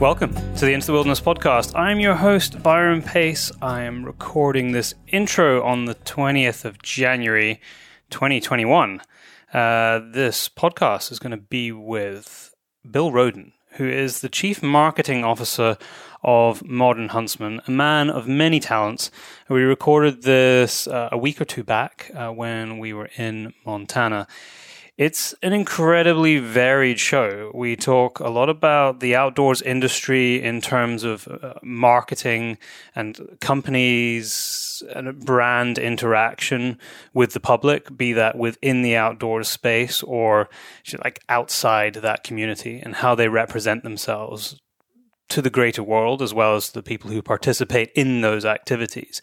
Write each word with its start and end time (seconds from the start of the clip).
Welcome 0.00 0.34
to 0.56 0.64
the 0.64 0.72
Into 0.72 0.88
the 0.88 0.92
Wilderness 0.92 1.20
podcast. 1.20 1.78
I'm 1.78 2.00
your 2.00 2.16
host, 2.16 2.60
Byron 2.60 3.02
Pace. 3.02 3.52
I 3.62 3.82
am 3.82 4.04
recording 4.04 4.72
this 4.72 4.94
intro 5.06 5.62
on 5.62 5.84
the 5.84 5.94
20th 5.94 6.64
of 6.64 6.82
January, 6.82 7.60
2021. 8.10 9.00
Uh, 9.52 10.00
this 10.10 10.48
podcast 10.48 11.12
is 11.12 11.20
going 11.20 11.30
to 11.30 11.36
be 11.36 11.70
with 11.70 12.52
Bill 12.90 13.12
Roden, 13.12 13.52
who 13.72 13.88
is 13.88 14.20
the 14.20 14.28
Chief 14.28 14.62
Marketing 14.62 15.24
Officer 15.24 15.76
of 16.22 16.64
Modern 16.64 17.08
Huntsman, 17.08 17.60
a 17.66 17.70
man 17.70 18.10
of 18.10 18.26
many 18.26 18.60
talents. 18.60 19.10
We 19.48 19.62
recorded 19.62 20.22
this 20.22 20.86
uh, 20.86 21.10
a 21.12 21.18
week 21.18 21.40
or 21.40 21.44
two 21.44 21.62
back 21.62 22.10
uh, 22.14 22.30
when 22.30 22.78
we 22.78 22.92
were 22.92 23.10
in 23.16 23.54
Montana. 23.64 24.26
It's 24.98 25.32
an 25.44 25.52
incredibly 25.52 26.40
varied 26.40 26.98
show. 26.98 27.52
We 27.54 27.76
talk 27.76 28.18
a 28.18 28.28
lot 28.28 28.48
about 28.48 28.98
the 28.98 29.14
outdoors 29.14 29.62
industry 29.62 30.42
in 30.42 30.60
terms 30.60 31.04
of 31.04 31.28
uh, 31.28 31.54
marketing 31.62 32.58
and 32.96 33.38
companies 33.40 34.82
and 34.92 35.24
brand 35.24 35.78
interaction 35.78 36.78
with 37.14 37.32
the 37.32 37.38
public, 37.38 37.96
be 37.96 38.12
that 38.14 38.36
within 38.36 38.82
the 38.82 38.96
outdoors 38.96 39.46
space 39.46 40.02
or 40.02 40.48
like 41.04 41.22
outside 41.28 41.94
that 41.94 42.24
community 42.24 42.80
and 42.80 42.96
how 42.96 43.14
they 43.14 43.28
represent 43.28 43.84
themselves 43.84 44.60
to 45.28 45.40
the 45.40 45.50
greater 45.50 45.84
world 45.84 46.22
as 46.22 46.34
well 46.34 46.56
as 46.56 46.72
the 46.72 46.82
people 46.82 47.12
who 47.12 47.22
participate 47.22 47.92
in 47.94 48.20
those 48.20 48.44
activities. 48.44 49.22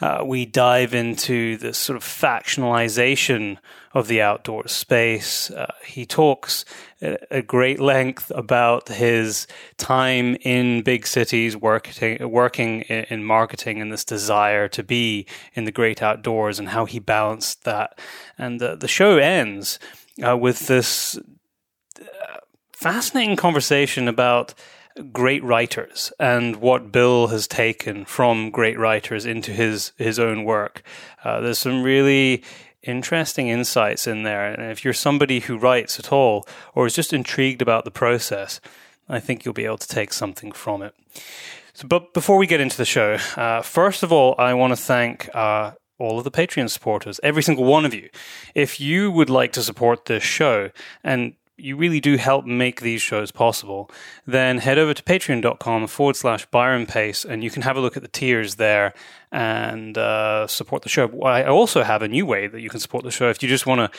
Uh, 0.00 0.22
we 0.24 0.46
dive 0.46 0.94
into 0.94 1.56
the 1.56 1.74
sort 1.74 1.96
of 1.96 2.04
factionalization 2.04 3.58
of 3.92 4.06
the 4.06 4.22
outdoor 4.22 4.68
space. 4.68 5.50
Uh, 5.50 5.72
he 5.84 6.06
talks 6.06 6.64
at 7.00 7.46
great 7.46 7.80
length 7.80 8.30
about 8.34 8.88
his 8.88 9.46
time 9.76 10.36
in 10.42 10.82
big 10.82 11.06
cities, 11.06 11.56
working, 11.56 12.30
working 12.30 12.82
in 12.82 13.24
marketing, 13.24 13.80
and 13.80 13.92
this 13.92 14.04
desire 14.04 14.68
to 14.68 14.82
be 14.82 15.26
in 15.54 15.64
the 15.64 15.72
great 15.72 16.02
outdoors, 16.02 16.58
and 16.58 16.68
how 16.68 16.84
he 16.84 16.98
balanced 17.00 17.64
that. 17.64 17.98
And 18.36 18.60
the, 18.60 18.76
the 18.76 18.88
show 18.88 19.18
ends 19.18 19.78
uh, 20.24 20.36
with 20.36 20.68
this 20.68 21.18
uh, 22.00 22.38
fascinating 22.72 23.36
conversation 23.36 24.06
about 24.06 24.54
great 25.12 25.42
writers 25.44 26.12
and 26.18 26.56
what 26.56 26.92
Bill 26.92 27.28
has 27.28 27.46
taken 27.46 28.04
from 28.04 28.50
great 28.50 28.78
writers 28.78 29.26
into 29.26 29.52
his 29.52 29.92
his 29.96 30.18
own 30.18 30.44
work. 30.44 30.82
Uh, 31.24 31.40
there's 31.40 31.58
some 31.58 31.82
really 31.82 32.42
interesting 32.82 33.48
insights 33.48 34.06
in 34.06 34.22
there, 34.22 34.52
and 34.52 34.70
if 34.70 34.84
you're 34.84 34.94
somebody 34.94 35.40
who 35.40 35.58
writes 35.58 35.98
at 35.98 36.12
all 36.12 36.46
or 36.74 36.86
is 36.86 36.94
just 36.94 37.12
intrigued 37.12 37.62
about 37.62 37.84
the 37.84 37.90
process, 37.90 38.60
I 39.08 39.20
think 39.20 39.44
you'll 39.44 39.54
be 39.54 39.64
able 39.64 39.78
to 39.78 39.88
take 39.88 40.12
something 40.12 40.52
from 40.52 40.82
it. 40.82 40.94
So, 41.74 41.86
but 41.86 42.12
before 42.14 42.36
we 42.38 42.46
get 42.46 42.60
into 42.60 42.76
the 42.76 42.84
show, 42.84 43.18
uh, 43.36 43.62
first 43.62 44.02
of 44.02 44.12
all, 44.12 44.34
I 44.38 44.54
want 44.54 44.72
to 44.72 44.76
thank. 44.76 45.28
Uh, 45.34 45.72
all 46.00 46.18
of 46.18 46.22
the 46.22 46.30
Patreon 46.30 46.70
supporters, 46.70 47.18
every 47.24 47.42
single 47.42 47.64
one 47.64 47.84
of 47.84 47.92
you. 47.92 48.08
If 48.54 48.80
you 48.80 49.10
would 49.10 49.28
like 49.28 49.50
to 49.54 49.62
support 49.62 50.04
this 50.04 50.22
show, 50.22 50.70
and 51.02 51.34
you 51.58 51.76
really 51.76 52.00
do 52.00 52.16
help 52.16 52.46
make 52.46 52.80
these 52.80 53.02
shows 53.02 53.30
possible, 53.30 53.90
then 54.26 54.58
head 54.58 54.78
over 54.78 54.94
to 54.94 55.02
patreon.com 55.02 55.86
forward 55.88 56.16
slash 56.16 56.46
Byron 56.46 56.86
Pace 56.86 57.24
and 57.24 57.42
you 57.42 57.50
can 57.50 57.62
have 57.62 57.76
a 57.76 57.80
look 57.80 57.96
at 57.96 58.02
the 58.02 58.08
tiers 58.08 58.54
there 58.54 58.94
and 59.32 59.98
uh, 59.98 60.46
support 60.46 60.82
the 60.82 60.88
show. 60.88 61.22
I 61.22 61.44
also 61.44 61.82
have 61.82 62.02
a 62.02 62.08
new 62.08 62.24
way 62.24 62.46
that 62.46 62.60
you 62.60 62.70
can 62.70 62.80
support 62.80 63.04
the 63.04 63.10
show 63.10 63.28
if 63.28 63.42
you 63.42 63.48
just 63.48 63.66
want 63.66 63.92
to 63.92 63.98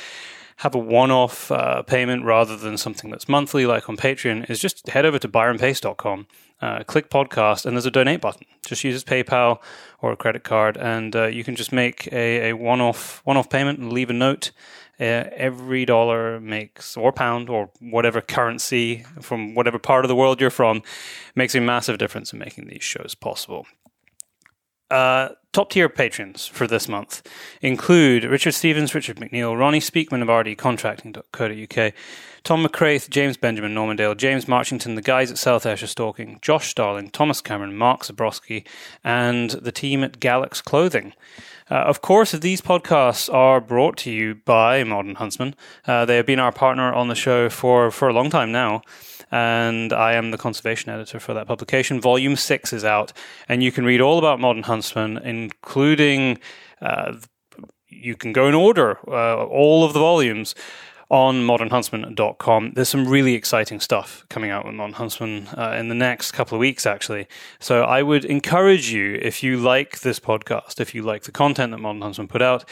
have 0.59 0.75
a 0.75 0.79
one-off 0.79 1.51
uh, 1.51 1.81
payment 1.83 2.25
rather 2.25 2.57
than 2.57 2.77
something 2.77 3.09
that's 3.09 3.29
monthly 3.29 3.65
like 3.65 3.87
on 3.87 3.95
patreon 3.95 4.49
is 4.49 4.59
just 4.59 4.89
head 4.89 5.05
over 5.05 5.17
to 5.17 5.27
byronpace.com 5.27 6.27
uh, 6.61 6.83
click 6.83 7.09
podcast 7.09 7.65
and 7.65 7.77
there's 7.77 7.85
a 7.85 7.91
donate 7.91 8.19
button 8.19 8.45
just 8.65 8.83
use 8.83 9.01
paypal 9.05 9.59
or 10.01 10.11
a 10.11 10.17
credit 10.17 10.43
card 10.43 10.75
and 10.75 11.15
uh, 11.15 11.27
you 11.27 11.45
can 11.45 11.55
just 11.55 11.71
make 11.71 12.11
a, 12.11 12.49
a 12.49 12.53
one-off 12.53 13.21
one-off 13.23 13.49
payment 13.49 13.79
and 13.79 13.93
leave 13.93 14.09
a 14.09 14.13
note 14.13 14.51
uh, 14.99 15.29
every 15.35 15.85
dollar 15.85 16.39
makes, 16.39 16.97
or 16.97 17.11
pound, 17.11 17.49
or 17.49 17.69
whatever 17.79 18.21
currency 18.21 19.05
from 19.21 19.55
whatever 19.55 19.79
part 19.79 20.03
of 20.05 20.09
the 20.09 20.15
world 20.15 20.41
you're 20.41 20.49
from, 20.49 20.81
makes 21.35 21.55
a 21.55 21.61
massive 21.61 21.97
difference 21.97 22.33
in 22.33 22.39
making 22.39 22.67
these 22.67 22.83
shows 22.83 23.15
possible. 23.15 23.65
Uh, 24.91 25.29
top 25.53 25.69
tier 25.69 25.87
patrons 25.87 26.47
for 26.47 26.65
this 26.65 26.89
month 26.89 27.21
include 27.61 28.23
Richard 28.23 28.53
Stevens, 28.53 28.95
Richard 28.95 29.17
McNeil, 29.17 29.57
Ronnie 29.57 29.79
Speakman 29.79 30.21
of 30.21 30.27
rdcontracting.co.uk, 30.27 31.93
Tom 32.43 32.65
McCraith, 32.65 33.09
James 33.09 33.37
Benjamin 33.37 33.73
Normandale, 33.73 34.15
James 34.15 34.45
Marchington, 34.45 34.95
the 34.95 35.01
guys 35.01 35.31
at 35.31 35.37
South 35.37 35.65
Ayrshire 35.65 35.87
Stalking, 35.87 36.39
Josh 36.41 36.69
Starling, 36.69 37.09
Thomas 37.09 37.41
Cameron, 37.41 37.77
Mark 37.77 38.01
Zabrowski, 38.01 38.65
and 39.03 39.51
the 39.51 39.71
team 39.71 40.03
at 40.03 40.19
Galax 40.19 40.63
Clothing. 40.63 41.13
Uh, 41.69 41.75
of 41.75 42.01
course, 42.01 42.31
these 42.31 42.61
podcasts 42.61 43.31
are 43.31 43.61
brought 43.61 43.97
to 43.97 44.11
you 44.11 44.35
by 44.35 44.83
Modern 44.83 45.15
Huntsman. 45.15 45.53
Uh, 45.85 46.05
they 46.05 46.15
have 46.15 46.25
been 46.25 46.39
our 46.39 46.51
partner 46.51 46.91
on 46.91 47.09
the 47.09 47.15
show 47.15 47.49
for, 47.49 47.91
for 47.91 48.07
a 48.07 48.13
long 48.13 48.29
time 48.29 48.51
now. 48.51 48.81
And 49.31 49.93
I 49.93 50.13
am 50.13 50.31
the 50.31 50.39
conservation 50.39 50.89
editor 50.89 51.19
for 51.19 51.35
that 51.35 51.45
publication. 51.45 52.01
Volume 52.01 52.35
six 52.35 52.73
is 52.73 52.83
out, 52.83 53.13
and 53.47 53.61
you 53.61 53.71
can 53.71 53.85
read 53.85 54.01
all 54.01 54.17
about 54.17 54.39
Modern 54.39 54.63
Huntsman, 54.63 55.19
including 55.19 56.39
uh, 56.81 57.13
you 57.89 58.15
can 58.15 58.33
go 58.33 58.47
and 58.47 58.55
order 58.55 58.97
uh, 59.07 59.45
all 59.45 59.83
of 59.83 59.93
the 59.93 59.99
volumes 59.99 60.55
on 61.09 61.41
modernhuntsman.com. 61.45 62.73
There's 62.75 62.89
some 62.89 63.07
really 63.07 63.33
exciting 63.33 63.79
stuff 63.79 64.25
coming 64.29 64.51
out 64.51 64.65
with 64.65 64.75
Modern 64.75 64.93
Huntsman 64.93 65.47
uh, 65.57 65.75
in 65.77 65.87
the 65.87 65.95
next 65.95 66.31
couple 66.31 66.55
of 66.55 66.59
weeks, 66.59 66.85
actually. 66.85 67.27
So 67.59 67.81
I 67.81 68.03
would 68.03 68.25
encourage 68.25 68.91
you, 68.91 69.17
if 69.21 69.41
you 69.41 69.57
like 69.57 70.01
this 70.01 70.19
podcast, 70.19 70.79
if 70.79 70.93
you 70.93 71.01
like 71.01 71.23
the 71.23 71.31
content 71.31 71.71
that 71.71 71.79
Modern 71.79 72.01
Huntsman 72.01 72.27
put 72.27 72.43
out, 72.43 72.63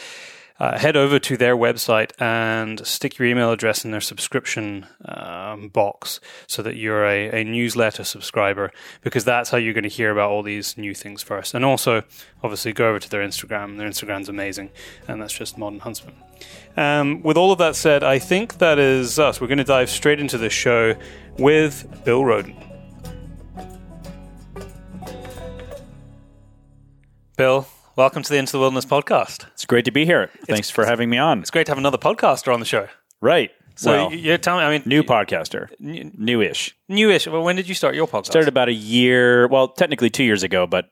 uh, 0.58 0.78
head 0.78 0.96
over 0.96 1.18
to 1.18 1.36
their 1.36 1.56
website 1.56 2.10
and 2.20 2.84
stick 2.86 3.18
your 3.18 3.28
email 3.28 3.52
address 3.52 3.84
in 3.84 3.90
their 3.90 4.00
subscription 4.00 4.86
um, 5.04 5.68
box 5.68 6.20
so 6.46 6.62
that 6.62 6.76
you're 6.76 7.06
a, 7.06 7.40
a, 7.40 7.44
newsletter 7.44 8.02
subscriber 8.02 8.72
because 9.02 9.24
that's 9.24 9.50
how 9.50 9.56
you're 9.56 9.72
going 9.72 9.84
to 9.84 9.88
hear 9.88 10.10
about 10.10 10.30
all 10.30 10.42
these 10.42 10.76
new 10.76 10.94
things 10.94 11.22
first. 11.22 11.54
And 11.54 11.64
also, 11.64 12.02
obviously, 12.42 12.72
go 12.72 12.88
over 12.88 12.98
to 12.98 13.08
their 13.08 13.22
Instagram. 13.22 13.78
Their 13.78 13.88
Instagram's 13.88 14.28
amazing, 14.28 14.70
and 15.06 15.22
that's 15.22 15.32
just 15.32 15.56
Modern 15.56 15.80
Huntsman. 15.80 16.14
Um, 16.76 17.22
with 17.22 17.36
all 17.36 17.52
of 17.52 17.58
that 17.58 17.76
said, 17.76 18.02
I 18.02 18.18
think 18.18 18.58
that 18.58 18.78
is 18.78 19.18
us. 19.18 19.40
We're 19.40 19.46
going 19.46 19.58
to 19.58 19.64
dive 19.64 19.90
straight 19.90 20.20
into 20.20 20.38
the 20.38 20.50
show 20.50 20.94
with 21.38 22.04
Bill 22.04 22.24
Roden. 22.24 22.56
Bill, 27.36 27.68
Welcome 27.98 28.22
to 28.22 28.30
the 28.30 28.36
Into 28.38 28.52
the 28.52 28.60
Wilderness 28.60 28.84
podcast. 28.84 29.46
It's 29.54 29.64
great 29.64 29.84
to 29.86 29.90
be 29.90 30.04
here. 30.04 30.30
Thanks 30.46 30.70
for 30.70 30.84
having 30.86 31.10
me 31.10 31.18
on. 31.18 31.40
It's 31.40 31.50
great 31.50 31.66
to 31.66 31.72
have 31.72 31.78
another 31.78 31.98
podcaster 31.98 32.54
on 32.54 32.60
the 32.60 32.64
show. 32.64 32.86
Right. 33.20 33.50
So 33.74 33.90
well, 33.90 34.12
you- 34.12 34.18
you're 34.18 34.38
telling 34.38 34.60
me, 34.60 34.66
I 34.66 34.78
mean, 34.78 34.84
new 34.86 35.02
podcaster, 35.02 35.68
newish. 35.80 36.76
newish. 36.88 37.26
Well, 37.26 37.42
when 37.42 37.56
did 37.56 37.68
you 37.68 37.74
start 37.74 37.96
your 37.96 38.06
podcast? 38.06 38.26
Started 38.26 38.46
about 38.46 38.68
a 38.68 38.72
year. 38.72 39.48
Well, 39.48 39.66
technically 39.66 40.10
two 40.10 40.22
years 40.22 40.44
ago, 40.44 40.64
but 40.64 40.90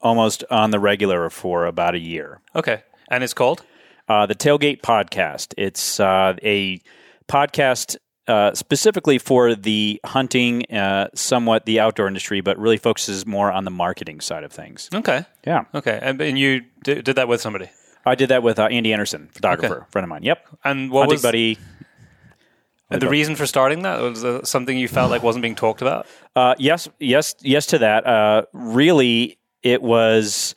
almost 0.00 0.44
on 0.50 0.70
the 0.70 0.78
regular 0.80 1.28
for 1.28 1.66
about 1.66 1.94
a 1.94 1.98
year. 1.98 2.40
Okay, 2.56 2.82
and 3.10 3.22
it's 3.22 3.34
called. 3.34 3.62
Uh, 4.08 4.24
the 4.24 4.34
Tailgate 4.34 4.80
Podcast. 4.80 5.52
It's 5.58 6.00
uh, 6.00 6.36
a 6.42 6.80
podcast 7.28 7.98
uh, 8.28 8.54
specifically 8.54 9.18
for 9.18 9.54
the 9.54 10.00
hunting, 10.04 10.70
uh, 10.72 11.08
somewhat 11.14 11.64
the 11.66 11.80
outdoor 11.80 12.06
industry, 12.06 12.40
but 12.40 12.58
really 12.58 12.76
focuses 12.76 13.26
more 13.26 13.50
on 13.50 13.64
the 13.64 13.70
marketing 13.70 14.20
side 14.20 14.44
of 14.44 14.52
things. 14.52 14.88
Okay, 14.94 15.24
Yeah, 15.46 15.64
okay, 15.74 15.98
and, 16.02 16.20
and 16.20 16.38
you 16.38 16.62
did, 16.84 17.04
did 17.04 17.16
that 17.16 17.26
with 17.28 17.40
somebody. 17.40 17.70
I 18.06 18.14
did 18.14 18.28
that 18.30 18.42
with 18.42 18.58
uh, 18.58 18.64
Andy 18.66 18.92
Anderson, 18.92 19.28
photographer, 19.32 19.76
Okay. 19.78 19.86
friend 19.90 20.04
of 20.04 20.08
mine. 20.08 20.22
Yep, 20.22 20.46
And 20.64 20.90
what 20.90 21.02
hunting 21.02 21.14
was 21.14 21.22
buddy. 21.22 21.58
and 22.90 23.02
the 23.02 23.08
reason 23.08 23.36
for 23.36 23.46
starting 23.46 23.82
that? 23.82 24.00
Was 24.00 24.48
something 24.48 24.78
you 24.78 24.88
felt 24.88 25.10
like 25.10 25.22
wasn't 25.22 25.42
being 25.42 25.54
talked 25.56 25.82
about? 25.82 26.06
Uh, 26.36 26.54
yes, 26.58 26.88
yes, 27.00 27.34
yes 27.40 27.66
to 27.66 27.78
that. 27.78 28.06
Uh, 28.06 28.42
really, 28.52 29.38
it 29.62 29.82
was 29.82 30.54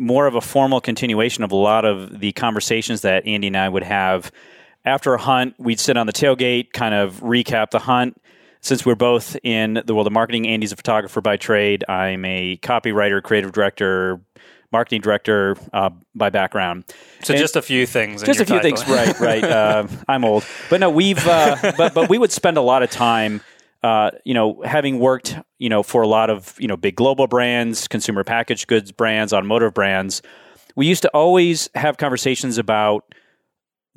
more 0.00 0.26
of 0.28 0.36
a 0.36 0.40
formal 0.40 0.80
continuation 0.80 1.42
of 1.42 1.50
a 1.50 1.56
lot 1.56 1.84
of 1.84 2.20
the 2.20 2.30
conversations 2.32 3.00
that 3.00 3.26
Andy 3.26 3.48
and 3.48 3.56
I 3.56 3.68
would 3.68 3.82
have 3.82 4.30
after 4.88 5.14
a 5.14 5.18
hunt. 5.18 5.54
We'd 5.58 5.78
sit 5.78 5.96
on 5.96 6.06
the 6.06 6.12
tailgate, 6.12 6.72
kind 6.72 6.94
of 6.94 7.20
recap 7.20 7.70
the 7.70 7.78
hunt. 7.78 8.20
Since 8.60 8.84
we're 8.84 8.96
both 8.96 9.36
in 9.44 9.80
the 9.86 9.94
world 9.94 10.08
of 10.08 10.12
marketing, 10.12 10.48
Andy's 10.48 10.72
a 10.72 10.76
photographer 10.76 11.20
by 11.20 11.36
trade. 11.36 11.84
I'm 11.88 12.24
a 12.24 12.56
copywriter, 12.56 13.22
creative 13.22 13.52
director, 13.52 14.20
marketing 14.72 15.00
director 15.00 15.56
uh, 15.72 15.90
by 16.14 16.30
background. 16.30 16.84
So 17.22 17.34
And- 17.34 17.40
just 17.40 17.54
a 17.54 17.62
few 17.62 17.86
things. 17.86 18.22
in 18.22 18.26
just 18.26 18.40
a 18.40 18.44
few 18.44 18.56
title. 18.60 18.76
things, 18.76 18.88
right? 18.88 19.20
Right. 19.20 19.44
Uh, 19.58 19.86
I'm 20.08 20.24
old, 20.24 20.44
but 20.70 20.80
no, 20.80 20.90
we've 20.90 21.24
uh, 21.26 21.72
but 21.76 21.94
but 21.94 22.08
we 22.08 22.18
would 22.18 22.32
spend 22.32 22.56
a 22.56 22.60
lot 22.62 22.82
of 22.82 22.90
time 22.90 23.40
uh, 23.84 24.10
you 24.24 24.34
know, 24.34 24.60
having 24.64 24.98
worked, 24.98 25.36
you 25.58 25.68
know, 25.68 25.84
for 25.84 26.02
a 26.02 26.08
lot 26.08 26.30
of, 26.30 26.56
you 26.58 26.66
know, 26.66 26.76
big 26.76 26.96
global 26.96 27.28
brands, 27.28 27.86
consumer 27.86 28.24
packaged 28.24 28.66
goods 28.66 28.90
brands, 28.90 29.32
automotive 29.32 29.72
brands, 29.72 30.20
we 30.74 30.86
used 30.86 31.02
to 31.02 31.08
always 31.10 31.70
have 31.76 31.96
conversations 31.96 32.58
about 32.58 33.04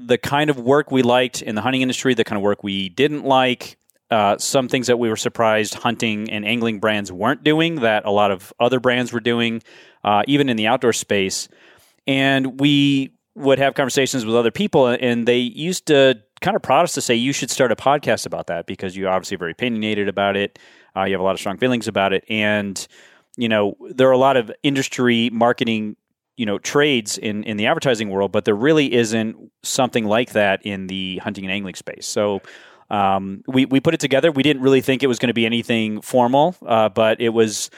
the 0.06 0.18
kind 0.18 0.50
of 0.50 0.60
work 0.60 0.92
we 0.92 1.02
liked 1.02 1.42
in 1.42 1.56
the 1.56 1.62
hunting 1.62 1.82
industry, 1.82 2.14
the 2.14 2.24
kind 2.24 2.38
of 2.38 2.44
work 2.44 2.64
we 2.64 2.90
didn't 2.90 3.24
like, 3.24 3.78
uh, 4.12 4.38
some 4.38 4.68
things 4.68 4.88
that 4.88 5.00
we 5.00 5.10
were 5.10 5.16
surprised 5.16 5.74
hunting 5.74 6.30
and 6.30 6.46
angling 6.46 6.80
brands 6.80 7.12
weren't 7.12 7.44
doing 7.44 7.76
that 7.76 8.06
a 8.06 8.12
lot 8.12 8.30
of 8.30 8.52
other 8.60 8.80
brands 8.80 9.14
were 9.14 9.22
doing, 9.22 9.64
uh, 10.04 10.24
even 10.28 10.50
in 10.50 10.58
the 10.58 10.68
outdoor 10.68 10.92
space. 10.92 11.48
And 12.06 12.60
we 12.60 13.14
would 13.36 13.58
have 13.60 13.74
conversations 13.74 14.26
with 14.26 14.36
other 14.36 14.52
people, 14.52 14.88
and 14.88 15.26
they 15.26 15.38
used 15.38 15.86
to 15.86 16.22
kind 16.42 16.56
of 16.56 16.62
prod 16.62 16.84
us 16.84 16.94
to 16.94 17.02
say 17.02 17.16
you 17.16 17.32
should 17.32 17.50
start 17.50 17.72
a 17.72 17.76
podcast 17.76 18.26
about 18.26 18.48
that 18.48 18.66
because 18.66 18.98
you're 18.98 19.10
obviously 19.10 19.38
very 19.38 19.52
opinionated 19.52 20.10
about 20.10 20.36
it. 20.36 20.60
Uh, 20.96 21.04
you 21.04 21.14
have 21.14 21.22
a 21.22 21.24
lot 21.24 21.34
of 21.34 21.40
strong 21.40 21.58
feelings 21.58 21.88
about 21.88 22.12
it, 22.12 22.26
and 22.28 22.88
you 23.38 23.48
know 23.48 23.78
there 23.92 24.10
are 24.10 24.14
a 24.14 24.18
lot 24.18 24.36
of 24.36 24.52
industry 24.64 25.30
marketing 25.30 25.96
you 26.38 26.46
know 26.46 26.58
trades 26.58 27.18
in 27.18 27.44
in 27.44 27.58
the 27.58 27.68
advertising 27.68 28.10
world, 28.10 28.32
but 28.32 28.46
there 28.46 28.56
really 28.56 28.94
isn't 28.94 29.52
something 29.64 30.06
like 30.06 30.32
that 30.32 30.66
in 30.66 30.88
the 30.88 31.18
hunting 31.18 31.46
and 31.46 31.52
angling 31.52 31.76
space. 31.76 32.06
So. 32.06 32.42
Um, 32.90 33.42
we 33.48 33.64
we 33.64 33.80
put 33.80 33.94
it 33.94 34.02
together. 34.02 34.34
We 34.34 34.44
didn't 34.44 34.64
really 34.64 34.82
think 34.82 35.02
it 35.02 35.08
was 35.08 35.18
going 35.18 35.30
to 35.30 35.34
be 35.34 35.46
anything 35.46 36.02
formal, 36.02 36.58
uh, 36.66 36.90
but 36.90 37.22
it 37.22 37.30
was 37.30 37.70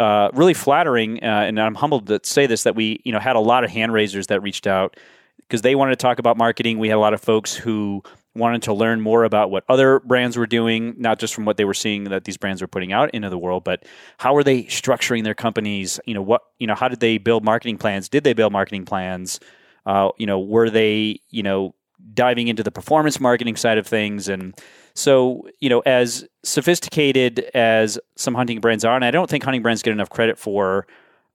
uh, 0.00 0.30
really 0.34 0.54
flattering. 0.54 1.22
Uh, 1.22 1.44
and 1.46 1.60
I'm 1.60 1.76
humbled 1.76 2.08
to 2.08 2.18
say 2.24 2.48
this 2.48 2.64
that 2.64 2.74
we 2.74 3.00
you 3.04 3.12
know 3.12 3.20
had 3.20 3.36
a 3.36 3.40
lot 3.40 3.62
of 3.62 3.70
hand 3.70 3.92
raisers 3.92 4.26
that 4.26 4.42
reached 4.42 4.66
out 4.66 4.96
because 5.38 5.62
they 5.62 5.76
wanted 5.76 5.92
to 5.92 6.02
talk 6.02 6.18
about 6.18 6.36
marketing. 6.36 6.80
We 6.80 6.88
had 6.88 6.96
a 6.96 7.00
lot 7.00 7.14
of 7.14 7.20
folks 7.20 7.54
who 7.54 8.02
wanted 8.36 8.62
to 8.62 8.72
learn 8.72 9.00
more 9.00 9.24
about 9.24 9.50
what 9.50 9.64
other 9.68 10.00
brands 10.00 10.36
were 10.36 10.46
doing, 10.46 10.94
not 10.98 11.18
just 11.18 11.34
from 11.34 11.44
what 11.44 11.56
they 11.56 11.64
were 11.64 11.74
seeing 11.74 12.04
that 12.04 12.24
these 12.24 12.36
brands 12.36 12.60
were 12.60 12.68
putting 12.68 12.92
out 12.92 13.10
into 13.10 13.28
the 13.30 13.38
world, 13.38 13.64
but 13.64 13.84
how 14.18 14.36
are 14.36 14.44
they 14.44 14.64
structuring 14.64 15.24
their 15.24 15.34
companies? 15.34 16.00
You 16.06 16.14
know, 16.14 16.22
what 16.22 16.42
you 16.58 16.66
know, 16.66 16.74
how 16.74 16.88
did 16.88 17.00
they 17.00 17.18
build 17.18 17.44
marketing 17.44 17.78
plans? 17.78 18.08
Did 18.08 18.24
they 18.24 18.32
build 18.32 18.52
marketing 18.52 18.84
plans? 18.84 19.40
Uh, 19.84 20.10
you 20.18 20.26
know, 20.26 20.38
were 20.38 20.70
they 20.70 21.20
you 21.30 21.42
know 21.42 21.74
diving 22.14 22.48
into 22.48 22.62
the 22.62 22.70
performance 22.70 23.20
marketing 23.20 23.56
side 23.56 23.78
of 23.78 23.86
things 23.86 24.28
and 24.28 24.54
so 24.94 25.48
you 25.60 25.68
know 25.68 25.80
as 25.80 26.26
sophisticated 26.44 27.40
as 27.54 27.98
some 28.16 28.34
hunting 28.34 28.60
brands 28.60 28.84
are 28.84 28.94
and 28.94 29.04
i 29.04 29.10
don't 29.10 29.28
think 29.28 29.42
hunting 29.42 29.62
brands 29.62 29.82
get 29.82 29.92
enough 29.92 30.10
credit 30.10 30.38
for 30.38 30.86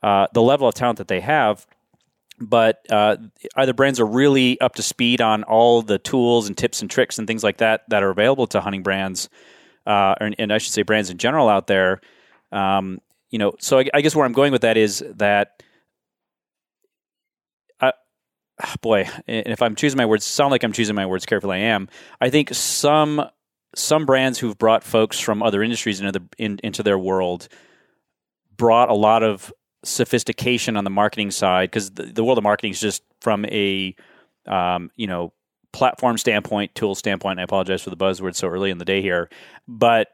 uh, 0.04 0.28
the 0.34 0.42
level 0.42 0.68
of 0.68 0.74
talent 0.74 0.98
that 0.98 1.08
they 1.08 1.20
have 1.20 1.66
but 2.42 2.86
uh, 2.90 3.18
either 3.56 3.74
brands 3.74 4.00
are 4.00 4.06
really 4.06 4.60
up 4.60 4.76
to 4.76 4.82
speed 4.82 5.22
on 5.22 5.44
all 5.44 5.82
the 5.82 6.00
tools 6.00 6.48
and 6.48 6.58
tips 6.58 6.82
and 6.82 6.90
tricks 6.90 7.20
and 7.20 7.28
things 7.28 7.44
like 7.44 7.58
that 7.58 7.84
that 7.90 8.04
are 8.04 8.10
available 8.10 8.48
to 8.48 8.62
hunting 8.62 8.84
brands, 8.84 9.30
uh, 9.86 10.16
and, 10.20 10.36
and, 10.40 10.52
I 10.52 10.58
should 10.58 10.74
say 10.74 10.82
brands 10.82 11.10
in 11.10 11.18
general 11.18 11.48
out 11.50 11.68
there. 11.68 12.02
Um, 12.52 13.00
you 13.30 13.40
know, 13.40 13.54
so 13.60 13.80
I, 13.80 13.86
I, 13.94 14.02
guess 14.02 14.16
where 14.16 14.26
I'm 14.26 14.34
going 14.34 14.52
with 14.52 14.62
that 14.62 14.78
is 14.78 15.04
that, 15.16 15.64
uh, 17.80 17.92
boy, 18.82 19.08
if 19.28 19.62
I'm 19.62 19.76
choosing 19.76 19.98
my 19.98 20.06
words, 20.06 20.26
sound 20.26 20.52
like 20.52 20.64
I'm 20.64 20.74
choosing 20.74 20.96
my 20.96 21.06
words 21.06 21.26
carefully. 21.26 21.58
I 21.58 21.62
am. 21.62 21.88
I 22.20 22.30
think 22.30 22.54
some 22.54 23.24
some 23.76 24.06
brands 24.06 24.38
who've 24.38 24.58
brought 24.58 24.84
folks 24.84 25.20
from 25.20 25.42
other 25.42 25.64
industries 25.64 26.02
into 26.02 26.12
the 26.12 26.26
in, 26.38 26.60
into 26.64 26.84
their 26.84 27.00
world 27.00 27.48
brought 28.58 28.90
a 28.90 28.94
lot 28.94 29.24
of 29.24 29.52
sophistication 29.84 30.78
on 30.78 30.84
the 30.84 30.90
marketing 30.90 31.32
side 31.32 31.72
because 31.72 31.92
the, 31.92 32.04
the, 32.04 32.24
world 32.24 32.38
of 32.38 32.44
marketing 32.44 32.72
is 32.72 32.80
just 32.80 33.04
from 33.20 33.46
a 33.46 33.96
um, 34.46 34.92
you 34.96 35.08
know 35.08 35.34
platform 35.74 36.18
standpoint, 36.18 36.76
tool 36.76 36.96
standpoint. 36.96 37.40
I 37.40 37.44
apologize 37.44 37.82
for 37.82 37.90
the 37.90 37.98
buzzword 37.98 38.36
so 38.36 38.48
early 38.48 38.70
in 38.70 38.78
the 38.78 38.86
day 38.86 39.02
here, 39.02 39.30
but 39.68 40.10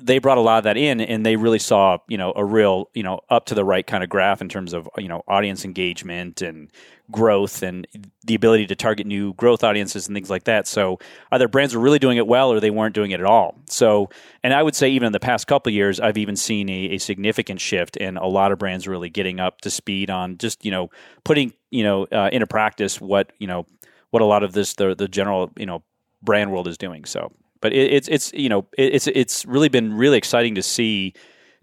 they 0.00 0.18
brought 0.18 0.38
a 0.38 0.40
lot 0.40 0.58
of 0.58 0.64
that 0.64 0.76
in 0.76 1.00
and 1.00 1.24
they 1.24 1.36
really 1.36 1.58
saw 1.58 1.98
you 2.08 2.16
know 2.16 2.32
a 2.34 2.44
real 2.44 2.88
you 2.94 3.02
know 3.02 3.20
up 3.28 3.44
to 3.46 3.54
the 3.54 3.64
right 3.64 3.86
kind 3.86 4.02
of 4.02 4.08
graph 4.08 4.40
in 4.40 4.48
terms 4.48 4.72
of 4.72 4.88
you 4.96 5.08
know 5.08 5.22
audience 5.28 5.64
engagement 5.64 6.40
and 6.40 6.72
growth 7.10 7.62
and 7.62 7.86
the 8.24 8.34
ability 8.34 8.66
to 8.66 8.74
target 8.74 9.06
new 9.06 9.32
growth 9.34 9.62
audiences 9.62 10.08
and 10.08 10.16
things 10.16 10.28
like 10.28 10.42
that. 10.44 10.66
So 10.66 10.98
either 11.30 11.46
brands 11.46 11.72
were 11.74 11.80
really 11.80 12.00
doing 12.00 12.16
it 12.16 12.26
well 12.26 12.50
or 12.50 12.58
they 12.58 12.70
weren't 12.70 12.96
doing 12.96 13.12
it 13.12 13.20
at 13.20 13.26
all. 13.26 13.54
So 13.68 14.08
and 14.42 14.54
i 14.54 14.62
would 14.62 14.74
say 14.74 14.88
even 14.88 15.06
in 15.06 15.12
the 15.12 15.20
past 15.20 15.46
couple 15.46 15.72
years 15.72 16.00
i've 16.00 16.18
even 16.18 16.36
seen 16.36 16.68
a, 16.68 16.94
a 16.94 16.98
significant 16.98 17.60
shift 17.60 17.96
in 17.96 18.16
a 18.16 18.26
lot 18.26 18.52
of 18.52 18.58
brands 18.58 18.88
really 18.88 19.10
getting 19.10 19.40
up 19.40 19.60
to 19.60 19.70
speed 19.70 20.08
on 20.08 20.38
just 20.38 20.64
you 20.64 20.70
know 20.70 20.88
putting 21.24 21.52
you 21.70 21.82
know 21.82 22.04
uh, 22.12 22.30
into 22.32 22.46
practice 22.46 23.00
what 23.00 23.32
you 23.38 23.46
know 23.46 23.66
what 24.10 24.22
a 24.22 24.24
lot 24.24 24.42
of 24.42 24.52
this 24.52 24.74
the 24.74 24.94
the 24.94 25.08
general 25.08 25.50
you 25.56 25.66
know 25.66 25.82
brand 26.22 26.52
world 26.52 26.68
is 26.68 26.78
doing. 26.78 27.04
So 27.04 27.32
but 27.60 27.72
it, 27.72 27.92
it's 27.92 28.08
it's 28.08 28.32
you 28.32 28.48
know 28.48 28.66
it, 28.76 28.94
it's 28.94 29.06
it's 29.06 29.44
really 29.46 29.68
been 29.68 29.94
really 29.94 30.18
exciting 30.18 30.54
to 30.54 30.62
see 30.62 31.14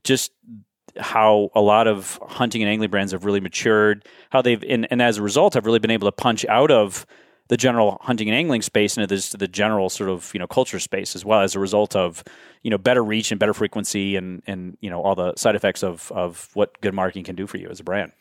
just 0.03 0.31
how 0.97 1.49
a 1.55 1.61
lot 1.61 1.87
of 1.87 2.19
hunting 2.27 2.61
and 2.61 2.69
angling 2.69 2.89
brands 2.89 3.11
have 3.11 3.25
really 3.25 3.39
matured, 3.39 4.07
how 4.29 4.41
they've 4.41 4.63
and, 4.63 4.87
and 4.91 5.01
as 5.01 5.17
a 5.17 5.21
result 5.21 5.53
have 5.55 5.65
really 5.65 5.79
been 5.79 5.91
able 5.91 6.07
to 6.07 6.11
punch 6.11 6.45
out 6.45 6.71
of 6.71 7.05
the 7.49 7.57
general 7.57 7.97
hunting 8.01 8.29
and 8.29 8.37
angling 8.37 8.61
space 8.61 8.95
into 8.97 9.07
this 9.07 9.31
the 9.31 9.47
general 9.47 9.89
sort 9.89 10.09
of 10.09 10.31
you 10.33 10.39
know 10.39 10.47
culture 10.47 10.79
space 10.79 11.15
as 11.15 11.25
well 11.25 11.41
as 11.41 11.55
a 11.55 11.59
result 11.59 11.95
of 11.95 12.23
you 12.61 12.71
know 12.71 12.77
better 12.77 13.03
reach 13.03 13.31
and 13.31 13.39
better 13.39 13.53
frequency 13.53 14.15
and 14.15 14.41
and 14.47 14.77
you 14.81 14.89
know 14.89 15.01
all 15.01 15.15
the 15.15 15.33
side 15.35 15.55
effects 15.55 15.83
of 15.83 16.11
of 16.13 16.49
what 16.53 16.79
good 16.81 16.93
marketing 16.93 17.23
can 17.23 17.35
do 17.35 17.45
for 17.45 17.57
you 17.57 17.67
as 17.69 17.79
a 17.79 17.83
brand. 17.83 18.11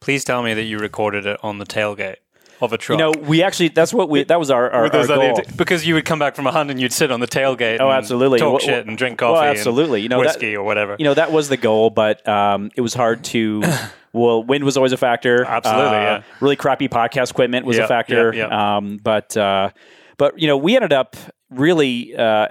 Please 0.00 0.24
tell 0.24 0.42
me 0.42 0.54
that 0.54 0.64
you 0.64 0.78
recorded 0.78 1.26
it 1.26 1.38
on 1.42 1.58
the 1.58 1.66
tailgate 1.66 2.16
of 2.62 2.72
a 2.72 2.78
truck. 2.78 2.98
You 2.98 3.04
know, 3.04 3.12
we 3.28 3.42
actually 3.42 3.68
that's 3.68 3.92
what 3.92 4.08
we 4.08 4.24
that 4.24 4.38
was 4.38 4.50
our, 4.50 4.70
our, 4.70 4.94
our 4.94 5.06
goal. 5.06 5.40
because 5.56 5.86
you 5.86 5.94
would 5.94 6.04
come 6.04 6.18
back 6.18 6.36
from 6.36 6.46
a 6.46 6.52
hunt 6.52 6.70
and 6.70 6.80
you'd 6.80 6.92
sit 6.92 7.10
on 7.10 7.20
the 7.20 7.26
tailgate. 7.26 7.80
Oh, 7.80 7.90
absolutely. 7.90 8.38
Talk 8.38 8.52
well, 8.52 8.58
shit 8.60 8.86
and 8.86 8.96
drink 8.96 9.18
coffee. 9.18 9.32
Well, 9.32 9.42
absolutely. 9.42 10.02
you 10.02 10.08
know, 10.08 10.20
whiskey 10.20 10.52
that, 10.52 10.58
or 10.58 10.62
whatever. 10.62 10.96
You 10.98 11.04
know, 11.04 11.14
that 11.14 11.32
was 11.32 11.48
the 11.48 11.56
goal, 11.56 11.90
but 11.90 12.26
um, 12.28 12.70
it 12.76 12.80
was 12.80 12.94
hard 12.94 13.24
to. 13.24 13.62
well, 14.12 14.42
wind 14.42 14.64
was 14.64 14.76
always 14.76 14.92
a 14.92 14.96
factor. 14.96 15.44
Absolutely. 15.44 15.84
Uh, 15.84 16.00
yeah. 16.00 16.22
Really 16.40 16.56
crappy 16.56 16.88
podcast 16.88 17.30
equipment 17.30 17.66
was 17.66 17.76
yep, 17.76 17.86
a 17.86 17.88
factor. 17.88 18.34
Yep, 18.34 18.50
yep. 18.50 18.52
Um, 18.52 18.98
but 19.02 19.36
uh, 19.36 19.70
but 20.16 20.38
you 20.38 20.46
know, 20.46 20.56
we 20.56 20.76
ended 20.76 20.92
up 20.92 21.16
really. 21.50 22.14
Uh, 22.16 22.48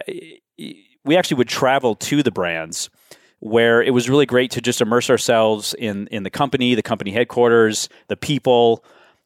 we 1.04 1.18
actually 1.18 1.38
would 1.38 1.48
travel 1.48 1.96
to 1.96 2.22
the 2.22 2.32
brands 2.32 2.90
where 3.40 3.82
it 3.82 3.92
was 3.92 4.08
really 4.08 4.28
great 4.28 4.52
to 4.52 4.62
just 4.62 4.82
immerse 4.82 5.10
ourselves 5.10 5.74
in 5.74 6.08
in 6.08 6.24
the 6.24 6.30
company, 6.30 6.76
the 6.76 6.84
company 6.84 7.12
headquarters, 7.12 7.90
the 8.08 8.16
people 8.16 8.86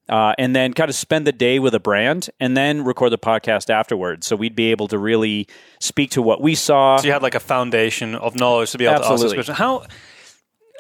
uh, 0.09 0.33
and 0.37 0.55
then 0.55 0.73
kind 0.73 0.89
of 0.89 0.95
spend 0.95 1.25
the 1.25 1.31
day 1.31 1.59
with 1.59 1.73
a 1.73 1.79
brand 1.79 2.29
and 2.39 2.55
then 2.55 2.83
record 2.83 3.11
the 3.11 3.17
podcast 3.17 3.69
afterwards. 3.69 4.27
So 4.27 4.35
we'd 4.35 4.55
be 4.55 4.71
able 4.71 4.87
to 4.89 4.97
really 4.97 5.47
speak 5.79 6.11
to 6.11 6.21
what 6.21 6.41
we 6.41 6.55
saw. 6.55 6.97
So 6.97 7.07
you 7.07 7.13
had 7.13 7.23
like 7.23 7.35
a 7.35 7.39
foundation 7.39 8.15
of 8.15 8.35
knowledge 8.35 8.71
to 8.71 8.77
be 8.77 8.85
able 8.85 8.95
Absolutely. 8.95 9.19
to 9.19 9.25
ask 9.25 9.47
this 9.47 9.55
question. 9.55 9.55
How 9.55 9.85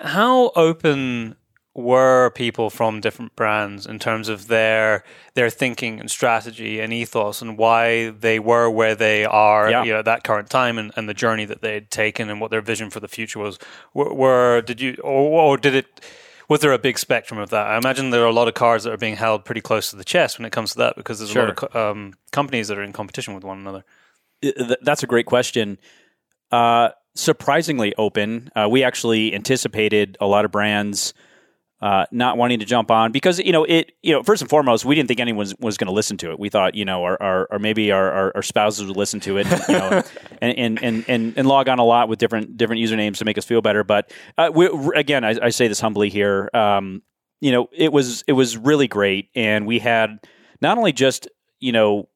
how 0.01 0.51
open 0.55 1.35
were 1.75 2.31
people 2.31 2.69
from 2.69 3.01
different 3.01 3.35
brands 3.35 3.85
in 3.85 3.99
terms 3.99 4.29
of 4.29 4.47
their 4.47 5.03
their 5.33 5.49
thinking 5.49 5.99
and 5.99 6.09
strategy 6.09 6.79
and 6.79 6.93
ethos 6.93 7.41
and 7.41 7.57
why 7.57 8.09
they 8.11 8.39
were 8.39 8.69
where 8.69 8.95
they 8.95 9.25
are 9.25 9.69
yeah. 9.69 9.83
you 9.83 9.91
know, 9.91 9.99
at 9.99 10.05
that 10.05 10.23
current 10.23 10.49
time 10.49 10.77
and, 10.77 10.93
and 10.95 11.09
the 11.09 11.13
journey 11.13 11.43
that 11.43 11.61
they 11.61 11.73
had 11.73 11.91
taken 11.91 12.29
and 12.29 12.39
what 12.39 12.49
their 12.49 12.61
vision 12.61 12.89
for 12.89 13.01
the 13.01 13.09
future 13.09 13.39
was 13.39 13.59
were, 13.93 14.13
were 14.13 14.61
did 14.61 14.79
you 14.79 14.95
or, 15.03 15.41
or 15.41 15.57
did 15.57 15.75
it 15.75 15.99
was 16.49 16.61
there 16.61 16.73
a 16.73 16.79
big 16.79 16.97
spectrum 16.99 17.39
of 17.39 17.49
that? 17.49 17.67
I 17.67 17.77
imagine 17.77 18.09
there 18.09 18.23
are 18.23 18.27
a 18.27 18.33
lot 18.33 18.47
of 18.47 18.53
cards 18.53 18.83
that 18.83 18.93
are 18.93 18.97
being 18.97 19.15
held 19.15 19.45
pretty 19.45 19.61
close 19.61 19.89
to 19.89 19.95
the 19.95 20.03
chest 20.03 20.37
when 20.37 20.45
it 20.45 20.51
comes 20.51 20.71
to 20.73 20.77
that 20.79 20.95
because 20.95 21.19
there's 21.19 21.31
sure. 21.31 21.45
a 21.45 21.47
lot 21.47 21.63
of 21.63 21.75
um, 21.75 22.13
companies 22.31 22.67
that 22.67 22.77
are 22.77 22.83
in 22.83 22.93
competition 22.93 23.33
with 23.33 23.43
one 23.43 23.59
another. 23.59 23.83
That's 24.81 25.03
a 25.03 25.07
great 25.07 25.25
question. 25.25 25.79
Uh, 26.51 26.89
surprisingly 27.15 27.95
open. 27.95 28.49
Uh, 28.55 28.67
we 28.69 28.83
actually 28.83 29.33
anticipated 29.33 30.17
a 30.19 30.27
lot 30.27 30.45
of 30.45 30.51
brands 30.51 31.13
uh, 31.81 32.05
not 32.11 32.37
wanting 32.37 32.59
to 32.59 32.65
jump 32.65 32.89
on 32.89 33.11
because 33.11 33.39
you 33.39 33.51
know 33.51 33.65
it 33.65 33.91
you 34.01 34.13
know 34.13 34.23
first 34.23 34.41
and 34.41 34.49
foremost 34.49 34.85
we 34.85 34.95
didn't 34.95 35.07
think 35.07 35.19
anyone 35.19 35.39
was, 35.39 35.55
was 35.59 35.77
going 35.77 35.87
to 35.87 35.93
listen 35.93 36.17
to 36.17 36.31
it. 36.31 36.39
We 36.39 36.49
thought 36.49 36.73
you 36.73 36.85
know 36.85 37.03
our, 37.03 37.21
our 37.21 37.47
or 37.51 37.59
maybe 37.59 37.91
our, 37.91 38.11
our, 38.11 38.31
our, 38.35 38.41
spouses 38.41 38.87
would 38.87 38.95
listen 38.95 39.19
to 39.21 39.37
it 39.37 39.47
you 39.67 39.73
know 39.77 40.01
and, 40.41 40.57
and, 40.57 40.83
and, 40.83 41.05
and, 41.07 41.33
and 41.37 41.47
log 41.47 41.67
on 41.67 41.79
a 41.79 41.83
lot 41.83 42.07
with 42.07 42.17
different 42.17 42.55
different 42.55 42.81
usernames 42.81 43.17
to 43.17 43.25
make 43.25 43.37
us 43.37 43.45
feel 43.45 43.61
better. 43.61 43.83
But 43.83 44.11
uh, 44.37 44.51
we, 44.53 44.69
again 44.95 45.25
I, 45.25 45.35
I, 45.41 45.49
say 45.49 45.67
this 45.67 45.79
humbly 45.81 46.09
here 46.09 46.49
um, 46.53 47.01
you 47.41 47.51
know 47.51 47.67
it 47.73 47.91
was 47.91 48.23
it 48.27 48.33
was 48.33 48.57
really 48.57 48.87
great. 48.87 49.29
And 49.35 49.67
we 49.67 49.79
had 49.79 50.19
not 50.61 50.77
only 50.77 50.93
just 50.93 51.27
you 51.59 51.73
know 51.73 52.07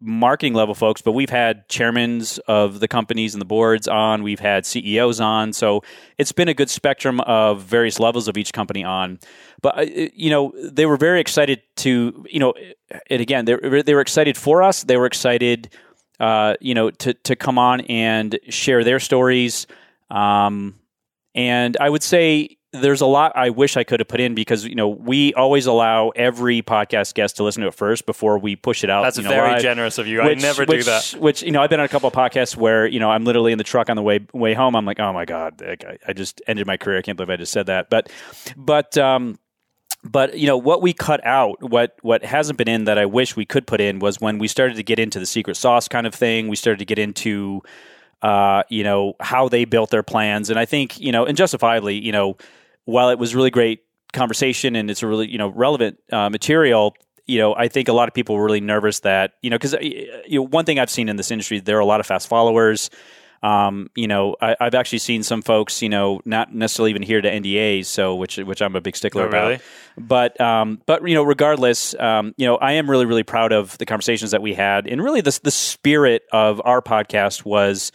marketing 0.00 0.54
level 0.54 0.74
folks, 0.74 1.02
but 1.02 1.12
we've 1.12 1.30
had 1.30 1.68
chairmen 1.68 2.22
of 2.46 2.80
the 2.80 2.88
companies 2.88 3.34
and 3.34 3.40
the 3.40 3.46
boards 3.46 3.88
on. 3.88 4.22
We've 4.22 4.40
had 4.40 4.66
CEOs 4.66 5.20
on. 5.20 5.52
So 5.52 5.82
it's 6.18 6.32
been 6.32 6.48
a 6.48 6.54
good 6.54 6.70
spectrum 6.70 7.20
of 7.20 7.62
various 7.62 7.98
levels 7.98 8.28
of 8.28 8.36
each 8.36 8.52
company 8.52 8.84
on. 8.84 9.18
But 9.62 9.78
uh, 9.78 10.08
you 10.14 10.30
know, 10.30 10.52
they 10.56 10.86
were 10.86 10.96
very 10.96 11.20
excited 11.20 11.62
to 11.76 12.24
you 12.28 12.40
know, 12.40 12.54
and 13.10 13.20
again, 13.20 13.44
they 13.44 13.82
they 13.82 13.94
were 13.94 14.00
excited 14.00 14.36
for 14.36 14.62
us. 14.62 14.84
They 14.84 14.96
were 14.96 15.06
excited, 15.06 15.70
uh, 16.20 16.54
you 16.60 16.74
know, 16.74 16.90
to 16.90 17.14
to 17.14 17.36
come 17.36 17.58
on 17.58 17.80
and 17.82 18.38
share 18.48 18.84
their 18.84 19.00
stories. 19.00 19.66
Um, 20.10 20.78
and 21.34 21.76
I 21.80 21.88
would 21.88 22.02
say 22.02 22.57
there's 22.80 23.00
a 23.00 23.06
lot 23.06 23.32
I 23.34 23.50
wish 23.50 23.76
I 23.76 23.84
could 23.84 24.00
have 24.00 24.08
put 24.08 24.20
in 24.20 24.34
because 24.34 24.64
you 24.64 24.74
know 24.74 24.88
we 24.88 25.34
always 25.34 25.66
allow 25.66 26.10
every 26.10 26.62
podcast 26.62 27.14
guest 27.14 27.36
to 27.36 27.44
listen 27.44 27.62
to 27.62 27.68
it 27.68 27.74
first 27.74 28.06
before 28.06 28.38
we 28.38 28.56
push 28.56 28.84
it 28.84 28.90
out. 28.90 29.02
That's 29.02 29.18
you 29.18 29.24
know, 29.24 29.30
very 29.30 29.52
live. 29.52 29.62
generous 29.62 29.98
of 29.98 30.06
you. 30.06 30.22
Which, 30.22 30.38
I 30.38 30.40
never 30.40 30.64
which, 30.64 30.80
do 30.80 30.82
that. 30.84 31.14
Which 31.18 31.42
you 31.42 31.50
know, 31.50 31.62
I've 31.62 31.70
been 31.70 31.80
on 31.80 31.86
a 31.86 31.88
couple 31.88 32.08
of 32.08 32.14
podcasts 32.14 32.56
where 32.56 32.86
you 32.86 33.00
know 33.00 33.10
I'm 33.10 33.24
literally 33.24 33.52
in 33.52 33.58
the 33.58 33.64
truck 33.64 33.90
on 33.90 33.96
the 33.96 34.02
way 34.02 34.20
way 34.32 34.54
home. 34.54 34.74
I'm 34.76 34.84
like, 34.84 35.00
oh 35.00 35.12
my 35.12 35.24
god, 35.24 35.62
I, 35.62 35.98
I 36.06 36.12
just 36.12 36.40
ended 36.46 36.66
my 36.66 36.76
career. 36.76 36.98
I 36.98 37.02
can't 37.02 37.16
believe 37.16 37.30
I 37.30 37.36
just 37.36 37.52
said 37.52 37.66
that. 37.66 37.90
But 37.90 38.10
but 38.56 38.96
um, 38.96 39.38
but 40.04 40.38
you 40.38 40.46
know 40.46 40.56
what 40.56 40.82
we 40.82 40.92
cut 40.92 41.24
out, 41.26 41.62
what 41.62 41.96
what 42.02 42.24
hasn't 42.24 42.58
been 42.58 42.68
in 42.68 42.84
that 42.84 42.98
I 42.98 43.06
wish 43.06 43.36
we 43.36 43.44
could 43.44 43.66
put 43.66 43.80
in 43.80 43.98
was 43.98 44.20
when 44.20 44.38
we 44.38 44.48
started 44.48 44.76
to 44.76 44.82
get 44.82 44.98
into 44.98 45.18
the 45.18 45.26
secret 45.26 45.56
sauce 45.56 45.88
kind 45.88 46.06
of 46.06 46.14
thing. 46.14 46.48
We 46.48 46.56
started 46.56 46.78
to 46.78 46.84
get 46.84 46.98
into 46.98 47.62
uh, 48.22 48.62
you 48.68 48.84
know 48.84 49.14
how 49.20 49.48
they 49.48 49.64
built 49.64 49.90
their 49.90 50.02
plans, 50.02 50.50
and 50.50 50.58
I 50.58 50.64
think 50.64 50.98
you 51.00 51.12
know, 51.12 51.24
and 51.24 51.36
justifiably, 51.36 51.98
you 51.98 52.12
know, 52.12 52.36
while 52.88 53.10
it 53.10 53.18
was 53.18 53.34
really 53.34 53.50
great 53.50 53.80
conversation 54.14 54.74
and 54.74 54.90
it's 54.90 55.02
a 55.02 55.06
really 55.06 55.30
you 55.30 55.36
know 55.36 55.48
relevant 55.48 55.98
uh, 56.10 56.30
material. 56.30 56.94
You 57.26 57.38
know, 57.38 57.54
I 57.54 57.68
think 57.68 57.88
a 57.88 57.92
lot 57.92 58.08
of 58.08 58.14
people 58.14 58.34
were 58.34 58.44
really 58.44 58.62
nervous 58.62 59.00
that 59.00 59.34
you 59.42 59.50
know 59.50 59.56
because 59.58 59.74
you 59.82 60.38
know 60.38 60.46
one 60.46 60.64
thing 60.64 60.78
I've 60.78 60.88
seen 60.88 61.10
in 61.10 61.16
this 61.16 61.30
industry 61.30 61.60
there 61.60 61.76
are 61.76 61.80
a 61.80 61.86
lot 61.86 62.00
of 62.00 62.06
fast 62.06 62.28
followers. 62.28 62.88
Um, 63.42 63.90
you 63.94 64.08
know, 64.08 64.36
I, 64.40 64.56
have 64.58 64.74
actually 64.74 64.98
seen 64.98 65.22
some 65.22 65.42
folks, 65.42 65.80
you 65.80 65.88
know, 65.88 66.20
not 66.24 66.52
necessarily 66.52 66.90
even 66.90 67.02
here 67.02 67.20
to 67.20 67.30
NDAs, 67.30 67.84
so 67.84 68.14
which 68.14 68.38
which 68.38 68.62
I'm 68.62 68.74
a 68.74 68.80
big 68.80 68.96
stickler 68.96 69.24
oh, 69.24 69.28
about. 69.28 69.48
Really? 69.48 69.60
But 69.98 70.40
um, 70.40 70.80
but 70.86 71.06
you 71.06 71.14
know, 71.14 71.22
regardless, 71.22 71.94
um, 71.96 72.34
you 72.38 72.46
know, 72.46 72.56
I 72.56 72.72
am 72.72 72.88
really 72.88 73.04
really 73.04 73.22
proud 73.22 73.52
of 73.52 73.76
the 73.76 73.84
conversations 73.84 74.30
that 74.30 74.40
we 74.40 74.54
had, 74.54 74.86
and 74.86 75.04
really 75.04 75.20
the 75.20 75.38
the 75.44 75.50
spirit 75.50 76.22
of 76.32 76.62
our 76.64 76.80
podcast 76.80 77.44
was 77.44 77.92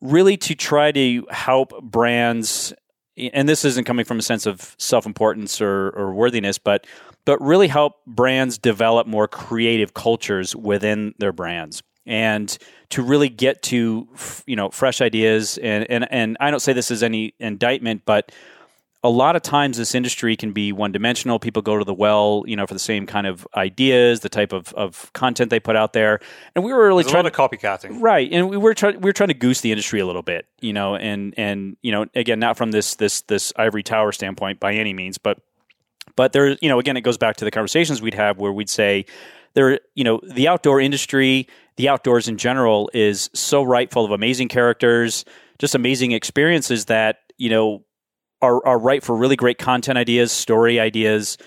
really 0.00 0.36
to 0.36 0.54
try 0.54 0.92
to 0.92 1.26
help 1.30 1.72
brands. 1.82 2.72
And 3.16 3.48
this 3.48 3.64
isn't 3.64 3.84
coming 3.84 4.04
from 4.04 4.18
a 4.18 4.22
sense 4.22 4.46
of 4.46 4.74
self 4.78 5.06
importance 5.06 5.60
or, 5.60 5.90
or 5.90 6.12
worthiness, 6.14 6.58
but 6.58 6.86
but 7.24 7.40
really 7.40 7.68
help 7.68 8.04
brands 8.06 8.58
develop 8.58 9.06
more 9.06 9.28
creative 9.28 9.94
cultures 9.94 10.54
within 10.54 11.14
their 11.18 11.32
brands 11.32 11.82
and 12.06 12.58
to 12.90 13.02
really 13.02 13.28
get 13.28 13.62
to 13.62 14.08
you 14.46 14.56
know 14.56 14.70
fresh 14.70 15.00
ideas. 15.00 15.58
And 15.58 15.88
and 15.90 16.06
and 16.10 16.36
I 16.40 16.50
don't 16.50 16.60
say 16.60 16.72
this 16.72 16.90
as 16.90 17.02
any 17.02 17.34
indictment 17.38 18.02
but 18.04 18.32
a 19.04 19.10
lot 19.10 19.36
of 19.36 19.42
times 19.42 19.76
this 19.76 19.94
industry 19.94 20.34
can 20.34 20.52
be 20.52 20.72
one 20.72 20.90
dimensional 20.90 21.38
people 21.38 21.60
go 21.60 21.78
to 21.78 21.84
the 21.84 21.94
well 21.94 22.42
you 22.46 22.56
know 22.56 22.66
for 22.66 22.74
the 22.74 22.80
same 22.80 23.06
kind 23.06 23.26
of 23.26 23.46
ideas 23.54 24.20
the 24.20 24.28
type 24.30 24.52
of, 24.52 24.72
of 24.72 25.12
content 25.12 25.50
they 25.50 25.60
put 25.60 25.76
out 25.76 25.92
there. 25.92 26.18
And 26.56 26.64
we 26.64 26.72
were 26.72 26.88
really 26.88 27.04
There's 27.04 27.12
trying 27.12 27.26
of 27.26 27.32
copycatting. 27.32 28.00
Right. 28.00 28.28
And 28.32 28.48
we 28.48 28.56
were 28.56 28.74
trying 28.74 29.00
we 29.00 29.08
were 29.08 29.12
trying 29.12 29.28
to 29.28 29.34
goose 29.34 29.60
the 29.60 29.70
industry 29.70 30.00
a 30.00 30.06
little 30.06 30.22
bit 30.22 30.46
you 30.60 30.72
know 30.72 30.96
and 30.96 31.34
and 31.36 31.76
you 31.82 31.92
know 31.92 32.06
again 32.14 32.40
not 32.40 32.56
from 32.56 32.72
this 32.72 32.96
this 32.96 33.20
this 33.22 33.52
ivory 33.56 33.82
tower 33.82 34.10
standpoint 34.10 34.58
by 34.58 34.72
any 34.72 34.94
means 34.94 35.18
but 35.18 35.38
but 36.16 36.32
there 36.32 36.56
you 36.60 36.68
know 36.68 36.78
again 36.78 36.96
it 36.96 37.02
goes 37.02 37.18
back 37.18 37.36
to 37.36 37.44
the 37.44 37.50
conversations 37.50 38.00
we'd 38.00 38.14
have 38.14 38.38
where 38.38 38.52
we'd 38.52 38.70
say 38.70 39.04
there 39.52 39.78
you 39.94 40.02
know 40.02 40.20
the 40.24 40.48
outdoor 40.48 40.80
industry 40.80 41.46
the 41.76 41.88
outdoors 41.88 42.28
in 42.28 42.38
general 42.38 42.90
is 42.94 43.28
so 43.34 43.62
ripe 43.62 43.92
full 43.92 44.04
of 44.04 44.10
amazing 44.10 44.48
characters 44.48 45.24
just 45.58 45.74
amazing 45.74 46.12
experiences 46.12 46.86
that 46.86 47.18
you 47.36 47.50
know 47.50 47.84
are, 48.44 48.66
are 48.66 48.78
ripe 48.78 49.02
for 49.02 49.16
really 49.16 49.36
great 49.36 49.58
content 49.58 49.98
ideas 49.98 50.32
story 50.32 50.78
ideas. 50.78 51.38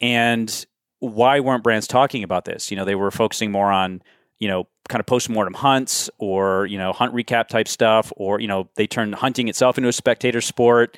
And 0.00 0.66
why 1.00 1.40
weren't 1.40 1.62
brands 1.62 1.86
talking 1.86 2.22
about 2.22 2.44
this? 2.44 2.70
You 2.70 2.76
know 2.76 2.84
they 2.84 2.94
were 2.94 3.10
focusing 3.10 3.50
more 3.50 3.70
on 3.70 4.02
you 4.38 4.48
know 4.48 4.68
kind 4.88 5.00
of 5.00 5.06
post-mortem 5.06 5.54
hunts 5.54 6.08
or 6.18 6.66
you 6.66 6.78
know 6.78 6.92
hunt 6.92 7.14
recap 7.14 7.48
type 7.48 7.68
stuff 7.68 8.12
or 8.16 8.40
you 8.40 8.48
know 8.48 8.68
they 8.76 8.86
turned 8.86 9.14
hunting 9.14 9.48
itself 9.48 9.78
into 9.78 9.88
a 9.88 9.92
spectator 9.92 10.40
sport. 10.40 10.96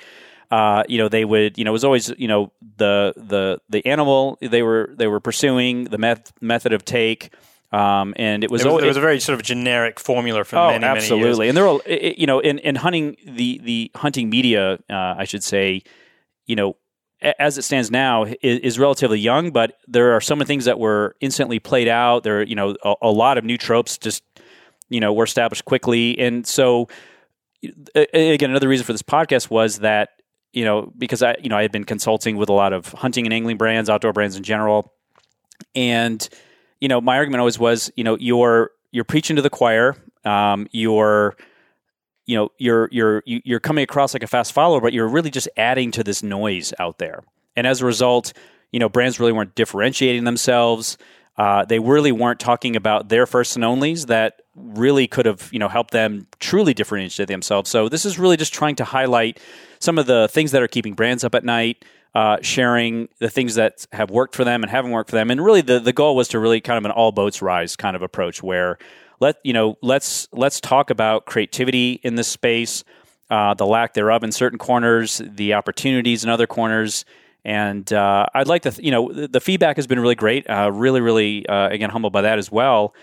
Uh, 0.50 0.83
you 0.89 0.99
know 0.99 1.09
they 1.09 1.25
would 1.25 1.57
you 1.57 1.65
know 1.65 1.71
it 1.71 1.73
was 1.73 1.85
always 1.85 2.12
you 2.19 2.27
know 2.27 2.53
the 2.77 3.12
the 3.17 3.61
the 3.69 3.87
animal 3.87 4.37
they 4.41 4.62
were 4.62 4.93
they 4.97 5.07
were 5.07 5.21
pursuing 5.21 5.85
the 5.85 5.99
meth- 5.99 6.33
method 6.41 6.73
of 6.73 6.85
take 6.85 7.33
um, 7.73 8.15
and 8.17 8.43
it 8.43 8.50
was, 8.50 8.62
it 8.62 8.65
was, 8.65 8.71
always, 8.71 8.85
it 8.85 8.89
was 8.89 8.97
a 8.97 9.00
very 9.00 9.21
sort 9.21 9.39
of 9.39 9.45
generic 9.45 10.00
formula 10.00 10.45
for 10.45 10.57
oh, 10.57 10.71
many 10.71 10.85
absolutely 10.85 11.29
many 11.29 11.45
years. 11.45 11.49
and 11.49 11.57
there 11.57 11.69
are 11.69 11.81
it, 11.87 12.19
you 12.19 12.27
know 12.27 12.41
in, 12.41 12.59
in 12.59 12.77
hunting 12.77 13.17
the 13.27 13.61
the 13.62 13.91
hunting 13.95 14.29
media 14.29 14.79
uh, 14.91 15.15
I 15.17 15.25
should 15.25 15.45
say 15.45 15.83
you 16.47 16.57
know 16.57 16.77
as 17.39 17.59
it 17.59 17.62
stands 17.62 17.91
now 17.91 18.25
is, 18.25 18.61
is, 18.61 18.79
relatively 18.79 19.21
young 19.21 19.50
but 19.50 19.77
there 19.87 20.12
are 20.17 20.21
some 20.21 20.41
things 20.41 20.65
that 20.65 20.79
were 20.79 21.17
instantly 21.21 21.59
played 21.59 21.87
out. 21.87 22.23
There 22.25 22.41
are 22.41 22.43
you 22.43 22.57
know 22.57 22.77
a, 22.83 22.95
a 23.03 23.11
lot 23.11 23.39
of 23.39 23.45
new 23.45 23.59
tropes 23.59 23.99
just 23.99 24.23
you 24.89 25.00
know 25.00 25.12
were 25.12 25.25
established 25.25 25.65
quickly. 25.65 26.19
And 26.19 26.47
so 26.47 26.89
again 27.95 28.50
another 28.50 28.69
reason 28.69 28.87
for 28.87 28.93
this 28.93 29.03
podcast 29.03 29.50
was 29.50 29.81
that 29.81 30.11
you 30.53 30.65
know, 30.65 30.93
because 30.99 31.23
I, 31.23 31.37
you 31.43 31.49
know, 31.49 31.57
I 31.57 31.62
had 31.62 31.73
been 31.73 31.85
consulting 31.85 32.37
with 32.37 32.49
a 32.49 32.53
lot 32.53 32.73
of 32.73 32.93
hunting 32.93 33.27
and 33.27 33.33
angling 33.33 33.57
brands, 33.57 33.89
outdoor 33.89 34.12
brands 34.12 34.37
in 34.37 34.43
general, 34.43 34.93
and 35.75 36.27
you 36.81 36.89
know, 36.89 37.01
my 37.01 37.17
argument 37.17 37.41
always 37.41 37.59
was, 37.59 37.91
you 37.97 38.05
know, 38.05 38.17
you're 38.19 38.71
you're 38.93 39.05
preaching 39.05 39.37
to 39.37 39.43
the 39.43 39.51
choir, 39.51 39.97
um, 40.25 40.67
you're 40.73 41.37
you 42.27 42.37
know, 42.37 42.53
you're 42.59 42.89
you're 42.93 43.23
you're 43.27 43.61
coming 43.61 43.83
across 43.83 44.15
like 44.15 44.23
a 44.23 44.27
fast 44.27 44.53
follower, 44.53 44.81
but 44.81 44.93
you're 44.93 45.09
really 45.09 45.31
just 45.31 45.49
adding 45.57 45.91
to 45.93 46.05
this 46.05 46.23
noise 46.23 46.73
out 46.79 46.99
there, 46.99 47.23
and 47.57 47.67
as 47.67 47.81
a 47.81 47.87
result, 47.87 48.33
you 48.73 48.79
know, 48.79 48.89
brands 48.89 49.19
really 49.19 49.33
weren't 49.33 49.55
differentiating 49.55 50.25
themselves. 50.25 50.97
Uh, 51.37 51.65
they 51.65 51.79
really 51.79 52.13
weren't 52.13 52.39
talking 52.39 52.77
about 52.77 53.09
their 53.09 53.27
first 53.27 53.57
and 53.57 53.65
onlys 53.65 54.07
that 54.07 54.43
really 54.55 55.07
could 55.07 55.27
have 55.27 55.49
you 55.53 55.59
know 55.59 55.69
helped 55.69 55.91
them 55.91 56.27
truly 56.39 56.75
differentiate 56.75 57.29
themselves. 57.29 57.71
So 57.71 57.89
this 57.89 58.05
is 58.05 58.19
really 58.19 58.37
just 58.37 58.55
trying 58.55 58.77
to 58.77 58.85
highlight 58.85 59.41
some 59.81 59.99
of 59.99 60.07
the 60.07 60.29
things 60.29 60.53
that 60.53 60.63
are 60.63 60.69
keeping 60.69 60.95
brands 60.95 61.25
up 61.25 61.35
at 61.35 61.45
night. 61.45 61.85
Uh, 62.12 62.38
sharing 62.43 63.09
the 63.21 63.31
things 63.31 63.55
that 63.55 63.87
have 63.93 64.11
worked 64.11 64.35
for 64.35 64.43
them 64.43 64.64
and 64.64 64.71
haven't 64.71 64.90
worked 64.90 65.11
for 65.11 65.17
them, 65.17 65.31
and 65.31 65.45
really 65.45 65.61
the, 65.61 65.79
the 65.79 65.93
goal 65.93 66.17
was 66.17 66.26
to 66.26 66.40
really 66.40 66.61
kind 66.61 66.76
of 66.76 66.85
an 66.85 66.90
all 66.90 67.12
boats 67.12 67.40
rise 67.40 67.76
kind 67.76 67.95
of 67.95 68.02
approach, 68.02 68.43
where 68.43 68.79
let 69.21 69.37
you 69.45 69.52
know 69.52 69.76
let's 69.81 70.26
let's 70.33 70.61
talk 70.61 70.90
about 70.90 71.26
creativity 71.26 72.00
in 72.02 72.17
this 72.17 72.26
space, 72.26 72.83
uh, 73.31 73.55
the 73.55 73.64
lack 73.64 73.95
thereof 73.95 74.25
in 74.25 74.33
certain 74.33 74.59
corners, 74.59 75.23
the 75.25 75.55
opportunities 75.55 76.25
in 76.25 76.31
other 76.31 76.49
corners, 76.49 77.05
and 77.45 77.90
uh, 77.93 78.26
I'd 78.35 78.49
like 78.49 78.62
to, 78.62 78.71
th- 78.71 78.85
you 78.85 78.90
know, 78.90 79.12
the, 79.12 79.29
the, 79.29 79.40
feedback 79.40 79.76
has 79.76 79.87
been 79.87 80.00
really 80.00 80.14
great. 80.14 80.49
Uh, 80.49 80.71
really, 80.73 81.00
really, 81.00 81.47
uh, 81.47 81.69
again, 81.69 81.90
humbled 81.90 82.12
by 82.12 82.23
that 82.23 82.38
as 82.38 82.52
well. 82.52 82.95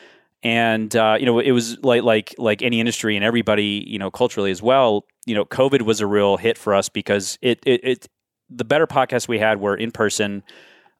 And 0.44 0.96
uh, 0.96 1.18
you 1.20 1.26
know, 1.26 1.40
it 1.40 1.52
was 1.52 1.80
like 1.84 2.04
like 2.04 2.36
like 2.38 2.62
any 2.62 2.80
industry 2.80 3.16
and 3.16 3.26
everybody, 3.26 3.84
you 3.88 3.98
know, 3.98 4.12
culturally 4.12 4.52
as 4.52 4.62
well. 4.62 5.06
You 5.26 5.34
know, 5.34 5.46
COVID 5.46 5.82
was 5.82 6.00
a 6.00 6.06
real 6.06 6.38
hit 6.38 6.60
for 6.60 6.76
us 6.76 6.90
because 6.90 7.40
it 7.42 7.60
it, 7.66 7.84
it 7.84 8.08
the 8.50 8.66
better 8.66 8.88
podcasts 8.88 9.27
we 9.27 9.39
had 9.39 9.60
were 9.60 9.75
in 9.75 9.92
person. 9.92 10.44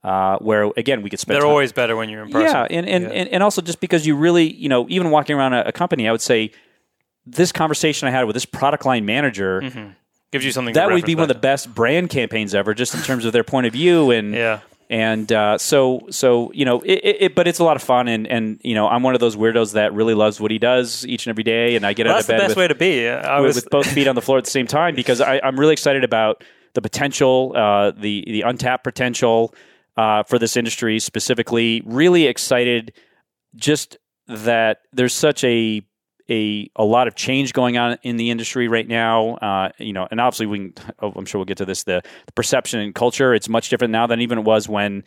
Uh, 0.04 0.38
where 0.38 0.72
again 0.78 1.02
we 1.02 1.10
could 1.10 1.20
spend. 1.20 1.36
They're 1.36 1.42
time. 1.42 1.50
always 1.50 1.72
better 1.74 1.96
when 1.96 2.08
you're 2.08 2.24
in 2.24 2.30
person. 2.32 2.56
Yeah, 2.56 2.68
and 2.70 2.88
and, 2.88 3.04
Yeah. 3.06 3.10
and 3.10 3.30
and 3.30 3.44
also 3.44 3.62
just 3.62 3.82
because 3.82 4.06
you 4.06 4.16
really, 4.16 4.54
you 4.54 4.70
know, 4.70 4.86
even 4.90 5.10
walking 5.10 5.36
around 5.36 5.54
a, 5.54 5.68
a 5.68 5.72
company, 5.72 6.08
I 6.08 6.12
would 6.12 6.22
say 6.22 6.52
this 7.26 7.52
conversation 7.52 8.08
I 8.08 8.12
had 8.12 8.24
with 8.26 8.36
this 8.36 8.46
product 8.46 8.86
line 8.86 9.06
manager 9.06 9.60
Gives 10.32 10.46
you 10.46 10.52
something. 10.52 10.76
that 10.76 10.90
would 10.92 11.04
be 11.04 11.16
one 11.16 11.24
of 11.24 11.28
the 11.30 11.36
best 11.36 11.74
brand 11.74 12.10
campaigns 12.10 12.54
ever, 12.56 12.74
just 12.74 12.94
in 12.94 13.02
terms 13.02 13.26
of 13.26 13.34
their 13.34 13.44
point 13.44 13.66
of 13.68 13.74
view 13.74 14.12
and. 14.12 14.34
Yeah. 14.34 14.60
and 14.90 15.30
uh, 15.34 15.58
so 15.58 16.08
so 16.12 16.52
you 16.54 16.64
know 16.64 16.80
it, 16.86 17.18
it, 17.20 17.36
but 17.36 17.46
it's 17.48 17.60
a 17.60 17.64
lot 17.64 17.76
of 17.76 17.82
fun 17.84 18.08
and 18.08 18.26
and 18.28 18.62
you 18.64 18.76
know 18.76 18.88
I'm 18.88 19.04
one 19.04 19.16
of 19.16 19.20
those 19.20 19.36
weirdos 19.36 19.74
that 19.74 19.94
really 19.94 20.14
loves 20.14 20.40
what 20.40 20.52
he 20.52 20.60
does 20.60 21.06
each 21.08 21.26
and 21.26 21.32
every 21.32 21.44
day 21.44 21.76
and 21.76 21.86
I 21.86 21.92
get 21.92 22.06
Well, 22.06 22.14
out 22.16 22.18
that's 22.20 22.30
of 22.30 22.36
the 22.36 22.42
best 22.44 22.50
with, 22.52 22.58
way 22.58 22.68
to 22.70 22.76
be. 22.76 23.10
I 23.10 23.40
with, 23.42 23.48
was. 23.48 23.56
with 23.56 23.70
both 23.72 23.88
feet 23.92 24.08
on 24.08 24.16
the 24.16 24.22
floor 24.22 24.38
at 24.38 24.46
the 24.46 24.52
same 24.52 24.68
time 24.68 24.96
because 24.96 25.20
I, 25.20 25.42
I'm 25.44 25.60
really 25.60 25.74
excited 25.74 26.06
about 26.06 26.44
the 26.78 26.82
potential, 26.84 27.54
uh, 27.56 27.90
the 27.90 28.24
the 28.28 28.42
untapped 28.44 28.84
potential 28.84 29.52
uh, 29.98 30.22
for 30.22 30.38
this 30.38 30.56
industry 30.56 31.00
specifically. 31.00 31.82
Really 31.88 32.28
excited, 32.28 32.94
just 33.56 33.98
that 34.28 34.82
there's 34.94 35.16
such 35.16 35.44
a 35.44 35.82
a 36.30 36.70
a 36.76 36.84
lot 36.84 37.08
of 37.08 37.16
change 37.16 37.54
going 37.54 37.80
on 37.80 37.98
in 38.04 38.18
the 38.18 38.30
industry 38.30 38.68
right 38.68 38.88
now. 38.88 39.38
Uh, 39.38 39.72
you 39.80 39.92
know, 39.92 40.08
and 40.12 40.22
obviously 40.22 40.46
we 40.46 40.58
can. 40.60 40.74
Oh, 41.00 41.14
I'm 41.16 41.26
sure 41.26 41.40
we'll 41.40 41.46
get 41.46 41.58
to 41.58 41.66
this. 41.66 41.82
The, 41.82 42.04
the 42.28 42.32
perception 42.34 42.80
and 42.80 42.94
culture. 42.94 43.34
It's 43.34 43.50
much 43.50 43.70
different 43.70 43.92
now 43.92 44.06
than 44.06 44.22
even 44.22 44.38
it 44.38 44.44
was 44.44 44.70
when 44.70 45.04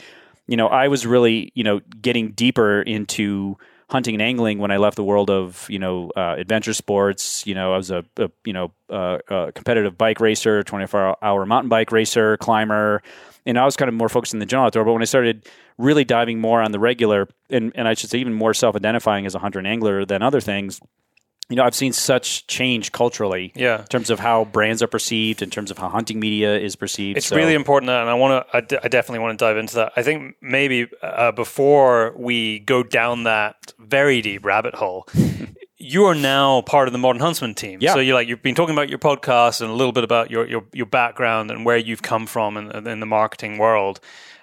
you 0.49 0.57
know 0.57 0.67
I 0.67 0.89
was 0.89 1.07
really 1.07 1.53
you 1.55 1.63
know 1.63 1.83
getting 2.03 2.33
deeper 2.33 2.83
into 2.83 3.59
hunting 3.91 4.15
and 4.15 4.23
angling 4.23 4.59
when 4.59 4.71
I 4.71 4.77
left 4.77 4.97
the 4.97 5.05
world 5.05 5.31
of 5.31 5.67
you 5.69 5.79
know 5.79 6.11
uh, 6.17 6.37
adventure 6.39 6.73
sports. 6.73 7.47
You 7.47 7.55
know, 7.55 7.75
I 7.75 7.77
was 7.77 7.91
a, 7.91 8.05
a 8.17 8.31
you 8.45 8.53
know 8.53 8.73
uh, 8.89 9.19
a 9.29 9.53
competitive 9.53 9.99
bike 9.99 10.21
racer, 10.21 10.63
24 10.63 11.17
hour 11.23 11.47
mountain 11.47 11.69
bike 11.69 11.93
racer, 11.93 12.37
climber. 12.37 13.03
And 13.47 13.59
I 13.59 13.65
was 13.65 13.77
kind 13.77 13.89
of 13.89 13.95
more 13.95 14.09
focused 14.09 14.35
in 14.35 14.39
the 14.39 14.47
general 14.47 14.67
outdoor. 14.67 14.85
But 14.85 14.93
when 14.93 15.03
I 15.03 15.07
started 15.07 15.49
really 15.79 16.05
diving 16.05 16.41
more 16.41 16.61
on 16.61 16.73
the 16.73 16.79
regular, 16.79 17.27
and, 17.49 17.73
and 17.75 17.89
I 17.89 17.95
should 17.95 18.11
say 18.11 18.19
even 18.19 18.35
more 18.35 18.55
self 18.55 18.77
identifying 18.77 19.27
as 19.27 19.35
a 19.35 19.39
hunter 19.39 19.59
and 19.59 19.67
angler 19.67 20.05
than 20.05 20.23
other 20.23 20.41
things, 20.41 20.81
you 21.51 21.57
know, 21.57 21.65
I've 21.65 21.75
seen 21.75 21.93
such 21.93 22.47
change 22.47 22.93
culturally 22.93 23.53
Yeah. 23.55 23.81
in 23.81 23.87
terms 23.87 24.09
of 24.09 24.21
how 24.21 24.45
brands 24.47 24.83
are 24.83 24.87
perceived, 24.87 25.43
in 25.43 25.51
terms 25.51 25.71
of 25.71 25.77
how 25.79 25.89
hunting 25.91 26.19
media 26.21 26.57
is 26.59 26.77
perceived. 26.77 27.19
It's 27.19 27.27
So- 27.27 27.37
really 27.37 27.55
important, 27.55 27.89
that, 27.89 28.01
and 28.01 28.09
I 28.09 28.15
want 28.15 28.47
to. 28.49 28.57
I, 28.57 28.61
d- 28.61 28.79
I 28.83 28.89
definitely 28.89 29.19
want 29.19 29.39
to 29.39 29.45
dive 29.45 29.57
into 29.59 29.75
that. 29.75 29.93
I 29.97 30.03
think 30.03 30.37
maybe 30.41 30.87
uh, 31.03 31.33
before 31.33 32.15
we 32.17 32.61
go 32.61 32.83
down 32.83 33.25
that 33.25 33.73
very 33.79 34.23
deep 34.23 34.45
rabbit 34.47 34.77
hole, 34.77 35.07
you 35.77 36.05
are 36.05 36.15
now 36.15 36.61
part 36.63 36.89
of 36.89 36.93
the 36.93 36.99
Modern 36.99 37.21
Huntsman 37.21 37.55
team. 37.55 37.79
Yeah. 37.83 37.95
So 37.95 38.01
you 38.01 38.15
like 38.15 38.29
you've 38.29 38.43
been 38.43 38.55
talking 38.55 38.75
about 38.75 38.89
your 38.89 38.99
podcast 38.99 39.61
and 39.61 39.71
a 39.71 39.75
little 39.75 39.93
bit 39.93 40.05
about 40.05 40.31
your 40.31 40.47
your, 40.47 40.65
your 40.73 40.87
background 40.87 41.51
and 41.51 41.65
where 41.67 41.77
you've 41.79 42.03
come 42.03 42.27
from 42.27 42.57
in, 42.57 42.87
in 42.87 43.01
the 43.01 43.07
marketing 43.07 43.59
world. 43.59 43.99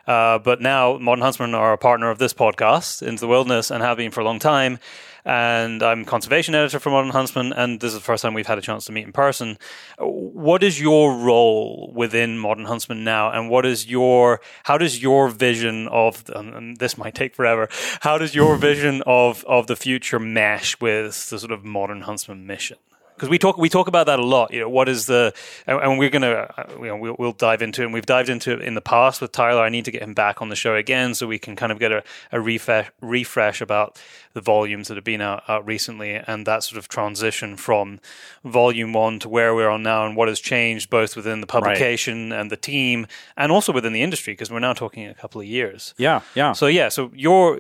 Uh, 0.08 0.40
but 0.40 0.62
now 0.62 0.98
Modern 0.98 1.22
Huntsman 1.22 1.54
are 1.54 1.74
a 1.74 1.78
partner 1.78 2.10
of 2.10 2.18
this 2.18 2.34
podcast, 2.34 3.02
Into 3.06 3.20
the 3.22 3.28
Wilderness, 3.28 3.70
and 3.72 3.84
have 3.84 3.98
been 3.98 4.10
for 4.12 4.22
a 4.22 4.24
long 4.24 4.40
time. 4.40 4.80
And 5.28 5.84
I'm 5.84 6.06
conservation 6.06 6.56
editor 6.56 6.80
for 6.80 6.90
Modern 6.90 7.12
Huntsman, 7.12 7.52
and 7.52 7.82
this 7.82 7.90
is 7.90 8.00
the 8.00 8.04
first 8.04 8.22
time 8.22 8.34
we've 8.34 8.48
had 8.48 8.58
a 8.58 8.62
chance 8.62 8.86
to 8.86 8.94
meet 8.94 9.06
in 9.06 9.12
person. 9.12 9.58
What 10.00 10.64
is 10.64 10.80
your 10.80 11.14
role 11.18 11.92
within 11.94 12.38
Modern 12.38 12.64
Huntsman 12.64 13.04
now, 13.04 13.30
and 13.30 13.50
what 13.50 13.66
is 13.66 13.88
your 13.88 14.40
how 14.64 14.78
does 14.78 15.02
your 15.02 15.28
vision 15.28 15.90
of 15.90 16.24
and 16.34 16.78
this 16.78 16.98
might 16.98 17.14
take 17.14 17.36
forever? 17.36 17.68
How 18.00 18.18
does 18.18 18.36
your 18.36 18.56
vision 18.56 19.04
of 19.06 19.44
of 19.50 19.68
the 19.68 19.76
future 19.76 20.18
mesh 20.18 20.80
with 20.80 21.30
the 21.30 21.40
sort 21.40 21.52
of 21.52 21.66
Modern 21.66 22.04
Huntsman 22.04 22.48
mission? 22.48 22.78
Because 23.18 23.30
we 23.30 23.40
talk 23.40 23.58
we 23.58 23.68
talk 23.68 23.88
about 23.88 24.06
that 24.06 24.20
a 24.20 24.24
lot. 24.24 24.54
You 24.54 24.62
know, 24.62 24.70
what 24.70 24.88
is 24.88 25.08
the 25.08 25.34
and, 25.66 25.98
we're 25.98 26.12
gonna 26.12 26.54
uh, 26.58 26.64
you 26.78 26.86
know 26.86 26.98
we'll, 26.98 27.16
we'll, 27.18 27.32
dive 27.32 27.62
into 27.62 27.82
it. 27.82 27.86
And 27.86 27.94
we've 27.94 28.06
dived 28.06 28.30
into 28.30 28.54
it 28.54 28.62
in 28.62 28.76
the 28.76 28.82
past 28.82 29.22
with 29.22 29.32
Tyler. 29.32 29.62
I 29.62 29.70
need 29.70 29.86
to 29.86 29.92
get 29.92 30.04
him 30.04 30.14
back 30.14 30.42
on 30.42 30.50
the 30.50 30.56
show 30.56 30.76
again 30.76 31.16
so 31.16 31.28
we 31.28 31.40
can 31.40 31.56
kind 31.56 31.72
of 31.72 31.80
get 31.80 31.92
a, 31.92 32.04
a 32.32 32.40
refresh 32.40 32.92
refresh 33.02 33.60
about 33.60 34.00
the 34.34 34.42
volumes 34.42 34.88
that 34.88 34.96
have 34.96 35.04
been 35.04 35.22
out, 35.22 35.44
out 35.48 35.66
recently 35.66 36.14
and 36.14 36.46
that 36.46 36.64
sort 36.64 36.78
of 36.78 36.88
transition 36.88 37.58
from 37.58 38.00
volume 38.46 38.94
one 38.94 39.18
to 39.20 39.28
where 39.28 39.56
we're 39.56 39.70
on 39.70 39.82
now 39.82 40.06
and 40.06 40.16
what 40.16 40.28
has 40.28 40.40
changed 40.40 40.92
both 40.92 41.16
within 41.16 41.42
the 41.42 41.48
publication 41.48 42.30
right. 42.30 42.40
and 42.40 42.52
the 42.52 42.58
team 42.58 43.08
and 43.36 43.52
also 43.52 43.74
within 43.74 43.94
the 43.94 44.04
industry 44.04 44.34
because 44.34 44.52
we're 44.52 44.60
now 44.60 44.74
talking 44.74 45.08
a 45.08 45.16
couple 45.16 45.42
of 45.42 45.48
years. 45.48 45.96
Yeah, 45.98 46.22
yeah. 46.36 46.54
So 46.54 46.68
yeah, 46.68 46.90
so 46.90 47.12
your 47.16 47.60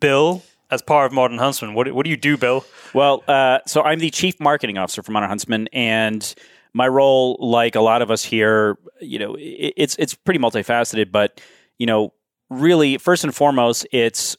Bill 0.00 0.42
as 0.72 0.80
part 0.80 1.06
of 1.06 1.12
Modern 1.12 1.38
Huntsman. 1.38 1.74
What, 1.74 1.92
what 1.92 2.04
do 2.04 2.10
you 2.10 2.16
do, 2.16 2.36
Bill? 2.36 2.64
Well, 2.94 3.22
uh, 3.28 3.58
so 3.66 3.82
I'm 3.82 4.00
the 4.00 4.10
chief 4.10 4.40
marketing 4.40 4.78
officer 4.78 5.02
for 5.02 5.12
Modern 5.12 5.28
Huntsman, 5.28 5.68
and 5.72 6.34
my 6.72 6.88
role, 6.88 7.36
like 7.38 7.74
a 7.76 7.80
lot 7.80 8.00
of 8.00 8.10
us 8.10 8.24
here, 8.24 8.78
you 9.00 9.18
know, 9.18 9.34
it, 9.34 9.74
it's 9.76 9.94
it's 9.98 10.14
pretty 10.14 10.40
multifaceted. 10.40 11.12
But 11.12 11.40
you 11.78 11.86
know, 11.86 12.14
really, 12.48 12.96
first 12.96 13.22
and 13.22 13.34
foremost, 13.34 13.86
it's 13.92 14.36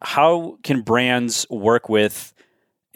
how 0.00 0.58
can 0.62 0.82
brands 0.82 1.44
work 1.50 1.88
with 1.88 2.32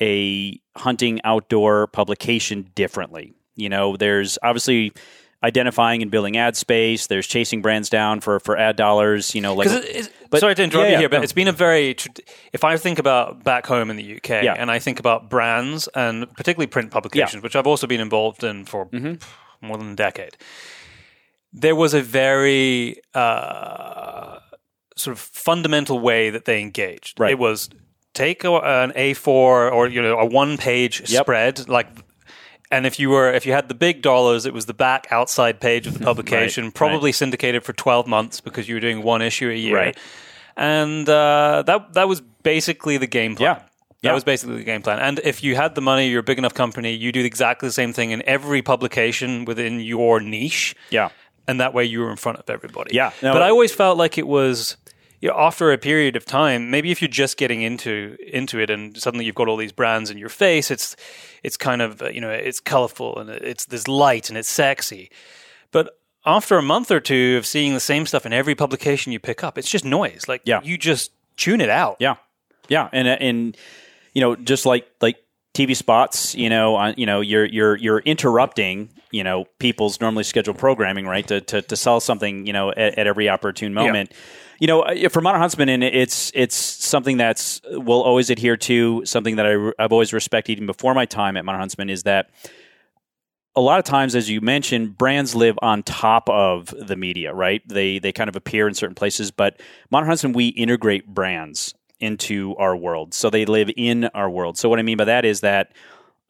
a 0.00 0.60
hunting 0.76 1.20
outdoor 1.24 1.88
publication 1.88 2.70
differently? 2.76 3.34
You 3.56 3.68
know, 3.68 3.96
there's 3.96 4.38
obviously 4.44 4.92
identifying 5.42 6.02
and 6.02 6.10
building 6.10 6.36
ad 6.36 6.56
space. 6.56 7.06
There's 7.06 7.26
chasing 7.26 7.62
brands 7.62 7.88
down 7.88 8.20
for, 8.20 8.40
for 8.40 8.56
ad 8.56 8.76
dollars. 8.76 9.34
You 9.34 9.40
know, 9.40 9.54
like. 9.54 9.68
but, 10.30 10.40
sorry 10.40 10.54
to 10.54 10.62
interrupt 10.62 10.88
yeah, 10.88 10.94
you 10.94 10.98
here, 10.98 11.08
but 11.08 11.18
no. 11.18 11.22
it's 11.22 11.32
been 11.32 11.48
a 11.48 11.52
very. 11.52 11.96
If 12.52 12.64
I 12.64 12.76
think 12.76 12.98
about 12.98 13.44
back 13.44 13.66
home 13.66 13.90
in 13.90 13.96
the 13.96 14.16
UK, 14.16 14.42
yeah. 14.42 14.54
and 14.58 14.70
I 14.70 14.78
think 14.78 14.98
about 14.98 15.30
brands 15.30 15.88
and 15.94 16.30
particularly 16.34 16.66
print 16.66 16.90
publications, 16.90 17.42
which 17.42 17.56
I've 17.56 17.66
also 17.66 17.86
been 17.86 18.00
involved 18.00 18.44
in 18.44 18.64
for 18.64 18.86
mm-hmm. 18.86 19.66
more 19.66 19.78
than 19.78 19.90
a 19.90 19.96
decade, 19.96 20.36
there 21.52 21.76
was 21.76 21.94
a 21.94 22.02
very 22.02 23.00
uh, 23.14 24.38
sort 24.96 25.16
of 25.16 25.20
fundamental 25.20 26.00
way 26.00 26.30
that 26.30 26.44
they 26.44 26.60
engaged. 26.60 27.20
Right. 27.20 27.32
It 27.32 27.38
was 27.38 27.70
take 28.14 28.44
a, 28.44 28.52
an 28.52 28.92
A4 28.92 29.26
or 29.28 29.86
you 29.86 30.02
know 30.02 30.18
a 30.18 30.26
one 30.26 30.56
page 30.56 31.08
yep. 31.10 31.22
spread 31.22 31.68
like 31.68 31.88
and 32.70 32.86
if 32.86 32.98
you 32.98 33.10
were 33.10 33.32
if 33.32 33.46
you 33.46 33.52
had 33.52 33.68
the 33.68 33.74
big 33.74 34.02
dollars, 34.02 34.46
it 34.46 34.52
was 34.52 34.66
the 34.66 34.74
back 34.74 35.06
outside 35.10 35.60
page 35.60 35.86
of 35.86 35.98
the 35.98 36.04
publication, 36.04 36.64
right, 36.64 36.74
probably 36.74 37.08
right. 37.08 37.14
syndicated 37.14 37.64
for 37.64 37.72
twelve 37.72 38.06
months 38.06 38.40
because 38.40 38.68
you 38.68 38.74
were 38.74 38.80
doing 38.80 39.02
one 39.02 39.22
issue 39.22 39.50
a 39.50 39.54
year. 39.54 39.76
Right. 39.76 39.98
And 40.56 41.08
uh, 41.08 41.62
that 41.66 41.94
that 41.94 42.08
was 42.08 42.20
basically 42.42 42.98
the 42.98 43.06
game 43.06 43.36
plan. 43.36 43.56
Yeah. 43.56 43.62
That 44.02 44.10
yeah. 44.10 44.14
was 44.14 44.22
basically 44.22 44.58
the 44.58 44.64
game 44.64 44.82
plan. 44.82 45.00
And 45.00 45.18
if 45.24 45.42
you 45.42 45.56
had 45.56 45.74
the 45.74 45.80
money, 45.80 46.08
you're 46.08 46.20
a 46.20 46.24
big 46.24 46.38
enough 46.38 46.54
company, 46.54 46.94
you 46.94 47.10
do 47.10 47.24
exactly 47.24 47.68
the 47.68 47.72
same 47.72 47.92
thing 47.92 48.12
in 48.12 48.22
every 48.28 48.62
publication 48.62 49.44
within 49.44 49.80
your 49.80 50.20
niche. 50.20 50.76
Yeah. 50.90 51.08
And 51.48 51.60
that 51.60 51.74
way 51.74 51.84
you 51.84 52.00
were 52.00 52.10
in 52.10 52.16
front 52.16 52.38
of 52.38 52.48
everybody. 52.48 52.94
Yeah. 52.94 53.10
No, 53.22 53.32
but 53.32 53.42
I 53.42 53.50
always 53.50 53.74
felt 53.74 53.98
like 53.98 54.16
it 54.16 54.28
was 54.28 54.76
you 55.20 55.28
know, 55.28 55.34
after 55.36 55.72
a 55.72 55.78
period 55.78 56.16
of 56.16 56.24
time, 56.24 56.70
maybe 56.70 56.90
if 56.90 57.02
you're 57.02 57.08
just 57.08 57.36
getting 57.36 57.62
into 57.62 58.16
into 58.20 58.58
it 58.60 58.70
and 58.70 58.96
suddenly 58.96 59.24
you've 59.24 59.34
got 59.34 59.48
all 59.48 59.56
these 59.56 59.72
brands 59.72 60.10
in 60.10 60.18
your 60.18 60.28
face, 60.28 60.70
it's 60.70 60.94
it's 61.42 61.56
kind 61.56 61.82
of 61.82 62.02
uh, 62.02 62.08
you 62.08 62.20
know 62.20 62.30
it's 62.30 62.60
colorful 62.60 63.18
and 63.18 63.30
it's 63.30 63.64
there's 63.66 63.88
light 63.88 64.28
and 64.28 64.38
it's 64.38 64.48
sexy. 64.48 65.10
But 65.72 65.98
after 66.24 66.56
a 66.56 66.62
month 66.62 66.90
or 66.90 67.00
two 67.00 67.36
of 67.36 67.46
seeing 67.46 67.74
the 67.74 67.80
same 67.80 68.06
stuff 68.06 68.26
in 68.26 68.32
every 68.32 68.54
publication 68.54 69.12
you 69.12 69.18
pick 69.18 69.42
up, 69.42 69.58
it's 69.58 69.70
just 69.70 69.84
noise. 69.84 70.26
Like 70.28 70.42
yeah. 70.44 70.60
you 70.62 70.78
just 70.78 71.10
tune 71.36 71.60
it 71.60 71.70
out. 71.70 71.96
Yeah, 71.98 72.16
yeah, 72.68 72.88
and 72.92 73.08
uh, 73.08 73.16
and 73.20 73.56
you 74.14 74.20
know 74.20 74.36
just 74.36 74.66
like 74.66 74.86
like 75.00 75.16
TV 75.52 75.74
spots, 75.74 76.36
you 76.36 76.48
know, 76.48 76.76
on, 76.76 76.94
you 76.96 77.06
know, 77.06 77.20
you're 77.20 77.44
you're 77.44 77.74
you're 77.74 77.98
interrupting, 78.00 78.90
you 79.10 79.24
know, 79.24 79.46
people's 79.58 80.00
normally 80.00 80.22
scheduled 80.22 80.58
programming, 80.58 81.06
right? 81.06 81.26
To 81.26 81.40
to, 81.40 81.62
to 81.62 81.76
sell 81.76 81.98
something, 81.98 82.46
you 82.46 82.52
know, 82.52 82.70
at, 82.70 82.98
at 82.98 83.06
every 83.08 83.28
opportune 83.28 83.74
moment. 83.74 84.10
Yeah 84.12 84.18
you 84.58 84.66
know, 84.66 84.82
uh, 84.82 85.08
for 85.08 85.20
Modern 85.20 85.40
Huntsman, 85.40 85.68
and 85.68 85.84
it's 85.84 86.32
it's 86.34 86.56
something 86.56 87.16
that's 87.16 87.60
we'll 87.70 88.02
always 88.02 88.28
adhere 88.30 88.56
to. 88.56 89.04
Something 89.04 89.36
that 89.36 89.46
I, 89.46 89.72
I've 89.78 89.92
always 89.92 90.12
respected 90.12 90.52
even 90.52 90.66
before 90.66 90.94
my 90.94 91.06
time 91.06 91.36
at 91.36 91.44
Modern 91.44 91.60
Huntsman 91.60 91.90
is 91.90 92.02
that 92.04 92.30
a 93.54 93.60
lot 93.60 93.78
of 93.78 93.84
times, 93.84 94.14
as 94.14 94.28
you 94.28 94.40
mentioned, 94.40 94.98
brands 94.98 95.34
live 95.34 95.58
on 95.62 95.82
top 95.82 96.28
of 96.28 96.74
the 96.76 96.96
media, 96.96 97.32
right? 97.32 97.62
They 97.68 97.98
they 97.98 98.12
kind 98.12 98.28
of 98.28 98.36
appear 98.36 98.66
in 98.66 98.74
certain 98.74 98.96
places, 98.96 99.30
but 99.30 99.60
Modern 99.90 100.08
Huntsman 100.08 100.32
we 100.32 100.48
integrate 100.48 101.06
brands 101.06 101.74
into 102.00 102.54
our 102.56 102.76
world, 102.76 103.14
so 103.14 103.30
they 103.30 103.44
live 103.44 103.70
in 103.76 104.04
our 104.06 104.30
world. 104.30 104.58
So 104.58 104.68
what 104.68 104.78
I 104.78 104.82
mean 104.82 104.98
by 104.98 105.04
that 105.04 105.24
is 105.24 105.40
that. 105.40 105.72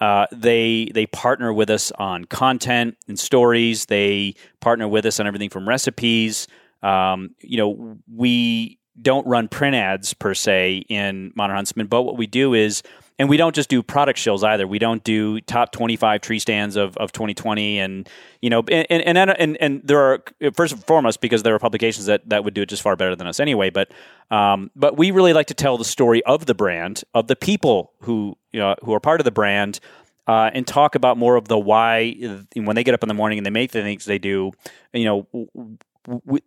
Uh, 0.00 0.28
they 0.30 0.88
they 0.94 1.06
partner 1.06 1.52
with 1.52 1.68
us 1.68 1.90
on 1.98 2.24
content 2.24 2.96
and 3.08 3.18
stories. 3.18 3.86
They 3.86 4.36
partner 4.60 4.86
with 4.86 5.04
us 5.04 5.18
on 5.18 5.26
everything 5.26 5.50
from 5.50 5.68
recipes 5.68 6.46
um, 6.82 7.34
you 7.40 7.58
know, 7.58 7.98
we 8.12 8.78
don't 9.00 9.26
run 9.26 9.48
print 9.48 9.76
ads 9.76 10.14
per 10.14 10.34
se 10.34 10.84
in 10.88 11.32
Modern 11.36 11.56
Huntsman, 11.56 11.86
but 11.86 12.02
what 12.02 12.16
we 12.16 12.26
do 12.26 12.54
is, 12.54 12.82
and 13.18 13.28
we 13.28 13.36
don't 13.36 13.54
just 13.54 13.68
do 13.68 13.82
product 13.82 14.18
shows 14.18 14.44
either. 14.44 14.66
We 14.66 14.78
don't 14.78 15.02
do 15.02 15.40
top 15.40 15.72
25 15.72 16.20
tree 16.20 16.38
stands 16.38 16.76
of, 16.76 16.96
of 16.98 17.10
2020. 17.10 17.80
And, 17.80 18.08
you 18.40 18.48
know, 18.48 18.62
and, 18.70 18.86
and, 18.90 19.18
and, 19.18 19.56
and 19.56 19.80
there 19.82 20.00
are, 20.00 20.22
first 20.54 20.74
and 20.74 20.84
foremost, 20.84 21.20
because 21.20 21.42
there 21.42 21.54
are 21.54 21.58
publications 21.58 22.06
that, 22.06 22.28
that 22.28 22.44
would 22.44 22.54
do 22.54 22.62
it 22.62 22.68
just 22.68 22.82
far 22.82 22.94
better 22.94 23.16
than 23.16 23.26
us 23.26 23.40
anyway. 23.40 23.70
But, 23.70 23.90
um, 24.30 24.70
but 24.76 24.96
we 24.96 25.10
really 25.10 25.32
like 25.32 25.48
to 25.48 25.54
tell 25.54 25.76
the 25.76 25.84
story 25.84 26.22
of 26.24 26.46
the 26.46 26.54
brand, 26.54 27.02
of 27.12 27.26
the 27.26 27.34
people 27.34 27.92
who, 28.02 28.36
you 28.52 28.60
know, 28.60 28.76
who 28.84 28.94
are 28.94 29.00
part 29.00 29.20
of 29.20 29.24
the 29.24 29.32
brand. 29.32 29.80
Uh, 30.28 30.50
and 30.52 30.66
talk 30.66 30.94
about 30.94 31.16
more 31.16 31.36
of 31.36 31.48
the 31.48 31.58
why 31.58 32.12
when 32.54 32.76
they 32.76 32.84
get 32.84 32.92
up 32.92 33.02
in 33.02 33.08
the 33.08 33.14
morning 33.14 33.38
and 33.38 33.46
they 33.46 33.50
make 33.50 33.72
the 33.72 33.80
things 33.80 34.04
they 34.04 34.18
do. 34.18 34.52
You 34.92 35.04
know, 35.06 35.78
we, 36.24 36.40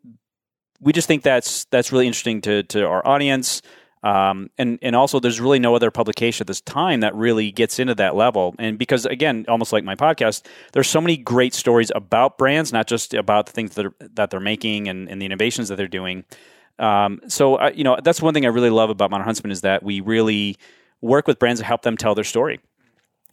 we 0.79 0.93
just 0.93 1.07
think 1.07 1.23
that's 1.23 1.65
that's 1.65 1.91
really 1.91 2.07
interesting 2.07 2.41
to 2.41 2.63
to 2.63 2.85
our 2.85 3.05
audience. 3.07 3.61
Um, 4.03 4.49
and 4.57 4.79
and 4.81 4.95
also, 4.95 5.19
there's 5.19 5.39
really 5.39 5.59
no 5.59 5.75
other 5.75 5.91
publication 5.91 6.43
at 6.43 6.47
this 6.47 6.61
time 6.61 7.01
that 7.01 7.13
really 7.13 7.51
gets 7.51 7.77
into 7.77 7.93
that 7.95 8.15
level. 8.15 8.55
And 8.57 8.79
because 8.79 9.05
again, 9.05 9.45
almost 9.47 9.71
like 9.71 9.83
my 9.83 9.95
podcast, 9.95 10.47
there's 10.73 10.89
so 10.89 10.99
many 10.99 11.17
great 11.17 11.53
stories 11.53 11.91
about 11.93 12.37
brands, 12.39 12.73
not 12.73 12.87
just 12.87 13.13
about 13.13 13.45
the 13.45 13.51
things 13.51 13.75
that 13.75 13.85
are, 13.85 13.93
that 13.99 14.31
they're 14.31 14.39
making 14.39 14.87
and, 14.87 15.07
and 15.07 15.21
the 15.21 15.27
innovations 15.27 15.69
that 15.69 15.75
they're 15.75 15.87
doing. 15.87 16.25
Um, 16.79 17.21
so 17.27 17.55
uh, 17.55 17.71
you 17.75 17.83
know, 17.83 17.97
that's 18.03 18.21
one 18.23 18.33
thing 18.33 18.45
I 18.45 18.49
really 18.49 18.71
love 18.71 18.89
about 18.89 19.11
Modern 19.11 19.25
Huntsman 19.25 19.51
is 19.51 19.61
that 19.61 19.83
we 19.83 20.01
really 20.01 20.57
work 21.01 21.27
with 21.27 21.37
brands 21.37 21.61
to 21.61 21.65
help 21.65 21.83
them 21.83 21.95
tell 21.95 22.15
their 22.15 22.23
story 22.23 22.59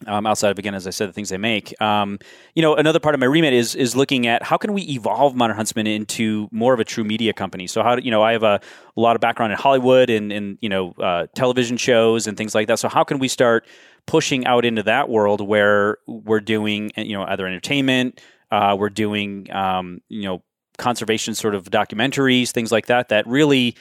um, 0.07 0.27
outside 0.27 0.51
of 0.51 0.59
again, 0.59 0.75
as 0.75 0.87
I 0.87 0.91
said, 0.91 1.09
the 1.09 1.13
things 1.13 1.29
they 1.29 1.39
make. 1.39 1.79
Um, 1.81 2.19
you 2.55 2.63
know, 2.63 2.75
another 2.75 3.01
part 3.01 3.15
of 3.15 3.21
my 3.21 3.27
remit 3.27 3.53
is 3.53 3.75
is 3.75 3.97
looking 3.97 4.27
at 4.27 4.43
how 4.43 4.57
can 4.57 4.73
we 4.73 4.83
evolve 4.83 5.35
Modern 5.35 5.57
Huntsman 5.57 5.87
into 5.87 6.49
more 6.51 6.75
of 6.75 6.81
a 6.81 6.85
true 6.85 7.05
media 7.05 7.33
company. 7.33 7.67
So 7.67 7.83
how 7.83 7.97
do, 7.97 8.03
you 8.03 8.11
know 8.11 8.23
I 8.23 8.33
have 8.33 8.43
a, 8.43 8.61
a 8.97 9.01
lot 9.01 9.17
of 9.17 9.21
background 9.21 9.53
in 9.53 9.59
Hollywood 9.59 10.11
and 10.11 10.33
and 10.33 10.59
you 10.61 10.69
know 10.69 10.93
uh, 10.93 11.27
television 11.35 11.77
shows 11.77 12.27
and 12.27 12.37
things 12.37 12.55
like 12.55 12.69
that. 12.69 12.79
So 12.79 12.89
how 12.89 13.05
can 13.05 13.19
we 13.19 13.29
start 13.29 13.67
pushing 14.07 14.47
out 14.47 14.65
into 14.65 14.83
that 14.85 15.09
world 15.09 15.47
where 15.47 15.99
we're 16.07 16.41
doing 16.41 16.91
you 16.97 17.17
know 17.17 17.25
either 17.25 17.47
entertainment, 17.47 18.21
uh, 18.51 18.77
we're 18.79 18.91
doing 18.91 19.51
um, 19.53 20.01
you 20.09 20.23
know 20.23 20.43
conservation 20.79 21.35
sort 21.35 21.55
of 21.55 21.65
documentaries, 21.65 22.51
things 22.51 22.71
like 22.71 22.87
that 22.87 23.09
that 23.09 23.27
really 23.27 23.77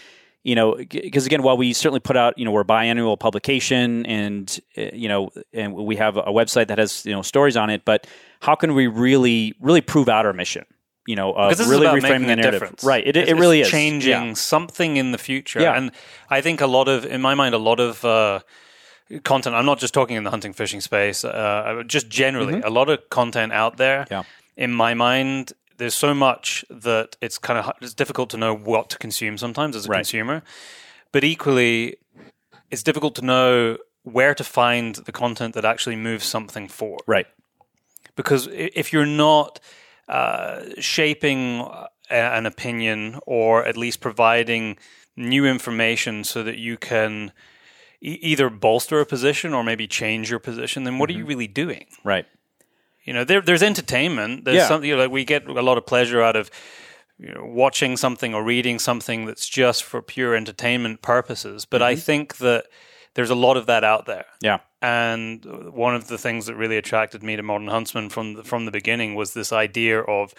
you 0.47 0.55
know, 0.55 0.75
because 0.75 1.25
again, 1.25 1.43
while 1.43 1.57
we 1.57 1.73
certainly 1.73 1.99
put 1.99 2.15
out, 2.15 2.37
you 2.37 2.45
know, 2.45 2.51
we're 2.51 2.61
a 2.61 2.65
biannual 2.65 3.19
publication, 3.19 4.05
and 4.05 4.57
uh, 4.77 4.83
you 4.93 5.09
know, 5.09 5.29
and 5.51 5.75
we 5.75 5.97
have 5.97 6.15
a 6.15 6.31
website 6.31 6.67
that 6.69 6.77
has 6.77 7.05
you 7.05 7.11
know 7.11 7.21
stories 7.21 7.57
on 7.57 7.69
it, 7.69 7.83
but 7.83 8.07
how 8.39 8.55
can 8.55 8.73
we 8.73 8.87
really, 8.87 9.53
really 9.59 9.81
prove 9.81 10.07
out 10.07 10.25
our 10.25 10.31
mission? 10.31 10.63
You 11.05 11.17
know, 11.17 11.33
uh, 11.33 11.53
really 11.67 11.87
reframing 11.87 12.27
the 12.27 12.37
narrative, 12.37 12.61
difference. 12.61 12.83
right? 12.85 13.05
It, 13.05 13.17
it 13.17 13.35
really 13.35 13.59
is 13.59 13.69
changing 13.69 14.27
yeah. 14.27 14.33
something 14.35 14.95
in 14.95 15.11
the 15.11 15.17
future, 15.17 15.59
yeah. 15.59 15.75
and 15.75 15.91
I 16.29 16.39
think 16.39 16.61
a 16.61 16.67
lot 16.67 16.87
of, 16.87 17.05
in 17.05 17.21
my 17.21 17.35
mind, 17.35 17.53
a 17.53 17.59
lot 17.59 17.79
of. 17.81 18.03
Uh, 18.05 18.39
content 19.23 19.55
i'm 19.55 19.65
not 19.65 19.79
just 19.79 19.93
talking 19.93 20.17
in 20.17 20.25
the 20.25 20.29
hunting 20.29 20.51
fishing 20.51 20.81
space 20.81 21.23
uh, 21.23 21.81
just 21.87 22.09
generally 22.09 22.55
mm-hmm. 22.55 22.67
a 22.67 22.69
lot 22.69 22.89
of 22.89 23.09
content 23.09 23.53
out 23.53 23.77
there 23.77 24.05
yeah. 24.11 24.23
in 24.57 24.73
my 24.73 24.93
mind 24.93 25.53
there's 25.77 25.95
so 25.95 26.13
much 26.13 26.65
that 26.69 27.15
it's 27.21 27.37
kind 27.37 27.59
of 27.59 27.71
it's 27.81 27.93
difficult 27.93 28.29
to 28.31 28.37
know 28.37 28.55
what 28.55 28.89
to 28.89 28.97
consume 28.97 29.37
sometimes 29.37 29.75
as 29.75 29.85
a 29.85 29.89
right. 29.89 29.97
consumer, 29.97 30.43
but 31.11 31.23
equally, 31.23 31.97
it's 32.71 32.83
difficult 32.83 33.15
to 33.15 33.21
know 33.25 33.77
where 34.03 34.33
to 34.33 34.43
find 34.43 34.95
the 34.95 35.11
content 35.11 35.53
that 35.53 35.65
actually 35.65 35.95
moves 35.95 36.25
something 36.25 36.67
forward. 36.67 37.01
Right. 37.07 37.27
Because 38.15 38.47
if 38.51 38.93
you're 38.93 39.05
not 39.05 39.59
uh, 40.07 40.61
shaping 40.79 41.67
an 42.09 42.45
opinion 42.45 43.19
or 43.25 43.65
at 43.65 43.75
least 43.75 43.99
providing 43.99 44.77
new 45.15 45.45
information 45.45 46.23
so 46.23 46.43
that 46.43 46.57
you 46.57 46.77
can 46.77 47.31
e- 48.01 48.17
either 48.21 48.49
bolster 48.49 49.01
a 49.01 49.05
position 49.05 49.53
or 49.53 49.63
maybe 49.63 49.87
change 49.87 50.29
your 50.29 50.39
position, 50.39 50.83
then 50.83 50.97
what 50.97 51.09
mm-hmm. 51.09 51.15
are 51.15 51.19
you 51.19 51.23
mm-hmm. 51.23 51.29
really 51.29 51.47
doing? 51.47 51.85
Right. 52.03 52.25
You 53.07 53.13
know, 53.13 53.23
there, 53.23 53.41
there's 53.41 53.63
entertainment. 53.63 54.45
There's 54.45 54.57
yeah. 54.57 54.67
something 54.67 54.87
you 54.87 54.95
know, 54.95 55.03
like 55.03 55.11
we 55.11 55.23
get 55.25 55.47
a 55.47 55.61
lot 55.61 55.77
of 55.77 55.85
pleasure 55.85 56.21
out 56.21 56.35
of 56.35 56.51
you 57.17 57.33
know, 57.33 57.45
watching 57.45 57.97
something 57.97 58.33
or 58.33 58.43
reading 58.43 58.77
something 58.77 59.25
that's 59.25 59.47
just 59.47 59.83
for 59.83 60.01
pure 60.01 60.35
entertainment 60.35 61.01
purposes. 61.01 61.65
But 61.65 61.81
mm-hmm. 61.81 61.87
I 61.87 61.95
think 61.95 62.37
that 62.37 62.65
there's 63.15 63.29
a 63.29 63.35
lot 63.35 63.57
of 63.57 63.65
that 63.65 63.83
out 63.83 64.05
there. 64.05 64.25
Yeah. 64.41 64.59
And 64.81 65.43
one 65.73 65.95
of 65.95 66.07
the 66.07 66.17
things 66.17 66.45
that 66.45 66.55
really 66.55 66.77
attracted 66.77 67.23
me 67.23 67.35
to 67.35 67.41
Modern 67.41 67.69
Huntsman 67.69 68.09
from 68.09 68.35
the, 68.35 68.43
from 68.43 68.65
the 68.65 68.71
beginning 68.71 69.15
was 69.15 69.33
this 69.33 69.51
idea 69.51 70.01
of 70.01 70.35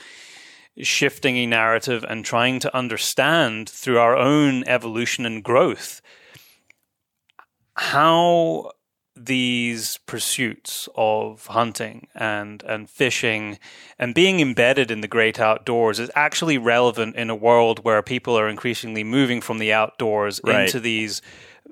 shifting 0.80 1.36
a 1.38 1.46
narrative 1.46 2.04
and 2.08 2.24
trying 2.24 2.60
to 2.60 2.76
understand 2.76 3.68
through 3.68 3.98
our 3.98 4.16
own 4.16 4.62
evolution 4.68 5.26
and 5.26 5.42
growth 5.42 6.00
how 7.74 8.70
these 9.26 9.98
pursuits 10.06 10.88
of 10.94 11.46
hunting 11.46 12.08
and 12.14 12.62
and 12.62 12.88
fishing 12.88 13.58
and 13.98 14.14
being 14.14 14.40
embedded 14.40 14.90
in 14.90 15.00
the 15.00 15.08
great 15.08 15.40
outdoors 15.40 15.98
is 15.98 16.10
actually 16.14 16.58
relevant 16.58 17.16
in 17.16 17.30
a 17.30 17.34
world 17.34 17.84
where 17.84 18.02
people 18.02 18.38
are 18.38 18.48
increasingly 18.48 19.04
moving 19.04 19.40
from 19.40 19.58
the 19.58 19.72
outdoors 19.72 20.40
right. 20.44 20.66
into 20.66 20.80
these 20.80 21.22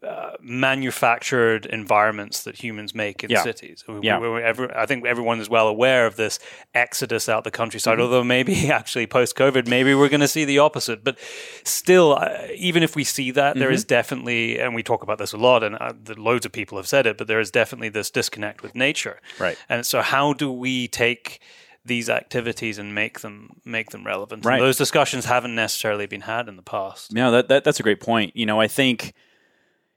uh, 0.06 0.36
manufactured 0.40 1.66
environments 1.66 2.44
that 2.44 2.56
humans 2.56 2.94
make 2.94 3.24
in 3.24 3.30
yeah. 3.30 3.42
cities. 3.42 3.84
We, 3.88 4.00
yeah. 4.02 4.18
We, 4.18 4.42
every, 4.42 4.70
I 4.74 4.86
think 4.86 5.04
everyone 5.04 5.40
is 5.40 5.48
well 5.48 5.68
aware 5.68 6.06
of 6.06 6.16
this 6.16 6.38
exodus 6.74 7.28
out 7.28 7.44
the 7.44 7.50
countryside, 7.50 7.94
mm-hmm. 7.94 8.02
although 8.02 8.24
maybe 8.24 8.70
actually 8.70 9.06
post 9.06 9.36
COVID, 9.36 9.66
maybe 9.66 9.94
we're 9.94 10.08
going 10.08 10.20
to 10.20 10.28
see 10.28 10.44
the 10.44 10.58
opposite. 10.58 11.02
But 11.02 11.18
still, 11.64 12.14
uh, 12.14 12.46
even 12.54 12.82
if 12.82 12.94
we 12.94 13.04
see 13.04 13.30
that, 13.32 13.50
mm-hmm. 13.50 13.60
there 13.60 13.70
is 13.70 13.84
definitely, 13.84 14.58
and 14.58 14.74
we 14.74 14.82
talk 14.82 15.02
about 15.02 15.18
this 15.18 15.32
a 15.32 15.38
lot, 15.38 15.62
and 15.62 15.76
uh, 15.80 15.92
loads 16.16 16.46
of 16.46 16.52
people 16.52 16.78
have 16.78 16.86
said 16.86 17.06
it, 17.06 17.18
but 17.18 17.26
there 17.26 17.40
is 17.40 17.50
definitely 17.50 17.88
this 17.88 18.10
disconnect 18.10 18.62
with 18.62 18.74
nature. 18.74 19.20
Right. 19.38 19.58
And 19.68 19.84
so, 19.84 20.02
how 20.02 20.32
do 20.32 20.52
we 20.52 20.88
take 20.88 21.40
these 21.86 22.10
activities 22.10 22.78
and 22.78 22.94
make 22.94 23.20
them 23.20 23.60
make 23.64 23.90
them 23.90 24.04
relevant. 24.04 24.44
Right. 24.44 24.54
And 24.54 24.62
those 24.62 24.76
discussions 24.76 25.24
haven't 25.24 25.54
necessarily 25.54 26.06
been 26.06 26.22
had 26.22 26.48
in 26.48 26.56
the 26.56 26.62
past. 26.62 27.12
No, 27.12 27.30
that, 27.30 27.48
that 27.48 27.64
that's 27.64 27.80
a 27.80 27.82
great 27.82 28.00
point. 28.00 28.36
You 28.36 28.44
know, 28.44 28.60
I 28.60 28.66
think 28.66 29.14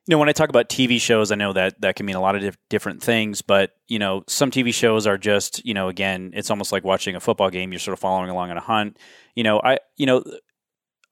you 0.09 0.15
know, 0.15 0.17
when 0.17 0.27
I 0.27 0.31
talk 0.31 0.49
about 0.49 0.69
TV 0.69 0.99
shows, 0.99 1.31
I 1.31 1.35
know 1.35 1.53
that 1.53 1.79
that 1.81 1.95
can 1.95 2.07
mean 2.07 2.15
a 2.15 2.19
lot 2.19 2.33
of 2.33 2.41
dif- 2.41 2.57
different 2.67 3.03
things, 3.03 3.43
but 3.43 3.75
you 3.87 3.99
know, 3.99 4.23
some 4.27 4.49
TV 4.49 4.73
shows 4.73 5.05
are 5.05 5.19
just, 5.19 5.63
you 5.63 5.75
know, 5.75 5.87
again, 5.87 6.31
it's 6.33 6.49
almost 6.49 6.71
like 6.71 6.83
watching 6.83 7.15
a 7.15 7.19
football 7.19 7.51
game. 7.51 7.71
You're 7.71 7.77
sort 7.77 7.93
of 7.93 7.99
following 7.99 8.31
along 8.31 8.49
on 8.49 8.57
a 8.57 8.59
hunt. 8.61 8.97
You 9.35 9.43
know, 9.43 9.61
I, 9.63 9.77
you 9.97 10.07
know, 10.07 10.23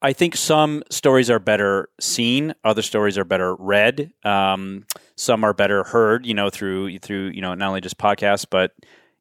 I 0.02 0.12
think 0.12 0.34
some 0.34 0.82
stories 0.90 1.30
are 1.30 1.38
better 1.38 1.90
seen, 2.00 2.56
other 2.64 2.82
stories 2.82 3.16
are 3.16 3.24
better 3.24 3.54
read. 3.54 4.10
Um, 4.24 4.84
some 5.14 5.44
are 5.44 5.54
better 5.54 5.84
heard, 5.84 6.26
you 6.26 6.34
know, 6.34 6.50
through 6.50 6.98
through 6.98 7.28
you 7.28 7.40
know 7.40 7.54
not 7.54 7.68
only 7.68 7.80
just 7.80 7.98
podcasts, 7.98 8.46
but 8.50 8.72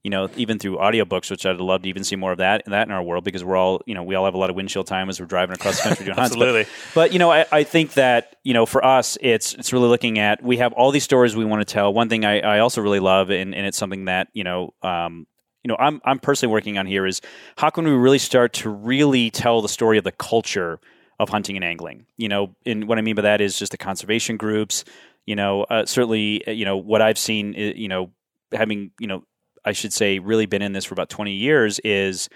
you 0.08 0.10
know, 0.10 0.30
even 0.38 0.58
through 0.58 0.78
audiobooks, 0.78 1.30
which 1.30 1.46
I'd 1.46 1.58
love 1.58 1.82
to 1.82 1.89
even 1.89 2.06
see 2.06 2.15
more 2.15 2.32
of 2.32 2.38
that 2.38 2.63
that 2.67 2.88
in 2.88 2.93
our 2.93 3.04
world 3.04 3.26
because 3.26 3.43
we're 3.43 3.58
all, 3.58 3.82
you 3.86 3.93
know, 3.93 4.04
we 4.04 4.15
all 4.15 4.24
have 4.24 4.36
a 4.36 4.38
lot 4.38 4.50
of 4.50 4.56
windshield 4.56 4.88
time 4.88 5.10
as 5.10 5.20
we're 5.20 5.26
driving 5.26 5.54
across 5.54 5.76
the 5.76 5.84
country 5.84 6.06
doing 6.06 6.15
hunts. 6.15 6.32
Absolutely. 6.32 6.63
But, 6.63 6.70
but, 6.96 7.12
you 7.12 7.20
know, 7.20 7.30
I, 7.30 7.46
I, 7.52 7.63
think 7.65 7.96
that, 7.96 8.38
you 8.46 8.54
know, 8.54 8.65
for 8.65 8.86
us, 8.86 9.17
it's 9.20 9.54
it's 9.56 9.74
really 9.74 9.89
looking 9.89 10.17
at 10.17 10.41
we 10.41 10.56
have 10.58 10.72
all 10.72 10.91
these 10.91 11.04
stories 11.04 11.36
we 11.36 11.43
want 11.43 11.60
to 11.60 11.74
tell. 11.74 11.93
One 11.93 12.08
thing 12.08 12.24
I, 12.24 12.39
I 12.39 12.60
also 12.60 12.82
really 12.82 13.02
love, 13.02 13.32
and, 13.32 13.54
and 13.54 13.67
it's 13.67 13.78
something 13.78 14.06
that, 14.06 14.30
you 14.32 14.46
know, 14.46 14.74
um, 14.82 15.28
you 15.65 15.67
know, 15.67 15.76
I'm 15.78 16.00
I'm 16.06 16.20
personally 16.20 16.54
working 16.54 16.78
on 16.78 16.86
here 16.86 17.06
is 17.06 17.20
how 17.58 17.70
can 17.70 17.84
we 17.84 17.91
really 17.91 18.20
start 18.20 18.54
to 18.54 18.70
really 18.70 19.30
tell 19.30 19.62
the 19.62 19.67
story 19.67 19.98
of 19.98 20.06
the 20.06 20.13
culture 20.13 20.80
of 21.20 21.28
hunting 21.28 21.58
and 21.58 21.65
angling? 21.65 22.06
You 22.15 22.30
know, 22.30 22.56
and 22.65 22.88
what 22.88 22.98
I 22.98 23.02
mean 23.02 23.15
by 23.15 23.24
that 23.24 23.41
is 23.41 23.60
just 23.60 23.74
the 23.74 23.78
conservation 23.78 24.38
groups. 24.38 24.86
You 25.26 25.36
know, 25.36 25.63
uh, 25.63 25.86
certainly, 25.86 26.48
uh, 26.48 26.52
you 26.52 26.63
know 26.63 26.78
what 26.78 27.02
I've 27.02 27.17
seen. 27.17 27.56
Uh, 27.58 27.74
you 27.76 27.89
know, 27.89 28.12
having 28.54 28.91
you 29.02 29.08
know 29.08 29.26
I 29.67 29.73
should 29.73 29.91
say, 29.91 30.19
really 30.19 30.45
been 30.45 30.62
in 30.62 30.71
this 30.71 30.86
for 30.86 30.93
about 30.93 31.10
20 31.10 31.34
years 31.34 31.80
is 31.80 32.30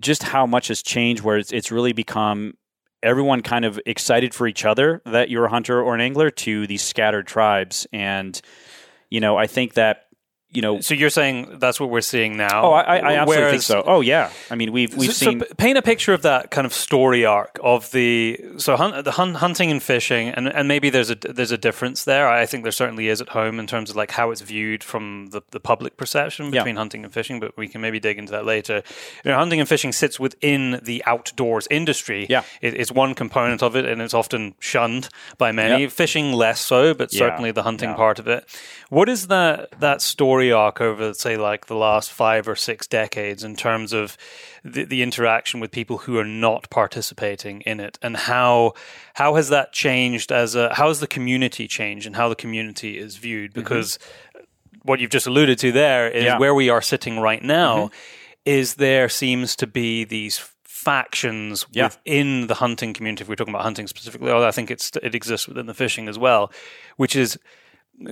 just 0.00 0.24
how 0.24 0.44
much 0.44 0.66
has 0.68 0.82
changed 0.82 1.22
where 1.22 1.38
it's, 1.38 1.52
it's 1.52 1.70
really 1.70 1.92
become 1.92 2.54
everyone 3.00 3.42
kind 3.42 3.64
of 3.64 3.80
excited 3.86 4.34
for 4.34 4.48
each 4.48 4.64
other 4.64 5.00
that 5.06 5.30
you're 5.30 5.44
a 5.44 5.50
hunter 5.50 5.80
or 5.80 5.94
an 5.94 6.00
angler 6.00 6.30
to 6.30 6.66
these 6.66 6.82
scattered 6.82 7.28
tribes. 7.28 7.86
And, 7.92 8.40
you 9.08 9.20
know, 9.20 9.36
I 9.36 9.46
think 9.46 9.74
that 9.74 10.06
you 10.52 10.62
know. 10.62 10.80
So 10.80 10.94
you're 10.94 11.10
saying 11.10 11.58
that's 11.58 11.78
what 11.78 11.90
we're 11.90 12.00
seeing 12.00 12.36
now? 12.36 12.64
Oh, 12.64 12.72
I, 12.72 12.80
I 12.80 13.14
absolutely 13.14 13.26
Whereas, 13.26 13.50
think 13.52 13.62
so. 13.62 13.82
Oh, 13.86 14.00
yeah. 14.00 14.30
I 14.50 14.54
mean, 14.54 14.72
we've 14.72 14.96
we've 14.96 15.12
so, 15.12 15.30
seen. 15.30 15.40
So 15.40 15.46
paint 15.56 15.78
a 15.78 15.82
picture 15.82 16.12
of 16.12 16.22
that 16.22 16.50
kind 16.50 16.66
of 16.66 16.72
story 16.72 17.24
arc 17.24 17.58
of 17.62 17.90
the 17.92 18.40
so 18.56 18.76
hunt, 18.76 19.04
the 19.04 19.12
hunt, 19.12 19.36
hunting 19.36 19.70
and 19.70 19.82
fishing, 19.82 20.28
and, 20.28 20.48
and 20.48 20.66
maybe 20.66 20.90
there's 20.90 21.10
a 21.10 21.14
there's 21.14 21.52
a 21.52 21.58
difference 21.58 22.04
there. 22.04 22.28
I 22.28 22.46
think 22.46 22.64
there 22.64 22.72
certainly 22.72 23.08
is 23.08 23.20
at 23.20 23.30
home 23.30 23.60
in 23.60 23.66
terms 23.66 23.90
of 23.90 23.96
like 23.96 24.10
how 24.10 24.30
it's 24.30 24.40
viewed 24.40 24.82
from 24.82 25.28
the, 25.30 25.42
the 25.50 25.60
public 25.60 25.96
perception 25.96 26.50
between 26.50 26.74
yeah. 26.74 26.80
hunting 26.80 27.04
and 27.04 27.12
fishing. 27.12 27.40
But 27.40 27.56
we 27.56 27.68
can 27.68 27.80
maybe 27.80 28.00
dig 28.00 28.18
into 28.18 28.32
that 28.32 28.44
later. 28.44 28.82
You 29.24 29.30
know, 29.30 29.36
hunting 29.36 29.60
and 29.60 29.68
fishing 29.68 29.92
sits 29.92 30.18
within 30.18 30.80
the 30.82 31.02
outdoors 31.06 31.68
industry. 31.70 32.26
Yeah, 32.28 32.42
it, 32.60 32.74
it's 32.74 32.90
one 32.90 33.14
component 33.14 33.62
of 33.62 33.76
it, 33.76 33.84
and 33.84 34.02
it's 34.02 34.14
often 34.14 34.54
shunned 34.58 35.08
by 35.38 35.52
many. 35.52 35.82
Yep. 35.82 35.92
Fishing 35.92 36.32
less 36.32 36.60
so, 36.60 36.94
but 36.94 37.12
certainly 37.12 37.50
yeah. 37.50 37.52
the 37.52 37.62
hunting 37.62 37.90
yeah. 37.90 37.96
part 37.96 38.18
of 38.18 38.26
it. 38.26 38.48
What 38.88 39.08
is 39.08 39.28
that 39.28 39.78
that 39.80 40.02
story 40.02 40.39
arc 40.48 40.80
over, 40.80 41.12
say, 41.14 41.36
like 41.36 41.66
the 41.66 41.74
last 41.74 42.10
five 42.12 42.48
or 42.48 42.56
six 42.56 42.86
decades 42.86 43.44
in 43.44 43.56
terms 43.56 43.92
of 43.92 44.16
the, 44.64 44.84
the 44.84 45.02
interaction 45.02 45.60
with 45.60 45.70
people 45.70 45.98
who 45.98 46.18
are 46.18 46.24
not 46.24 46.70
participating 46.70 47.60
in 47.62 47.80
it, 47.80 47.98
and 48.00 48.16
how 48.16 48.74
how 49.14 49.34
has 49.34 49.48
that 49.48 49.72
changed 49.72 50.32
as 50.32 50.54
a 50.54 50.72
how 50.74 50.88
has 50.88 51.00
the 51.00 51.06
community 51.06 51.68
changed 51.68 52.06
and 52.06 52.16
how 52.16 52.28
the 52.28 52.36
community 52.36 52.98
is 52.98 53.16
viewed? 53.16 53.50
Mm-hmm. 53.50 53.60
Because 53.60 53.98
mm-hmm. 54.34 54.78
what 54.82 55.00
you've 55.00 55.10
just 55.10 55.26
alluded 55.26 55.58
to 55.58 55.72
there 55.72 56.08
is 56.08 56.24
yeah. 56.24 56.38
where 56.38 56.54
we 56.54 56.70
are 56.70 56.82
sitting 56.82 57.18
right 57.18 57.42
now. 57.42 57.86
Mm-hmm. 57.86 57.94
Is 58.46 58.76
there 58.76 59.10
seems 59.10 59.54
to 59.56 59.66
be 59.66 60.02
these 60.04 60.38
factions 60.80 61.66
yeah. 61.72 61.84
within 61.84 62.46
the 62.46 62.54
hunting 62.54 62.94
community. 62.94 63.22
If 63.22 63.28
we're 63.28 63.34
talking 63.34 63.52
about 63.52 63.64
hunting 63.64 63.86
specifically, 63.86 64.30
although 64.30 64.48
I 64.48 64.50
think 64.50 64.70
it's 64.70 64.90
it 65.02 65.14
exists 65.14 65.46
within 65.46 65.66
the 65.66 65.74
fishing 65.74 66.08
as 66.08 66.18
well, 66.18 66.50
which 66.96 67.14
is 67.14 67.38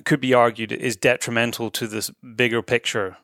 could 0.05 0.21
be 0.21 0.35
argued 0.35 0.73
is 0.73 0.97
detrimental 0.97 1.71
to 1.73 1.87
this 1.87 2.11
bigger 2.11 2.63
picture. 2.63 3.17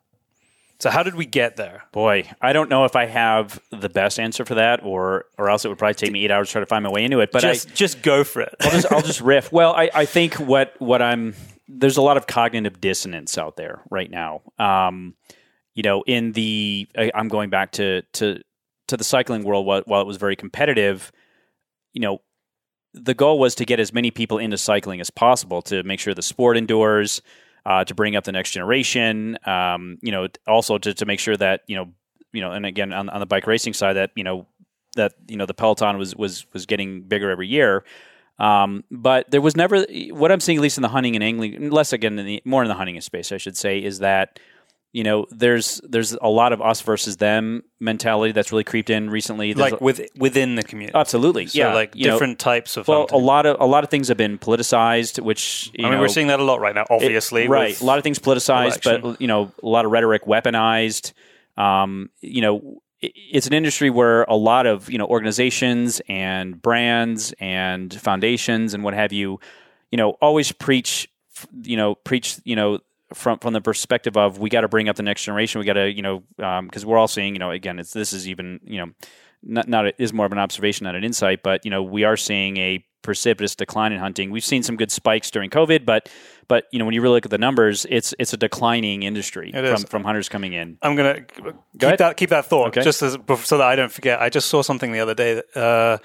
So 0.80 0.90
how 0.90 1.02
did 1.02 1.14
we 1.14 1.24
get 1.24 1.56
there? 1.56 1.84
Boy, 1.92 2.30
I 2.40 2.52
don't 2.52 2.68
know 2.68 2.84
if 2.84 2.96
I 2.96 3.06
have 3.06 3.60
the 3.70 3.88
best 3.88 4.18
answer 4.18 4.44
for 4.44 4.56
that, 4.56 4.82
or 4.82 5.26
or 5.38 5.48
else 5.48 5.64
it 5.64 5.68
would 5.68 5.78
probably 5.78 5.94
take 5.94 6.12
me 6.12 6.24
eight 6.24 6.30
hours 6.30 6.48
to 6.48 6.52
try 6.52 6.60
to 6.60 6.66
find 6.66 6.82
my 6.82 6.90
way 6.90 7.04
into 7.04 7.20
it. 7.20 7.30
But 7.32 7.42
just, 7.42 7.70
I, 7.70 7.74
just 7.74 8.02
go 8.02 8.24
for 8.24 8.42
it. 8.42 8.54
I'll 8.60 8.70
just 8.70 8.92
I'll 8.92 9.02
just 9.02 9.20
riff. 9.22 9.52
Well, 9.52 9.72
I, 9.72 9.90
I 9.94 10.04
think 10.04 10.34
what 10.34 10.74
what 10.80 11.00
I'm 11.00 11.34
there's 11.68 11.96
a 11.96 12.02
lot 12.02 12.16
of 12.16 12.26
cognitive 12.26 12.80
dissonance 12.80 13.38
out 13.38 13.56
there 13.56 13.82
right 13.90 14.10
now. 14.10 14.42
Um, 14.58 15.14
you 15.74 15.82
know, 15.82 16.02
in 16.06 16.32
the 16.32 16.88
I, 16.96 17.10
I'm 17.14 17.28
going 17.28 17.50
back 17.50 17.72
to 17.72 18.02
to 18.14 18.42
to 18.88 18.96
the 18.96 19.04
cycling 19.04 19.44
world 19.44 19.66
while, 19.66 19.82
while 19.86 20.00
it 20.00 20.06
was 20.06 20.16
very 20.16 20.36
competitive. 20.36 21.12
You 21.92 22.00
know, 22.00 22.20
the 22.94 23.14
goal 23.14 23.38
was 23.38 23.54
to 23.56 23.64
get 23.64 23.80
as 23.80 23.92
many 23.92 24.10
people 24.10 24.38
into 24.38 24.56
cycling 24.56 25.00
as 25.00 25.10
possible 25.10 25.60
to 25.62 25.82
make 25.82 26.00
sure 26.00 26.14
the 26.14 26.22
sport 26.22 26.56
endures, 26.56 27.20
uh, 27.66 27.84
to 27.84 27.94
bring 27.94 28.16
up 28.16 28.24
the 28.24 28.32
next 28.32 28.52
generation. 28.52 29.36
Um, 29.44 29.98
you 30.00 30.12
know, 30.12 30.28
also 30.46 30.78
to, 30.78 30.94
to 30.94 31.04
make 31.04 31.20
sure 31.20 31.36
that 31.36 31.62
you 31.66 31.76
know, 31.76 31.92
you 32.32 32.40
know, 32.40 32.52
and 32.52 32.64
again 32.64 32.92
on, 32.92 33.08
on 33.08 33.20
the 33.20 33.26
bike 33.26 33.46
racing 33.46 33.74
side, 33.74 33.94
that 33.94 34.10
you 34.14 34.24
know 34.24 34.46
that 34.96 35.14
you 35.28 35.36
know 35.36 35.46
the 35.46 35.54
peloton 35.54 35.98
was 35.98 36.14
was 36.14 36.46
was 36.52 36.66
getting 36.66 37.02
bigger 37.02 37.30
every 37.30 37.48
year. 37.48 37.84
Um, 38.38 38.82
but 38.90 39.30
there 39.30 39.40
was 39.40 39.56
never 39.56 39.84
what 40.10 40.32
I'm 40.32 40.40
seeing, 40.40 40.58
at 40.58 40.62
least 40.62 40.78
in 40.78 40.82
the 40.82 40.88
hunting 40.88 41.14
and 41.14 41.22
angling, 41.22 41.70
less 41.70 41.92
again 41.92 42.18
in 42.18 42.26
the 42.26 42.42
more 42.44 42.62
in 42.62 42.68
the 42.68 42.74
hunting 42.74 43.00
space, 43.00 43.30
I 43.32 43.36
should 43.36 43.56
say, 43.56 43.78
is 43.78 44.00
that 44.00 44.40
you 44.94 45.02
know, 45.02 45.26
there's 45.32 45.80
there's 45.82 46.12
a 46.22 46.28
lot 46.28 46.52
of 46.52 46.62
us 46.62 46.80
versus 46.80 47.16
them 47.16 47.64
mentality 47.80 48.30
that's 48.30 48.52
really 48.52 48.62
creeped 48.62 48.90
in 48.90 49.10
recently. 49.10 49.52
There's 49.52 49.72
like 49.72 49.80
with 49.80 50.00
within 50.16 50.54
the 50.54 50.62
community, 50.62 50.96
absolutely, 50.96 51.48
so 51.48 51.58
yeah. 51.58 51.74
Like 51.74 51.94
different 51.94 52.34
know, 52.34 52.44
types 52.44 52.76
of 52.76 52.86
well, 52.86 53.00
hunting. 53.00 53.20
a 53.20 53.24
lot 53.24 53.44
of 53.44 53.56
a 53.58 53.66
lot 53.66 53.82
of 53.82 53.90
things 53.90 54.06
have 54.06 54.16
been 54.16 54.38
politicized, 54.38 55.20
which 55.20 55.72
I 55.76 55.82
mean, 55.82 55.90
know, 55.90 56.00
we're 56.00 56.06
seeing 56.06 56.28
that 56.28 56.38
a 56.38 56.44
lot 56.44 56.60
right 56.60 56.76
now. 56.76 56.86
Obviously, 56.88 57.42
it, 57.42 57.50
right? 57.50 57.78
A 57.78 57.84
lot 57.84 57.98
of 57.98 58.04
things 58.04 58.20
politicized, 58.20 58.86
election. 58.86 59.00
but 59.02 59.20
you 59.20 59.26
know, 59.26 59.50
a 59.64 59.66
lot 59.66 59.84
of 59.84 59.90
rhetoric 59.90 60.26
weaponized. 60.26 61.12
Um, 61.56 62.10
you 62.20 62.40
know, 62.40 62.80
it, 63.00 63.10
it's 63.16 63.48
an 63.48 63.52
industry 63.52 63.90
where 63.90 64.22
a 64.22 64.36
lot 64.36 64.64
of 64.64 64.88
you 64.88 64.98
know 64.98 65.06
organizations 65.06 66.00
and 66.08 66.62
brands 66.62 67.34
and 67.40 67.92
foundations 67.92 68.74
and 68.74 68.84
what 68.84 68.94
have 68.94 69.12
you, 69.12 69.40
you 69.90 69.96
know, 69.96 70.10
always 70.22 70.52
preach, 70.52 71.08
you 71.62 71.76
know, 71.76 71.96
preach, 71.96 72.38
you 72.44 72.54
know 72.54 72.78
from 73.14 73.38
from 73.38 73.52
the 73.52 73.60
perspective 73.60 74.16
of 74.16 74.38
we 74.38 74.50
got 74.50 74.62
to 74.62 74.68
bring 74.68 74.88
up 74.88 74.96
the 74.96 75.02
next 75.02 75.24
generation. 75.24 75.58
We 75.58 75.64
got 75.64 75.74
to 75.74 75.90
you 75.92 76.02
know 76.02 76.22
because 76.36 76.84
um, 76.84 76.88
we're 76.88 76.98
all 76.98 77.08
seeing 77.08 77.34
you 77.34 77.38
know 77.38 77.50
again 77.50 77.78
it's 77.78 77.92
this 77.92 78.12
is 78.12 78.28
even 78.28 78.60
you 78.64 78.78
know 78.78 78.92
not 79.42 79.68
not 79.68 79.86
a, 79.86 80.02
is 80.02 80.12
more 80.12 80.26
of 80.26 80.32
an 80.32 80.38
observation 80.38 80.84
not 80.84 80.94
an 80.94 81.04
insight, 81.04 81.42
but 81.42 81.64
you 81.64 81.70
know 81.70 81.82
we 81.82 82.04
are 82.04 82.16
seeing 82.16 82.56
a 82.56 82.84
precipitous 83.02 83.54
decline 83.54 83.92
in 83.92 83.98
hunting. 84.00 84.30
We've 84.30 84.44
seen 84.44 84.62
some 84.62 84.76
good 84.76 84.90
spikes 84.90 85.30
during 85.30 85.50
COVID, 85.50 85.84
but 85.84 86.08
but 86.48 86.64
you 86.72 86.78
know 86.78 86.84
when 86.86 86.94
you 86.94 87.02
really 87.02 87.16
look 87.16 87.26
at 87.26 87.30
the 87.30 87.38
numbers, 87.38 87.86
it's 87.88 88.14
it's 88.18 88.32
a 88.32 88.36
declining 88.36 89.02
industry 89.02 89.50
It 89.54 89.66
from 89.66 89.82
is. 89.82 89.84
from 89.84 90.04
hunters 90.04 90.28
coming 90.28 90.52
in. 90.54 90.78
I'm 90.82 90.96
gonna 90.96 91.20
keep 91.22 91.44
ahead. 91.82 91.98
that 91.98 92.16
keep 92.16 92.30
that 92.30 92.46
thought 92.46 92.68
Okay. 92.68 92.82
just 92.82 93.02
as, 93.02 93.16
so 93.44 93.58
that 93.58 93.66
I 93.66 93.76
don't 93.76 93.92
forget. 93.92 94.20
I 94.20 94.30
just 94.30 94.48
saw 94.48 94.62
something 94.62 94.90
the 94.90 95.00
other 95.00 95.14
day 95.14 95.34
that, 95.34 95.56
uh, 95.56 95.98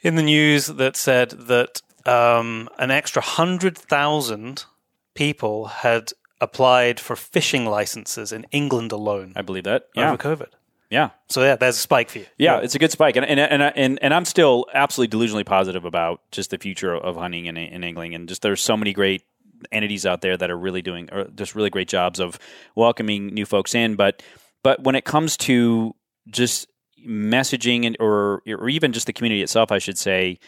in 0.00 0.14
the 0.14 0.22
news 0.22 0.66
that 0.68 0.96
said 0.96 1.30
that 1.30 1.82
um, 2.06 2.68
an 2.78 2.90
extra 2.90 3.20
hundred 3.22 3.76
thousand 3.76 4.64
people 5.14 5.66
had 5.66 6.12
applied 6.40 7.00
for 7.00 7.16
fishing 7.16 7.66
licenses 7.66 8.32
in 8.32 8.44
England 8.50 8.92
alone 8.92 9.32
I 9.36 9.42
believe 9.42 9.64
that. 9.64 9.88
Yeah, 9.94 10.12
over 10.12 10.18
COVID. 10.18 10.48
yeah. 10.90 11.10
So 11.28 11.42
yeah, 11.42 11.56
there's 11.56 11.76
a 11.76 11.80
spike 11.80 12.10
for 12.10 12.18
you. 12.18 12.26
Yeah, 12.38 12.58
it's 12.58 12.74
a 12.74 12.78
good 12.78 12.90
spike, 12.90 13.16
and 13.16 13.24
and 13.24 13.40
and 13.40 13.62
and, 13.62 13.98
and 14.02 14.12
I'm 14.14 14.24
still 14.24 14.66
absolutely 14.74 15.16
delusionally 15.16 15.46
positive 15.46 15.84
about 15.84 16.20
just 16.32 16.50
the 16.50 16.58
future 16.58 16.94
of 16.94 17.16
hunting 17.16 17.48
and, 17.48 17.56
and 17.56 17.84
angling, 17.84 18.14
and 18.14 18.28
just 18.28 18.42
there's 18.42 18.60
so 18.60 18.76
many 18.76 18.92
great 18.92 19.22
entities 19.72 20.04
out 20.04 20.20
there 20.20 20.36
that 20.36 20.50
are 20.50 20.58
really 20.58 20.82
doing 20.82 21.08
or 21.10 21.24
just 21.34 21.54
really 21.54 21.70
great 21.70 21.88
jobs 21.88 22.20
of 22.20 22.38
welcoming 22.74 23.28
new 23.28 23.46
folks 23.46 23.74
in. 23.74 23.94
But 23.96 24.22
but 24.62 24.82
when 24.84 24.94
it 24.94 25.04
comes 25.04 25.36
to 25.38 25.94
just 26.28 26.68
messaging 27.06 27.86
and 27.86 27.96
or 28.00 28.42
or 28.46 28.68
even 28.68 28.92
just 28.92 29.06
the 29.06 29.12
community 29.12 29.42
itself, 29.42 29.72
I 29.72 29.78
should 29.78 29.98
say. 29.98 30.38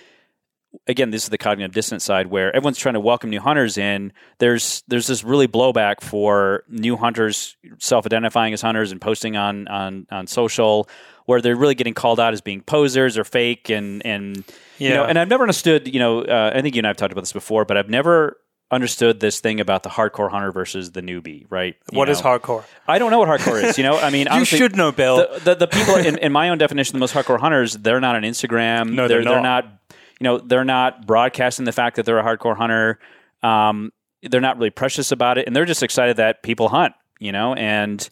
Again, 0.87 1.11
this 1.11 1.25
is 1.25 1.29
the 1.31 1.39
cognitive 1.39 1.73
dissonance 1.75 2.05
side 2.05 2.29
where 2.29 2.55
everyone's 2.55 2.79
trying 2.79 2.95
to 2.95 3.01
welcome 3.01 3.31
new 3.31 3.41
hunters 3.41 3.77
in. 3.79 4.13
There's 4.39 4.83
there's 4.89 5.07
this 5.07 5.25
really 5.25 5.49
blowback 5.49 6.01
for 6.01 6.65
new 6.69 6.97
hunters 6.97 7.57
self-identifying 7.79 8.53
as 8.53 8.63
hunters 8.63 8.93
and 8.93 9.01
posting 9.01 9.37
on 9.37 9.69
on 9.69 10.07
on 10.11 10.27
social, 10.27 10.89
where 11.27 11.41
they're 11.41 11.57
really 11.57 11.75
getting 11.75 11.95
called 11.95 12.21
out 12.21 12.33
as 12.33 12.41
being 12.41 12.61
posers 12.63 13.17
or 13.19 13.25
fake 13.25 13.69
and 13.71 14.05
and 14.05 14.45
you 14.79 14.91
know. 14.91 15.05
And 15.05 15.19
I've 15.19 15.29
never 15.29 15.45
understood. 15.45 15.93
You 15.93 15.99
know, 16.01 16.23
uh, 16.23 16.53
I 16.55 16.63
think 16.63 16.75
you 16.75 16.81
and 16.81 16.87
I 16.87 16.91
have 16.91 16.97
talked 16.97 17.13
about 17.13 17.23
this 17.23 17.33
before, 17.33 17.65
but 17.65 17.77
I've 17.77 17.89
never 17.91 18.39
understood 18.69 19.21
this 19.21 19.39
thing 19.39 19.61
about 19.61 19.85
the 19.85 19.89
hardcore 19.89 20.29
hunter 20.29 20.51
versus 20.51 20.91
the 20.91 21.01
newbie. 21.01 21.47
Right? 21.49 21.77
You 21.93 21.99
What 21.99 22.09
is 22.09 22.23
know? 22.23 22.39
hardcore? 22.39 22.65
I 22.89 22.99
don't 22.99 23.13
know 23.13 23.19
what 23.21 23.29
hardcore 23.29 23.63
is. 23.63 23.79
You 23.79 23.85
know, 23.85 23.97
I 23.97 24.11
mean, 24.11 24.27
You 24.35 24.45
should 24.45 24.77
know, 24.77 24.91
Bill. 24.91 25.19
the, 25.19 25.41
the, 25.41 25.55
the 25.55 25.67
people 25.69 25.95
in, 25.95 26.19
in 26.19 26.33
my 26.33 26.49
own 26.49 26.59
definition, 26.59 26.93
the 26.95 26.99
most 26.99 27.15
hardcore 27.15 27.39
hunters, 27.39 27.75
they're 27.75 28.01
not 28.01 28.17
on 28.17 28.23
Instagram. 28.23 28.93
No, 28.93 29.07
they're 29.07 29.23
they're 29.23 29.41
not. 29.41 29.65
not. 29.65 29.73
You 30.21 30.25
know, 30.25 30.39
they're 30.39 30.65
not 30.65 31.07
broadcasting 31.07 31.65
the 31.65 31.73
fact 31.73 31.97
that 31.97 32.07
they're 32.07 32.19
a 32.19 32.25
hardcore 32.25 32.57
hunter. 32.57 32.99
Um, 33.43 33.93
they're 34.23 34.41
not 34.41 34.57
really 34.57 34.71
precious 34.71 35.13
about 35.13 35.39
it, 35.39 35.47
and 35.47 35.55
they're 35.55 35.65
just 35.65 35.83
excited 35.83 36.17
that 36.17 36.43
people 36.43 36.69
hunt. 36.69 36.95
You 37.19 37.33
know, 37.33 37.55
and 37.55 38.09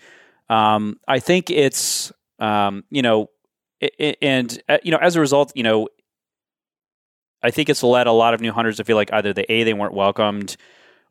um, 0.48 0.98
I 1.08 1.18
think 1.18 1.50
it's 1.50 2.12
um, 2.38 2.84
you 2.90 3.02
know, 3.02 3.30
i 3.82 3.90
i 4.00 4.16
and 4.22 4.62
uh, 4.68 4.78
you 4.82 4.90
know, 4.90 4.98
as 4.98 5.16
a 5.16 5.20
result, 5.20 5.52
you 5.54 5.62
know, 5.62 5.88
I 7.42 7.50
think 7.50 7.68
it's 7.68 7.82
led 7.82 8.06
a 8.06 8.12
lot 8.12 8.34
of 8.34 8.40
new 8.40 8.52
hunters 8.52 8.78
to 8.78 8.84
feel 8.84 8.96
like 8.96 9.12
either 9.12 9.32
the 9.32 9.50
a 9.50 9.64
they 9.64 9.74
weren't 9.74 9.94
welcomed 9.94 10.56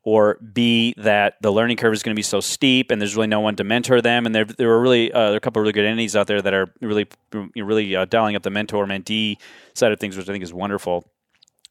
or 0.04 0.38
B 0.52 0.94
that 0.98 1.36
the 1.40 1.50
learning 1.50 1.78
curve 1.78 1.94
is 1.94 2.02
going 2.02 2.14
to 2.14 2.18
be 2.18 2.22
so 2.22 2.40
steep 2.40 2.90
and 2.90 3.00
there's 3.00 3.16
really 3.16 3.26
no 3.26 3.40
one 3.40 3.56
to 3.56 3.64
mentor 3.64 4.02
them. 4.02 4.26
And 4.26 4.34
there, 4.34 4.44
there 4.44 4.68
were 4.68 4.80
really 4.80 5.10
uh, 5.10 5.18
there 5.18 5.32
are 5.32 5.36
a 5.36 5.40
couple 5.40 5.60
of 5.60 5.64
really 5.64 5.72
good 5.72 5.86
entities 5.86 6.14
out 6.14 6.26
there 6.26 6.42
that 6.42 6.54
are 6.54 6.72
really 6.80 7.06
really 7.56 7.96
uh, 7.96 8.04
dialing 8.04 8.36
up 8.36 8.42
the 8.42 8.50
mentor 8.50 8.86
mentee 8.86 9.38
side 9.72 9.92
of 9.92 9.98
things, 9.98 10.16
which 10.16 10.28
I 10.28 10.32
think 10.32 10.44
is 10.44 10.52
wonderful. 10.52 11.04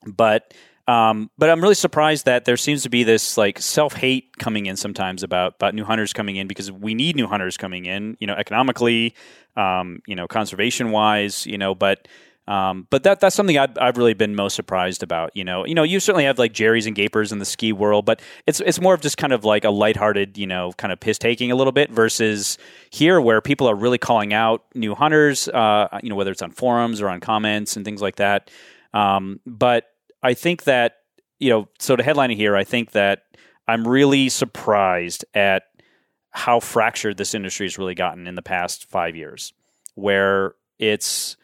But 0.05 0.53
um, 0.87 1.29
but 1.37 1.49
I'm 1.49 1.61
really 1.61 1.75
surprised 1.75 2.25
that 2.25 2.43
there 2.43 2.57
seems 2.57 2.83
to 2.83 2.89
be 2.89 3.03
this 3.03 3.37
like 3.37 3.59
self 3.59 3.93
hate 3.93 4.37
coming 4.37 4.65
in 4.65 4.75
sometimes 4.75 5.23
about 5.23 5.55
about 5.55 5.75
new 5.75 5.85
hunters 5.85 6.11
coming 6.11 6.35
in 6.35 6.47
because 6.47 6.71
we 6.71 6.95
need 6.95 7.15
new 7.15 7.27
hunters 7.27 7.55
coming 7.55 7.85
in, 7.85 8.17
you 8.19 8.27
know, 8.27 8.33
economically, 8.33 9.15
um, 9.55 10.01
you 10.07 10.15
know, 10.15 10.27
conservation 10.27 10.91
wise, 10.91 11.45
you 11.45 11.57
know, 11.57 11.75
but. 11.75 12.07
Um, 12.47 12.87
but 12.89 13.03
that 13.03 13.21
that's 13.21 13.35
something 13.35 13.57
I've, 13.57 13.77
I've 13.79 13.97
really 13.97 14.13
been 14.13 14.35
most 14.35 14.55
surprised 14.55 15.01
about. 15.01 15.35
You 15.35 15.45
know, 15.45 15.65
you 15.65 15.73
know, 15.73 15.83
you 15.83 15.99
certainly 15.99 16.25
have 16.25 16.37
like 16.37 16.51
Jerry's 16.51 16.85
and 16.85 16.95
Gapers 16.95 17.31
in 17.31 17.39
the 17.39 17.45
ski 17.45 17.71
world, 17.71 18.05
but 18.05 18.21
it's 18.45 18.59
it's 18.59 18.81
more 18.81 18.93
of 18.93 19.01
just 19.01 19.17
kind 19.17 19.31
of 19.31 19.45
like 19.45 19.63
a 19.63 19.69
lighthearted, 19.69 20.37
you 20.37 20.47
know, 20.47 20.73
kind 20.73 20.91
of 20.91 20.99
piss 20.99 21.17
taking 21.17 21.51
a 21.51 21.55
little 21.55 21.71
bit 21.71 21.89
versus 21.89 22.57
here 22.89 23.21
where 23.21 23.39
people 23.39 23.67
are 23.67 23.75
really 23.75 23.97
calling 23.97 24.33
out 24.33 24.65
new 24.75 24.93
hunters. 24.93 25.47
Uh, 25.47 25.87
you 26.03 26.09
know, 26.09 26.15
whether 26.15 26.31
it's 26.31 26.41
on 26.41 26.51
forums 26.51 27.01
or 27.01 27.09
on 27.09 27.21
comments 27.21 27.77
and 27.77 27.85
things 27.85 28.01
like 28.01 28.17
that. 28.17 28.51
Um, 28.93 29.39
but 29.45 29.85
I 30.21 30.33
think 30.33 30.63
that 30.63 30.97
you 31.39 31.49
know, 31.49 31.67
so 31.79 31.95
to 31.95 32.03
headline 32.03 32.31
it 32.31 32.35
here, 32.35 32.55
I 32.55 32.63
think 32.63 32.91
that 32.91 33.23
I'm 33.67 33.87
really 33.87 34.29
surprised 34.29 35.23
at 35.33 35.63
how 36.31 36.59
fractured 36.59 37.17
this 37.17 37.33
industry 37.33 37.65
has 37.65 37.77
really 37.77 37.95
gotten 37.95 38.27
in 38.27 38.35
the 38.35 38.41
past 38.41 38.89
five 38.89 39.15
years, 39.15 39.53
where 39.95 40.55
it's 40.79 41.37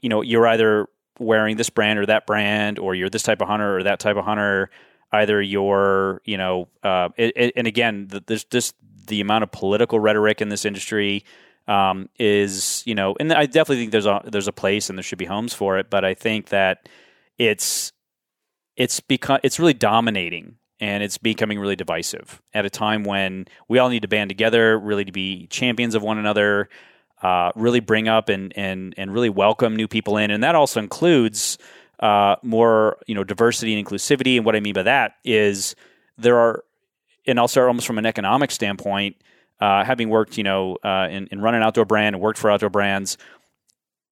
you 0.00 0.08
know 0.08 0.22
you're 0.22 0.46
either 0.46 0.86
wearing 1.18 1.56
this 1.56 1.70
brand 1.70 1.98
or 1.98 2.06
that 2.06 2.26
brand, 2.26 2.78
or 2.78 2.94
you're 2.94 3.10
this 3.10 3.22
type 3.22 3.40
of 3.40 3.48
hunter 3.48 3.78
or 3.78 3.82
that 3.82 4.00
type 4.00 4.16
of 4.16 4.24
hunter. 4.24 4.70
Either 5.12 5.42
you're 5.42 6.22
you 6.24 6.36
know, 6.36 6.68
uh, 6.82 7.08
and 7.18 7.66
again, 7.66 8.06
the, 8.08 8.22
there's 8.26 8.44
just 8.44 8.74
the 9.06 9.20
amount 9.20 9.42
of 9.42 9.50
political 9.50 9.98
rhetoric 9.98 10.40
in 10.40 10.48
this 10.48 10.64
industry 10.64 11.24
um, 11.68 12.08
is 12.18 12.82
you 12.86 12.94
know, 12.94 13.16
and 13.20 13.32
I 13.32 13.46
definitely 13.46 13.82
think 13.82 13.92
there's 13.92 14.06
a 14.06 14.22
there's 14.24 14.48
a 14.48 14.52
place 14.52 14.88
and 14.88 14.98
there 14.98 15.02
should 15.02 15.18
be 15.18 15.24
homes 15.24 15.54
for 15.54 15.78
it, 15.78 15.90
but 15.90 16.04
I 16.04 16.14
think 16.14 16.48
that 16.48 16.88
it's 17.38 17.92
it's 18.76 19.00
become 19.00 19.40
it's 19.42 19.58
really 19.58 19.74
dominating 19.74 20.56
and 20.80 21.02
it's 21.02 21.18
becoming 21.18 21.58
really 21.58 21.76
divisive 21.76 22.40
at 22.54 22.64
a 22.64 22.70
time 22.70 23.04
when 23.04 23.46
we 23.68 23.78
all 23.78 23.90
need 23.90 24.02
to 24.02 24.08
band 24.08 24.30
together, 24.30 24.78
really 24.78 25.04
to 25.04 25.12
be 25.12 25.46
champions 25.48 25.94
of 25.94 26.02
one 26.02 26.18
another, 26.18 26.68
uh, 27.22 27.52
really 27.54 27.80
bring 27.80 28.08
up 28.08 28.28
and 28.28 28.52
and 28.56 28.94
and 28.96 29.12
really 29.12 29.30
welcome 29.30 29.76
new 29.76 29.88
people 29.88 30.16
in, 30.16 30.30
and 30.30 30.42
that 30.42 30.54
also 30.54 30.80
includes 30.80 31.58
uh, 32.00 32.36
more 32.42 32.98
you 33.06 33.14
know 33.14 33.24
diversity 33.24 33.78
and 33.78 33.86
inclusivity. 33.86 34.36
And 34.36 34.44
what 34.44 34.56
I 34.56 34.60
mean 34.60 34.74
by 34.74 34.82
that 34.84 35.16
is 35.24 35.74
there 36.18 36.38
are, 36.38 36.64
and 37.26 37.38
I'll 37.38 37.48
start 37.48 37.68
almost 37.68 37.86
from 37.86 37.98
an 37.98 38.06
economic 38.06 38.50
standpoint. 38.50 39.16
Uh, 39.60 39.84
having 39.84 40.08
worked, 40.08 40.38
you 40.38 40.44
know, 40.44 40.78
uh, 40.82 41.06
in, 41.10 41.26
in 41.30 41.42
run 41.42 41.54
an 41.54 41.62
outdoor 41.62 41.84
brand 41.84 42.14
and 42.14 42.22
worked 42.22 42.38
for 42.38 42.50
outdoor 42.50 42.70
brands, 42.70 43.18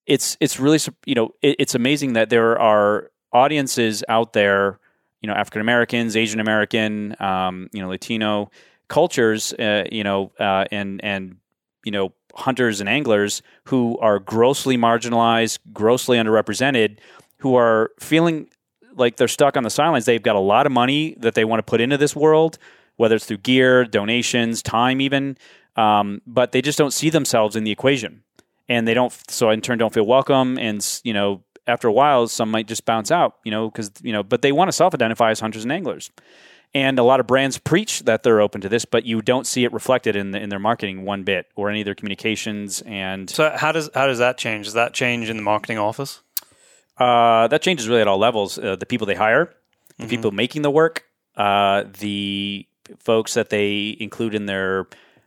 it's 0.07 0.37
it's 0.41 0.61
really 0.61 0.79
you 1.07 1.15
know 1.15 1.35
it, 1.41 1.57
it's 1.59 1.75
amazing 1.75 2.13
that 2.13 2.29
there 2.29 2.59
are 2.59 3.11
audiences 3.33 4.05
out 4.09 4.33
there, 4.33 4.79
you 5.23 5.27
know, 5.27 5.35
African 5.35 5.61
Americans, 5.61 6.17
Asian 6.17 6.41
American, 6.41 7.17
um, 7.21 7.69
you 7.73 7.81
know, 7.81 7.89
Latino 7.89 8.51
cultures, 8.89 9.53
uh, 9.55 9.85
you 9.91 10.05
know, 10.05 10.33
uh, 10.39 10.65
and 10.71 11.03
and 11.05 11.37
you 11.85 11.93
know, 11.93 12.13
hunters 12.35 12.81
and 12.81 12.89
anglers 12.89 13.43
who 13.65 13.99
are 13.99 14.19
grossly 14.19 14.77
marginalized, 14.77 15.59
grossly 15.73 16.19
underrepresented, 16.19 16.99
who 17.39 17.57
are 17.57 17.91
feeling 17.99 18.49
like 18.95 19.17
they're 19.17 19.29
stuck 19.29 19.57
on 19.57 19.63
the 19.63 19.71
sidelines. 19.71 20.05
They've 20.05 20.23
got 20.23 20.37
a 20.37 20.41
lot 20.41 20.67
of 20.67 20.73
money 20.73 21.15
that 21.19 21.35
they 21.35 21.45
want 21.45 21.61
to 21.61 21.63
put 21.63 21.81
into 21.81 21.97
this 21.97 22.15
world, 22.17 22.59
whether 22.97 23.17
it's 23.17 23.27
through 23.27 23.39
gear, 23.39 23.85
donations, 23.85 24.63
time, 24.63 25.01
even, 25.01 25.37
um, 25.77 26.21
but 26.27 26.53
they 26.53 26.61
just 26.61 26.79
don't 26.79 26.93
see 26.93 27.11
themselves 27.11 27.57
in 27.57 27.65
the 27.65 27.71
equation. 27.71 28.23
And 28.69 28.87
they 28.87 28.95
don't 28.95 29.13
so 29.31 29.51
in 29.51 29.61
turn 29.61 29.79
don't 29.79 29.95
feel 29.95 30.07
welcome. 30.07 30.59
And 30.59 30.85
you 31.05 31.13
know 31.13 31.43
after 31.69 31.87
a 31.87 31.93
while 31.93 32.27
some 32.27 32.51
might 32.51 32.67
just 32.67 32.85
bounce 32.87 33.11
out 33.11 33.37
you 33.45 33.51
know 33.51 33.71
because 33.71 33.93
you 34.03 34.13
know 34.13 34.23
but 34.23 34.43
they 34.43 34.51
want 34.51 34.69
to 34.69 34.73
self-identify 34.73 35.31
as 35.31 35.39
hunters 35.39 35.63
and 35.63 35.71
anglers 35.71 36.11
and 36.75 36.99
a 36.99 37.03
lot 37.03 37.19
of 37.21 37.27
brands 37.27 37.57
preach 37.59 38.01
that 38.01 38.23
they're 38.23 38.41
open 38.41 38.61
to 38.61 38.69
this 38.69 38.85
but 38.85 39.05
you 39.05 39.23
don't 39.23 39.47
see 39.47 39.65
it 39.65 39.73
reflected 39.73 40.15
in 40.17 40.33
the, 40.33 40.41
in 40.41 40.49
their 40.51 40.59
marketing 40.59 41.05
one 41.05 41.23
bit 41.23 41.47
or 41.57 41.71
any 41.71 41.81
of 41.81 41.85
their 41.85 41.95
communications 41.95 42.83
and 42.83 43.31
So 43.31 43.51
how 43.57 43.73
does 43.73 43.89
how 43.95 44.07
does 44.07 44.19
that 44.19 44.37
change? 44.39 44.67
Does 44.67 44.75
that 44.75 44.93
change 44.95 45.31
in 45.31 45.37
the 45.37 45.43
marketing 45.43 45.79
office? 45.79 46.21
uh, 46.99 47.47
that 47.49 47.63
changes 47.63 47.89
really 47.89 48.01
at 48.01 48.09
all 48.09 48.19
levels 48.19 48.59
uh, 48.59 48.77
the 48.77 48.87
people 48.87 49.07
they 49.07 49.15
hire 49.15 49.55
the 49.99 50.07
people 50.07 50.31
making 50.31 50.63
the 50.63 50.71
work 50.71 51.05
uh, 51.37 51.85
the 52.01 52.67
folks 52.99 53.35
that 53.35 53.51
they 53.51 53.97
include 54.01 54.35
in 54.35 54.47
their 54.47 54.87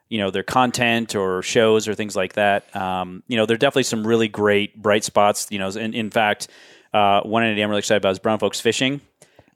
you 0.10 0.18
know 0.18 0.30
their 0.32 0.44
content 0.44 1.16
or 1.16 1.42
shows 1.42 1.88
or 1.88 1.96
things 1.96 2.16
like 2.16 2.34
that 2.34 2.74
um, 2.76 3.24
you 3.28 3.38
know 3.38 3.46
there 3.46 3.56
are 3.56 3.58
definitely 3.58 3.84
some 3.84 4.06
really 4.06 4.28
great 4.28 4.82
bright 4.82 5.04
spots 5.04 5.48
you 5.50 5.60
know 5.60 5.70
in, 5.70 5.94
in 5.94 6.10
fact 6.10 6.48
uh, 6.94 7.22
one 7.22 7.44
entity 7.44 7.62
I'm 7.62 7.70
really 7.70 7.80
excited 7.80 8.02
about 8.02 8.12
is 8.12 8.20
Brown 8.20 8.38
Folks 8.40 8.60
Fishing 8.60 9.00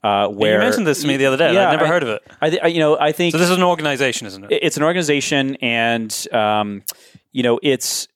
uh, 0.06 0.28
where 0.28 0.54
you 0.54 0.58
mentioned 0.58 0.86
this 0.86 1.00
to 1.02 1.06
me 1.08 1.16
the 1.16 1.26
other 1.26 1.36
day. 1.36 1.52
Yeah, 1.54 1.68
I'd 1.68 1.72
never 1.72 1.84
I- 1.86 1.88
heard 1.88 2.02
of 2.02 2.08
it. 2.10 2.22
I, 2.40 2.50
th- 2.50 2.62
I 2.62 2.66
you 2.68 2.80
know 2.80 2.98
I 2.98 3.12
think 3.12 3.32
So 3.32 3.38
this 3.38 3.50
is 3.50 3.56
an 3.56 3.62
organization, 3.62 4.26
isn't 4.26 4.44
it? 4.44 4.50
it's 4.66 4.76
an 4.76 4.82
organization 4.82 5.56
and 5.56 6.10
um, 6.32 6.82
you 7.32 7.42
know 7.42 7.58
it's 7.62 8.08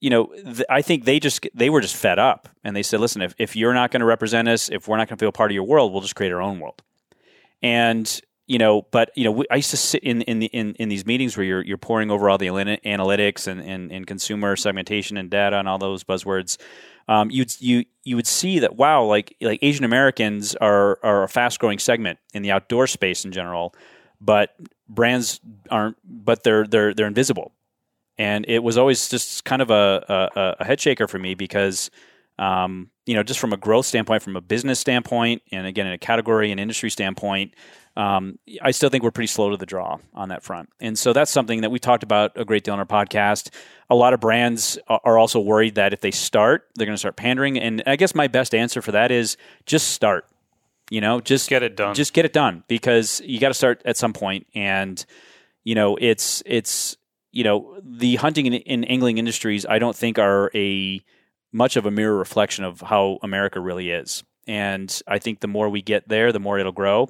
you 0.00 0.10
know 0.10 0.26
th- 0.26 0.64
i 0.68 0.82
think 0.82 1.04
they 1.04 1.18
just 1.18 1.46
they 1.54 1.70
were 1.70 1.80
just 1.80 1.96
fed 1.96 2.18
up 2.18 2.48
and 2.64 2.74
they 2.76 2.82
said 2.82 3.00
listen 3.00 3.22
if, 3.22 3.34
if 3.38 3.56
you're 3.56 3.72
not 3.72 3.90
going 3.90 4.00
to 4.00 4.06
represent 4.06 4.48
us 4.48 4.68
if 4.68 4.86
we're 4.88 4.98
not 4.98 5.08
going 5.08 5.16
to 5.16 5.22
feel 5.24 5.32
part 5.32 5.50
of 5.50 5.54
your 5.54 5.64
world 5.64 5.92
we'll 5.92 6.02
just 6.02 6.14
create 6.16 6.32
our 6.32 6.42
own 6.42 6.58
world 6.60 6.82
and 7.62 8.20
you 8.46 8.58
know 8.58 8.82
but 8.90 9.10
you 9.14 9.24
know 9.24 9.44
i 9.50 9.56
used 9.56 9.70
to 9.70 9.76
sit 9.76 10.02
in 10.02 10.22
in, 10.22 10.38
the, 10.38 10.46
in 10.46 10.74
in 10.74 10.88
these 10.88 11.06
meetings 11.06 11.36
where 11.36 11.44
you're 11.44 11.62
you're 11.62 11.78
pouring 11.78 12.10
over 12.10 12.28
all 12.28 12.38
the 12.38 12.46
analytics 12.46 13.46
and, 13.46 13.60
and, 13.60 13.90
and 13.90 14.06
consumer 14.06 14.56
segmentation 14.56 15.16
and 15.16 15.30
data 15.30 15.58
and 15.58 15.68
all 15.68 15.78
those 15.78 16.04
buzzwords. 16.04 16.58
Um, 17.06 17.30
you'd 17.30 17.60
you 17.60 17.84
you 18.02 18.16
would 18.16 18.26
see 18.26 18.60
that 18.60 18.76
wow 18.76 19.04
like 19.04 19.36
like 19.42 19.58
asian 19.62 19.84
americans 19.84 20.54
are 20.56 20.98
are 21.02 21.24
a 21.24 21.28
fast 21.28 21.58
growing 21.58 21.78
segment 21.78 22.18
in 22.32 22.42
the 22.42 22.50
outdoor 22.50 22.86
space 22.86 23.26
in 23.26 23.32
general 23.32 23.74
but 24.24 24.54
brands 24.88 25.40
aren't 25.70 25.96
but 26.04 26.42
they're 26.42 26.66
they're 26.66 26.94
they're 26.94 27.06
invisible. 27.06 27.52
And 28.16 28.44
it 28.48 28.62
was 28.62 28.78
always 28.78 29.08
just 29.08 29.44
kind 29.44 29.60
of 29.60 29.70
a 29.70 30.30
a, 30.36 30.56
a 30.60 30.64
head 30.64 30.80
shaker 30.80 31.06
for 31.06 31.18
me 31.18 31.34
because 31.34 31.90
Um, 32.38 32.90
you 33.06 33.14
know, 33.14 33.22
just 33.22 33.38
from 33.38 33.52
a 33.52 33.56
growth 33.56 33.86
standpoint, 33.86 34.22
from 34.22 34.36
a 34.36 34.40
business 34.40 34.80
standpoint, 34.80 35.42
and 35.52 35.66
again, 35.66 35.86
in 35.86 35.92
a 35.92 35.98
category 35.98 36.50
and 36.50 36.58
industry 36.58 36.90
standpoint, 36.90 37.54
um, 37.96 38.38
I 38.60 38.72
still 38.72 38.88
think 38.88 39.04
we're 39.04 39.12
pretty 39.12 39.28
slow 39.28 39.50
to 39.50 39.56
the 39.56 39.66
draw 39.66 39.98
on 40.14 40.30
that 40.30 40.42
front. 40.42 40.68
And 40.80 40.98
so 40.98 41.12
that's 41.12 41.30
something 41.30 41.60
that 41.60 41.70
we 41.70 41.78
talked 41.78 42.02
about 42.02 42.32
a 42.34 42.44
great 42.44 42.64
deal 42.64 42.74
on 42.74 42.80
our 42.80 42.86
podcast. 42.86 43.50
A 43.88 43.94
lot 43.94 44.14
of 44.14 44.20
brands 44.20 44.78
are 44.88 45.16
also 45.16 45.38
worried 45.38 45.76
that 45.76 45.92
if 45.92 46.00
they 46.00 46.10
start, 46.10 46.68
they're 46.74 46.86
going 46.86 46.94
to 46.94 46.98
start 46.98 47.16
pandering. 47.16 47.58
And 47.58 47.82
I 47.86 47.96
guess 47.96 48.14
my 48.14 48.26
best 48.26 48.54
answer 48.54 48.82
for 48.82 48.92
that 48.92 49.12
is 49.12 49.36
just 49.66 49.88
start. 49.88 50.26
You 50.90 51.00
know, 51.00 51.20
just 51.20 51.48
get 51.48 51.62
it 51.62 51.76
done. 51.76 51.94
Just 51.94 52.12
get 52.12 52.24
it 52.24 52.32
done 52.32 52.64
because 52.68 53.20
you 53.24 53.38
got 53.38 53.48
to 53.48 53.54
start 53.54 53.80
at 53.84 53.96
some 53.96 54.12
point. 54.12 54.46
And 54.54 55.04
you 55.62 55.74
know, 55.74 55.96
it's 56.00 56.42
it's 56.44 56.96
you 57.32 57.42
know 57.42 57.78
the 57.82 58.16
hunting 58.16 58.46
and, 58.46 58.62
and 58.66 58.90
angling 58.90 59.18
industries. 59.18 59.64
I 59.64 59.78
don't 59.78 59.96
think 59.96 60.18
are 60.18 60.50
a 60.54 61.02
much 61.54 61.76
of 61.76 61.86
a 61.86 61.90
mirror 61.90 62.16
reflection 62.16 62.64
of 62.64 62.80
how 62.80 63.18
America 63.22 63.60
really 63.60 63.90
is. 63.90 64.24
And 64.46 65.00
I 65.06 65.20
think 65.20 65.40
the 65.40 65.46
more 65.46 65.68
we 65.70 65.80
get 65.80 66.08
there, 66.08 66.32
the 66.32 66.40
more 66.40 66.58
it'll 66.58 66.72
grow. 66.72 67.08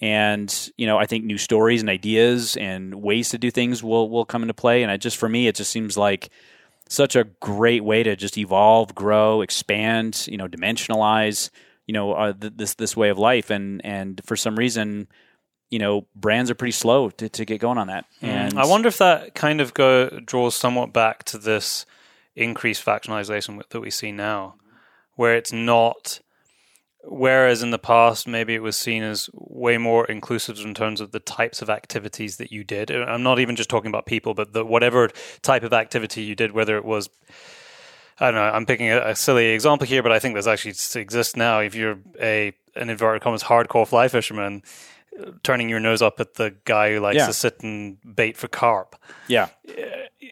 And 0.00 0.70
you 0.78 0.86
know, 0.86 0.96
I 0.96 1.04
think 1.04 1.24
new 1.24 1.36
stories 1.36 1.80
and 1.80 1.90
ideas 1.90 2.56
and 2.56 2.94
ways 3.02 3.30
to 3.30 3.38
do 3.38 3.50
things 3.50 3.82
will 3.82 4.08
will 4.08 4.24
come 4.24 4.42
into 4.42 4.54
play. 4.54 4.82
And 4.82 4.90
I 4.90 4.96
just 4.96 5.18
for 5.18 5.28
me, 5.28 5.48
it 5.48 5.56
just 5.56 5.70
seems 5.70 5.98
like 5.98 6.30
such 6.88 7.16
a 7.16 7.24
great 7.40 7.84
way 7.84 8.02
to 8.02 8.16
just 8.16 8.38
evolve, 8.38 8.94
grow, 8.94 9.42
expand, 9.42 10.26
you 10.30 10.38
know, 10.38 10.48
dimensionalize, 10.48 11.50
you 11.86 11.92
know, 11.92 12.12
uh, 12.12 12.32
th- 12.32 12.54
this 12.56 12.74
this 12.74 12.96
way 12.96 13.10
of 13.10 13.18
life. 13.18 13.50
And 13.50 13.84
and 13.84 14.22
for 14.24 14.36
some 14.36 14.56
reason, 14.56 15.08
you 15.68 15.80
know, 15.80 16.06
brands 16.14 16.50
are 16.50 16.54
pretty 16.54 16.72
slow 16.72 17.10
to, 17.10 17.28
to 17.28 17.44
get 17.44 17.60
going 17.60 17.76
on 17.76 17.88
that. 17.88 18.06
Mm. 18.22 18.28
And 18.28 18.58
I 18.58 18.66
wonder 18.66 18.88
if 18.88 18.98
that 18.98 19.34
kind 19.34 19.60
of 19.60 19.74
go 19.74 20.08
draws 20.24 20.54
somewhat 20.54 20.94
back 20.94 21.24
to 21.24 21.38
this 21.38 21.84
increased 22.42 22.84
factionalization 22.84 23.62
that 23.68 23.80
we 23.80 23.90
see 23.90 24.12
now, 24.12 24.56
where 25.14 25.36
it's 25.36 25.52
not 25.52 26.20
Whereas 27.02 27.62
in 27.62 27.70
the 27.70 27.78
past, 27.78 28.28
maybe 28.28 28.54
it 28.54 28.62
was 28.62 28.76
seen 28.76 29.02
as 29.02 29.30
way 29.32 29.78
more 29.78 30.04
inclusive 30.04 30.58
in 30.60 30.74
terms 30.74 31.00
of 31.00 31.12
the 31.12 31.20
types 31.20 31.62
of 31.62 31.70
activities 31.70 32.36
that 32.36 32.52
you 32.52 32.62
did. 32.62 32.90
I'm 32.90 33.22
not 33.22 33.38
even 33.38 33.56
just 33.56 33.70
talking 33.70 33.88
about 33.88 34.04
people, 34.04 34.34
but 34.34 34.52
the 34.52 34.66
whatever 34.66 35.08
type 35.40 35.62
of 35.62 35.72
activity 35.72 36.22
you 36.22 36.34
did, 36.34 36.52
whether 36.52 36.76
it 36.76 36.84
was, 36.84 37.08
I 38.18 38.26
don't 38.26 38.34
know, 38.34 38.42
I'm 38.42 38.66
picking 38.66 38.90
a, 38.90 39.00
a 39.00 39.16
silly 39.16 39.46
example 39.46 39.86
here, 39.86 40.02
but 40.02 40.12
I 40.12 40.18
think 40.18 40.34
this 40.34 40.46
actually 40.46 40.74
exists 41.00 41.36
now. 41.36 41.60
If 41.60 41.74
you're 41.74 41.98
a 42.20 42.52
an 42.76 42.90
inverted 42.90 43.22
commas 43.22 43.44
hardcore 43.44 43.88
fly 43.88 44.08
fisherman, 44.08 44.62
turning 45.42 45.68
your 45.68 45.80
nose 45.80 46.02
up 46.02 46.20
at 46.20 46.34
the 46.34 46.54
guy 46.64 46.92
who 46.92 47.00
likes 47.00 47.16
Yeah. 47.16 47.26
to 47.26 47.32
sit 47.32 47.62
and 47.62 47.98
bait 48.14 48.36
for 48.36 48.48
carp, 48.48 48.96
yeah, 49.28 49.48
uh, 49.68 49.72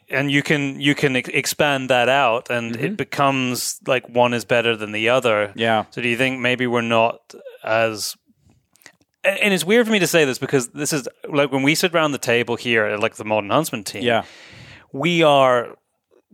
and 0.09 0.31
you 0.31 0.43
can 0.43 0.81
you 0.81 0.95
can 0.95 1.17
ex- 1.17 1.29
expand 1.31 1.91
that 1.91 2.09
out, 2.09 2.51
and 2.51 2.77
it 2.77 2.81
mm-hmm. 2.81 2.95
becomes 2.95 3.81
like 3.87 4.09
one 4.09 4.35
is 4.35 4.45
better 4.45 4.77
than 4.77 4.93
the 4.93 5.09
other. 5.09 5.53
yeah, 5.55 5.85
So 5.91 6.01
do 6.03 6.09
you 6.09 6.17
think 6.17 6.41
maybe 6.41 6.67
we're 6.67 6.81
not 6.81 7.35
as 7.63 8.17
and 9.25 9.53
it's 9.53 9.65
weird 9.65 9.87
for 9.87 9.93
me 9.93 9.99
to 9.99 10.07
say 10.07 10.25
this 10.25 10.39
because 10.39 10.69
this 10.69 10.93
is 10.93 11.09
like 11.29 11.53
when 11.53 11.63
we 11.63 11.75
sit 11.75 11.95
around 11.95 12.13
the 12.13 12.19
table 12.19 12.57
here 12.57 12.97
like 12.97 13.17
the 13.17 13.25
Modern 13.25 13.51
Huntsman 13.51 13.85
team, 13.85 14.03
yeah, 14.03 14.25
we 14.93 15.23
are 15.23 15.77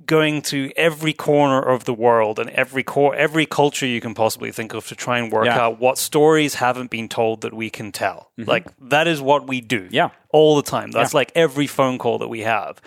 going 0.05 0.43
to 0.43 0.73
every 0.77 1.13
corner 1.13 1.63
of 1.63 1.85
the 1.85 1.95
world 1.95 2.39
and 2.41 2.51
every 2.51 2.83
core 2.83 3.15
every 3.15 3.47
culture 3.47 3.87
you 3.87 4.01
can 4.01 4.13
possibly 4.13 4.51
think 4.51 4.75
of 4.75 4.87
to 4.89 4.95
try 4.97 5.19
and 5.19 5.31
work 5.31 5.47
Yeah. 5.47 5.59
out 5.59 5.79
what 5.79 5.99
stories 5.99 6.55
haven't 6.55 6.91
been 6.91 7.09
told 7.09 7.43
that 7.43 7.55
we 7.55 7.71
can 7.71 7.93
tell. 7.93 8.33
Like 8.37 8.67
that 8.81 9.07
is 9.07 9.21
what 9.21 9.47
we 9.47 9.61
do. 9.61 9.89
Yeah. 9.93 10.11
All 10.31 10.57
the 10.57 10.63
time. 10.69 10.91
That's 10.91 11.15
like 11.15 11.31
every 11.37 11.69
phone 11.69 11.99
call 11.99 12.19
that 12.19 12.29
we 12.29 12.41
have. 12.41 12.81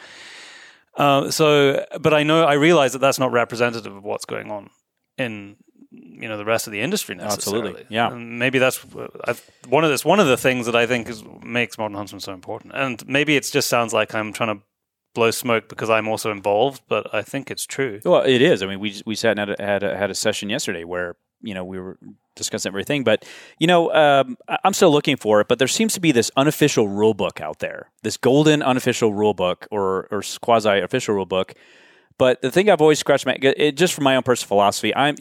Uh, 0.96 1.30
so, 1.32 1.86
but 2.02 2.14
I 2.14 2.24
know 2.24 2.44
I 2.44 2.54
realize 2.56 2.94
that 2.94 3.00
that's 3.00 3.20
not 3.20 3.32
representative 3.32 3.96
of 3.96 4.04
what's 4.04 4.26
going 4.26 4.52
on 4.52 4.70
in 5.18 5.56
you 5.90 6.28
know 6.28 6.38
the 6.38 6.44
rest 6.46 6.68
of 6.68 6.74
the 6.74 6.82
industry 6.82 7.16
necessarily. 7.16 7.70
Absolutely. 7.70 7.96
Yeah. 7.96 8.12
And 8.12 8.38
maybe 8.38 8.60
that's 8.60 8.84
I've, 9.24 9.50
one 9.70 9.84
of 9.86 9.90
this 9.90 10.04
one 10.04 10.20
of 10.20 10.28
the 10.28 10.38
things 10.38 10.66
that 10.66 10.76
I 10.76 10.86
think 10.88 11.08
is 11.08 11.24
makes 11.44 11.78
modern 11.78 11.96
huntsman 11.96 12.20
so 12.20 12.34
important. 12.34 12.74
And 12.76 13.08
maybe 13.08 13.38
it 13.38 13.50
just 13.50 13.70
sounds 13.70 13.94
like 13.94 14.14
I'm 14.14 14.34
trying 14.34 14.58
to 14.58 14.64
blow 15.18 15.32
smoke 15.32 15.68
because 15.68 15.90
I'm 15.90 16.08
also 16.08 16.32
involved, 16.32 16.84
but 16.88 17.12
I 17.12 17.24
think 17.24 17.50
it's 17.50 17.66
true. 17.66 18.00
Well, 18.06 18.22
it 18.22 18.40
is. 18.40 18.62
I 18.62 18.68
mean, 18.68 18.80
we 18.80 19.02
we 19.04 19.16
sat 19.16 19.40
and 19.40 19.50
had 19.50 19.60
a, 19.60 19.64
had 19.64 19.84
a, 19.84 19.98
had 19.98 20.12
a 20.12 20.16
session 20.16 20.48
yesterday 20.48 20.84
where 20.84 21.16
you 21.42 21.56
know 21.56 21.66
we 21.66 21.80
were 21.80 21.98
discussing 22.36 22.70
everything, 22.70 23.04
but 23.04 23.26
you 23.58 23.66
know 23.66 23.92
um, 23.94 24.38
I'm 24.64 24.74
still 24.74 24.92
looking 24.92 25.18
for 25.18 25.42
it. 25.42 25.48
But 25.48 25.58
there 25.58 25.68
seems 25.68 25.96
to 25.96 26.00
be 26.00 26.12
this 26.12 26.30
unofficial 26.38 26.88
rule 26.88 27.16
book 27.16 27.42
out 27.42 27.58
there, 27.58 27.90
this 28.04 28.16
golden 28.16 28.62
unofficial 28.62 29.12
rule 29.12 29.34
book 29.34 29.68
or 29.72 30.08
or 30.12 30.22
quasi 30.40 30.78
official 30.80 31.16
rule 31.16 31.26
book. 31.26 31.56
But 32.20 32.44
the 32.44 32.52
thing 32.52 32.70
I've 32.70 32.82
always 32.82 33.00
scratched 33.00 33.26
my 33.26 33.38
it, 33.42 33.76
just 33.76 33.96
from 33.96 34.04
my 34.04 34.16
own 34.16 34.24
personal 34.24 34.50
philosophy, 34.50 34.96
I'm 34.96 35.16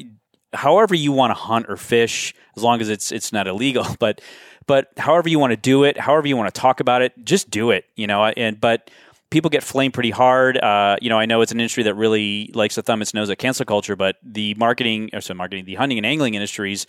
however 0.52 0.94
you 0.94 1.10
want 1.10 1.30
to 1.30 1.34
hunt 1.34 1.66
or 1.70 1.78
fish, 1.78 2.34
as 2.54 2.62
long 2.62 2.82
as 2.82 2.90
it's 2.90 3.10
it's 3.12 3.32
not 3.32 3.46
illegal, 3.46 3.86
but 3.98 4.20
but 4.66 4.88
however 4.98 5.30
you 5.30 5.38
want 5.38 5.52
to 5.52 5.56
do 5.56 5.84
it, 5.84 5.98
however 5.98 6.28
you 6.28 6.36
want 6.36 6.54
to 6.54 6.60
talk 6.60 6.80
about 6.80 7.00
it, 7.00 7.12
just 7.24 7.48
do 7.48 7.70
it. 7.70 7.86
You 7.96 8.06
know, 8.06 8.26
and 8.26 8.60
but 8.60 8.90
people 9.30 9.50
get 9.50 9.62
flamed 9.62 9.94
pretty 9.94 10.10
hard. 10.10 10.56
Uh, 10.58 10.96
you 11.00 11.08
know, 11.08 11.18
I 11.18 11.26
know 11.26 11.40
it's 11.40 11.52
an 11.52 11.60
industry 11.60 11.82
that 11.84 11.94
really 11.94 12.50
likes 12.54 12.76
to 12.76 12.82
thumb 12.82 13.02
its 13.02 13.14
nose 13.14 13.30
at 13.30 13.38
cancel 13.38 13.64
culture, 13.64 13.96
but 13.96 14.16
the 14.22 14.54
marketing, 14.54 15.10
or 15.12 15.20
sorry, 15.20 15.36
marketing, 15.36 15.64
the 15.64 15.74
hunting 15.74 15.98
and 15.98 16.06
angling 16.06 16.34
industries 16.34 16.86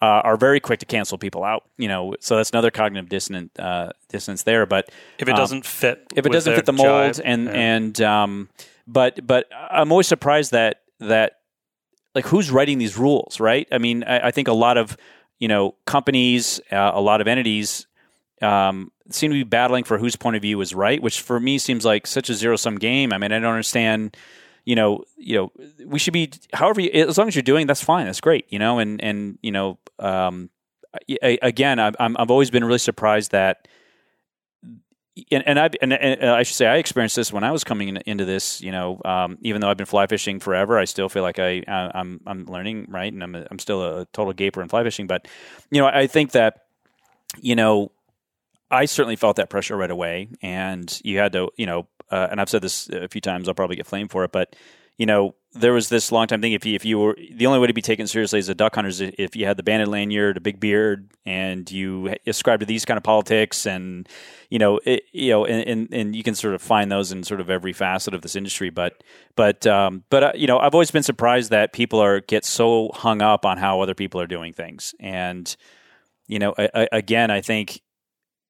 uh, 0.00 0.04
are 0.04 0.36
very 0.36 0.60
quick 0.60 0.80
to 0.80 0.86
cancel 0.86 1.18
people 1.18 1.44
out. 1.44 1.64
You 1.76 1.88
know, 1.88 2.14
so 2.20 2.36
that's 2.36 2.50
another 2.50 2.70
cognitive 2.70 3.08
dissonant 3.08 3.58
uh, 3.58 3.92
dissonance 4.08 4.42
there. 4.42 4.66
But 4.66 4.90
If 5.18 5.28
it 5.28 5.32
um, 5.32 5.36
doesn't 5.36 5.66
fit, 5.66 6.06
if 6.14 6.26
it 6.26 6.32
doesn't 6.32 6.54
fit 6.54 6.66
the 6.66 6.72
mold 6.72 7.14
jibe, 7.14 7.22
and 7.24 7.44
yeah. 7.46 7.52
and 7.52 8.00
um 8.00 8.48
but 8.88 9.24
but 9.24 9.46
i'm 9.52 9.92
always 9.92 10.08
surprised 10.08 10.50
that 10.52 10.80
that 10.98 11.34
like 12.14 12.26
who's 12.26 12.50
writing 12.50 12.78
these 12.78 12.96
rules 12.96 13.38
right 13.38 13.68
i 13.70 13.78
mean 13.78 14.02
i, 14.02 14.28
I 14.28 14.30
think 14.32 14.48
a 14.48 14.52
lot 14.52 14.78
of 14.78 14.96
you 15.38 15.46
know 15.46 15.76
companies 15.86 16.60
uh, 16.72 16.90
a 16.94 17.00
lot 17.00 17.20
of 17.20 17.28
entities 17.28 17.86
um 18.42 18.90
seem 19.10 19.30
to 19.30 19.34
be 19.34 19.42
battling 19.44 19.84
for 19.84 19.98
whose 19.98 20.16
point 20.16 20.36
of 20.36 20.42
view 20.42 20.60
is 20.60 20.74
right 20.74 21.02
which 21.02 21.20
for 21.22 21.40
me 21.40 21.58
seems 21.58 21.84
like 21.84 22.06
such 22.06 22.28
a 22.30 22.34
zero 22.34 22.56
sum 22.56 22.76
game 22.76 23.12
i 23.12 23.18
mean 23.18 23.32
i 23.32 23.38
don't 23.38 23.52
understand 23.52 24.16
you 24.64 24.74
know 24.76 25.02
you 25.16 25.36
know 25.36 25.52
we 25.86 25.98
should 25.98 26.12
be 26.12 26.30
however 26.52 26.80
as 26.92 27.16
long 27.18 27.28
as 27.28 27.34
you're 27.34 27.42
doing 27.42 27.66
that's 27.66 27.82
fine 27.82 28.06
that's 28.06 28.20
great 28.20 28.44
you 28.50 28.58
know 28.58 28.78
and 28.78 29.02
and 29.02 29.38
you 29.42 29.50
know 29.50 29.78
um 29.98 30.50
I- 31.22 31.38
again 31.42 31.78
I've, 31.78 31.96
I'm- 31.98 32.16
I've 32.18 32.30
always 32.30 32.50
been 32.50 32.64
really 32.64 32.78
surprised 32.78 33.32
that 33.32 33.66
and, 35.32 35.42
and 35.46 35.58
I 35.58 35.70
and, 35.82 35.92
and 35.92 36.30
I 36.30 36.42
should 36.44 36.56
say 36.56 36.66
I 36.66 36.76
experienced 36.76 37.16
this 37.16 37.32
when 37.32 37.42
I 37.44 37.50
was 37.50 37.64
coming 37.64 37.88
in, 37.88 37.96
into 38.06 38.24
this. 38.24 38.60
You 38.60 38.70
know, 38.70 39.00
um, 39.04 39.36
even 39.42 39.60
though 39.60 39.68
I've 39.68 39.76
been 39.76 39.86
fly 39.86 40.06
fishing 40.06 40.38
forever, 40.38 40.78
I 40.78 40.84
still 40.84 41.08
feel 41.08 41.22
like 41.22 41.38
I 41.38 41.60
uh, 41.60 41.90
I'm 41.94 42.20
I'm 42.26 42.44
learning 42.46 42.86
right, 42.88 43.12
and 43.12 43.22
I'm 43.22 43.34
a, 43.34 43.46
I'm 43.50 43.58
still 43.58 43.82
a 43.82 44.06
total 44.12 44.32
gaper 44.32 44.62
in 44.62 44.68
fly 44.68 44.84
fishing. 44.84 45.06
But 45.06 45.26
you 45.70 45.80
know, 45.80 45.88
I 45.88 46.06
think 46.06 46.32
that 46.32 46.66
you 47.40 47.56
know 47.56 47.90
I 48.70 48.84
certainly 48.84 49.16
felt 49.16 49.36
that 49.36 49.50
pressure 49.50 49.76
right 49.76 49.90
away, 49.90 50.28
and 50.42 51.00
you 51.04 51.18
had 51.18 51.32
to 51.32 51.50
you 51.56 51.66
know, 51.66 51.86
uh, 52.10 52.28
and 52.30 52.40
I've 52.40 52.50
said 52.50 52.62
this 52.62 52.88
a 52.90 53.08
few 53.08 53.20
times. 53.20 53.48
I'll 53.48 53.54
probably 53.54 53.76
get 53.76 53.86
flamed 53.86 54.10
for 54.10 54.24
it, 54.24 54.32
but 54.32 54.54
you 54.98 55.06
know, 55.06 55.36
there 55.52 55.72
was 55.72 55.88
this 55.88 56.12
long 56.12 56.26
time 56.26 56.42
thing. 56.42 56.52
If 56.52 56.66
you, 56.66 56.74
if 56.74 56.84
you 56.84 56.98
were 56.98 57.16
the 57.32 57.46
only 57.46 57.60
way 57.60 57.68
to 57.68 57.72
be 57.72 57.80
taken 57.80 58.06
seriously 58.06 58.40
as 58.40 58.48
a 58.48 58.54
duck 58.54 58.74
hunter 58.74 58.88
is 58.88 59.00
if 59.00 59.34
you 59.36 59.46
had 59.46 59.56
the 59.56 59.62
banded 59.62 59.88
lanyard, 59.88 60.36
a 60.36 60.40
big 60.40 60.60
beard, 60.60 61.08
and 61.24 61.70
you 61.70 62.14
ascribe 62.26 62.60
to 62.60 62.66
these 62.66 62.84
kind 62.84 62.98
of 62.98 63.04
politics, 63.04 63.64
and 63.64 64.08
you 64.50 64.58
know, 64.58 64.80
it, 64.84 65.04
you 65.12 65.30
know, 65.30 65.46
and, 65.46 65.66
and 65.66 65.94
and 65.94 66.16
you 66.16 66.22
can 66.22 66.34
sort 66.34 66.54
of 66.54 66.60
find 66.60 66.90
those 66.90 67.12
in 67.12 67.22
sort 67.22 67.40
of 67.40 67.48
every 67.48 67.72
facet 67.72 68.12
of 68.12 68.22
this 68.22 68.36
industry. 68.36 68.70
But 68.70 69.02
but 69.36 69.66
um, 69.66 70.04
but 70.10 70.22
uh, 70.22 70.32
you 70.34 70.48
know, 70.48 70.58
I've 70.58 70.74
always 70.74 70.90
been 70.90 71.04
surprised 71.04 71.50
that 71.50 71.72
people 71.72 72.00
are 72.00 72.20
get 72.20 72.44
so 72.44 72.90
hung 72.92 73.22
up 73.22 73.46
on 73.46 73.56
how 73.56 73.80
other 73.80 73.94
people 73.94 74.20
are 74.20 74.26
doing 74.26 74.52
things, 74.52 74.94
and 74.98 75.56
you 76.26 76.40
know, 76.40 76.54
I, 76.58 76.68
I, 76.74 76.88
again, 76.92 77.30
I 77.30 77.40
think 77.40 77.80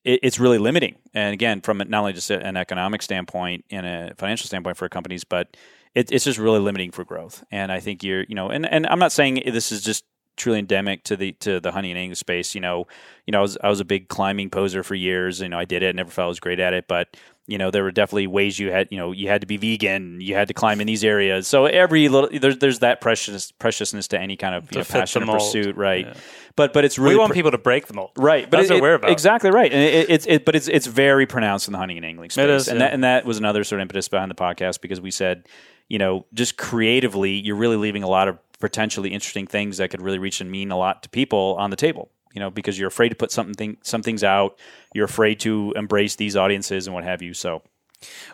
it, 0.05 0.21
it's 0.23 0.39
really 0.39 0.59
limiting. 0.59 0.97
And 1.15 1.33
again, 1.33 1.61
from 1.61 1.79
not 1.79 2.01
only 2.01 2.13
just 2.13 2.31
an 2.31 2.57
economic 2.57 3.03
standpoint 3.03 3.65
and 3.71 3.87
a 3.87 4.15
financial 4.17 4.47
standpoint 4.47 4.77
for 4.77 4.89
companies, 4.89 5.25
but 5.25 5.57
it, 5.95 6.13
it's 6.13 6.25
just 6.25 6.39
really 6.39 6.61
limiting 6.61 6.91
for 6.91 7.05
growth. 7.05 7.45
And 7.51 7.73
I 7.73 7.81
think 7.81 8.03
you're, 8.03 8.25
you 8.29 8.35
know, 8.35 8.51
and, 8.51 8.67
and 8.67 8.87
I'm 8.87 8.99
not 8.99 9.13
saying 9.13 9.43
this 9.47 9.73
is 9.73 9.83
just 9.83 10.05
truly 10.37 10.61
endemic 10.61 11.03
to 11.05 11.17
the 11.17 11.33
to 11.33 11.61
the 11.61 11.73
hunting 11.73 11.91
and 11.91 11.99
angling 11.99 12.15
space. 12.15 12.55
You 12.55 12.61
know, 12.61 12.87
you 13.27 13.33
know, 13.33 13.39
I 13.39 13.43
was 13.43 13.59
I 13.63 13.69
was 13.69 13.81
a 13.81 13.85
big 13.85 14.09
climbing 14.09 14.51
poser 14.51 14.83
for 14.83 14.95
years. 14.95 15.41
You 15.41 15.49
know, 15.49 15.59
I 15.59 15.65
did 15.65 15.83
it, 15.83 15.95
never 15.95 16.11
felt 16.11 16.27
I 16.27 16.29
was 16.29 16.41
great 16.41 16.61
at 16.61 16.73
it, 16.73 16.87
but 16.89 17.17
you 17.49 17.57
know, 17.57 17.71
there 17.71 17.83
were 17.83 17.91
definitely 17.91 18.27
ways 18.27 18.59
you 18.59 18.71
had, 18.71 18.89
you 18.91 18.99
know, 18.99 19.11
you 19.11 19.27
had 19.27 19.41
to 19.41 19.47
be 19.47 19.57
vegan, 19.57 20.21
you 20.21 20.35
had 20.35 20.49
to 20.49 20.55
climb 20.55 20.83
in 20.83 20.87
these 20.87 21.03
areas. 21.03 21.49
So 21.49 21.65
every 21.65 22.09
little 22.11 22.29
there's 22.39 22.59
there's 22.59 22.81
that 22.81 23.01
precious 23.01 23.51
preciousness 23.53 24.07
to 24.09 24.21
any 24.21 24.37
kind 24.37 24.55
of 24.55 24.71
you 24.71 24.79
know, 24.79 24.85
passion 24.85 25.27
or 25.27 25.39
pursuit, 25.39 25.75
right? 25.75 26.07
Yeah. 26.07 26.15
But 26.57 26.75
but 26.75 26.85
it's 26.85 26.99
really 26.99 27.15
we 27.15 27.19
want 27.19 27.31
pr- 27.31 27.37
people 27.37 27.51
to 27.51 27.59
break 27.59 27.87
the 27.87 27.94
mold, 27.94 28.11
Right, 28.17 28.49
but 28.49 28.59
That's 28.59 28.71
it- 28.71 28.75
what 28.75 28.83
we're 28.83 28.94
about. 28.94 29.11
Exactly 29.11 29.51
right, 29.51 29.73
and 29.73 29.83
it, 29.83 30.11
it's 30.11 30.27
it, 30.27 30.44
but 30.44 30.57
it's 30.57 30.69
it's 30.69 30.87
very 30.87 31.25
pronounced 31.27 31.69
in 31.69 31.73
the 31.73 31.79
hunting 31.79 31.96
and 31.96 32.05
angling 32.05 32.29
space, 32.29 32.44
is, 32.44 32.69
and 32.69 32.79
yeah. 32.79 32.87
that 32.87 32.94
and 32.94 33.05
that 33.05 33.25
was 33.25 33.38
another 33.38 33.65
sort 33.65 33.81
of 33.81 33.83
impetus 33.83 34.09
behind 34.09 34.31
the 34.31 34.35
podcast 34.35 34.83
because 34.83 35.01
we 35.01 35.11
said, 35.11 35.49
you 35.88 35.99
know, 35.99 36.27
just 36.35 36.59
creatively, 36.59 37.33
you're 37.33 37.57
really 37.57 37.77
leaving 37.77 38.03
a 38.03 38.09
lot 38.09 38.29
of 38.29 38.38
potentially 38.61 39.11
interesting 39.11 39.46
things 39.46 39.79
that 39.79 39.88
could 39.88 40.03
really 40.03 40.19
reach 40.19 40.42
and 40.42 40.51
mean 40.51 40.71
a 40.71 40.77
lot 40.77 41.03
to 41.05 41.09
people 41.09 41.57
on 41.59 41.71
the 41.71 41.77
table. 41.77 42.11
You 42.35 42.40
know, 42.40 42.50
because 42.50 42.79
you're 42.79 42.88
afraid 42.88 43.08
to 43.10 43.14
put 43.14 43.33
something 43.33 43.76
some 43.83 44.02
things 44.02 44.22
out, 44.22 44.58
you're 44.94 45.06
afraid 45.06 45.40
to 45.40 45.72
embrace 45.76 46.16
these 46.16 46.37
audiences 46.37 46.87
and 46.87 46.94
what 46.94 47.04
have 47.04 47.22
you. 47.22 47.35
So 47.35 47.62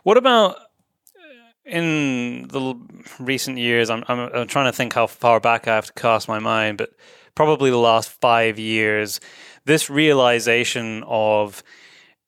What 0.03 0.17
about 0.17 0.57
uh, 0.57 0.61
in 1.65 2.49
the 2.49 2.75
recent 3.19 3.59
years, 3.59 3.91
I'm, 3.91 4.05
I'm, 4.09 4.19
I'm 4.19 4.47
trying 4.49 4.67
to 4.67 4.73
think 4.73 4.95
how 4.95 5.07
far 5.07 5.41
back 5.41 5.69
I 5.69 5.75
have 5.75 5.87
to 5.87 5.93
cast 5.93 6.29
my 6.29 6.39
mind, 6.39 6.79
but 6.79 6.91
probably 7.35 7.71
the 7.71 7.79
last 7.79 8.11
five 8.21 8.59
years, 8.59 9.21
this 9.65 9.89
realization 9.89 11.03
of 11.07 11.63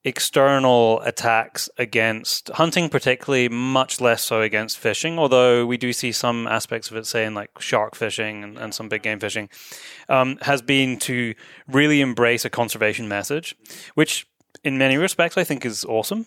external 0.07 1.01
attacks 1.01 1.69
against 1.77 2.47
hunting, 2.51 2.87
particularly 2.87 3.49
much 3.49 3.99
less 3.99 4.23
so 4.23 4.41
against 4.41 4.77
fishing, 4.77 5.19
although 5.19 5.65
we 5.65 5.75
do 5.75 5.91
see 5.91 6.13
some 6.13 6.47
aspects 6.47 6.89
of 6.89 6.95
it, 6.95 7.05
say 7.05 7.25
in 7.25 7.33
like 7.33 7.51
shark 7.59 7.93
fishing 7.93 8.41
and, 8.41 8.57
and 8.57 8.73
some 8.73 8.87
big 8.87 9.03
game 9.03 9.19
fishing, 9.19 9.49
um, 10.07 10.37
has 10.43 10.61
been 10.61 10.97
to 10.97 11.35
really 11.67 11.99
embrace 11.99 12.45
a 12.45 12.49
conservation 12.49 13.09
message, 13.09 13.53
which 13.95 14.25
in 14.63 14.77
many 14.77 14.95
respects 14.95 15.37
I 15.37 15.43
think 15.43 15.65
is 15.65 15.83
awesome. 15.83 16.25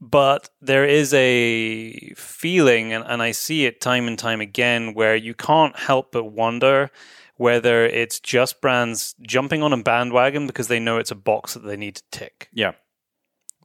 But 0.00 0.50
there 0.60 0.84
is 0.84 1.14
a 1.14 2.12
feeling, 2.16 2.92
and, 2.92 3.04
and 3.06 3.22
I 3.22 3.30
see 3.30 3.66
it 3.66 3.80
time 3.80 4.08
and 4.08 4.18
time 4.18 4.40
again, 4.40 4.94
where 4.94 5.16
you 5.16 5.32
can't 5.32 5.74
help 5.74 6.10
but 6.10 6.24
wonder 6.24 6.90
whether 7.36 7.86
it's 7.86 8.18
just 8.18 8.60
brands 8.60 9.14
jumping 9.22 9.62
on 9.62 9.72
a 9.72 9.82
bandwagon 9.82 10.46
because 10.46 10.68
they 10.68 10.80
know 10.80 10.98
it's 10.98 11.10
a 11.10 11.14
box 11.14 11.54
that 11.54 11.64
they 11.64 11.76
need 11.76 11.94
to 11.94 12.02
tick. 12.10 12.48
Yeah. 12.52 12.72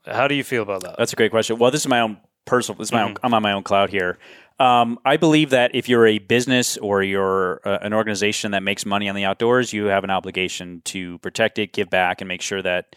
How 0.05 0.27
do 0.27 0.35
you 0.35 0.43
feel 0.43 0.63
about 0.63 0.83
that? 0.83 0.95
That's 0.97 1.13
a 1.13 1.15
great 1.15 1.31
question. 1.31 1.57
Well, 1.57 1.71
this 1.71 1.81
is 1.81 1.87
my 1.87 2.01
own 2.01 2.17
personal. 2.45 2.77
This 2.77 2.89
is 2.89 2.91
my 2.91 3.03
own. 3.03 3.17
I'm 3.23 3.33
on 3.33 3.41
my 3.41 3.51
own 3.53 3.63
cloud 3.63 3.89
here. 3.89 4.17
Um, 4.59 4.99
I 5.05 5.17
believe 5.17 5.51
that 5.51 5.73
if 5.73 5.89
you're 5.89 6.05
a 6.05 6.19
business 6.19 6.77
or 6.77 7.01
you're 7.01 7.61
uh, 7.65 7.79
an 7.81 7.93
organization 7.93 8.51
that 8.51 8.61
makes 8.61 8.85
money 8.85 9.09
on 9.09 9.15
the 9.15 9.25
outdoors, 9.25 9.73
you 9.73 9.85
have 9.85 10.03
an 10.03 10.11
obligation 10.11 10.81
to 10.85 11.17
protect 11.19 11.57
it, 11.57 11.73
give 11.73 11.89
back, 11.89 12.21
and 12.21 12.27
make 12.27 12.41
sure 12.41 12.61
that 12.61 12.95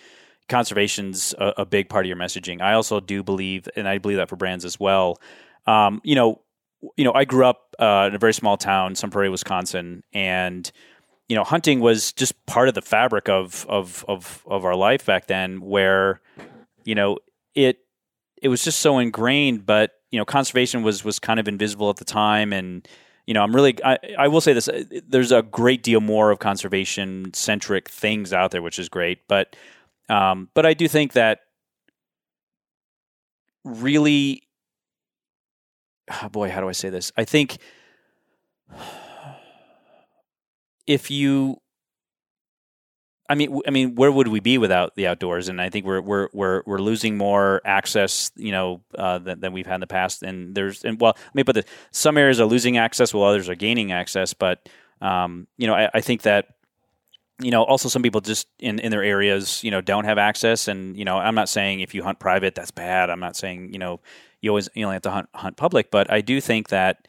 conservation's 0.48 1.34
a, 1.38 1.55
a 1.59 1.64
big 1.64 1.88
part 1.88 2.05
of 2.05 2.09
your 2.09 2.18
messaging. 2.18 2.61
I 2.61 2.74
also 2.74 3.00
do 3.00 3.22
believe, 3.22 3.66
and 3.76 3.88
I 3.88 3.96
believe 3.98 4.18
that 4.18 4.28
for 4.28 4.36
brands 4.36 4.64
as 4.64 4.78
well. 4.78 5.20
Um, 5.66 6.02
you 6.05 6.14
know, 6.14 6.42
you 6.96 7.05
know, 7.05 7.14
I 7.14 7.24
grew 7.24 7.46
up 7.46 7.74
uh, 7.78 8.09
in 8.09 8.14
a 8.14 8.18
very 8.18 8.34
small 8.34 8.59
town, 8.59 8.94
Sun 8.94 9.11
Prairie, 9.11 9.30
Wisconsin, 9.30 10.02
and 10.12 10.70
you 11.28 11.36
know, 11.36 11.44
hunting 11.44 11.80
was 11.80 12.12
just 12.12 12.44
part 12.44 12.68
of 12.68 12.74
the 12.74 12.82
fabric 12.82 13.30
of 13.30 13.64
of 13.68 14.05
of 14.07 14.44
of 14.46 14.66
our 14.66 14.76
life 14.76 15.07
back 15.07 15.26
then, 15.26 15.62
where 15.62 16.20
you 16.85 16.95
know 16.95 17.18
it 17.55 17.78
it 18.43 18.49
was 18.49 18.62
just 18.64 18.80
so 18.80 18.99
ingrained. 18.99 19.66
But 19.66 19.93
you 20.11 20.18
know, 20.18 20.24
conservation 20.24 20.82
was 20.82 21.05
was 21.05 21.18
kind 21.18 21.41
of 21.41 21.49
invisible 21.49 21.91
at 21.91 21.97
the 21.97 22.05
time, 22.05 22.53
and 22.53 22.87
you 23.26 23.35
know, 23.35 23.43
I'm 23.43 23.55
really 23.55 23.76
I, 23.85 23.99
I 24.18 24.28
will 24.28 24.41
say 24.41 24.53
this: 24.53 24.68
there's 25.09 25.32
a 25.32 25.43
great 25.43 25.82
deal 25.82 26.01
more 26.01 26.30
of 26.30 26.39
conservation 26.39 27.32
centric 27.35 27.89
things 27.89 28.32
out 28.32 28.51
there, 28.51 28.62
which 28.62 28.78
is 28.78 28.89
great, 28.89 29.26
but 29.28 29.57
um, 30.09 30.51
but 30.55 30.66
I 30.66 30.74
do 30.74 30.87
think 30.89 31.14
that 31.14 31.41
really, 33.64 34.43
oh 36.22 36.28
boy, 36.28 36.51
how 36.51 36.61
do 36.61 36.68
I 36.68 36.72
say 36.72 36.91
this? 36.91 37.11
I 37.16 37.24
think 37.24 37.59
if 40.87 41.11
you, 41.11 41.61
I 43.29 43.35
mean, 43.35 43.61
I 43.66 43.70
mean, 43.70 43.95
where 43.95 44.12
would 44.12 44.29
we 44.29 44.41
be 44.41 44.59
without 44.59 44.97
the 44.97 45.07
outdoors? 45.07 45.49
And 45.49 45.61
I 45.61 45.70
think 45.70 45.87
we're 45.87 46.01
we're 46.01 46.29
we're 46.33 46.62
we're 46.66 46.79
losing 46.79 47.16
more 47.16 47.62
access, 47.64 48.31
you 48.37 48.53
know, 48.53 48.83
uh, 48.99 49.18
than, 49.18 49.41
than 49.41 49.53
we've 49.53 49.66
had 49.66 49.77
in 49.77 49.81
the 49.81 49.87
past. 49.87 50.22
And 50.22 50.55
there's, 50.55 50.85
and 50.85 51.01
well, 51.01 51.16
maybe 51.33 51.45
but 51.45 51.55
the, 51.55 51.64
some 51.91 52.18
areas 52.18 52.39
are 52.41 52.47
losing 52.47 52.77
access, 52.77 53.14
while 53.14 53.25
others 53.25 53.49
are 53.49 53.55
gaining 53.55 53.93
access. 53.93 54.35
But 54.35 54.68
um, 55.01 55.47
you 55.57 55.66
know, 55.66 55.75
I, 55.75 55.91
I 55.95 56.01
think 56.01 56.22
that 56.22 56.49
you 57.41 57.51
know, 57.51 57.62
also 57.64 57.89
some 57.89 58.03
people 58.03 58.20
just 58.20 58.47
in, 58.61 58.79
in 58.79 58.91
their 58.91 59.03
areas, 59.03 59.62
you 59.64 59.70
know, 59.70 59.81
don't 59.81 60.05
have 60.05 60.18
access. 60.18 60.68
And, 60.68 60.97
you 60.97 61.05
know, 61.05 61.18
I'm 61.18 61.35
not 61.35 61.49
saying 61.49 61.81
if 61.81 61.95
you 61.95 62.03
hunt 62.03 62.20
private, 62.20 62.55
that's 62.55 62.70
bad. 62.70 63.11
I'm 63.11 63.20
not 63.20 63.37
saying, 63.37 63.72
you 63.72 63.79
know, 63.79 64.01
you 64.41 64.51
always 64.51 64.68
you 64.75 64.85
only 64.85 64.95
have 64.95 65.03
to 65.03 65.11
hunt, 65.11 65.29
hunt 65.35 65.57
public. 65.57 65.91
But 65.91 66.12
I 66.12 66.20
do 66.20 66.41
think 66.41 66.68
that 66.68 67.09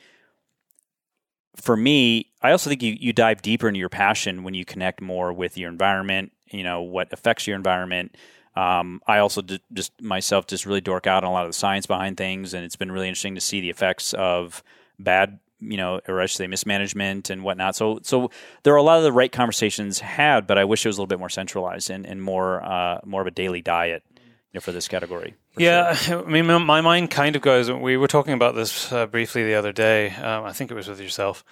for 1.55 1.77
me, 1.77 2.31
I 2.45 2.51
also 2.51 2.69
think 2.69 2.81
you, 2.81 2.95
you 2.99 3.13
dive 3.13 3.41
deeper 3.41 3.67
into 3.67 3.79
your 3.79 3.89
passion 3.89 4.43
when 4.43 4.53
you 4.53 4.65
connect 4.65 5.01
more 5.01 5.33
with 5.33 5.57
your 5.57 5.69
environment, 5.69 6.31
you 6.49 6.63
know, 6.63 6.81
what 6.81 7.11
affects 7.11 7.47
your 7.47 7.55
environment. 7.55 8.15
Um, 8.55 9.01
I 9.05 9.17
also 9.17 9.41
d- 9.41 9.61
just 9.73 9.99
myself 10.01 10.47
just 10.47 10.65
really 10.65 10.81
dork 10.81 11.07
out 11.07 11.23
on 11.23 11.29
a 11.29 11.33
lot 11.33 11.45
of 11.45 11.49
the 11.49 11.57
science 11.57 11.85
behind 11.85 12.17
things. 12.17 12.53
And 12.53 12.63
it's 12.63 12.75
been 12.77 12.91
really 12.91 13.07
interesting 13.07 13.35
to 13.35 13.41
see 13.41 13.61
the 13.61 13.69
effects 13.69 14.13
of 14.13 14.63
bad 14.99 15.39
you 15.61 15.77
know, 15.77 16.01
or 16.07 16.21
I 16.21 16.25
should 16.25 16.37
say 16.37 16.47
mismanagement 16.47 17.29
and 17.29 17.43
whatnot. 17.43 17.75
So, 17.75 17.99
so 18.03 18.29
there 18.63 18.73
are 18.73 18.77
a 18.77 18.83
lot 18.83 18.97
of 18.97 19.03
the 19.03 19.11
right 19.11 19.31
conversations 19.31 19.99
had, 19.99 20.47
but 20.47 20.57
I 20.57 20.65
wish 20.65 20.85
it 20.85 20.89
was 20.89 20.97
a 20.97 21.01
little 21.01 21.07
bit 21.07 21.17
more 21.17 21.29
centralized 21.29 21.89
and, 21.89 22.05
and 22.05 22.21
more, 22.21 22.63
uh, 22.63 22.99
more 23.05 23.21
of 23.21 23.27
a 23.27 23.31
daily 23.31 23.61
diet 23.61 24.03
for 24.59 24.71
this 24.71 24.87
category. 24.87 25.35
For 25.51 25.61
yeah, 25.61 25.93
sure. 25.93 26.25
I 26.25 26.29
mean, 26.29 26.45
my 26.45 26.81
mind 26.81 27.11
kind 27.11 27.35
of 27.35 27.41
goes. 27.41 27.71
We 27.71 27.97
were 27.97 28.07
talking 28.07 28.33
about 28.33 28.55
this 28.55 28.91
uh, 28.91 29.05
briefly 29.05 29.43
the 29.43 29.55
other 29.55 29.71
day. 29.71 30.11
Um, 30.11 30.45
I 30.45 30.53
think 30.53 30.71
it 30.71 30.75
was 30.75 30.87
with 30.87 31.01
yourself, 31.01 31.43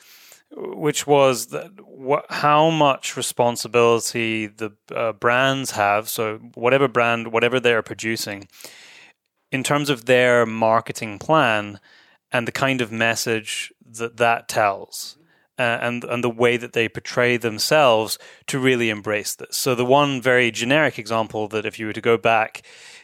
which 0.55 1.07
was 1.07 1.47
that 1.47 1.71
wh- 1.79 2.31
how 2.33 2.69
much 2.69 3.17
responsibility 3.17 4.47
the 4.47 4.73
uh, 4.93 5.13
brands 5.13 5.71
have. 5.71 6.09
So, 6.09 6.37
whatever 6.53 6.87
brand, 6.87 7.31
whatever 7.31 7.59
they're 7.59 7.81
producing, 7.81 8.47
in 9.51 9.63
terms 9.63 9.89
of 9.89 10.05
their 10.05 10.45
marketing 10.45 11.19
plan 11.19 11.79
and 12.31 12.47
the 12.47 12.51
kind 12.51 12.81
of 12.81 12.91
message 12.91 13.71
that 13.85 14.17
that 14.17 14.47
tells. 14.47 15.17
Uh, 15.59 15.77
and 15.81 16.03
and 16.05 16.23
the 16.23 16.29
way 16.31 16.57
that 16.57 16.73
they 16.73 16.89
portray 16.89 17.37
themselves 17.37 18.17
to 18.47 18.57
really 18.57 18.89
embrace 18.89 19.35
this. 19.35 19.55
So 19.55 19.75
the 19.75 19.85
one 19.85 20.19
very 20.19 20.49
generic 20.49 20.97
example 20.97 21.47
that 21.49 21.63
if 21.63 21.77
you 21.77 21.85
were 21.85 21.93
to 21.93 22.01
go 22.01 22.17
back 22.17 22.63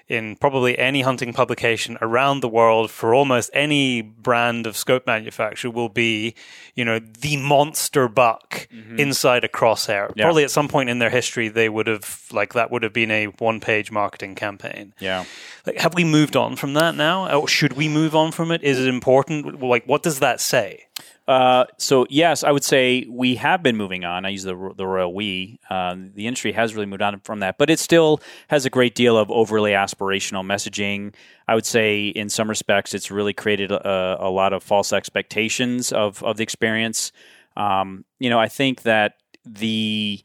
in 0.09 0.35
probably 0.35 0.77
any 0.77 1.01
hunting 1.01 1.31
publication 1.31 1.97
around 2.01 2.41
the 2.41 2.49
world 2.49 2.89
for 2.89 3.13
almost 3.13 3.51
any 3.53 4.01
brand 4.01 4.65
of 4.65 4.75
scope 4.75 5.05
manufacturer 5.05 5.69
will 5.69 5.87
be, 5.87 6.33
you 6.73 6.83
know, 6.83 6.97
the 6.97 7.37
monster 7.37 8.07
buck 8.07 8.67
mm-hmm. 8.73 8.99
inside 8.99 9.43
a 9.43 9.47
crosshair. 9.47 10.11
Yeah. 10.15 10.25
Probably 10.25 10.43
at 10.43 10.49
some 10.49 10.67
point 10.67 10.89
in 10.89 10.97
their 10.97 11.11
history 11.11 11.47
they 11.47 11.69
would 11.69 11.85
have 11.85 12.25
like 12.31 12.53
that 12.53 12.71
would 12.71 12.81
have 12.81 12.93
been 12.93 13.11
a 13.11 13.25
one 13.25 13.59
page 13.59 13.91
marketing 13.91 14.33
campaign. 14.33 14.93
Yeah. 14.99 15.25
Like 15.67 15.77
have 15.77 15.93
we 15.93 16.03
moved 16.03 16.35
on 16.35 16.55
from 16.55 16.73
that 16.73 16.95
now? 16.95 17.31
Or 17.31 17.47
should 17.47 17.73
we 17.73 17.87
move 17.87 18.15
on 18.15 18.31
from 18.31 18.51
it? 18.51 18.63
Is 18.63 18.79
it 18.79 18.87
important? 18.87 19.61
Like 19.61 19.85
what 19.85 20.01
does 20.01 20.19
that 20.19 20.41
say? 20.41 20.85
Uh, 21.29 21.65
so 21.77 22.07
yes, 22.09 22.43
I 22.43 22.51
would 22.51 22.63
say 22.63 23.05
we 23.07 23.35
have 23.35 23.61
been 23.61 23.77
moving 23.77 24.03
on. 24.03 24.25
I 24.25 24.29
use 24.29 24.41
the 24.41 24.73
the 24.75 24.87
royal 24.87 25.13
we. 25.13 25.59
Uh, 25.69 25.95
the 26.15 26.25
industry 26.25 26.51
has 26.53 26.73
really 26.73 26.87
moved 26.87 27.03
on 27.03 27.19
from 27.19 27.41
that, 27.41 27.59
but 27.59 27.69
it 27.69 27.77
still 27.77 28.19
has 28.47 28.65
a 28.65 28.69
great 28.71 28.95
deal 28.95 29.15
of 29.15 29.29
overly 29.29 29.73
aspirational 29.73 30.43
messaging. 30.43 31.13
I 31.47 31.53
would 31.53 31.67
say 31.67 32.07
in 32.07 32.29
some 32.29 32.49
respects, 32.49 32.95
it's 32.95 33.11
really 33.11 33.33
created 33.33 33.71
a, 33.71 34.17
a 34.19 34.29
lot 34.31 34.53
of 34.53 34.63
false 34.63 34.91
expectations 34.91 35.91
of 35.91 36.23
of 36.23 36.37
the 36.37 36.43
experience. 36.43 37.11
Um, 37.55 38.05
you 38.17 38.31
know, 38.31 38.39
I 38.39 38.47
think 38.47 38.81
that 38.81 39.17
the 39.45 40.23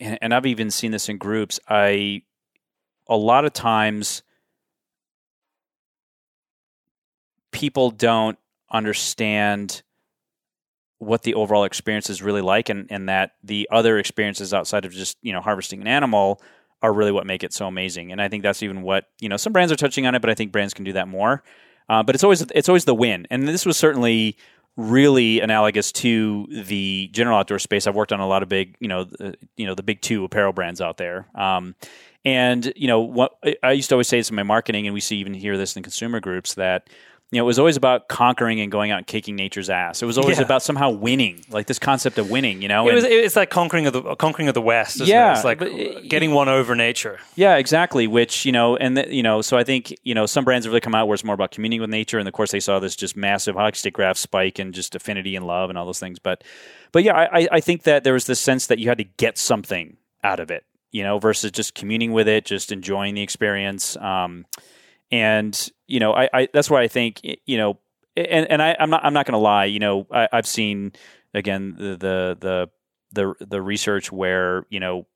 and 0.00 0.34
I've 0.34 0.46
even 0.46 0.72
seen 0.72 0.90
this 0.90 1.08
in 1.08 1.16
groups. 1.16 1.60
I 1.68 2.22
a 3.08 3.16
lot 3.16 3.44
of 3.44 3.52
times 3.52 4.24
people 7.52 7.92
don't 7.92 8.36
understand 8.70 9.82
what 10.98 11.22
the 11.22 11.34
overall 11.34 11.64
experience 11.64 12.10
is 12.10 12.22
really 12.22 12.40
like 12.40 12.68
and, 12.68 12.86
and 12.90 13.08
that 13.08 13.32
the 13.42 13.68
other 13.70 13.98
experiences 13.98 14.52
outside 14.52 14.84
of 14.84 14.92
just 14.92 15.16
you 15.22 15.32
know 15.32 15.40
harvesting 15.40 15.80
an 15.80 15.86
animal 15.86 16.42
are 16.82 16.92
really 16.92 17.12
what 17.12 17.26
make 17.26 17.42
it 17.42 17.52
so 17.52 17.66
amazing. 17.66 18.12
And 18.12 18.20
i 18.20 18.28
think 18.28 18.42
that's 18.42 18.62
even 18.62 18.82
what 18.82 19.04
you 19.20 19.28
know 19.28 19.36
some 19.36 19.52
brands 19.52 19.72
are 19.72 19.76
touching 19.76 20.06
on 20.06 20.14
it 20.14 20.20
but 20.20 20.30
i 20.30 20.34
think 20.34 20.52
brands 20.52 20.74
can 20.74 20.84
do 20.84 20.92
that 20.94 21.08
more. 21.08 21.42
Uh, 21.88 22.02
but 22.02 22.14
it's 22.14 22.24
always 22.24 22.42
it's 22.54 22.68
always 22.68 22.84
the 22.84 22.94
win. 22.94 23.26
And 23.30 23.48
this 23.48 23.64
was 23.64 23.76
certainly 23.76 24.36
really 24.76 25.40
analogous 25.40 25.90
to 25.90 26.46
the 26.50 27.08
general 27.12 27.38
outdoor 27.38 27.58
space. 27.58 27.86
I've 27.86 27.96
worked 27.96 28.12
on 28.12 28.20
a 28.20 28.28
lot 28.28 28.42
of 28.42 28.48
big 28.48 28.76
you 28.80 28.88
know 28.88 29.06
uh, 29.20 29.32
you 29.56 29.66
know 29.66 29.74
the 29.74 29.82
big 29.82 30.00
two 30.02 30.24
apparel 30.24 30.52
brands 30.52 30.80
out 30.80 30.96
there. 30.96 31.28
Um, 31.34 31.74
and 32.24 32.72
you 32.76 32.88
know 32.88 33.00
what 33.00 33.38
i 33.62 33.72
used 33.72 33.88
to 33.88 33.94
always 33.94 34.08
say 34.08 34.18
this 34.18 34.28
in 34.28 34.36
my 34.36 34.42
marketing 34.42 34.86
and 34.86 34.92
we 34.92 35.00
see 35.00 35.16
even 35.16 35.32
hear 35.32 35.56
this 35.56 35.76
in 35.76 35.82
consumer 35.84 36.18
groups 36.18 36.54
that 36.54 36.90
you 37.30 37.38
know, 37.38 37.44
it 37.44 37.46
was 37.46 37.58
always 37.58 37.76
about 37.76 38.08
conquering 38.08 38.58
and 38.60 38.72
going 38.72 38.90
out 38.90 38.98
and 38.98 39.06
kicking 39.06 39.36
nature's 39.36 39.68
ass. 39.68 40.02
It 40.02 40.06
was 40.06 40.16
always 40.16 40.38
yeah. 40.38 40.44
about 40.44 40.62
somehow 40.62 40.90
winning, 40.90 41.44
like 41.50 41.66
this 41.66 41.78
concept 41.78 42.16
of 42.16 42.30
winning. 42.30 42.62
You 42.62 42.68
know, 42.68 42.88
it 42.88 42.94
was, 42.94 43.04
it's 43.04 43.36
like 43.36 43.50
conquering 43.50 43.86
of 43.86 43.92
the 43.92 44.14
conquering 44.14 44.48
of 44.48 44.54
the 44.54 44.62
West. 44.62 45.00
yeah, 45.00 45.28
it? 45.28 45.34
it's 45.34 45.44
like 45.44 45.58
but, 45.58 46.08
getting 46.08 46.30
one 46.32 46.48
over 46.48 46.74
nature. 46.74 47.18
Yeah, 47.36 47.56
exactly. 47.56 48.06
Which 48.06 48.46
you 48.46 48.52
know, 48.52 48.76
and 48.76 48.96
the, 48.96 49.14
you 49.14 49.22
know, 49.22 49.42
so 49.42 49.58
I 49.58 49.64
think 49.64 49.94
you 50.04 50.14
know 50.14 50.24
some 50.24 50.44
brands 50.44 50.64
have 50.64 50.72
really 50.72 50.80
come 50.80 50.94
out 50.94 51.06
where 51.06 51.14
it's 51.14 51.24
more 51.24 51.34
about 51.34 51.50
communing 51.50 51.82
with 51.82 51.90
nature, 51.90 52.18
and 52.18 52.26
of 52.26 52.32
course 52.32 52.50
they 52.50 52.60
saw 52.60 52.78
this 52.78 52.96
just 52.96 53.14
massive 53.14 53.56
hockey 53.56 53.76
stick 53.76 53.92
graph 53.92 54.16
spike 54.16 54.58
and 54.58 54.72
just 54.72 54.94
affinity 54.94 55.36
and 55.36 55.46
love 55.46 55.68
and 55.68 55.78
all 55.78 55.84
those 55.84 56.00
things. 56.00 56.18
But, 56.18 56.42
but 56.92 57.04
yeah, 57.04 57.14
I, 57.14 57.46
I 57.52 57.60
think 57.60 57.82
that 57.82 58.04
there 58.04 58.14
was 58.14 58.24
this 58.24 58.40
sense 58.40 58.68
that 58.68 58.78
you 58.78 58.88
had 58.88 58.98
to 58.98 59.04
get 59.04 59.36
something 59.36 59.98
out 60.24 60.40
of 60.40 60.50
it, 60.50 60.64
you 60.92 61.02
know, 61.02 61.18
versus 61.18 61.50
just 61.50 61.74
communing 61.74 62.12
with 62.12 62.26
it, 62.26 62.46
just 62.46 62.72
enjoying 62.72 63.14
the 63.14 63.22
experience. 63.22 63.98
Um, 63.98 64.46
and 65.10 65.70
you 65.88 66.00
know, 66.00 66.12
I, 66.14 66.28
I 66.32 66.48
that's 66.52 66.70
why 66.70 66.82
I 66.82 66.88
think 66.88 67.20
you 67.22 67.56
know, 67.56 67.78
and 68.16 68.50
and 68.50 68.62
I, 68.62 68.76
I'm 68.78 68.90
not 68.90 69.04
I'm 69.04 69.12
not 69.12 69.26
going 69.26 69.32
to 69.32 69.38
lie. 69.38 69.64
You 69.64 69.80
know, 69.80 70.06
I, 70.12 70.28
I've 70.32 70.46
seen 70.46 70.92
again 71.34 71.74
the 71.76 71.96
the 71.96 72.36
the 72.40 72.70
the 73.12 73.46
the 73.46 73.62
research 73.62 74.12
where 74.12 74.64
you 74.70 74.80
know 74.80 75.06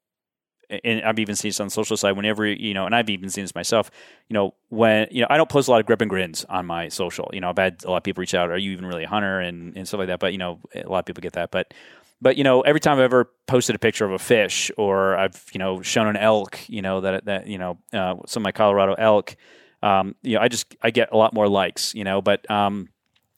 and 0.85 1.03
I've 1.05 1.19
even 1.19 1.37
seen 1.37 1.51
this 1.51 1.61
on 1.61 1.67
the 1.67 1.71
social 1.71 1.97
side. 1.97 2.13
Whenever 2.13 2.47
you 2.47 2.75
know, 2.75 2.87
and 2.87 2.95
I've 2.95 3.11
even 3.11 3.29
seen 3.29 3.45
this 3.45 3.55
myself. 3.55 3.91
You 4.29 4.35
know, 4.35 4.55
when 4.71 5.07
you 5.11 5.21
know, 5.21 5.27
I 5.29 5.37
don't 5.37 5.49
post 5.49 5.69
a 5.69 5.71
lot 5.71 5.81
of 5.81 5.87
grip 5.87 6.01
and 6.01 6.09
grins 6.09 6.45
on 6.49 6.67
my 6.67 6.89
social. 6.89 7.31
You 7.33 7.41
know, 7.41 7.51
I've 7.51 7.59
had 7.59 7.85
a 7.85 7.91
lot 7.91 7.99
of 7.99 8.03
people 8.03 8.23
reach 8.23 8.35
out. 8.35 8.51
Are 8.51 8.57
you 8.57 8.73
even 8.73 8.87
really 8.87 9.05
a 9.05 9.09
hunter 9.09 9.41
and 9.41 9.77
and 9.77 9.87
stuff 9.87 9.99
like 9.99 10.09
that? 10.09 10.21
But 10.21 10.33
you 10.33 10.39
know, 10.39 10.61
a 10.75 10.89
lot 10.89 11.01
of 11.01 11.05
people 11.05 11.21
get 11.21 11.35
that. 11.35 11.51
But 11.51 11.75
but 12.21 12.37
you 12.37 12.45
know, 12.45 12.63
every 12.63 12.81
time 12.81 12.95
I've 12.95 13.05
ever 13.05 13.31
posted 13.47 13.77
a 13.77 13.79
picture 13.79 14.05
of 14.05 14.13
a 14.13 14.19
fish 14.19 14.71
or 14.79 15.17
I've 15.17 15.45
you 15.53 15.59
know 15.59 15.83
shown 15.83 16.07
an 16.07 16.17
elk, 16.17 16.59
you 16.69 16.81
know 16.81 17.01
that 17.03 17.25
that 17.27 17.47
you 17.49 17.59
know 17.59 17.79
uh, 17.93 18.15
some 18.27 18.43
of 18.43 18.45
my 18.45 18.53
Colorado 18.53 18.95
elk, 18.95 19.37
um, 19.83 20.15
you 20.23 20.37
know, 20.37 20.43
I 20.43 20.49
just 20.49 20.75
I 20.83 20.91
get 20.91 21.11
a 21.13 21.17
lot 21.17 21.35
more 21.35 21.49
likes. 21.49 21.95
You 21.95 22.05
know, 22.05 22.23
but 22.23 22.49
um, 22.51 22.89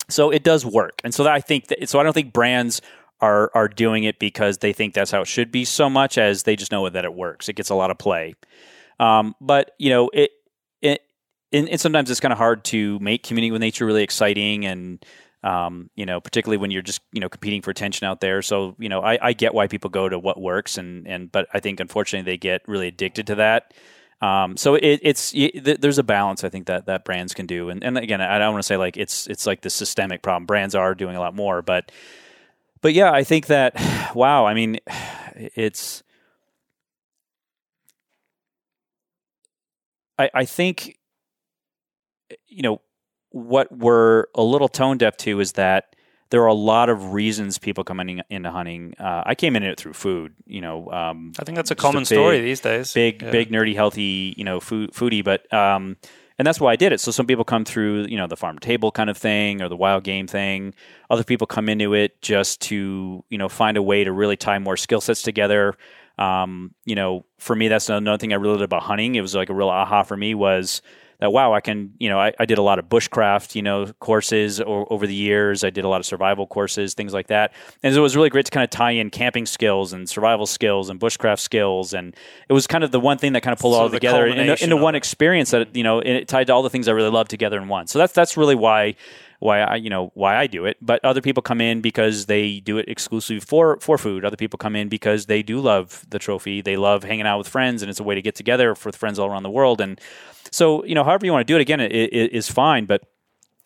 so 0.09 0.31
it 0.31 0.43
does 0.43 0.65
work, 0.65 1.01
and 1.05 1.15
so 1.15 1.25
that 1.25 1.33
I 1.33 1.41
think 1.41 1.69
that 1.69 1.89
so 1.89 1.99
I 1.99 2.03
don't 2.03 2.13
think 2.13 2.33
brands 2.33 2.81
are 3.21 3.51
are 3.55 3.69
doing 3.69 4.05
it 4.05 4.19
because 4.19 4.59
they 4.59 4.73
think 4.73 4.95
that's 4.95 5.11
how 5.11 5.23
it 5.23 5.29
should 5.29 5.51
be 5.51 5.65
so 5.65 5.89
much 5.89 6.19
as 6.19 6.43
they 6.43 6.57
just 6.57 6.73
know 6.73 6.89
that 6.89 7.05
it 7.05 7.15
works. 7.15 7.49
It 7.49 7.55
gets 7.55 7.71
a 7.71 7.75
lot 7.75 7.91
of 7.91 7.99
play. 7.99 8.35
Um, 9.01 9.35
but 9.41 9.73
you 9.79 9.91
know, 9.91 10.11
it 10.13 10.31
it 10.83 11.03
and, 11.53 11.69
and 11.69 11.81
sometimes 11.81 12.11
it's 12.11 12.21
kind 12.21 12.33
of 12.33 12.39
hard 12.39 12.65
to 12.67 12.99
make 13.01 13.23
community 13.23 13.51
with 13.51 13.61
nature 13.61 13.87
really 13.87 14.03
exciting 14.03 14.67
and 14.67 15.05
um, 15.45 15.91
you 15.95 16.07
know, 16.07 16.21
particularly 16.23 16.57
when 16.57 16.71
you're 16.71 16.83
just 16.83 17.03
you 17.13 17.21
know 17.21 17.29
competing 17.29 17.61
for 17.61 17.71
attention 17.71 18.07
out 18.07 18.21
there. 18.21 18.41
So 18.41 18.75
you 18.79 18.89
know, 18.89 19.01
I, 19.01 19.19
I 19.21 19.33
get 19.35 19.55
why 19.55 19.67
people 19.67 19.91
go 19.91 20.09
to 20.09 20.19
what 20.19 20.41
works, 20.41 20.79
and 20.79 21.07
and 21.07 21.31
but 21.31 21.47
I 21.53 21.61
think 21.61 21.81
unfortunately 21.81 22.31
they 22.31 22.39
get 22.39 22.63
really 22.67 22.89
addicted 22.89 23.27
to 23.29 23.35
that. 23.37 23.75
Um, 24.21 24.57
so 24.57 24.75
it, 24.75 25.01
it's 25.03 25.33
it, 25.35 25.81
there's 25.81 25.99
a 25.99 26.03
balance 26.03 26.45
I 26.45 26.49
think 26.49 26.67
that 26.67 26.87
that 26.87 27.05
brands 27.05 27.35
can 27.35 27.47
do, 27.47 27.69
and 27.69 27.85
and 27.85 27.99
again 27.99 28.21
I 28.21 28.39
don't 28.39 28.53
want 28.53 28.63
to 28.63 28.67
say 28.67 28.77
like 28.77 28.97
it's 28.97 29.27
it's 29.27 29.47
like 29.47 29.61
the 29.63 29.71
systemic 29.71 30.23
problem. 30.23 30.47
Brands 30.47 30.75
are 30.75 30.95
doing 30.95 31.17
a 31.17 31.21
lot 31.21 31.35
more, 31.35 31.63
but 31.63 31.91
but 32.85 32.93
yeah, 32.93 33.11
I 33.11 33.25
think 33.25 33.47
that 33.47 34.13
wow. 34.15 34.45
I 34.45 34.53
mean, 34.53 34.79
it's. 35.35 36.03
I, 40.19 40.31
I 40.33 40.45
think, 40.45 40.99
you 42.47 42.63
know, 42.63 42.81
what 43.31 43.77
we're 43.77 44.27
a 44.37 44.43
little 44.43 44.69
tone 44.69 44.97
deaf 44.99 45.17
to 45.17 45.41
is 45.41 45.53
that 45.53 45.94
there 46.35 46.43
are 46.43 46.49
a 46.49 46.53
lot 46.53 46.89
of 46.89 47.13
reasons 47.13 47.59
people 47.59 47.85
coming 47.85 48.21
into 48.29 48.51
hunting. 48.51 48.93
Uh, 48.99 49.23
I 49.25 49.37
came 49.37 49.55
into 49.55 49.69
it 49.69 49.79
through 49.79 49.93
food, 49.93 50.35
you 50.49 50.61
know. 50.61 50.91
Um, 50.91 51.33
I 51.39 51.45
think 51.45 51.55
that's 51.55 51.71
a 51.71 51.77
common 51.77 51.99
a 51.99 52.01
big, 52.01 52.07
story 52.07 52.41
these 52.41 52.59
days. 52.59 52.93
Big, 52.93 53.23
yeah. 53.23 53.31
big, 53.31 53.53
nerdy, 53.53 53.77
healthy, 53.77 54.35
you 54.37 54.43
know, 54.43 54.59
food, 54.59 54.91
foodie. 54.91 55.23
But 55.23 55.51
um, 55.55 55.97
and 56.37 56.45
that's 56.45 56.59
why 56.59 56.73
I 56.73 56.77
did 56.77 56.91
it. 56.91 56.99
So 56.99 57.13
some 57.13 57.29
people 57.29 57.45
come 57.45 57.65
through, 57.65 58.07
you 58.09 58.17
know, 58.17 58.27
the 58.27 58.37
farm 58.37 58.59
table 58.59 58.91
kind 58.91 59.09
of 59.09 59.17
thing 59.17 59.63
or 59.63 59.69
the 59.69 59.77
wild 59.77 60.03
game 60.03 60.27
thing. 60.27 60.75
Other 61.09 61.23
people 61.23 61.47
come 61.47 61.69
into 61.69 61.95
it 61.95 62.21
just 62.21 62.61
to, 62.63 63.25
you 63.29 63.39
know, 63.39 63.49
find 63.49 63.77
a 63.77 63.83
way 63.83 64.03
to 64.03 64.11
really 64.11 64.37
tie 64.37 64.59
more 64.59 64.77
skill 64.77 65.01
sets 65.01 65.23
together. 65.23 65.77
Um, 66.19 66.75
you 66.85 66.97
know, 66.97 67.27
for 67.39 67.55
me, 67.55 67.69
that's 67.69 67.89
another 67.89 68.19
thing 68.19 68.33
I 68.33 68.37
really 68.37 68.59
did 68.59 68.65
about 68.65 68.83
hunting. 68.83 69.15
It 69.15 69.21
was 69.21 69.37
like 69.37 69.51
a 69.51 69.55
real 69.55 69.69
aha 69.69 70.03
for 70.03 70.17
me 70.17 70.35
was 70.35 70.83
that 71.21 71.33
wow, 71.33 71.53
I 71.53 71.61
can 71.61 71.95
you 71.99 72.09
know 72.09 72.19
I, 72.19 72.33
I 72.39 72.45
did 72.45 72.59
a 72.59 72.63
lot 72.63 72.79
of 72.79 72.87
bushcraft 72.87 73.55
you 73.55 73.63
know 73.63 73.87
courses 74.01 74.61
o- 74.61 74.87
over 74.91 75.07
the 75.07 75.15
years. 75.15 75.65
I 75.65 75.71
did 75.71 75.85
a 75.85 75.89
lot 75.89 76.01
of 76.01 76.07
survival 76.07 76.47
courses, 76.47 76.95
things 76.95 77.13
like 77.13 77.29
that, 77.29 77.53
and 77.83 77.95
so 77.95 78.01
it 78.01 78.03
was 78.03 78.17
really 78.17 78.31
great 78.31 78.47
to 78.47 78.51
kind 78.51 78.65
of 78.65 78.71
tie 78.71 78.93
in 78.93 79.11
camping 79.11 79.47
skills 79.47 79.93
and 79.93 80.09
survival 80.09 80.47
skills 80.47 80.91
and 80.91 81.01
bushcraft 81.01 81.41
skills, 81.41 81.95
and 81.95 82.15
it 82.49 82.53
was 82.53 82.67
kind 82.67 82.85
of 82.85 82.91
the 82.91 83.01
one 83.01 83.19
thing 83.19 83.33
that 83.35 83.43
kind 83.43 83.53
of 83.53 83.59
pulled 83.59 83.75
so 83.75 83.81
all 83.81 83.91
together 83.91 84.27
into, 84.27 84.63
into 84.63 84.77
one 84.77 84.95
experience 84.95 85.51
that 85.51 85.75
you 85.75 85.83
know 85.83 86.01
it 86.01 86.29
tied 86.29 86.47
to 86.49 86.53
all 86.53 86.63
the 86.63 86.71
things 86.71 86.89
I 86.89 86.93
really 86.93 87.11
love 87.11 87.29
together 87.29 87.59
in 87.59 87.69
one. 87.69 87.87
So 87.87 87.99
that's 87.99 88.13
that's 88.13 88.37
really 88.37 88.55
why 88.55 88.97
why 89.45 89.61
I 89.61 89.77
you 89.77 89.91
know 89.91 90.11
why 90.15 90.37
I 90.37 90.47
do 90.47 90.65
it. 90.65 90.79
But 90.81 91.05
other 91.05 91.21
people 91.21 91.43
come 91.43 91.61
in 91.61 91.83
because 91.83 92.27
they 92.27 92.61
do 92.61 92.79
it 92.79 92.89
exclusively 92.89 93.41
for 93.41 93.79
for 93.81 93.99
food. 93.99 94.25
Other 94.25 94.37
people 94.37 94.57
come 94.57 94.75
in 94.75 94.89
because 94.89 95.27
they 95.27 95.43
do 95.43 95.61
love 95.61 96.05
the 96.09 96.19
trophy. 96.19 96.63
They 96.63 96.77
love 96.77 97.05
hanging 97.05 97.27
out 97.27 97.39
with 97.39 97.49
friends, 97.49 97.83
and 97.83 97.91
it's 97.91 98.01
a 98.01 98.05
way 98.05 98.15
to 98.15 98.23
get 98.23 98.35
together 98.35 98.75
for 98.75 98.91
friends 98.93 99.19
all 99.19 99.31
around 99.31 99.43
the 99.43 99.51
world. 99.51 99.81
And 99.81 100.01
so 100.51 100.85
you 100.85 100.95
know, 100.95 101.05
however 101.05 101.27
you 101.27 101.33
want 101.33 101.47
to 101.47 101.53
do 101.53 101.57
it, 101.57 101.61
again, 101.61 101.81
it, 101.81 101.93
it 101.93 102.33
is 102.33 102.51
fine. 102.51 102.87
But 102.87 103.03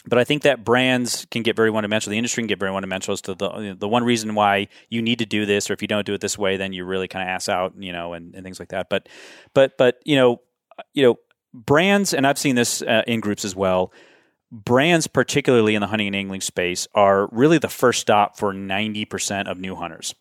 but 0.04 0.18
I 0.18 0.24
think 0.24 0.42
that 0.42 0.64
brands 0.64 1.26
can 1.30 1.42
get 1.42 1.54
very 1.54 1.70
one 1.70 1.84
dimensional. 1.84 2.12
The 2.12 2.18
industry 2.18 2.42
can 2.42 2.48
get 2.48 2.58
very 2.58 2.72
one 2.72 2.82
dimensional 2.82 3.12
as 3.12 3.20
to 3.22 3.34
the 3.34 3.76
the 3.78 3.88
one 3.88 4.02
reason 4.02 4.34
why 4.34 4.66
you 4.88 5.00
need 5.00 5.20
to 5.20 5.26
do 5.26 5.46
this, 5.46 5.70
or 5.70 5.74
if 5.74 5.82
you 5.82 5.88
don't 5.88 6.06
do 6.06 6.14
it 6.14 6.20
this 6.20 6.36
way, 6.36 6.56
then 6.56 6.72
you 6.72 6.84
really 6.84 7.06
kind 7.06 7.22
of 7.22 7.32
ass 7.32 7.48
out, 7.48 7.74
you 7.78 7.92
know, 7.92 8.14
and, 8.14 8.34
and 8.34 8.42
things 8.42 8.58
like 8.58 8.70
that. 8.70 8.88
But 8.90 9.08
but 9.54 9.78
but 9.78 10.00
you 10.04 10.16
know 10.16 10.40
you 10.92 11.04
know 11.04 11.18
brands, 11.54 12.12
and 12.14 12.26
I've 12.26 12.38
seen 12.38 12.56
this 12.56 12.82
uh, 12.82 13.04
in 13.06 13.20
groups 13.20 13.44
as 13.44 13.54
well 13.54 13.92
brands, 14.50 15.06
particularly 15.06 15.74
in 15.74 15.80
the 15.80 15.86
hunting 15.86 16.08
and 16.08 16.16
angling 16.16 16.40
space, 16.40 16.88
are 16.94 17.28
really 17.32 17.58
the 17.58 17.68
first 17.68 18.00
stop 18.00 18.36
for 18.36 18.52
90% 18.52 19.50
of 19.50 19.58
new 19.58 19.74
hunters. 19.74 20.14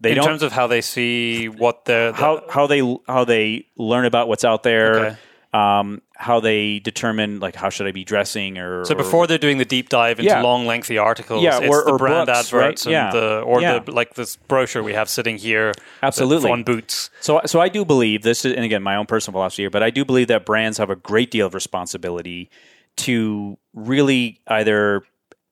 They 0.00 0.16
in 0.16 0.22
terms 0.22 0.42
of 0.42 0.52
how 0.52 0.66
they 0.66 0.80
see 0.80 1.48
what 1.48 1.84
the, 1.84 2.12
how 2.16 2.42
how 2.48 2.66
they 2.66 2.80
how 3.06 3.24
they 3.24 3.66
learn 3.76 4.06
about 4.06 4.28
what's 4.28 4.46
out 4.46 4.62
there, 4.62 4.94
okay. 4.94 5.16
um, 5.52 6.00
how 6.16 6.40
they 6.40 6.78
determine 6.78 7.38
like 7.38 7.54
how 7.54 7.68
should 7.68 7.86
I 7.86 7.92
be 7.92 8.02
dressing 8.02 8.56
or 8.56 8.86
so 8.86 8.94
before 8.94 9.24
or, 9.24 9.26
they're 9.26 9.36
doing 9.36 9.58
the 9.58 9.66
deep 9.66 9.90
dive 9.90 10.18
into 10.18 10.30
yeah. 10.30 10.40
long 10.40 10.64
lengthy 10.64 10.96
articles, 10.96 11.42
yeah, 11.42 11.58
or, 11.58 11.84
the 11.84 11.92
or 11.92 11.98
brand 11.98 12.28
books, 12.28 12.46
adverts 12.46 12.86
right? 12.86 12.94
and 12.94 13.14
yeah. 13.14 13.20
the 13.20 13.40
or 13.40 13.60
yeah. 13.60 13.78
the 13.80 13.92
like 13.92 14.14
this 14.14 14.36
brochure 14.36 14.82
we 14.82 14.94
have 14.94 15.10
sitting 15.10 15.36
here, 15.36 15.74
absolutely 16.02 16.50
on 16.50 16.64
boots. 16.64 17.10
So 17.20 17.42
so 17.44 17.60
I 17.60 17.68
do 17.68 17.84
believe 17.84 18.22
this 18.22 18.46
is 18.46 18.54
and 18.54 18.64
again 18.64 18.82
my 18.82 18.96
own 18.96 19.04
personal 19.04 19.34
philosophy 19.34 19.64
here, 19.64 19.70
but 19.70 19.82
I 19.82 19.90
do 19.90 20.06
believe 20.06 20.28
that 20.28 20.46
brands 20.46 20.78
have 20.78 20.88
a 20.88 20.96
great 20.96 21.30
deal 21.30 21.46
of 21.46 21.52
responsibility 21.52 22.48
to 22.96 23.58
really 23.74 24.40
either 24.46 25.02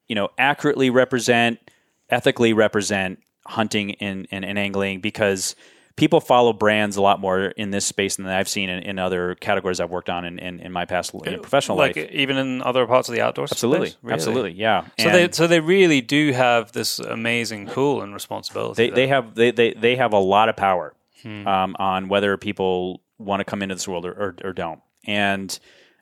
you 0.08 0.14
know 0.14 0.28
accurately 0.38 0.90
represent, 0.90 1.58
ethically 2.10 2.52
represent 2.52 3.20
hunting 3.46 3.94
and, 3.96 4.26
and, 4.30 4.44
and, 4.44 4.58
angling 4.58 5.00
because 5.00 5.56
people 5.96 6.20
follow 6.20 6.52
brands 6.52 6.96
a 6.96 7.02
lot 7.02 7.18
more 7.18 7.46
in 7.46 7.70
this 7.70 7.86
space 7.86 8.16
than 8.16 8.26
I've 8.26 8.48
seen 8.48 8.68
in, 8.68 8.82
in 8.82 8.98
other 8.98 9.34
categories 9.36 9.80
I've 9.80 9.90
worked 9.90 10.10
on 10.10 10.26
in, 10.26 10.38
in, 10.38 10.60
in 10.60 10.70
my 10.70 10.84
past 10.84 11.14
in 11.14 11.40
professional 11.40 11.78
like 11.78 11.96
life. 11.96 12.10
Even 12.12 12.36
in 12.36 12.62
other 12.62 12.86
parts 12.86 13.08
of 13.08 13.14
the 13.14 13.22
outdoors. 13.22 13.50
Absolutely, 13.50 13.94
really? 14.02 14.14
absolutely, 14.14 14.52
yeah. 14.52 14.82
So 14.98 15.08
and 15.08 15.14
they 15.14 15.32
so 15.32 15.46
they 15.46 15.60
really 15.60 16.00
do 16.00 16.32
have 16.32 16.72
this 16.72 16.98
amazing 16.98 17.66
pull 17.66 18.02
and 18.02 18.14
responsibility. 18.14 18.88
They, 18.88 18.94
they 18.94 19.06
have 19.08 19.34
they, 19.34 19.50
they 19.50 19.72
they 19.72 19.96
have 19.96 20.12
a 20.12 20.18
lot 20.18 20.48
of 20.48 20.56
power 20.56 20.94
hmm. 21.22 21.46
um, 21.46 21.74
on 21.78 22.08
whether 22.08 22.36
people 22.36 23.00
want 23.18 23.40
to 23.40 23.44
come 23.44 23.62
into 23.62 23.74
this 23.74 23.88
world 23.88 24.06
or, 24.06 24.12
or, 24.12 24.34
or 24.44 24.52
don't. 24.52 24.80
And 25.04 25.58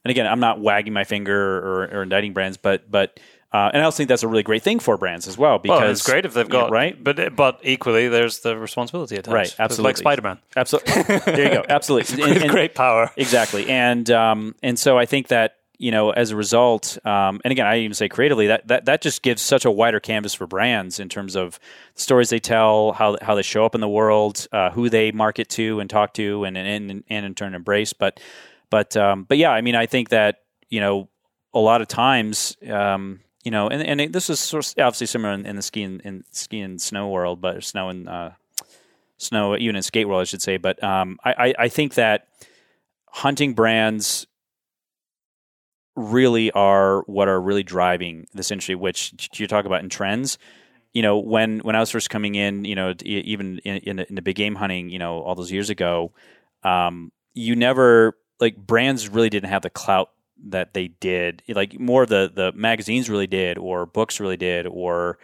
and 0.07 0.11
again, 0.13 0.29
I'm 0.29 0.39
not 0.39 0.61
wagging 0.61 0.93
my 0.93 1.03
finger 1.03 1.59
or, 1.59 1.83
or 1.89 2.03
indicting 2.05 2.33
brands, 2.33 2.57
but 2.57 2.89
but 2.89 3.19
uh, 3.53 3.71
and 3.73 3.83
I 3.83 3.85
also 3.85 3.97
think 3.97 4.09
that's 4.09 4.23
a 4.23 4.29
really 4.29 4.45
great 4.45 4.63
thing 4.63 4.79
for 4.79 4.97
brands 4.97 5.27
as 5.27 5.37
well 5.37 5.59
because 5.59 5.81
well, 5.81 5.91
it's 5.91 6.03
great 6.03 6.25
if 6.25 6.33
they've 6.33 6.49
got 6.49 6.71
right, 6.71 7.03
but 7.03 7.35
but 7.35 7.59
equally 7.65 8.07
there's 8.07 8.39
the 8.39 8.57
responsibility 8.57 9.17
attached. 9.17 9.35
Right, 9.35 9.57
absolutely, 9.59 9.89
like 9.89 9.97
Spider 9.97 10.23
Man. 10.23 10.39
Absolutely, 10.55 11.03
there 11.33 11.43
you 11.43 11.55
go. 11.57 11.65
Absolutely, 11.69 12.23
and, 12.31 12.43
and, 12.43 12.51
great 12.53 12.77
power. 12.77 13.11
Exactly, 13.17 13.69
and 13.69 14.09
um, 14.13 14.55
and 14.63 14.79
so 14.79 14.97
I 14.97 15.07
think 15.07 15.27
that 15.29 15.57
you 15.77 15.91
know 15.91 16.11
as 16.11 16.31
a 16.31 16.37
result, 16.37 17.05
um, 17.05 17.41
and 17.43 17.51
again, 17.51 17.67
I 17.67 17.79
even 17.79 17.95
say 17.95 18.09
creatively 18.09 18.47
that, 18.47 18.69
that 18.69 18.85
that 18.85 19.03
just 19.03 19.23
gives 19.23 19.43
such 19.43 19.65
a 19.65 19.73
wider 19.73 19.99
canvas 19.99 20.35
for 20.35 20.47
brands 20.47 21.01
in 21.01 21.09
terms 21.09 21.35
of 21.35 21.59
the 21.97 22.01
stories 22.01 22.31
they 22.31 22.39
tell, 22.39 22.93
how 22.93 23.17
how 23.21 23.35
they 23.35 23.43
show 23.43 23.65
up 23.65 23.75
in 23.75 23.81
the 23.81 23.89
world, 23.89 24.47
uh, 24.53 24.71
who 24.71 24.89
they 24.89 25.11
market 25.11 25.49
to 25.49 25.81
and 25.81 25.91
talk 25.91 26.15
to, 26.15 26.45
and 26.45 26.57
and 26.57 27.03
and 27.09 27.27
in 27.27 27.35
turn 27.35 27.57
embrace, 27.57 27.93
but. 27.93 28.21
But 28.71 28.97
um, 28.97 29.25
but 29.25 29.39
yeah, 29.39 29.51
I 29.51 29.61
mean, 29.61 29.75
I 29.75 29.87
think 29.87 30.11
that 30.11 30.41
you 30.69 30.81
know 30.81 31.09
a 31.55 31.61
lot 31.61 31.81
of 31.81 31.89
times, 31.89 32.57
um, 32.69 33.21
you 33.45 33.51
know, 33.51 33.69
and, 33.69 34.01
and 34.01 34.13
this 34.13 34.29
is 34.29 34.41
sort 34.41 34.67
of 34.67 34.73
obviously 34.85 35.07
similar 35.07 35.33
in, 35.33 35.47
in 35.47 35.57
the 35.57 35.63
ski 35.63 35.83
and 35.83 36.01
in 36.03 36.25
ski 36.31 36.61
and 36.61 36.81
snow 36.81 37.09
world, 37.09 37.41
but 37.41 37.63
snow 37.65 37.89
and 37.89 38.09
uh, 38.09 38.31
snow 39.19 39.57
even 39.57 39.77
in 39.77 39.83
skate 39.83 40.09
world, 40.09 40.21
I 40.21 40.25
should 40.25 40.43
say. 40.43 40.57
But 40.57 40.83
um, 40.83 41.19
I, 41.25 41.33
I, 41.33 41.55
I 41.61 41.69
think 41.69 41.95
that 41.95 42.29
hunting 43.09 43.55
brands 43.55 44.27
really 45.97 46.51
are 46.53 47.01
what 47.07 47.29
are 47.29 47.41
really 47.41 47.63
driving 47.63 48.27
this 48.35 48.51
industry, 48.51 48.75
which 48.75 49.31
you 49.35 49.47
talk 49.47 49.65
about 49.65 49.83
in 49.83 49.89
trends. 49.89 50.39
You 50.93 51.03
know, 51.03 51.19
when 51.19 51.61
when 51.61 51.77
I 51.77 51.81
was 51.81 51.91
first 51.91 52.11
coming 52.11 52.35
in, 52.35 52.65
you 52.65 52.75
know, 52.75 52.95
even 53.05 53.59
in, 53.61 53.77
in, 53.79 53.99
in 54.01 54.15
the 54.15 54.23
big 54.23 54.37
game 54.37 54.55
hunting, 54.55 54.91
you 54.91 54.99
know, 54.99 55.21
all 55.21 55.35
those 55.35 55.53
years 55.53 55.71
ago, 55.71 56.13
um, 56.63 57.13
you 57.35 57.57
never 57.57 58.17
like 58.41 58.57
brands 58.57 59.09
really 59.09 59.31
didn't 59.31 59.49
have 59.49 59.63
the 59.63 59.71
clout 59.71 60.11
that 60.49 60.75
they 60.75 60.89
did. 60.89 61.43
Like 61.49 61.79
more 61.79 62.03
of 62.03 62.09
the 62.09 62.31
the 62.33 62.53
magazines 62.53 63.09
really 63.09 63.27
did, 63.27 63.59
or 63.59 63.87
books 63.87 64.21
really 64.21 64.37
did, 64.37 64.67
or 64.67 65.19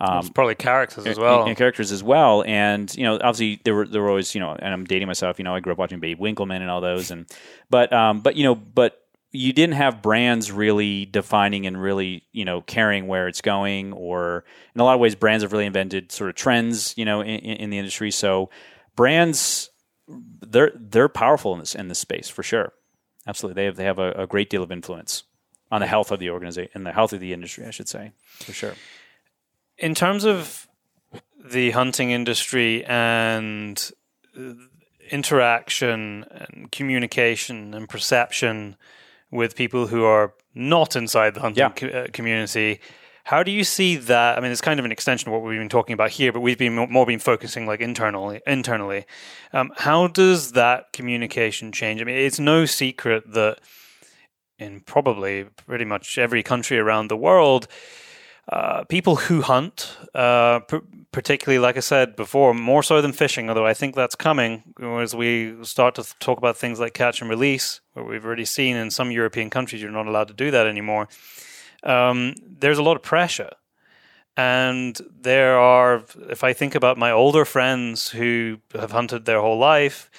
um, 0.00 0.28
probably 0.28 0.54
characters 0.54 1.06
as 1.06 1.18
well, 1.18 1.40
and, 1.40 1.48
and, 1.48 1.58
characters 1.58 1.90
as 1.90 2.02
well. 2.02 2.44
And 2.46 2.94
you 2.94 3.04
know, 3.04 3.14
obviously 3.14 3.60
there 3.64 3.74
were 3.74 3.86
there 3.86 4.02
were 4.02 4.08
always 4.08 4.34
you 4.34 4.40
know, 4.40 4.52
and 4.52 4.72
I'm 4.72 4.84
dating 4.84 5.08
myself. 5.08 5.38
You 5.38 5.44
know, 5.44 5.54
I 5.54 5.60
grew 5.60 5.72
up 5.72 5.78
watching 5.78 6.00
Babe 6.00 6.20
Winkelman 6.20 6.60
and 6.60 6.70
all 6.70 6.80
those, 6.80 7.10
and 7.10 7.26
but 7.70 7.92
um, 7.92 8.20
but 8.20 8.36
you 8.36 8.44
know, 8.44 8.54
but 8.54 9.02
you 9.30 9.52
didn't 9.52 9.74
have 9.74 10.00
brands 10.00 10.50
really 10.50 11.04
defining 11.04 11.66
and 11.66 11.80
really 11.80 12.24
you 12.32 12.44
know 12.44 12.60
caring 12.62 13.08
where 13.08 13.26
it's 13.28 13.40
going, 13.40 13.92
or 13.92 14.44
in 14.74 14.80
a 14.80 14.84
lot 14.84 14.94
of 14.94 15.00
ways, 15.00 15.14
brands 15.14 15.42
have 15.42 15.52
really 15.52 15.66
invented 15.66 16.12
sort 16.12 16.30
of 16.30 16.36
trends, 16.36 16.94
you 16.96 17.04
know, 17.04 17.20
in, 17.20 17.40
in 17.40 17.70
the 17.70 17.78
industry. 17.78 18.10
So 18.10 18.50
brands 18.94 19.70
they're 20.08 20.72
they're 20.74 21.08
powerful 21.08 21.52
in 21.52 21.58
this 21.60 21.74
in 21.74 21.88
this 21.88 21.98
space 21.98 22.28
for 22.28 22.42
sure. 22.42 22.72
Absolutely, 23.26 23.60
they 23.60 23.66
have 23.66 23.76
they 23.76 23.84
have 23.84 23.98
a, 23.98 24.12
a 24.12 24.26
great 24.26 24.48
deal 24.50 24.62
of 24.62 24.72
influence 24.72 25.24
on 25.70 25.80
the 25.80 25.86
health 25.86 26.10
of 26.10 26.18
the 26.18 26.30
organization 26.30 26.70
and 26.74 26.86
the 26.86 26.92
health 26.92 27.12
of 27.12 27.20
the 27.20 27.32
industry, 27.32 27.66
I 27.66 27.70
should 27.70 27.88
say, 27.88 28.12
for 28.40 28.52
sure. 28.52 28.74
In 29.76 29.94
terms 29.94 30.24
of 30.24 30.66
the 31.44 31.70
hunting 31.72 32.10
industry 32.10 32.84
and 32.86 33.90
interaction 35.10 36.24
and 36.30 36.70
communication 36.72 37.74
and 37.74 37.88
perception 37.88 38.76
with 39.30 39.54
people 39.56 39.86
who 39.88 40.04
are 40.04 40.34
not 40.54 40.96
inside 40.96 41.34
the 41.34 41.40
hunting 41.40 41.60
Yeah. 41.60 41.70
co- 41.70 41.86
uh, 41.88 42.06
community. 42.12 42.80
How 43.28 43.42
do 43.42 43.50
you 43.50 43.62
see 43.62 43.96
that? 43.96 44.38
I 44.38 44.40
mean, 44.40 44.50
it's 44.50 44.62
kind 44.62 44.80
of 44.80 44.86
an 44.86 44.90
extension 44.90 45.28
of 45.28 45.34
what 45.34 45.46
we've 45.46 45.58
been 45.58 45.68
talking 45.68 45.92
about 45.92 46.08
here, 46.12 46.32
but 46.32 46.40
we've 46.40 46.56
been 46.56 46.74
more 46.74 47.04
been 47.04 47.18
focusing 47.18 47.66
like 47.66 47.80
internally. 47.80 48.40
Internally, 48.46 49.04
um, 49.52 49.70
how 49.76 50.06
does 50.06 50.52
that 50.52 50.94
communication 50.94 51.70
change? 51.70 52.00
I 52.00 52.04
mean, 52.04 52.16
it's 52.16 52.40
no 52.40 52.64
secret 52.64 53.30
that 53.34 53.58
in 54.58 54.80
probably 54.80 55.44
pretty 55.66 55.84
much 55.84 56.16
every 56.16 56.42
country 56.42 56.78
around 56.78 57.08
the 57.08 57.18
world, 57.18 57.68
uh, 58.50 58.84
people 58.84 59.16
who 59.16 59.42
hunt, 59.42 59.94
uh, 60.14 60.60
p- 60.60 60.80
particularly, 61.12 61.58
like 61.58 61.76
I 61.76 61.80
said 61.80 62.16
before, 62.16 62.54
more 62.54 62.82
so 62.82 63.02
than 63.02 63.12
fishing, 63.12 63.50
although 63.50 63.66
I 63.66 63.74
think 63.74 63.94
that's 63.94 64.14
coming 64.14 64.62
as 64.80 65.14
we 65.14 65.62
start 65.66 65.96
to 65.96 66.02
th- 66.02 66.18
talk 66.18 66.38
about 66.38 66.56
things 66.56 66.80
like 66.80 66.94
catch 66.94 67.20
and 67.20 67.28
release, 67.28 67.82
where 67.92 68.06
we've 68.06 68.24
already 68.24 68.46
seen 68.46 68.74
in 68.74 68.90
some 68.90 69.10
European 69.10 69.50
countries 69.50 69.82
you're 69.82 69.90
not 69.90 70.06
allowed 70.06 70.28
to 70.28 70.34
do 70.34 70.50
that 70.50 70.66
anymore. 70.66 71.08
Um, 71.82 72.34
there's 72.42 72.78
a 72.78 72.82
lot 72.82 72.96
of 72.96 73.02
pressure. 73.02 73.50
And 74.36 74.96
there 75.20 75.58
are, 75.58 76.04
if 76.30 76.44
I 76.44 76.52
think 76.52 76.74
about 76.74 76.96
my 76.96 77.10
older 77.10 77.44
friends 77.44 78.10
who 78.10 78.58
have 78.72 78.92
hunted 78.92 79.24
their 79.24 79.40
whole 79.40 79.58
life, 79.58 80.10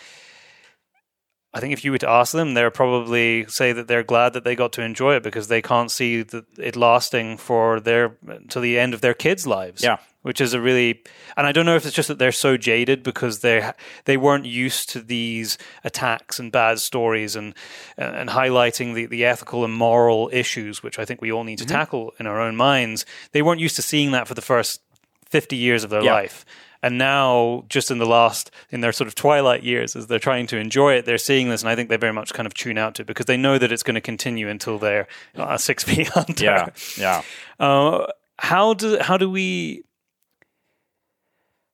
I 1.53 1.59
think 1.59 1.73
if 1.73 1.83
you 1.83 1.91
were 1.91 1.97
to 1.99 2.09
ask 2.09 2.33
them, 2.33 2.53
they'll 2.53 2.69
probably 2.69 3.45
say 3.47 3.71
that 3.71 3.87
they're 3.87 4.03
glad 4.03 4.33
that 4.33 4.43
they 4.43 4.55
got 4.55 4.73
to 4.73 4.81
enjoy 4.81 5.15
it 5.15 5.23
because 5.23 5.47
they 5.47 5.61
can't 5.61 5.89
see 5.89 6.21
that 6.21 6.45
it 6.59 6.75
lasting 6.75 7.37
for 7.37 7.79
their 7.79 8.17
to 8.49 8.59
the 8.59 8.77
end 8.77 8.93
of 8.93 9.01
their 9.01 9.15
kids' 9.15 9.47
lives. 9.47 9.83
Yeah. 9.83 9.97
Which 10.21 10.41
is 10.41 10.53
a 10.53 10.59
really, 10.59 11.01
and 11.37 11.47
I 11.47 11.51
don't 11.51 11.65
know 11.65 11.75
if 11.75 11.85
it's 11.85 11.95
just 11.95 12.07
that 12.09 12.19
they're 12.19 12.31
so 12.31 12.57
jaded 12.57 13.03
because 13.03 13.39
they 13.39 13.71
they 14.05 14.17
weren't 14.17 14.45
used 14.45 14.89
to 14.89 15.01
these 15.01 15.57
attacks 15.83 16.39
and 16.39 16.51
bad 16.51 16.79
stories 16.79 17.35
and 17.35 17.53
uh, 17.97 18.03
and 18.03 18.29
highlighting 18.29 18.95
the 18.95 19.05
the 19.05 19.25
ethical 19.25 19.63
and 19.63 19.73
moral 19.73 20.29
issues, 20.33 20.83
which 20.83 20.99
I 20.99 21.05
think 21.05 21.21
we 21.21 21.31
all 21.31 21.43
need 21.43 21.59
to 21.59 21.65
mm-hmm. 21.65 21.75
tackle 21.75 22.13
in 22.19 22.27
our 22.27 22.39
own 22.41 22.55
minds. 22.55 23.05
They 23.31 23.41
weren't 23.41 23.61
used 23.61 23.77
to 23.77 23.81
seeing 23.81 24.11
that 24.11 24.27
for 24.27 24.33
the 24.33 24.41
first 24.41 24.81
fifty 25.25 25.55
years 25.55 25.83
of 25.83 25.89
their 25.89 26.03
Yeah. 26.03 26.13
life. 26.13 26.45
And 26.81 26.97
now, 26.97 27.65
just 27.67 27.91
in 27.91 27.97
the 27.97 28.05
last, 28.05 28.51
in 28.69 28.79
their 28.79 28.93
sort 28.93 29.09
of 29.09 29.13
twilight 29.15 29.63
years, 29.63 29.97
as 29.97 30.07
they're 30.07 30.17
trying 30.17 30.47
to 30.47 30.57
enjoy 30.57 30.93
it, 30.93 31.03
they're 31.03 31.17
seeing 31.17 31.49
this, 31.49 31.61
and 31.61 31.69
I 31.69 31.75
think 31.75 31.89
they 31.89 31.97
very 31.97 32.13
much 32.13 32.33
kind 32.33 32.47
of 32.47 32.53
tune 32.53 32.77
out 32.77 32.95
to 32.95 33.01
it 33.01 33.05
because 33.05 33.25
they 33.25 33.35
know 33.35 33.57
that 33.57 33.69
it's 33.69 33.83
going 33.83 33.95
to 33.95 34.01
continue 34.01 34.47
until 34.47 34.79
they're 34.79 35.05
a 35.35 35.59
six 35.59 35.83
feet 35.89 36.07
hunter. 36.07 36.45
Yeah, 36.45 36.69
yeah. 36.97 37.21
Uh, 37.59 38.07
how 38.37 38.73
do 38.73 38.97
how 38.99 39.17
do 39.17 39.29
we 39.29 39.83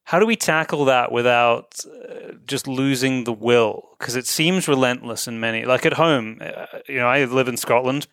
how 0.06 0.20
do 0.20 0.26
we 0.26 0.36
tackle 0.36 0.86
that 0.86 1.12
without 1.12 1.80
uh, 1.86 2.34
just 2.46 2.68
losing 2.68 3.24
the 3.24 3.34
will? 3.34 3.90
Because 4.00 4.16
it 4.16 4.28
seems 4.28 4.68
relentless 4.68 5.28
in 5.28 5.40
many. 5.40 5.66
Like 5.66 5.86
at 5.86 5.94
home, 5.94 6.42
uh, 6.42 6.68
you 6.88 6.98
know, 6.98 7.08
I 7.08 7.26
live 7.26 7.48
in 7.48 7.58
Scotland. 7.58 8.08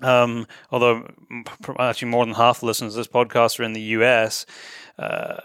Um, 0.00 0.46
although 0.70 1.06
actually 1.78 2.08
more 2.08 2.24
than 2.24 2.34
half 2.34 2.60
the 2.60 2.66
listeners 2.66 2.94
to 2.94 2.98
this 2.98 3.08
podcast 3.08 3.60
are 3.60 3.64
in 3.64 3.74
the 3.74 3.80
US, 3.80 4.46
uh, 4.98 5.40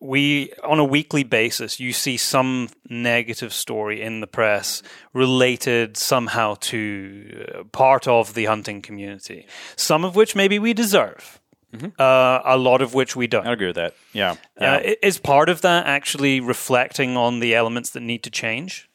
we 0.00 0.52
on 0.62 0.78
a 0.78 0.84
weekly 0.84 1.24
basis 1.24 1.78
you 1.78 1.92
see 1.92 2.16
some 2.16 2.68
negative 2.88 3.52
story 3.52 4.00
in 4.00 4.20
the 4.20 4.26
press 4.26 4.82
related 5.12 5.96
somehow 5.96 6.54
to 6.60 7.46
uh, 7.54 7.64
part 7.64 8.06
of 8.06 8.34
the 8.34 8.44
hunting 8.44 8.80
community. 8.80 9.46
Some 9.76 10.04
of 10.04 10.14
which 10.14 10.36
maybe 10.36 10.58
we 10.58 10.72
deserve. 10.72 11.39
Uh, 11.72 12.40
a 12.44 12.56
lot 12.56 12.82
of 12.82 12.94
which 12.94 13.14
we 13.14 13.26
don't. 13.26 13.46
I 13.46 13.52
agree 13.52 13.68
with 13.68 13.76
that. 13.76 13.94
Yeah, 14.12 14.36
yeah. 14.60 14.74
Uh, 14.74 14.94
is 15.02 15.18
part 15.18 15.48
of 15.48 15.62
that 15.62 15.86
actually 15.86 16.40
reflecting 16.40 17.16
on 17.16 17.40
the 17.40 17.54
elements 17.54 17.90
that 17.90 18.00
need 18.00 18.22
to 18.24 18.30
change? 18.30 18.88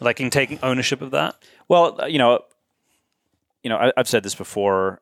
Like 0.00 0.20
in 0.20 0.30
taking 0.30 0.58
ownership 0.62 1.02
of 1.02 1.10
that? 1.12 1.36
Well, 1.68 2.02
uh, 2.02 2.06
you 2.06 2.18
know, 2.18 2.40
you 3.62 3.70
know, 3.70 3.76
I, 3.76 3.92
I've 3.96 4.08
said 4.08 4.22
this 4.22 4.34
before, 4.34 5.00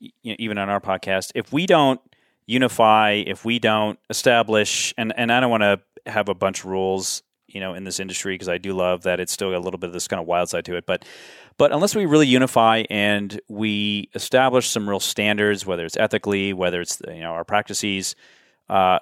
you 0.00 0.10
know, 0.24 0.36
even 0.38 0.58
on 0.58 0.68
our 0.68 0.80
podcast. 0.80 1.32
If 1.34 1.52
we 1.52 1.66
don't 1.66 2.00
unify, 2.46 3.22
if 3.26 3.44
we 3.44 3.58
don't 3.58 3.98
establish, 4.10 4.94
and 4.96 5.12
and 5.16 5.32
I 5.32 5.40
don't 5.40 5.50
want 5.50 5.62
to 5.62 5.80
have 6.10 6.28
a 6.28 6.34
bunch 6.34 6.60
of 6.60 6.66
rules, 6.66 7.22
you 7.46 7.60
know, 7.60 7.74
in 7.74 7.84
this 7.84 8.00
industry 8.00 8.34
because 8.34 8.48
I 8.48 8.58
do 8.58 8.72
love 8.72 9.02
that 9.02 9.20
it's 9.20 9.32
still 9.32 9.50
got 9.50 9.58
a 9.58 9.60
little 9.60 9.78
bit 9.78 9.88
of 9.88 9.92
this 9.92 10.08
kind 10.08 10.20
of 10.20 10.26
wild 10.26 10.48
side 10.48 10.64
to 10.66 10.76
it, 10.76 10.86
but 10.86 11.04
but 11.58 11.72
unless 11.72 11.94
we 11.94 12.06
really 12.06 12.28
unify 12.28 12.84
and 12.88 13.40
we 13.48 14.08
establish 14.14 14.68
some 14.68 14.88
real 14.88 15.00
standards, 15.00 15.66
whether 15.66 15.84
it's 15.84 15.96
ethically, 15.96 16.52
whether 16.52 16.80
it's 16.80 17.02
you 17.06 17.20
know 17.20 17.32
our 17.32 17.44
practices, 17.44 18.14
uh, 18.70 19.00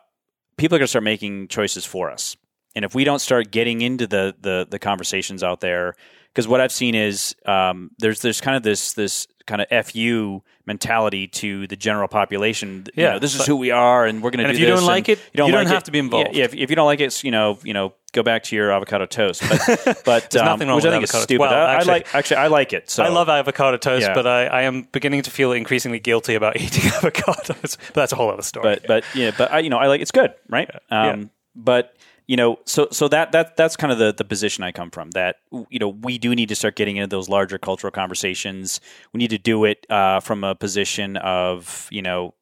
people 0.57 0.77
are 0.77 0.79
going 0.79 0.87
to 0.87 0.91
start 0.91 1.05
making 1.05 1.49
choices 1.49 1.85
for 1.85 2.11
us. 2.11 2.37
And 2.75 2.85
if 2.85 2.95
we 2.95 3.05
don't 3.05 3.21
start 3.21 3.51
getting 3.51 3.83
into 3.83 4.07
the 4.07 4.35
the, 4.41 4.67
the 4.69 4.79
conversations 4.79 5.43
out 5.43 5.61
there, 5.61 5.95
because 6.33 6.49
what 6.49 6.61
I've 6.61 6.73
seen 6.73 6.95
is 6.95 7.35
um, 7.47 7.91
there's 7.99 8.21
there's 8.23 8.41
kind 8.41 8.57
of 8.57 8.63
this 8.63 8.95
this 8.95 9.27
kind 9.47 9.63
of 9.63 9.87
fu 9.87 10.43
mentality 10.67 11.29
to 11.29 11.67
the 11.69 11.77
general 11.77 12.09
population. 12.09 12.85
You 12.95 13.05
Yeah, 13.05 13.13
know, 13.13 13.19
this 13.19 13.35
is 13.39 13.47
who 13.47 13.57
we 13.57 13.71
are, 13.71 14.05
and 14.07 14.23
we're 14.23 14.31
going 14.31 14.45
to. 14.45 14.49
And 14.49 14.57
do 14.57 14.63
if 14.63 14.69
you 14.69 14.75
don't 14.75 14.85
like 14.85 15.09
it, 15.09 15.19
you 15.33 15.39
don't 15.39 15.53
like 15.53 15.69
have 15.69 15.85
to 15.85 15.93
be 15.93 15.99
involved. 15.99 16.35
Yeah, 16.35 16.45
if, 16.45 16.55
if 16.55 16.71
you 16.71 16.77
don't 16.77 16.87
like 16.87 17.01
it, 17.01 17.23
you 17.25 17.31
know, 17.31 17.59
you 17.63 17.73
know, 17.73 17.95
go 18.17 18.23
back 18.25 18.43
to 18.45 18.57
your 18.57 18.73
avocado 18.73 19.07
toast. 19.07 19.43
But 19.49 20.03
but 20.05 20.31
There's 20.31 20.43
um, 20.43 20.47
nothing 20.47 20.67
wrong 20.69 20.77
which 20.77 20.85
with 20.85 20.93
I 20.93 20.97
think 20.97 21.05
is 21.05 21.11
avocado- 21.11 21.23
stupid. 21.23 21.41
well, 21.43 21.53
I, 21.55 21.75
actually- 21.75 21.91
I 21.93 21.95
like 21.97 22.15
actually 22.15 22.37
I 22.39 22.47
like 22.49 22.73
it. 22.73 22.91
So 22.91 23.05
I 23.05 23.09
love 23.09 23.29
avocado 23.29 23.77
toast, 23.77 24.07
Yeah. 24.07 24.15
but 24.15 24.27
I, 24.27 24.47
I 24.47 24.63
am 24.63 24.83
beginning 24.93 25.23
to 25.23 25.31
feel 25.31 25.53
increasingly 25.53 26.01
guilty 26.01 26.35
about 26.35 26.57
eating 26.61 26.91
avocados. 26.91 27.77
But 27.79 27.95
that's 27.95 28.13
a 28.13 28.17
whole 28.17 28.31
other 28.31 28.43
story. 28.43 28.65
but 28.65 28.87
but 28.89 29.05
yeah, 29.15 29.31
but 29.39 29.53
I, 29.53 29.61
you 29.61 29.71
know, 29.71 29.79
I 29.79 29.87
like 29.87 30.01
it's 30.01 30.11
good, 30.13 30.35
right? 30.49 30.69
Um, 30.91 31.21
Yeah. 31.21 31.25
But 31.55 31.95
you 32.27 32.37
know, 32.37 32.59
so 32.65 32.89
so 32.91 33.07
that 33.09 33.31
that 33.33 33.57
that's 33.57 33.77
kind 33.77 33.93
of 33.93 33.99
the 33.99 34.13
the 34.13 34.25
position 34.25 34.65
I 34.65 34.73
come 34.73 34.91
from. 34.91 35.11
That 35.13 35.37
you 35.71 35.79
know, 35.79 35.89
we 35.89 36.19
do 36.19 36.35
need 36.35 36.49
to 36.49 36.57
start 36.57 36.75
getting 36.77 36.97
into 36.97 37.07
those 37.07 37.29
larger 37.29 37.57
cultural 37.57 37.93
conversations. 37.93 38.81
We 39.13 39.19
need 39.19 39.31
to 39.31 39.39
do 39.39 39.65
it 39.65 39.87
uh, 39.89 40.19
from 40.21 40.43
a 40.45 40.55
position 40.55 41.17
of 41.19 41.87
you 41.91 42.03
know, 42.03 42.35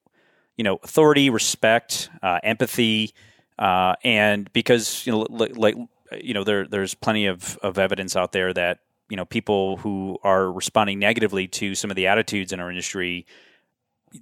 you 0.56 0.64
know, 0.64 0.78
authority, 0.82 1.28
respect, 1.30 2.08
uh, 2.22 2.38
empathy, 2.42 3.12
uh, 3.58 3.94
and 4.04 4.52
because 4.52 5.06
you 5.06 5.12
know, 5.12 5.26
like, 5.30 5.76
you 6.20 6.34
know, 6.34 6.44
there 6.44 6.66
there's 6.66 6.94
plenty 6.94 7.26
of 7.26 7.58
of 7.58 7.78
evidence 7.78 8.16
out 8.16 8.32
there 8.32 8.52
that 8.52 8.80
you 9.08 9.16
know 9.16 9.24
people 9.24 9.76
who 9.78 10.18
are 10.22 10.50
responding 10.50 10.98
negatively 10.98 11.46
to 11.48 11.74
some 11.74 11.90
of 11.90 11.96
the 11.96 12.06
attitudes 12.06 12.52
in 12.52 12.60
our 12.60 12.70
industry 12.70 13.26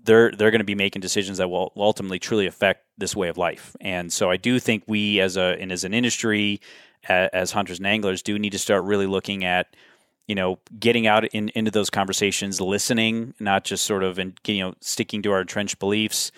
they're 0.05 0.31
they're 0.33 0.51
going 0.51 0.61
to 0.61 0.65
be 0.65 0.75
making 0.75 1.01
decisions 1.01 1.39
that 1.39 1.49
will 1.49 1.73
ultimately 1.77 2.19
truly 2.19 2.47
affect 2.47 2.87
this 2.99 3.15
way 3.15 3.29
of 3.29 3.37
life. 3.37 3.77
And 3.81 4.13
so 4.13 4.31
I 4.31 4.37
do 4.37 4.59
think 4.59 4.85
we 4.87 5.21
as 5.21 5.37
a 5.37 5.57
and 5.61 5.71
as 5.71 5.85
an 5.85 5.95
industry 5.95 6.61
as 7.09 7.51
hunters 7.51 7.79
and 7.79 7.87
anglers 7.87 8.23
do 8.23 8.39
need 8.39 8.53
to 8.53 8.59
start 8.59 8.85
really 8.85 9.07
looking 9.07 9.45
at 9.45 9.75
you 10.27 10.35
know 10.35 10.59
getting 10.79 11.07
out 11.07 11.25
in, 11.27 11.51
into 11.51 11.71
those 11.71 11.91
conversations, 11.91 12.61
listening, 12.61 13.35
not 13.39 13.65
just 13.65 13.85
sort 13.85 14.03
of 14.03 14.19
and 14.19 14.39
you 14.47 14.61
know 14.61 14.75
sticking 14.81 15.23
to 15.23 15.33
our 15.33 15.43
entrenched 15.43 15.79
beliefs. 15.79 16.33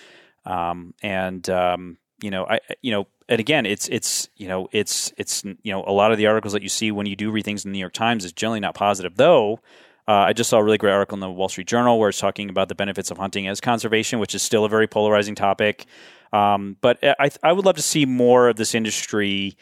Um, 0.45 0.93
and 1.03 1.49
um, 1.49 1.97
you 2.25 2.31
know 2.31 2.47
I 2.47 2.59
you 2.83 2.91
know 2.91 3.07
and 3.29 3.39
again 3.39 3.67
it's 3.67 3.87
it's 3.89 4.29
you 4.37 4.49
know 4.49 4.69
it's 4.73 5.13
it's 5.19 5.45
you 5.45 5.73
know 5.73 5.85
a 5.87 5.93
lot 5.93 6.11
of 6.11 6.19
the 6.19 6.27
articles 6.27 6.55
that 6.55 6.63
you 6.63 6.69
see 6.69 6.91
when 6.91 7.07
you 7.07 7.17
do 7.17 7.31
read 7.31 7.45
things 7.45 7.65
in 7.65 7.71
the 7.71 7.77
New 7.77 7.81
York 7.81 7.93
Times 7.93 8.25
is 8.25 8.33
generally 8.33 8.61
not 8.61 8.75
positive 8.75 9.17
though 9.17 9.61
uh, 10.07 10.13
I 10.13 10.33
just 10.35 10.51
saw 10.51 10.59
a 10.59 10.63
really 10.63 10.79
great 10.79 10.93
article 10.93 11.17
in 11.17 11.21
the 11.21 11.31
Wall 11.31 11.49
Street 11.49 11.67
Journal 11.67 11.99
where 11.99 12.11
it's 12.11 12.19
talking 12.19 12.51
about 12.51 12.69
the 12.69 12.75
benefits 12.75 13.11
of 13.11 13.17
hunting 13.17 13.49
as 13.49 13.61
conservation, 13.61 14.19
which 14.19 14.35
is 14.35 14.43
still 14.43 14.65
a 14.65 14.69
very 14.69 14.87
polarizing 14.87 15.35
topic. 15.35 15.87
Um, 16.33 16.77
but 16.83 16.99
I, 17.03 17.31
I 17.43 17.53
would 17.53 17.65
love 17.65 17.77
to 17.77 17.83
see 17.83 18.05
more 18.05 18.49
of 18.49 18.57
this 18.57 18.75
industry 18.75 19.57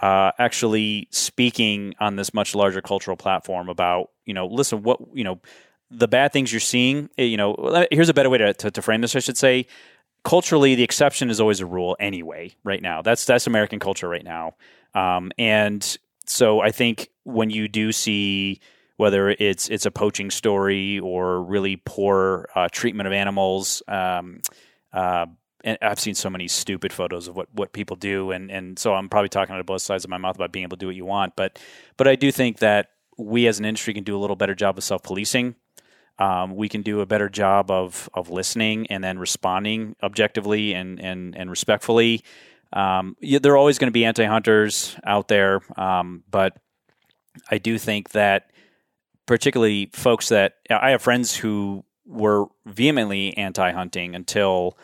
uh, 0.00 0.30
actually 0.38 1.08
speaking 1.10 1.94
on 1.98 2.16
this 2.16 2.32
much 2.32 2.54
larger 2.54 2.80
cultural 2.80 3.16
platform 3.16 3.68
about, 3.68 4.10
you 4.24 4.34
know, 4.34 4.46
listen, 4.46 4.82
what, 4.82 5.00
you 5.14 5.24
know, 5.24 5.40
the 5.90 6.08
bad 6.08 6.32
things 6.32 6.52
you're 6.52 6.60
seeing, 6.60 7.10
eh, 7.18 7.24
you 7.24 7.36
know, 7.36 7.86
here's 7.90 8.08
a 8.08 8.14
better 8.14 8.30
way 8.30 8.38
to, 8.38 8.54
to, 8.54 8.70
to 8.70 8.82
frame 8.82 9.00
this, 9.00 9.16
I 9.16 9.20
should 9.20 9.36
say. 9.36 9.66
Culturally, 10.24 10.74
the 10.74 10.84
exception 10.84 11.30
is 11.30 11.40
always 11.40 11.60
a 11.60 11.66
rule 11.66 11.96
anyway, 11.98 12.54
right 12.62 12.80
now. 12.80 13.02
That's, 13.02 13.24
that's 13.24 13.46
American 13.46 13.78
culture 13.78 14.08
right 14.08 14.24
now. 14.24 14.54
Um, 14.94 15.32
and 15.38 15.96
so 16.26 16.60
I 16.60 16.70
think 16.70 17.08
when 17.24 17.50
you 17.50 17.68
do 17.68 17.92
see, 17.92 18.60
whether 18.96 19.30
it's 19.30 19.68
it's 19.68 19.86
a 19.86 19.90
poaching 19.90 20.30
story 20.30 21.00
or 21.00 21.42
really 21.42 21.76
poor 21.84 22.48
uh, 22.54 22.68
treatment 22.70 23.06
of 23.06 23.12
animals. 23.12 23.82
Um, 23.88 24.42
uh, 24.92 25.26
and 25.64 25.78
I've 25.80 26.00
seen 26.00 26.14
so 26.14 26.30
many 26.30 26.48
stupid 26.48 26.92
photos 26.92 27.28
of 27.28 27.36
what, 27.36 27.48
what 27.52 27.72
people 27.72 27.96
do, 27.96 28.32
and, 28.32 28.50
and 28.50 28.78
so 28.78 28.94
I'm 28.94 29.08
probably 29.08 29.28
talking 29.28 29.54
out 29.54 29.60
of 29.60 29.66
both 29.66 29.82
sides 29.82 30.04
of 30.04 30.10
my 30.10 30.18
mouth 30.18 30.36
about 30.36 30.52
being 30.52 30.64
able 30.64 30.76
to 30.76 30.80
do 30.80 30.86
what 30.86 30.96
you 30.96 31.04
want. 31.04 31.34
But 31.36 31.58
but 31.96 32.08
I 32.08 32.16
do 32.16 32.30
think 32.32 32.58
that 32.58 32.90
we 33.18 33.46
as 33.46 33.58
an 33.58 33.64
industry 33.64 33.94
can 33.94 34.04
do 34.04 34.16
a 34.16 34.20
little 34.20 34.36
better 34.36 34.54
job 34.54 34.78
of 34.78 34.84
self 34.84 35.02
policing. 35.02 35.54
Um, 36.18 36.54
we 36.54 36.68
can 36.68 36.82
do 36.82 37.00
a 37.00 37.06
better 37.06 37.28
job 37.28 37.70
of 37.70 38.08
of 38.14 38.30
listening 38.30 38.86
and 38.88 39.02
then 39.02 39.18
responding 39.18 39.96
objectively 40.02 40.74
and 40.74 41.00
and 41.00 41.36
and 41.36 41.50
respectfully. 41.50 42.22
Um, 42.72 43.16
yeah, 43.20 43.38
there 43.38 43.52
are 43.52 43.56
always 43.56 43.78
going 43.78 43.88
to 43.88 43.92
be 43.92 44.04
anti 44.04 44.24
hunters 44.24 44.96
out 45.04 45.28
there, 45.28 45.60
um, 45.76 46.22
but 46.30 46.56
I 47.50 47.58
do 47.58 47.78
think 47.78 48.10
that 48.10 48.50
particularly 49.26 49.90
folks 49.92 50.28
that 50.28 50.56
I 50.70 50.90
have 50.90 51.02
friends 51.02 51.34
who 51.34 51.84
were 52.06 52.46
vehemently 52.66 53.36
anti-hunting 53.36 54.14
until 54.14 54.76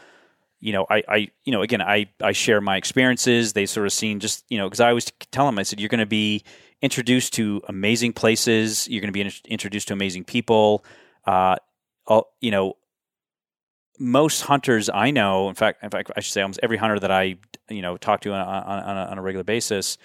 you 0.61 0.73
know, 0.73 0.87
I, 0.91 1.03
I, 1.09 1.29
you 1.45 1.53
know, 1.53 1.63
again, 1.63 1.81
I, 1.81 2.07
I 2.21 2.33
share 2.33 2.61
my 2.61 2.77
experiences. 2.77 3.53
They 3.53 3.65
sort 3.65 3.87
of 3.87 3.93
seen 3.93 4.19
just, 4.19 4.45
you 4.49 4.59
know, 4.59 4.67
because 4.67 4.81
I 4.81 4.89
always 4.89 5.13
tell 5.31 5.47
them, 5.47 5.57
I 5.57 5.63
said, 5.63 5.79
you're 5.79 5.89
going 5.89 6.01
to 6.01 6.07
be 6.07 6.43
introduced 6.83 7.35
to 7.35 7.63
amazing 7.69 8.13
places. 8.13 8.89
You're 8.89 9.01
going 9.01 9.09
to 9.09 9.13
be 9.13 9.21
in, 9.21 9.31
introduced 9.45 9.87
to 9.89 9.95
amazing 9.95 10.25
people. 10.25 10.85
Uh, 11.29 11.57
you 12.41 12.51
know, 12.51 12.73
most 13.99 14.41
hunters 14.43 14.89
I 14.89 15.11
know, 15.11 15.51
in 15.51 15.55
fact, 15.55 15.83
in 15.83 15.91
fact, 15.91 16.11
I 16.17 16.21
should 16.21 16.33
say 16.33 16.41
almost 16.41 16.61
every 16.63 16.79
hunter 16.79 16.99
that 17.01 17.11
I, 17.11 17.37
you 17.69 17.83
know, 17.83 17.99
talk 17.99 18.23
to 18.23 18.33
on, 18.33 18.41
on, 18.41 18.97
on 18.97 19.19
a 19.19 19.23
regular 19.23 19.45
basis, 19.45 19.99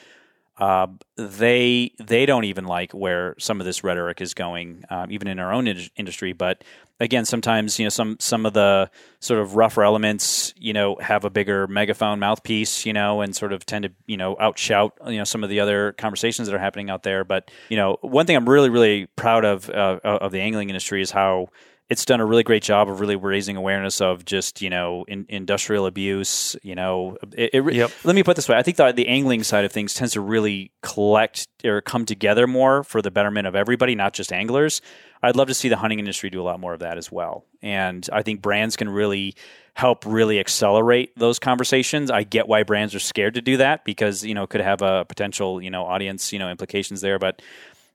uh, 0.57 0.87
they 1.15 1.91
they 1.97 2.25
don't 2.25 2.43
even 2.43 2.65
like 2.65 2.93
where 2.93 3.35
some 3.39 3.59
of 3.59 3.65
this 3.65 3.83
rhetoric 3.83 4.21
is 4.21 4.33
going, 4.33 4.83
um, 4.89 5.11
even 5.11 5.27
in 5.27 5.39
our 5.39 5.51
own 5.51 5.67
in- 5.67 5.89
industry. 5.95 6.31
But 6.31 6.63
again, 6.99 7.25
sometimes 7.25 7.79
you 7.79 7.85
know 7.85 7.89
some 7.89 8.17
some 8.19 8.45
of 8.45 8.53
the 8.53 8.91
sort 9.19 9.39
of 9.39 9.55
rougher 9.55 9.83
elements, 9.83 10.53
you 10.57 10.71
know, 10.71 10.95
have 10.97 11.25
a 11.25 11.31
bigger 11.31 11.65
megaphone 11.67 12.19
mouthpiece, 12.19 12.85
you 12.85 12.93
know, 12.93 13.21
and 13.21 13.35
sort 13.35 13.51
of 13.51 13.65
tend 13.65 13.83
to 13.83 13.91
you 14.05 14.17
know 14.17 14.35
outshout 14.35 14.91
you 15.09 15.17
know 15.17 15.23
some 15.23 15.43
of 15.43 15.49
the 15.49 15.59
other 15.59 15.93
conversations 15.93 16.47
that 16.47 16.55
are 16.55 16.59
happening 16.59 16.91
out 16.91 17.01
there. 17.01 17.23
But 17.23 17.49
you 17.69 17.77
know, 17.77 17.97
one 18.01 18.27
thing 18.27 18.35
I'm 18.35 18.47
really 18.47 18.69
really 18.69 19.07
proud 19.15 19.45
of 19.45 19.71
uh, 19.71 19.99
of 20.03 20.31
the 20.31 20.39
angling 20.39 20.69
industry 20.69 21.01
is 21.01 21.09
how 21.09 21.47
it's 21.89 22.05
done 22.05 22.19
a 22.19 22.25
really 22.25 22.43
great 22.43 22.63
job 22.63 22.89
of 22.89 22.99
really 22.99 23.15
raising 23.15 23.57
awareness 23.57 24.01
of 24.01 24.25
just 24.25 24.61
you 24.61 24.69
know 24.69 25.05
in, 25.07 25.25
industrial 25.29 25.85
abuse. 25.85 26.55
You 26.63 26.75
know, 26.75 27.17
it, 27.33 27.51
it, 27.53 27.73
yep. 27.73 27.91
let 28.03 28.15
me 28.15 28.23
put 28.23 28.35
this 28.35 28.47
way: 28.47 28.57
I 28.57 28.63
think 28.63 28.77
the, 28.77 28.91
the 28.91 29.07
angling 29.07 29.43
side 29.43 29.65
of 29.65 29.71
things 29.71 29.93
tends 29.93 30.13
to 30.13 30.21
really 30.21 30.71
collect 30.81 31.47
or 31.63 31.81
come 31.81 32.05
together 32.05 32.47
more 32.47 32.83
for 32.83 33.01
the 33.01 33.11
betterment 33.11 33.47
of 33.47 33.55
everybody, 33.55 33.95
not 33.95 34.13
just 34.13 34.31
anglers. 34.31 34.81
I'd 35.21 35.35
love 35.35 35.47
to 35.47 35.53
see 35.53 35.69
the 35.69 35.77
hunting 35.77 35.99
industry 35.99 36.29
do 36.29 36.41
a 36.41 36.43
lot 36.43 36.59
more 36.59 36.73
of 36.73 36.79
that 36.79 36.97
as 36.97 37.11
well, 37.11 37.45
and 37.61 38.07
I 38.11 38.23
think 38.23 38.41
brands 38.41 38.75
can 38.75 38.89
really 38.89 39.35
help 39.75 40.05
really 40.05 40.39
accelerate 40.39 41.17
those 41.17 41.39
conversations. 41.39 42.11
I 42.11 42.23
get 42.23 42.47
why 42.47 42.63
brands 42.63 42.93
are 42.93 42.99
scared 42.99 43.33
to 43.33 43.41
do 43.41 43.57
that 43.57 43.85
because 43.85 44.23
you 44.23 44.33
know 44.33 44.47
could 44.47 44.61
have 44.61 44.81
a 44.81 45.05
potential 45.05 45.61
you 45.61 45.69
know 45.69 45.85
audience 45.85 46.33
you 46.33 46.39
know 46.39 46.49
implications 46.49 47.01
there, 47.01 47.19
but 47.19 47.41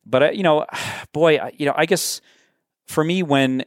but 0.09 0.23
uh, 0.23 0.31
you 0.31 0.43
know, 0.43 0.67
boy, 1.13 1.39
you 1.57 1.67
know, 1.67 1.75
I 1.77 1.87
guess 1.87 2.21
for 2.87 3.05
me 3.05 3.23
when 3.23 3.65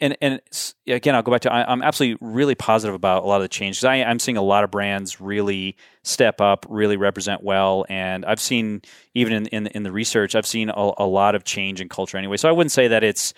and, 0.00 0.16
and, 0.20 0.40
again, 0.86 1.14
I'll 1.14 1.22
go 1.22 1.32
back 1.32 1.42
to 1.42 1.52
I, 1.52 1.72
am 1.72 1.82
absolutely 1.82 2.18
really 2.26 2.54
positive 2.54 2.94
about 2.94 3.22
a 3.22 3.26
lot 3.26 3.36
of 3.36 3.42
the 3.42 3.48
changes. 3.48 3.84
I, 3.84 3.96
I'm 3.96 4.18
seeing 4.18 4.36
a 4.36 4.42
lot 4.42 4.64
of 4.64 4.70
brands 4.70 5.20
really 5.20 5.76
step 6.02 6.40
up, 6.40 6.66
really 6.68 6.96
represent 6.96 7.42
well, 7.42 7.84
and 7.88 8.24
I've 8.24 8.40
seen 8.40 8.82
even 9.14 9.32
in 9.32 9.46
in, 9.46 9.66
in 9.68 9.82
the 9.82 9.92
research, 9.92 10.34
I've 10.34 10.46
seen 10.46 10.70
a, 10.70 10.92
a, 10.98 11.06
lot 11.06 11.34
of 11.34 11.44
change 11.44 11.80
in 11.80 11.88
culture 11.88 12.16
anyway. 12.16 12.36
So 12.36 12.48
I 12.48 12.52
wouldn't 12.52 12.72
say 12.72 12.88
that 12.88 13.04
it's 13.04 13.34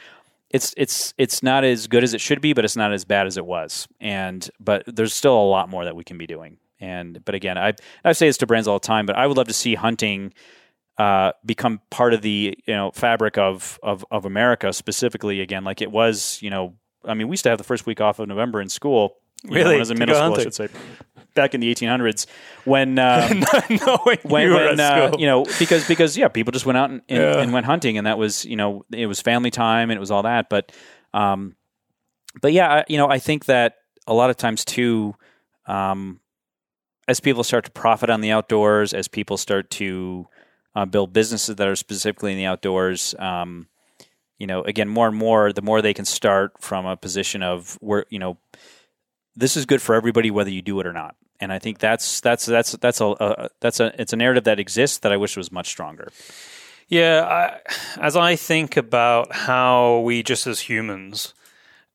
it's 0.51 0.75
it's 0.77 1.15
it's 1.19 1.43
not 1.43 1.65
as 1.65 1.87
good 1.87 2.05
as 2.05 2.15
it 2.15 2.21
should 2.21 2.41
be, 2.41 2.53
but 2.53 2.65
it's 2.65 2.77
not 2.77 2.93
as 2.93 3.05
bad 3.05 3.27
as 3.27 3.37
it 3.37 3.45
was. 3.45 3.89
And 4.01 4.49
but 4.61 4.85
there's 4.87 5.15
still 5.15 5.37
a 5.37 5.49
lot 5.49 5.69
more 5.69 5.85
that 5.85 5.97
we 5.97 6.05
can 6.05 6.19
be 6.19 6.27
doing. 6.27 6.59
And 6.81 7.25
but 7.25 7.35
again, 7.35 7.59
I 7.59 7.75
I 8.05 8.13
say 8.13 8.27
this 8.27 8.39
to 8.39 8.47
brands 8.47 8.69
all 8.69 8.79
the 8.79 8.87
time, 8.87 9.07
but 9.07 9.17
I 9.17 9.27
would 9.27 9.37
love 9.37 9.49
to 9.49 9.55
see 9.55 9.75
hunting 9.75 10.33
uh, 10.99 11.33
become 11.45 11.81
part 11.91 12.15
of 12.15 12.23
the 12.23 12.57
you 12.67 12.75
know 12.75 12.91
fabric 12.93 13.39
of, 13.39 13.79
of 13.83 14.05
of 14.11 14.25
America 14.25 14.73
specifically 14.73 15.41
again, 15.41 15.65
like 15.65 15.81
it 15.81 15.91
was. 15.91 16.39
You 16.43 16.51
know, 16.51 16.75
I 17.05 17.15
mean, 17.15 17.29
we 17.29 17.33
used 17.33 17.45
to 17.45 17.49
have 17.51 17.59
the 17.59 17.65
first 17.65 17.87
week 17.87 18.01
off 18.01 18.19
of 18.19 18.29
November 18.29 18.61
in 18.61 18.69
school. 18.69 19.17
Really, 19.45 19.59
know, 19.59 19.69
when 19.71 19.77
I 19.77 19.79
was 19.81 19.91
in 19.91 19.99
middle 19.99 20.15
school, 20.15 20.29
hunting. 20.29 20.41
I 20.41 20.45
should 20.45 20.55
say, 20.55 20.69
back 21.35 21.55
in 21.55 21.61
the 21.61 21.75
1800s, 21.75 22.27
when 22.65 22.99
um, 22.99 23.43
when, 24.05 24.19
when, 24.23 24.53
when 24.53 24.81
uh, 24.81 25.13
you 25.19 25.27
know 25.27 25.45
because 25.59 25.87
because 25.89 26.17
yeah, 26.17 26.29
people 26.29 26.53
just 26.53 26.67
went 26.67 26.79
out 26.79 26.91
and, 26.91 27.03
and, 27.09 27.19
yeah. 27.19 27.39
and, 27.39 27.53
went 27.53 27.67
hunting, 27.67 27.99
and 27.99 28.07
that 28.07 28.19
was 28.19 28.45
you 28.45 28.57
know 28.57 28.85
it 28.93 29.07
was 29.07 29.21
family 29.21 29.51
time 29.51 29.91
and 29.91 29.97
it 29.97 30.01
was 30.01 30.11
all 30.11 30.23
that. 30.23 30.49
But 30.51 30.73
um, 31.15 31.57
but 32.41 32.53
yeah, 32.53 32.71
I, 32.73 32.85
you 32.89 32.99
know, 32.99 33.09
I 33.09 33.19
think 33.19 33.47
that 33.47 33.77
a 34.07 34.15
lot 34.15 34.31
of 34.31 34.37
times 34.37 34.65
too. 34.65 35.15
Um, 35.67 36.21
as 37.09 37.19
people 37.19 37.43
start 37.43 37.65
to 37.65 37.71
profit 37.71 38.11
on 38.11 38.21
the 38.21 38.31
outdoors, 38.31 38.95
as 38.95 39.09
people 39.09 39.37
start 39.37 39.71
to 39.71 40.27
uh, 40.75 40.85
build 40.85 41.13
businesses 41.13 41.57
that 41.57 41.69
are 41.69 41.77
specifically 41.77 42.33
in 42.33 42.39
the 42.39 42.47
outdoors. 42.47 43.15
Um, 43.19 43.69
you 44.39 44.47
know, 44.47 44.63
again, 44.63 44.89
more 44.89 45.09
and 45.09 45.17
more, 45.17 45.53
the 45.53 45.63
more 45.63 45.83
they 45.83 45.95
can 45.95 46.05
start 46.05 46.53
from 46.61 46.87
a 46.87 46.97
position 46.97 47.43
of 47.43 47.79
where 47.81 48.07
you 48.11 48.19
know 48.19 48.39
this 49.37 49.57
is 49.57 49.67
good 49.67 49.81
for 49.81 49.95
everybody, 49.95 50.31
whether 50.31 50.51
you 50.51 50.63
do 50.63 50.81
it 50.81 50.87
or 50.87 50.93
not. 50.93 51.17
And 51.41 51.53
I 51.53 51.59
think 51.59 51.79
that's 51.79 52.21
that's 52.21 52.47
that's 52.47 52.73
that's 52.73 53.01
a, 53.01 53.07
a 53.07 53.49
that's 53.61 53.81
a 53.81 54.01
it's 54.01 54.13
a 54.13 54.17
narrative 54.17 54.45
that 54.45 54.59
exists 54.61 54.99
that 54.99 55.13
I 55.13 55.17
wish 55.17 55.37
was 55.37 55.53
much 55.53 55.69
stronger. 55.69 56.13
Yeah, 56.89 57.25
I, 57.25 57.61
as 58.01 58.17
I 58.17 58.37
think 58.37 58.77
about 58.77 59.33
how 59.33 60.01
we 60.01 60.23
just 60.23 60.47
as 60.47 60.61
humans 60.61 61.33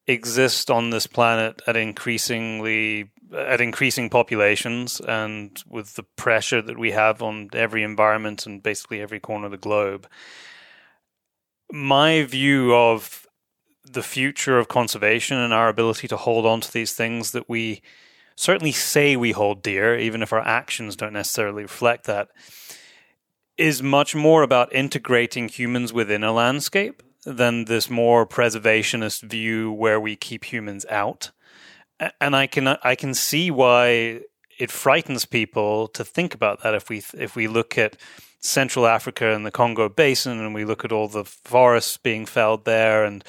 exist 0.07 0.71
on 0.71 0.89
this 0.89 1.05
planet 1.05 1.61
at 1.67 1.75
increasingly 1.75 3.09
at 3.35 3.61
increasing 3.61 4.09
populations 4.09 5.01
and 5.01 5.63
with 5.67 5.95
the 5.95 6.03
pressure 6.03 6.61
that 6.61 6.77
we 6.77 6.91
have 6.91 7.21
on 7.21 7.49
every 7.53 7.83
environment 7.83 8.45
and 8.45 8.63
basically 8.63 9.01
every 9.01 9.19
corner 9.19 9.45
of 9.45 9.51
the 9.51 9.57
globe, 9.57 10.07
my 11.71 12.23
view 12.23 12.73
of 12.73 13.27
the 13.83 14.03
future 14.03 14.57
of 14.57 14.67
conservation 14.67 15.37
and 15.37 15.53
our 15.53 15.69
ability 15.69 16.07
to 16.07 16.17
hold 16.17 16.45
on 16.45 16.61
to 16.61 16.71
these 16.71 16.93
things 16.93 17.31
that 17.31 17.49
we 17.49 17.81
certainly 18.35 18.71
say 18.71 19.15
we 19.15 19.31
hold 19.31 19.63
dear, 19.63 19.97
even 19.97 20.21
if 20.21 20.31
our 20.31 20.45
actions 20.45 20.95
don't 20.95 21.13
necessarily 21.13 21.63
reflect 21.63 22.05
that, 22.05 22.29
is 23.57 23.81
much 23.81 24.13
more 24.13 24.43
about 24.43 24.73
integrating 24.73 25.49
humans 25.49 25.91
within 25.91 26.23
a 26.23 26.31
landscape 26.31 27.01
than 27.25 27.65
this 27.65 27.89
more 27.89 28.25
preservationist 28.25 29.23
view 29.23 29.71
where 29.71 29.99
we 29.99 30.15
keep 30.15 30.45
humans 30.45 30.85
out 30.89 31.31
and 32.21 32.35
I 32.35 32.47
can 32.47 32.67
I 32.67 32.95
can 32.95 33.13
see 33.13 33.51
why 33.51 34.21
it 34.57 34.71
frightens 34.71 35.25
people 35.25 35.87
to 35.89 36.03
think 36.03 36.33
about 36.33 36.63
that 36.63 36.73
if 36.73 36.89
we 36.89 37.03
if 37.17 37.35
we 37.35 37.47
look 37.47 37.77
at 37.77 37.97
Central 38.39 38.85
Africa 38.85 39.33
and 39.33 39.45
the 39.45 39.51
Congo 39.51 39.89
Basin 39.89 40.39
and 40.39 40.53
we 40.53 40.65
look 40.65 40.85
at 40.85 40.91
all 40.91 41.07
the 41.07 41.25
forests 41.25 41.97
being 41.97 42.25
felled 42.25 42.65
there 42.65 43.03
and 43.03 43.23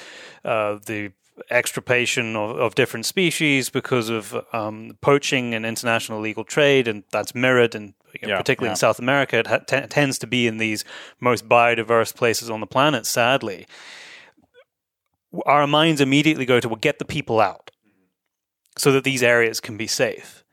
uh, 0.45 0.77
the 0.85 1.11
extirpation 1.49 2.35
of, 2.35 2.57
of, 2.57 2.75
different 2.75 3.05
species 3.05 3.69
because 3.69 4.09
of 4.09 4.35
um, 4.53 4.97
poaching 5.01 5.53
and 5.53 5.65
international 5.65 6.19
illegal 6.19 6.43
trade, 6.43 6.87
and 6.87 7.03
that's 7.11 7.33
mirrored 7.33 7.75
and 7.75 7.93
you 8.21 8.27
know, 8.27 8.33
yeah, 8.33 8.37
particularly 8.37 8.69
yeah. 8.69 8.73
in 8.73 8.77
South 8.77 8.99
America, 8.99 9.39
it 9.39 9.47
ha- 9.47 9.59
t- 9.59 9.87
tends 9.87 10.17
to 10.19 10.27
be 10.27 10.47
in 10.47 10.57
these 10.57 10.83
most 11.19 11.47
biodiverse 11.47 12.13
places 12.13 12.49
on 12.49 12.59
the 12.59 12.67
planet. 12.67 13.05
Sadly, 13.05 13.67
our 15.45 15.67
minds 15.67 16.01
immediately 16.01 16.45
go 16.45 16.59
to 16.59 16.67
well, 16.67 16.75
get 16.75 16.99
the 16.99 17.05
people 17.05 17.39
out 17.39 17.68
so 18.79 18.91
that 18.93 19.03
these 19.03 19.21
areas 19.21 19.59
can 19.59 19.77
be 19.77 19.87
safe. 19.87 20.43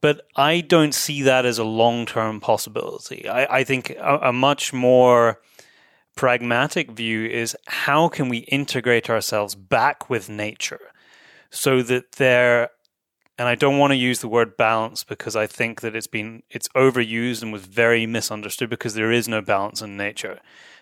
But 0.00 0.26
I 0.36 0.60
don't 0.60 0.94
see 0.94 1.22
that 1.22 1.46
as 1.46 1.58
a 1.58 1.64
long 1.64 2.04
term 2.04 2.38
possibility. 2.38 3.26
I, 3.26 3.60
I 3.60 3.64
think 3.64 3.90
a, 3.90 4.18
a 4.24 4.32
much 4.32 4.72
more 4.72 5.40
pragmatic 6.14 6.90
view 6.90 7.24
is 7.26 7.56
how 7.66 8.08
can 8.08 8.28
we 8.28 8.38
integrate 8.38 9.08
ourselves 9.08 9.54
back 9.54 10.10
with 10.10 10.28
nature 10.28 10.92
so 11.50 11.82
that 11.82 12.12
there 12.12 12.70
and 13.36 13.48
I 13.48 13.56
don't 13.56 13.78
want 13.78 13.90
to 13.90 13.96
use 13.96 14.20
the 14.20 14.28
word 14.28 14.56
balance 14.56 15.02
because 15.02 15.34
I 15.34 15.46
think 15.46 15.80
that 15.80 15.96
it's 15.96 16.06
been 16.06 16.42
it's 16.50 16.68
overused 16.76 17.42
and 17.42 17.52
was 17.52 17.64
very 17.64 18.06
misunderstood 18.06 18.70
because 18.70 18.94
there 18.94 19.10
is 19.10 19.26
no 19.26 19.40
balance 19.40 19.82
in 19.82 19.96
nature. 19.96 20.38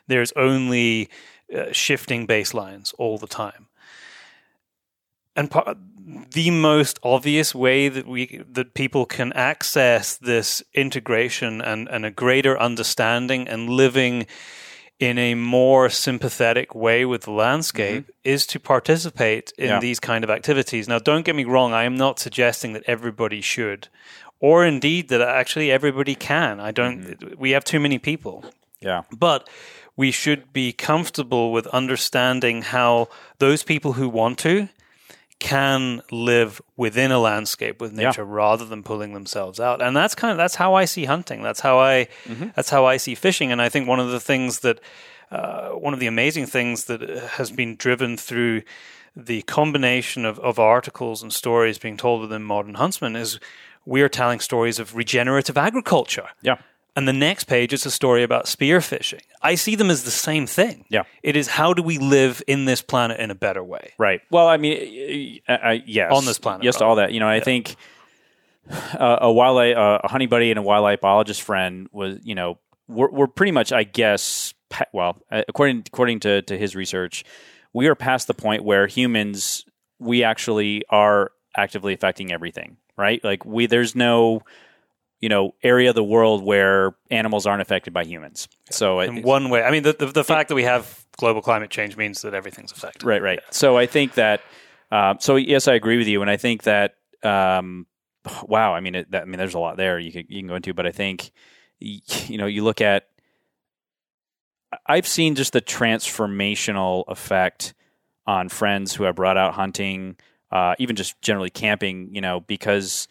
There's 0.06 0.32
only 0.32 1.08
uh, 1.54 1.72
shifting 1.72 2.26
baselines 2.26 2.92
all 2.98 3.18
the 3.18 3.26
time. 3.26 3.68
And 5.34 5.50
part, 5.50 5.76
the 6.32 6.50
most 6.50 6.98
obvious 7.02 7.54
way 7.54 7.88
that 7.88 8.06
we 8.06 8.42
that 8.50 8.74
people 8.74 9.06
can 9.06 9.32
access 9.32 10.16
this 10.16 10.62
integration 10.74 11.60
and, 11.60 11.88
and 11.88 12.04
a 12.04 12.10
greater 12.10 12.58
understanding 12.58 13.48
and 13.48 13.68
living 13.68 14.26
in 14.98 15.18
a 15.18 15.34
more 15.34 15.90
sympathetic 15.90 16.74
way 16.74 17.04
with 17.04 17.22
the 17.22 17.30
landscape 17.30 18.04
mm-hmm. 18.04 18.12
is 18.22 18.46
to 18.46 18.60
participate 18.60 19.52
in 19.58 19.68
yeah. 19.68 19.80
these 19.80 19.98
kind 19.98 20.22
of 20.22 20.30
activities. 20.30 20.86
Now, 20.86 20.98
don't 20.98 21.24
get 21.24 21.34
me 21.34 21.44
wrong; 21.44 21.72
I 21.72 21.84
am 21.84 21.96
not 21.96 22.18
suggesting 22.18 22.72
that 22.74 22.84
everybody 22.86 23.40
should, 23.40 23.88
or 24.40 24.64
indeed 24.64 25.08
that 25.08 25.20
actually 25.20 25.70
everybody 25.70 26.14
can. 26.14 26.60
I 26.60 26.72
don't. 26.72 27.02
Mm-hmm. 27.02 27.40
We 27.40 27.50
have 27.52 27.64
too 27.64 27.80
many 27.80 27.98
people. 27.98 28.44
Yeah, 28.80 29.02
but 29.10 29.48
we 29.96 30.10
should 30.10 30.52
be 30.52 30.72
comfortable 30.72 31.52
with 31.52 31.66
understanding 31.68 32.62
how 32.62 33.08
those 33.38 33.62
people 33.62 33.94
who 33.94 34.08
want 34.08 34.38
to 34.38 34.68
can 35.42 36.00
live 36.12 36.62
within 36.76 37.10
a 37.10 37.18
landscape 37.18 37.80
with 37.80 37.92
nature 37.92 38.22
yeah. 38.22 38.28
rather 38.28 38.64
than 38.64 38.84
pulling 38.84 39.12
themselves 39.12 39.58
out. 39.58 39.82
And 39.82 39.96
that's 39.96 40.14
kind 40.14 40.30
of 40.30 40.38
that's 40.38 40.54
how 40.54 40.74
i 40.74 40.84
see 40.84 41.04
hunting. 41.04 41.42
That's 41.42 41.58
how 41.58 41.80
i 41.80 42.06
mm-hmm. 42.24 42.50
that's 42.54 42.70
how 42.70 42.86
i 42.86 42.96
see 42.96 43.16
fishing. 43.16 43.50
And 43.50 43.60
i 43.60 43.68
think 43.68 43.88
one 43.88 43.98
of 43.98 44.10
the 44.10 44.20
things 44.20 44.60
that 44.60 44.78
uh, 45.32 45.70
one 45.70 45.92
of 45.92 45.98
the 45.98 46.06
amazing 46.06 46.46
things 46.46 46.84
that 46.84 47.00
has 47.00 47.50
been 47.50 47.74
driven 47.74 48.16
through 48.16 48.62
the 49.16 49.42
combination 49.42 50.24
of, 50.24 50.38
of 50.38 50.60
articles 50.60 51.22
and 51.22 51.32
stories 51.32 51.76
being 51.76 51.96
told 51.96 52.20
within 52.20 52.44
modern 52.44 52.74
huntsman 52.74 53.16
is 53.16 53.40
we 53.84 54.00
are 54.00 54.08
telling 54.08 54.38
stories 54.38 54.78
of 54.78 54.94
regenerative 54.94 55.58
agriculture. 55.58 56.28
Yeah 56.40 56.58
and 56.94 57.08
the 57.08 57.12
next 57.12 57.44
page 57.44 57.72
is 57.72 57.86
a 57.86 57.90
story 57.90 58.22
about 58.22 58.44
spearfishing. 58.46 59.22
I 59.40 59.54
see 59.54 59.76
them 59.76 59.90
as 59.90 60.04
the 60.04 60.10
same 60.10 60.46
thing. 60.46 60.84
Yeah. 60.88 61.04
It 61.22 61.36
is 61.36 61.48
how 61.48 61.72
do 61.72 61.82
we 61.82 61.98
live 61.98 62.42
in 62.46 62.66
this 62.66 62.82
planet 62.82 63.18
in 63.18 63.30
a 63.30 63.34
better 63.34 63.64
way? 63.64 63.92
Right. 63.98 64.20
Well, 64.30 64.46
I 64.46 64.56
mean, 64.58 65.40
I, 65.48 65.54
I, 65.54 65.82
yes, 65.86 66.12
On 66.12 66.24
this 66.24 66.38
planet, 66.38 66.64
Yes, 66.64 66.76
to 66.76 66.84
all 66.84 66.96
that. 66.96 67.12
You 67.12 67.20
know, 67.20 67.28
I 67.28 67.40
think 67.40 67.76
uh, 68.70 69.18
a 69.22 69.32
wildlife, 69.32 69.76
uh, 69.76 70.00
a 70.04 70.08
honey 70.08 70.26
buddy, 70.26 70.50
and 70.50 70.58
a 70.58 70.62
wildlife 70.62 71.00
biologist 71.00 71.42
friend 71.42 71.88
was, 71.92 72.18
you 72.22 72.34
know, 72.34 72.58
we're, 72.88 73.10
we're 73.10 73.26
pretty 73.26 73.52
much, 73.52 73.72
I 73.72 73.84
guess, 73.84 74.52
pa- 74.68 74.84
well, 74.92 75.18
uh, 75.30 75.42
according 75.48 75.84
according 75.86 76.20
to 76.20 76.42
to 76.42 76.58
his 76.58 76.76
research, 76.76 77.24
we 77.72 77.86
are 77.86 77.94
past 77.94 78.26
the 78.26 78.34
point 78.34 78.64
where 78.64 78.86
humans 78.86 79.64
we 79.98 80.24
actually 80.24 80.82
are 80.90 81.32
actively 81.56 81.94
affecting 81.94 82.32
everything. 82.32 82.76
Right. 82.98 83.22
Like 83.24 83.44
we, 83.46 83.66
there's 83.66 83.96
no. 83.96 84.42
You 85.22 85.30
know, 85.30 85.54
area 85.62 85.88
of 85.88 85.94
the 85.94 86.04
world 86.04 86.44
where 86.44 86.94
animals 87.10 87.46
aren't 87.46 87.62
affected 87.62 87.94
by 87.94 88.04
humans. 88.04 88.48
So, 88.70 89.00
it, 89.00 89.08
In 89.08 89.22
one 89.22 89.48
way. 89.48 89.62
I 89.62 89.70
mean, 89.70 89.84
the, 89.84 89.94
the, 89.94 90.06
the 90.06 90.24
fact 90.24 90.48
that 90.50 90.54
we 90.56 90.64
have 90.64 91.06
global 91.16 91.40
climate 91.40 91.70
change 91.70 91.96
means 91.96 92.22
that 92.22 92.34
everything's 92.34 92.72
affected. 92.72 93.04
Right, 93.04 93.22
right. 93.22 93.40
So 93.50 93.78
I 93.78 93.86
think 93.86 94.14
that. 94.14 94.42
Uh, 94.90 95.14
so 95.20 95.36
yes, 95.36 95.68
I 95.68 95.74
agree 95.74 95.96
with 95.96 96.08
you, 96.08 96.20
and 96.20 96.30
I 96.30 96.36
think 96.36 96.64
that. 96.64 96.96
Um, 97.22 97.86
wow, 98.46 98.74
I 98.74 98.80
mean, 98.80 98.94
it, 98.94 99.10
that, 99.12 99.22
I 99.22 99.24
mean, 99.24 99.38
there's 99.38 99.54
a 99.54 99.58
lot 99.58 99.76
there 99.76 99.98
you 99.98 100.12
can 100.12 100.26
you 100.28 100.40
can 100.40 100.48
go 100.48 100.54
into, 100.56 100.74
but 100.74 100.86
I 100.86 100.90
think 100.90 101.30
you 101.78 102.38
know 102.38 102.46
you 102.46 102.64
look 102.64 102.80
at. 102.80 103.06
I've 104.86 105.06
seen 105.06 105.34
just 105.34 105.52
the 105.52 105.60
transformational 105.60 107.04
effect 107.08 107.74
on 108.26 108.48
friends 108.48 108.94
who 108.94 109.04
have 109.04 109.16
brought 109.16 109.36
out 109.36 109.52
hunting, 109.52 110.16
uh, 110.50 110.74
even 110.78 110.96
just 110.96 111.20
generally 111.22 111.50
camping. 111.50 112.14
You 112.14 112.20
know, 112.20 112.40
because 112.40 113.08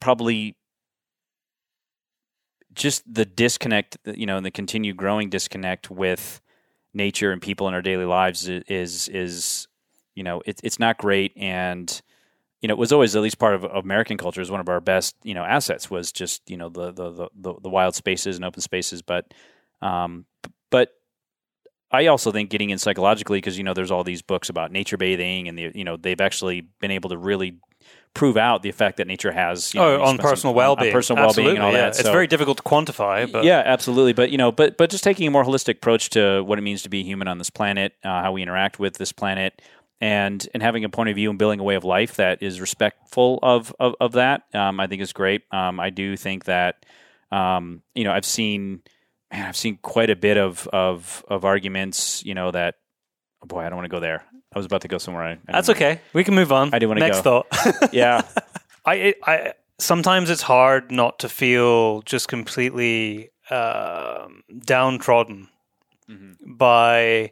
probably 0.00 0.56
just 2.74 3.02
the 3.12 3.24
disconnect, 3.24 3.96
you 4.04 4.26
know, 4.26 4.36
and 4.36 4.44
the 4.44 4.50
continued 4.50 4.96
growing 4.96 5.30
disconnect 5.30 5.90
with 5.90 6.40
nature 6.92 7.32
and 7.32 7.42
people 7.42 7.66
in 7.68 7.74
our 7.74 7.82
daily 7.82 8.04
lives 8.04 8.48
is 8.48 9.08
is 9.08 9.68
you 10.14 10.22
know 10.22 10.42
it's 10.46 10.60
it's 10.64 10.78
not 10.78 10.98
great. 10.98 11.32
And 11.36 12.00
you 12.60 12.68
know 12.68 12.74
it 12.74 12.78
was 12.78 12.92
always 12.92 13.14
at 13.16 13.22
least 13.22 13.38
part 13.38 13.54
of, 13.54 13.64
of 13.64 13.84
American 13.84 14.16
culture 14.16 14.40
is 14.40 14.50
one 14.50 14.60
of 14.60 14.68
our 14.68 14.80
best 14.80 15.16
you 15.22 15.34
know 15.34 15.44
assets 15.44 15.90
was 15.90 16.12
just 16.12 16.48
you 16.48 16.56
know 16.56 16.68
the 16.68 16.92
the 16.92 17.10
the, 17.10 17.28
the, 17.34 17.54
the 17.62 17.68
wild 17.68 17.94
spaces 17.94 18.36
and 18.36 18.44
open 18.44 18.60
spaces. 18.60 19.02
But 19.02 19.32
um 19.82 20.26
but 20.70 20.90
I 21.90 22.06
also 22.06 22.32
think 22.32 22.50
getting 22.50 22.70
in 22.70 22.78
psychologically 22.78 23.38
because 23.38 23.56
you 23.58 23.64
know 23.64 23.74
there's 23.74 23.90
all 23.90 24.04
these 24.04 24.22
books 24.22 24.48
about 24.48 24.72
nature 24.72 24.96
bathing 24.96 25.48
and 25.48 25.58
the 25.58 25.70
you 25.74 25.84
know 25.84 25.96
they've 25.96 26.20
actually 26.20 26.62
been 26.80 26.90
able 26.90 27.10
to 27.10 27.18
really 27.18 27.58
prove 28.14 28.36
out 28.36 28.62
the 28.62 28.68
effect 28.68 28.96
that 28.98 29.06
nature 29.08 29.32
has 29.32 29.74
you 29.74 29.80
know, 29.80 29.96
Oh, 29.96 30.02
on 30.02 30.08
on- 30.10 30.18
personal 30.18 30.54
well-being, 30.54 30.92
personal 30.92 31.24
well-being 31.24 31.56
and 31.56 31.58
all 31.58 31.72
yeah. 31.72 31.90
that 31.90 31.98
It's 31.98 32.08
very 32.08 32.26
difficult 32.28 32.58
to 32.58 32.62
quantify, 32.62 33.30
but 33.30 33.44
yeah, 33.44 33.62
absolutely. 33.64 34.12
But 34.12 34.30
you 34.30 34.38
know, 34.38 34.52
but 34.52 34.76
but 34.76 34.88
just 34.90 35.02
taking 35.04 35.26
a 35.26 35.30
more 35.30 35.44
holistic 35.44 35.76
approach 35.76 36.10
to 36.10 36.42
what 36.44 36.58
it 36.58 36.62
means 36.62 36.82
to 36.82 36.88
be 36.88 37.02
human 37.02 37.26
on 37.28 37.38
this 37.38 37.50
planet, 37.50 37.92
uh, 38.04 38.22
how 38.22 38.32
we 38.32 38.42
interact 38.42 38.78
with 38.78 38.94
this 38.98 39.10
planet, 39.12 39.60
and 40.00 40.46
and 40.54 40.62
having 40.62 40.84
a 40.84 40.88
point 40.88 41.08
of 41.08 41.16
view 41.16 41.28
and 41.30 41.38
building 41.38 41.60
a 41.60 41.64
way 41.64 41.74
of 41.74 41.84
life 41.84 42.16
that 42.16 42.42
is 42.42 42.60
respectful 42.60 43.38
of 43.42 43.74
of, 43.80 43.94
of 44.00 44.12
that, 44.12 44.42
um, 44.54 44.78
I 44.78 44.86
think 44.86 45.02
is 45.02 45.12
great. 45.12 45.42
Um, 45.50 45.80
I 45.80 45.90
do 45.90 46.16
think 46.16 46.44
that 46.44 46.86
um, 47.32 47.82
you 47.94 48.04
know 48.04 48.12
I've 48.12 48.24
seen 48.24 48.82
man, 49.32 49.46
I've 49.48 49.56
seen 49.56 49.78
quite 49.82 50.10
a 50.10 50.16
bit 50.16 50.36
of 50.36 50.68
of 50.68 51.24
of 51.28 51.44
arguments. 51.44 52.24
You 52.24 52.34
know 52.34 52.52
that 52.52 52.76
oh 53.42 53.46
boy, 53.46 53.60
I 53.60 53.68
don't 53.68 53.76
want 53.76 53.86
to 53.86 53.96
go 53.96 54.00
there. 54.00 54.24
I 54.54 54.58
was 54.58 54.66
about 54.66 54.82
to 54.82 54.88
go 54.88 54.98
somewhere. 54.98 55.24
I, 55.24 55.32
I 55.32 55.38
that's 55.52 55.68
okay. 55.70 56.00
We 56.12 56.24
can 56.24 56.34
move 56.34 56.52
on. 56.52 56.72
I 56.72 56.78
do 56.78 56.88
wanna 56.88 57.00
go. 57.00 57.06
Next 57.06 57.20
thought. 57.22 57.46
Yeah, 57.92 58.22
I, 58.86 59.14
I 59.26 59.52
sometimes 59.78 60.30
it's 60.30 60.42
hard 60.42 60.90
not 60.90 61.18
to 61.20 61.28
feel 61.28 62.02
just 62.02 62.28
completely 62.28 63.30
um 63.50 64.42
downtrodden 64.64 65.48
Mm-hmm. 66.08 66.56
by 66.56 67.30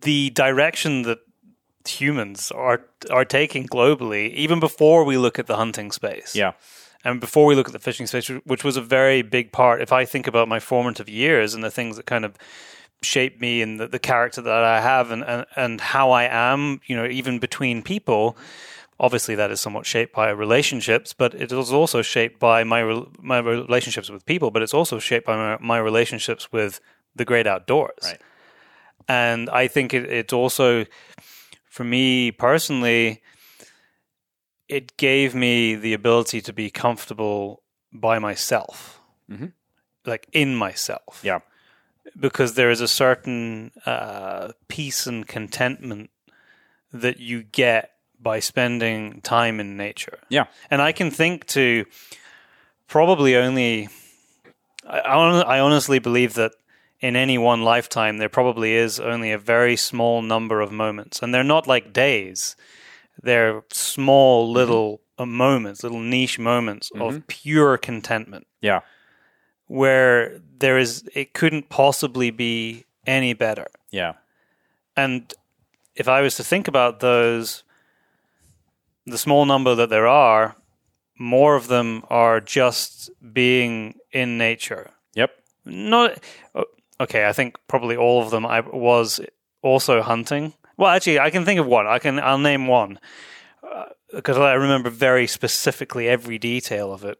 the 0.00 0.30
direction 0.30 1.02
that 1.02 1.18
humans 1.88 2.50
are 2.50 2.80
are 3.10 3.24
taking 3.24 3.66
globally, 3.66 4.32
even 4.34 4.60
before 4.60 5.04
we 5.04 5.16
look 5.16 5.38
at 5.38 5.46
the 5.46 5.56
hunting 5.56 5.92
space. 5.92 6.34
yeah, 6.34 6.52
and 7.04 7.20
before 7.20 7.46
we 7.46 7.54
look 7.54 7.68
at 7.68 7.72
the 7.72 7.78
fishing 7.78 8.06
space, 8.08 8.28
which 8.44 8.64
was 8.64 8.76
a 8.76 8.82
very 8.82 9.22
big 9.22 9.52
part. 9.52 9.80
If 9.80 9.92
I 9.92 10.04
think 10.04 10.26
about 10.26 10.48
my 10.48 10.60
formative 10.60 11.08
years 11.08 11.54
and 11.54 11.62
the 11.62 11.70
things 11.70 11.96
that 11.96 12.06
kind 12.06 12.24
of 12.24 12.34
shaped 13.02 13.40
me 13.40 13.62
and 13.62 13.78
the, 13.78 13.86
the 13.86 13.98
character 13.98 14.42
that 14.42 14.64
I 14.64 14.80
have 14.80 15.10
and, 15.10 15.22
and, 15.24 15.46
and 15.56 15.80
how 15.80 16.10
I 16.10 16.24
am, 16.24 16.80
you 16.86 16.96
know, 16.96 17.06
even 17.06 17.38
between 17.38 17.82
people, 17.82 18.36
obviously 18.98 19.34
that 19.36 19.50
is 19.50 19.60
somewhat 19.60 19.86
shaped 19.86 20.12
by 20.14 20.30
relationships, 20.30 21.12
but 21.14 21.34
it 21.34 21.52
is 21.52 21.72
also 21.72 22.02
shaped 22.02 22.38
by 22.40 22.64
my 22.64 22.82
my 23.20 23.38
relationships 23.38 24.10
with 24.10 24.26
people, 24.26 24.50
but 24.50 24.62
it's 24.62 24.74
also 24.74 24.98
shaped 24.98 25.26
by 25.26 25.36
my, 25.36 25.58
my 25.60 25.78
relationships 25.78 26.50
with 26.52 26.80
the 27.14 27.24
great 27.24 27.46
outdoors. 27.46 27.98
Right. 28.02 28.20
And 29.08 29.48
I 29.48 29.68
think 29.68 29.94
it, 29.94 30.04
it's 30.10 30.32
also, 30.32 30.84
for 31.70 31.84
me 31.84 32.32
personally, 32.32 33.22
it 34.68 34.96
gave 34.96 35.34
me 35.34 35.74
the 35.76 35.94
ability 35.94 36.40
to 36.42 36.52
be 36.52 36.70
comfortable 36.70 37.62
by 37.92 38.18
myself, 38.18 39.00
Mhm. 39.30 39.52
like 40.04 40.26
in 40.32 40.54
myself 40.54 41.20
yeah, 41.22 41.40
because 42.18 42.54
there 42.54 42.70
is 42.70 42.80
a 42.80 42.88
certain 42.88 43.72
uh, 43.86 44.52
peace 44.68 45.06
and 45.06 45.26
contentment 45.26 46.10
that 46.92 47.20
you 47.20 47.42
get 47.42 47.92
by 48.20 48.40
spending 48.40 49.20
time 49.20 49.60
in 49.60 49.76
nature. 49.76 50.18
yeah, 50.28 50.46
And 50.70 50.82
I 50.82 50.92
can 50.92 51.10
think 51.10 51.46
to 51.48 51.84
probably 52.88 53.36
only, 53.36 53.88
I, 54.86 54.98
I 54.98 55.60
honestly 55.60 55.98
believe 55.98 56.34
that 56.34 56.52
in 57.00 57.14
any 57.14 57.38
one 57.38 57.62
lifetime, 57.62 58.18
there 58.18 58.28
probably 58.28 58.74
is 58.74 58.98
only 58.98 59.30
a 59.30 59.38
very 59.38 59.76
small 59.76 60.20
number 60.22 60.60
of 60.60 60.72
moments. 60.72 61.22
And 61.22 61.32
they're 61.32 61.44
not 61.44 61.66
like 61.66 61.92
days, 61.92 62.56
they're 63.22 63.62
small 63.72 64.50
little 64.50 65.00
uh, 65.18 65.26
moments, 65.26 65.82
little 65.82 66.00
niche 66.00 66.38
moments 66.38 66.90
of 66.96 67.26
pure 67.28 67.76
contentment. 67.78 68.46
Yeah, 68.60 68.80
where 69.66 70.40
there 70.60 70.78
is 70.78 71.08
it 71.14 71.34
couldn't 71.34 71.68
possibly 71.68 72.30
be 72.30 72.84
any 73.06 73.32
better. 73.34 73.66
yeah, 73.90 74.14
And 74.96 75.32
if 75.94 76.08
I 76.08 76.20
was 76.20 76.36
to 76.36 76.44
think 76.44 76.68
about 76.68 77.00
those, 77.00 77.64
the 79.06 79.18
small 79.18 79.46
number 79.46 79.74
that 79.74 79.88
there 79.90 80.06
are, 80.06 80.56
more 81.18 81.56
of 81.56 81.68
them 81.68 82.04
are 82.10 82.40
just 82.40 83.10
being 83.32 83.94
in 84.12 84.38
nature. 84.38 84.90
yep, 85.14 85.30
Not 85.64 86.18
uh, 86.54 86.64
okay. 87.00 87.26
I 87.26 87.32
think 87.32 87.56
probably 87.66 87.96
all 87.96 88.22
of 88.22 88.30
them. 88.30 88.46
I 88.46 88.60
was 88.60 89.20
also 89.62 90.02
hunting. 90.02 90.52
Well, 90.76 90.90
actually, 90.90 91.18
I 91.18 91.30
can 91.30 91.44
think 91.44 91.58
of 91.58 91.66
one. 91.66 91.86
I 91.86 91.98
can. 91.98 92.20
I'll 92.20 92.38
name 92.38 92.68
one 92.68 93.00
uh, 93.62 93.86
because 94.14 94.36
I 94.38 94.52
remember 94.54 94.90
very 94.90 95.26
specifically 95.26 96.08
every 96.08 96.38
detail 96.38 96.92
of 96.92 97.04
it. 97.04 97.18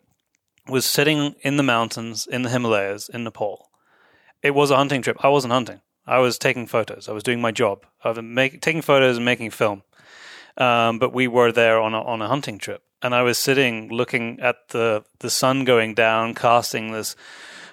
Was 0.68 0.84
sitting 0.84 1.34
in 1.40 1.56
the 1.56 1.62
mountains 1.62 2.26
in 2.26 2.42
the 2.42 2.50
Himalayas 2.50 3.08
in 3.08 3.24
Nepal. 3.24 3.70
It 4.42 4.50
was 4.50 4.70
a 4.70 4.76
hunting 4.76 5.00
trip. 5.02 5.16
I 5.24 5.28
wasn't 5.28 5.52
hunting. 5.52 5.80
I 6.06 6.18
was 6.18 6.38
taking 6.38 6.66
photos. 6.66 7.08
I 7.08 7.12
was 7.12 7.22
doing 7.22 7.40
my 7.40 7.52
job. 7.52 7.84
I 8.04 8.10
was 8.10 8.50
taking 8.60 8.82
photos 8.82 9.16
and 9.16 9.24
making 9.24 9.50
film. 9.50 9.82
Um, 10.58 10.98
but 10.98 11.12
we 11.12 11.26
were 11.26 11.52
there 11.52 11.80
on 11.80 11.94
a, 11.94 12.02
on 12.02 12.20
a 12.20 12.28
hunting 12.28 12.58
trip, 12.58 12.82
and 13.00 13.14
I 13.14 13.22
was 13.22 13.38
sitting 13.38 13.88
looking 13.88 14.40
at 14.40 14.68
the 14.70 15.04
the 15.20 15.30
sun 15.30 15.64
going 15.64 15.94
down, 15.94 16.34
casting 16.34 16.90
this 16.90 17.14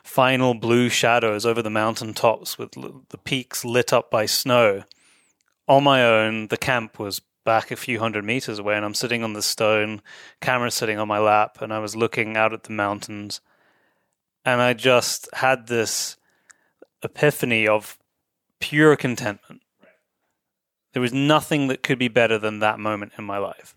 final 0.04 0.54
blue 0.54 0.88
shadows 0.88 1.46
over 1.46 1.64
the 1.64 1.70
mountain 1.70 2.14
tops 2.14 2.60
with 2.60 2.78
l- 2.78 3.04
the 3.10 3.18
peaks 3.18 3.66
lit 3.66 3.92
up 3.92 4.12
by 4.12 4.28
snow. 4.28 4.84
On 5.68 5.84
my 5.84 6.06
own, 6.06 6.50
the 6.50 6.58
camp 6.58 7.00
was 7.00 7.22
back 7.46 7.72
a 7.72 7.76
few 7.76 8.00
hundred 8.00 8.26
meters 8.26 8.60
away, 8.60 8.76
and 8.76 8.84
I'm 8.84 8.94
sitting 8.94 9.24
on 9.24 9.34
the 9.34 9.42
stone, 9.42 10.02
camera 10.42 10.72
sitting 10.72 11.00
on 11.00 11.08
my 11.08 11.20
lap, 11.20 11.60
and 11.62 11.72
I 11.72 11.80
was 11.80 11.96
looking 11.96 12.36
out 12.36 12.54
at 12.54 12.64
the 12.64 12.74
mountains, 12.74 13.40
and 14.44 14.62
I 14.62 14.74
just 14.74 15.30
had 15.34 15.68
this 15.68 16.18
epiphany 17.04 17.68
of 17.68 17.98
pure 18.60 18.96
contentment. 18.96 19.62
There 20.94 21.02
was 21.02 21.14
nothing 21.14 21.68
that 21.68 21.84
could 21.84 22.00
be 22.00 22.08
better 22.08 22.38
than 22.38 22.60
that 22.60 22.80
moment 22.80 23.14
in 23.18 23.24
my 23.24 23.38
life. 23.38 23.76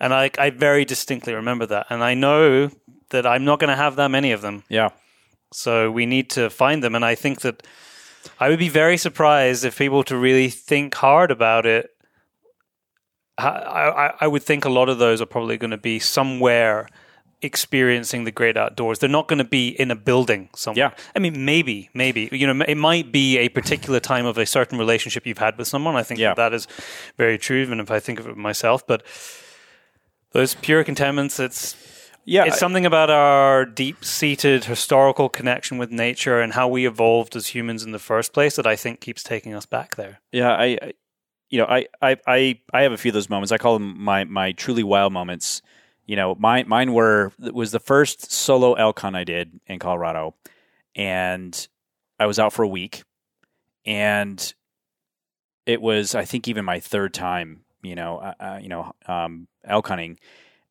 And 0.00 0.14
I, 0.14 0.30
I 0.38 0.50
very 0.50 0.84
distinctly 0.84 1.34
remember 1.34 1.66
that. 1.66 1.86
And 1.90 2.04
I 2.04 2.14
know 2.14 2.70
that 3.10 3.26
I'm 3.26 3.44
not 3.44 3.58
going 3.58 3.70
to 3.70 3.76
have 3.76 3.96
that 3.96 4.10
many 4.10 4.32
of 4.32 4.42
them. 4.42 4.64
yeah. 4.68 4.90
So 5.52 5.90
we 5.90 6.04
need 6.04 6.28
to 6.30 6.50
find 6.50 6.84
them. 6.84 6.94
And 6.94 7.04
I 7.04 7.14
think 7.14 7.40
that 7.40 7.66
I 8.38 8.50
would 8.50 8.58
be 8.58 8.68
very 8.68 8.98
surprised 8.98 9.64
if 9.64 9.78
people 9.78 10.04
to 10.04 10.16
really 10.16 10.50
think 10.50 10.94
hard 10.94 11.30
about 11.30 11.64
it. 11.64 11.90
I, 13.38 14.14
I, 14.20 14.26
would 14.26 14.42
think 14.42 14.64
a 14.64 14.68
lot 14.68 14.88
of 14.88 14.98
those 14.98 15.20
are 15.20 15.26
probably 15.26 15.56
going 15.56 15.70
to 15.70 15.76
be 15.78 15.98
somewhere 15.98 16.88
experiencing 17.40 18.24
the 18.24 18.32
great 18.32 18.56
outdoors. 18.56 18.98
They're 18.98 19.08
not 19.08 19.28
going 19.28 19.38
to 19.38 19.44
be 19.44 19.68
in 19.68 19.92
a 19.92 19.94
building 19.94 20.48
somewhere. 20.56 20.92
Yeah. 20.96 21.04
I 21.14 21.20
mean, 21.20 21.44
maybe, 21.44 21.88
maybe. 21.94 22.28
You 22.32 22.52
know, 22.52 22.64
it 22.66 22.74
might 22.76 23.12
be 23.12 23.38
a 23.38 23.48
particular 23.48 24.00
time 24.00 24.26
of 24.26 24.38
a 24.38 24.46
certain 24.46 24.76
relationship 24.76 25.24
you've 25.24 25.38
had 25.38 25.56
with 25.56 25.68
someone. 25.68 25.94
I 25.94 26.02
think 26.02 26.18
Yeah. 26.18 26.30
that, 26.30 26.50
that 26.50 26.54
is 26.54 26.66
very 27.16 27.38
true, 27.38 27.62
even 27.62 27.78
if 27.78 27.90
I 27.90 28.00
think 28.00 28.18
of 28.18 28.26
it 28.26 28.36
myself. 28.36 28.84
But 28.84 29.04
those 30.32 30.54
pure 30.56 30.82
contentments, 30.82 31.38
it's 31.38 31.76
Yeah, 32.24 32.44
it's 32.44 32.58
something 32.58 32.84
about 32.84 33.08
our 33.08 33.64
deep-seated 33.64 34.64
historical 34.64 35.28
connection 35.28 35.78
with 35.78 35.92
nature 35.92 36.40
and 36.40 36.52
how 36.54 36.66
we 36.66 36.86
evolved 36.86 37.36
as 37.36 37.48
humans 37.48 37.84
in 37.84 37.92
the 37.92 37.98
first 38.00 38.32
place 38.32 38.56
that 38.56 38.66
I 38.66 38.74
think 38.76 39.00
keeps 39.00 39.22
taking 39.22 39.54
us 39.54 39.64
back 39.64 39.94
there. 39.94 40.20
Yeah, 40.32 40.50
I, 40.50 40.78
I 40.82 40.92
you 41.50 41.58
know, 41.58 41.66
I, 41.66 41.86
I, 42.02 42.16
I, 42.26 42.60
I 42.72 42.82
have 42.82 42.92
a 42.92 42.96
few 42.96 43.10
of 43.10 43.14
those 43.14 43.30
moments. 43.30 43.52
I 43.52 43.58
call 43.58 43.74
them 43.74 44.02
my 44.02 44.24
my 44.24 44.52
truly 44.52 44.82
wild 44.82 45.12
moments. 45.12 45.62
You 46.06 46.16
know, 46.16 46.34
mine 46.36 46.68
mine 46.68 46.92
were 46.92 47.32
was 47.38 47.72
the 47.72 47.80
first 47.80 48.32
solo 48.32 48.74
elk 48.74 49.00
hunt 49.00 49.16
I 49.16 49.24
did 49.24 49.60
in 49.66 49.78
Colorado, 49.78 50.34
and 50.94 51.68
I 52.18 52.26
was 52.26 52.38
out 52.38 52.52
for 52.52 52.62
a 52.62 52.68
week, 52.68 53.02
and 53.84 54.54
it 55.66 55.80
was 55.80 56.14
I 56.14 56.24
think 56.24 56.48
even 56.48 56.64
my 56.64 56.80
third 56.80 57.14
time. 57.14 57.64
You 57.82 57.94
know, 57.94 58.18
uh, 58.18 58.34
uh 58.40 58.58
you 58.60 58.68
know, 58.68 58.92
um, 59.06 59.46
elk 59.64 59.88
hunting 59.88 60.18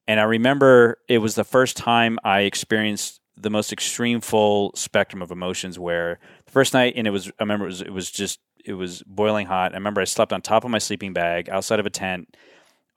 and 0.07 0.19
I 0.19 0.23
remember 0.23 0.99
it 1.07 1.17
was 1.17 1.35
the 1.35 1.43
first 1.43 1.75
time 1.75 2.17
I 2.23 2.41
experienced 2.41 3.19
the 3.35 3.49
most 3.49 3.73
extreme 3.73 4.21
full 4.21 4.71
spectrum 4.73 5.21
of 5.21 5.31
emotions 5.31 5.77
where 5.77 6.19
the 6.47 6.51
first 6.51 6.73
night 6.73 6.93
and 6.95 7.05
it 7.05 7.11
was 7.11 7.27
I 7.27 7.43
remember 7.43 7.65
it 7.65 7.69
was 7.69 7.81
it 7.81 7.93
was 7.93 8.09
just 8.09 8.39
it 8.65 8.73
was 8.73 9.03
boiling 9.03 9.45
hot. 9.45 9.73
I 9.73 9.75
remember 9.75 10.01
I 10.01 10.05
slept 10.05 10.33
on 10.33 10.41
top 10.41 10.63
of 10.65 10.71
my 10.71 10.79
sleeping 10.79 11.13
bag 11.13 11.49
outside 11.49 11.79
of 11.79 11.85
a 11.85 11.89
tent 11.89 12.35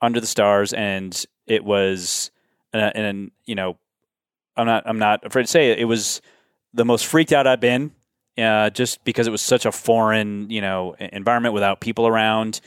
under 0.01 0.19
the 0.19 0.27
stars 0.27 0.73
and 0.73 1.25
it 1.47 1.63
was 1.63 2.31
and, 2.73 2.95
and 2.95 3.31
you 3.45 3.55
know 3.55 3.77
I'm 4.57 4.65
not 4.65 4.83
I'm 4.85 4.99
not 4.99 5.25
afraid 5.25 5.43
to 5.43 5.47
say 5.47 5.71
it, 5.71 5.79
it 5.79 5.85
was 5.85 6.21
the 6.73 6.85
most 6.85 7.05
freaked 7.05 7.31
out 7.31 7.45
I've 7.45 7.59
been 7.59 7.91
uh, 8.37 8.71
just 8.71 9.03
because 9.03 9.27
it 9.27 9.31
was 9.31 9.41
such 9.41 9.65
a 9.65 9.71
foreign 9.71 10.49
you 10.49 10.61
know 10.61 10.95
environment 10.99 11.53
without 11.53 11.79
people 11.79 12.07
around 12.07 12.61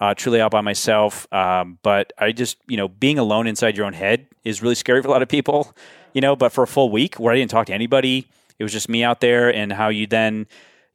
uh, 0.00 0.14
truly 0.14 0.40
out 0.40 0.50
by 0.50 0.60
myself. 0.60 1.30
Um, 1.32 1.78
but 1.82 2.12
I 2.18 2.32
just, 2.32 2.56
you 2.66 2.76
know, 2.76 2.88
being 2.88 3.18
alone 3.18 3.46
inside 3.46 3.76
your 3.76 3.86
own 3.86 3.92
head 3.92 4.26
is 4.44 4.62
really 4.62 4.74
scary 4.74 5.02
for 5.02 5.08
a 5.08 5.10
lot 5.10 5.22
of 5.22 5.28
people, 5.28 5.74
you 6.14 6.20
know. 6.20 6.34
But 6.34 6.52
for 6.52 6.64
a 6.64 6.66
full 6.66 6.90
week 6.90 7.20
where 7.20 7.32
I 7.32 7.36
didn't 7.36 7.50
talk 7.50 7.66
to 7.66 7.74
anybody, 7.74 8.26
it 8.60 8.62
was 8.62 8.72
just 8.72 8.88
me 8.88 9.02
out 9.02 9.20
there, 9.20 9.52
and 9.52 9.72
how 9.72 9.88
you 9.88 10.06
then, 10.06 10.46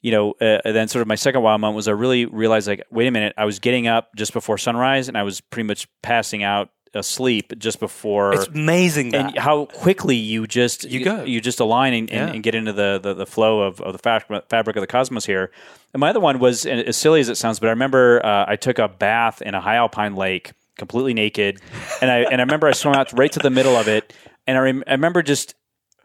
you 0.02 0.12
know, 0.12 0.32
uh, 0.40 0.60
then 0.72 0.88
sort 0.88 1.02
of 1.02 1.08
my 1.10 1.16
second 1.16 1.42
wild 1.42 1.60
moment 1.60 1.76
was 1.76 1.88
I 1.90 1.92
really 1.92 2.26
realized 2.26 2.68
like, 2.68 2.84
wait 2.92 3.08
a 3.08 3.12
minute, 3.12 3.34
I 3.38 3.44
was 3.46 3.60
getting 3.60 3.88
up 3.88 4.16
just 4.16 4.32
before 4.32 4.58
sunrise, 4.58 5.10
and 5.10 5.18
I 5.18 5.24
was 5.24 5.42
pretty 5.42 5.68
much 5.68 5.88
passing 6.02 6.44
out 6.44 6.70
asleep 6.94 7.52
just 7.58 7.82
before. 7.82 8.34
It's 8.34 8.48
amazing 8.48 9.10
that. 9.10 9.26
and 9.32 9.38
how 9.38 9.66
quickly 9.66 10.16
you 10.16 10.48
just 10.48 10.86
You 10.86 11.04
go. 11.04 11.24
you 11.26 11.42
just 11.42 11.60
align 11.60 11.94
and, 11.94 12.10
and, 12.10 12.30
Yeah. 12.30 12.34
and 12.36 12.42
get 12.42 12.56
into 12.56 12.72
the, 12.72 13.00
the, 13.04 13.14
the 13.14 13.26
flow 13.26 13.64
of, 13.64 13.82
of 13.82 13.92
the 13.92 14.00
fabric, 14.00 14.46
fabric 14.48 14.78
of 14.78 14.82
the 14.82 14.88
cosmos 14.88 15.26
here. 15.26 15.52
And 15.94 16.00
my 16.00 16.10
other 16.12 16.22
one 16.22 16.40
was 16.40 16.66
and 16.66 16.80
as 16.80 16.96
silly 16.96 17.20
as 17.20 17.28
it 17.28 17.36
sounds, 17.36 17.60
but 17.60 17.68
I 17.68 17.72
remember 17.72 18.26
uh, 18.26 18.46
I 18.48 18.56
took 18.56 18.80
a 18.80 18.88
bath 18.88 19.42
in 19.42 19.56
a 19.56 19.60
high 19.60 19.76
alpine 19.76 20.16
lake, 20.16 20.54
completely 20.78 21.14
naked, 21.14 21.60
and 22.02 22.10
I 22.10 22.20
and 22.20 22.36
I 22.40 22.44
remember 22.46 22.68
I 22.68 22.72
swam 22.72 22.96
out 22.96 23.12
right 23.12 23.32
to 23.34 23.40
the 23.40 23.50
middle 23.50 23.76
of 23.76 23.90
it, 23.90 24.14
and 24.48 24.58
I, 24.58 24.62
rem- 24.62 24.84
I 24.88 24.92
remember 24.92 25.22
just 25.22 25.54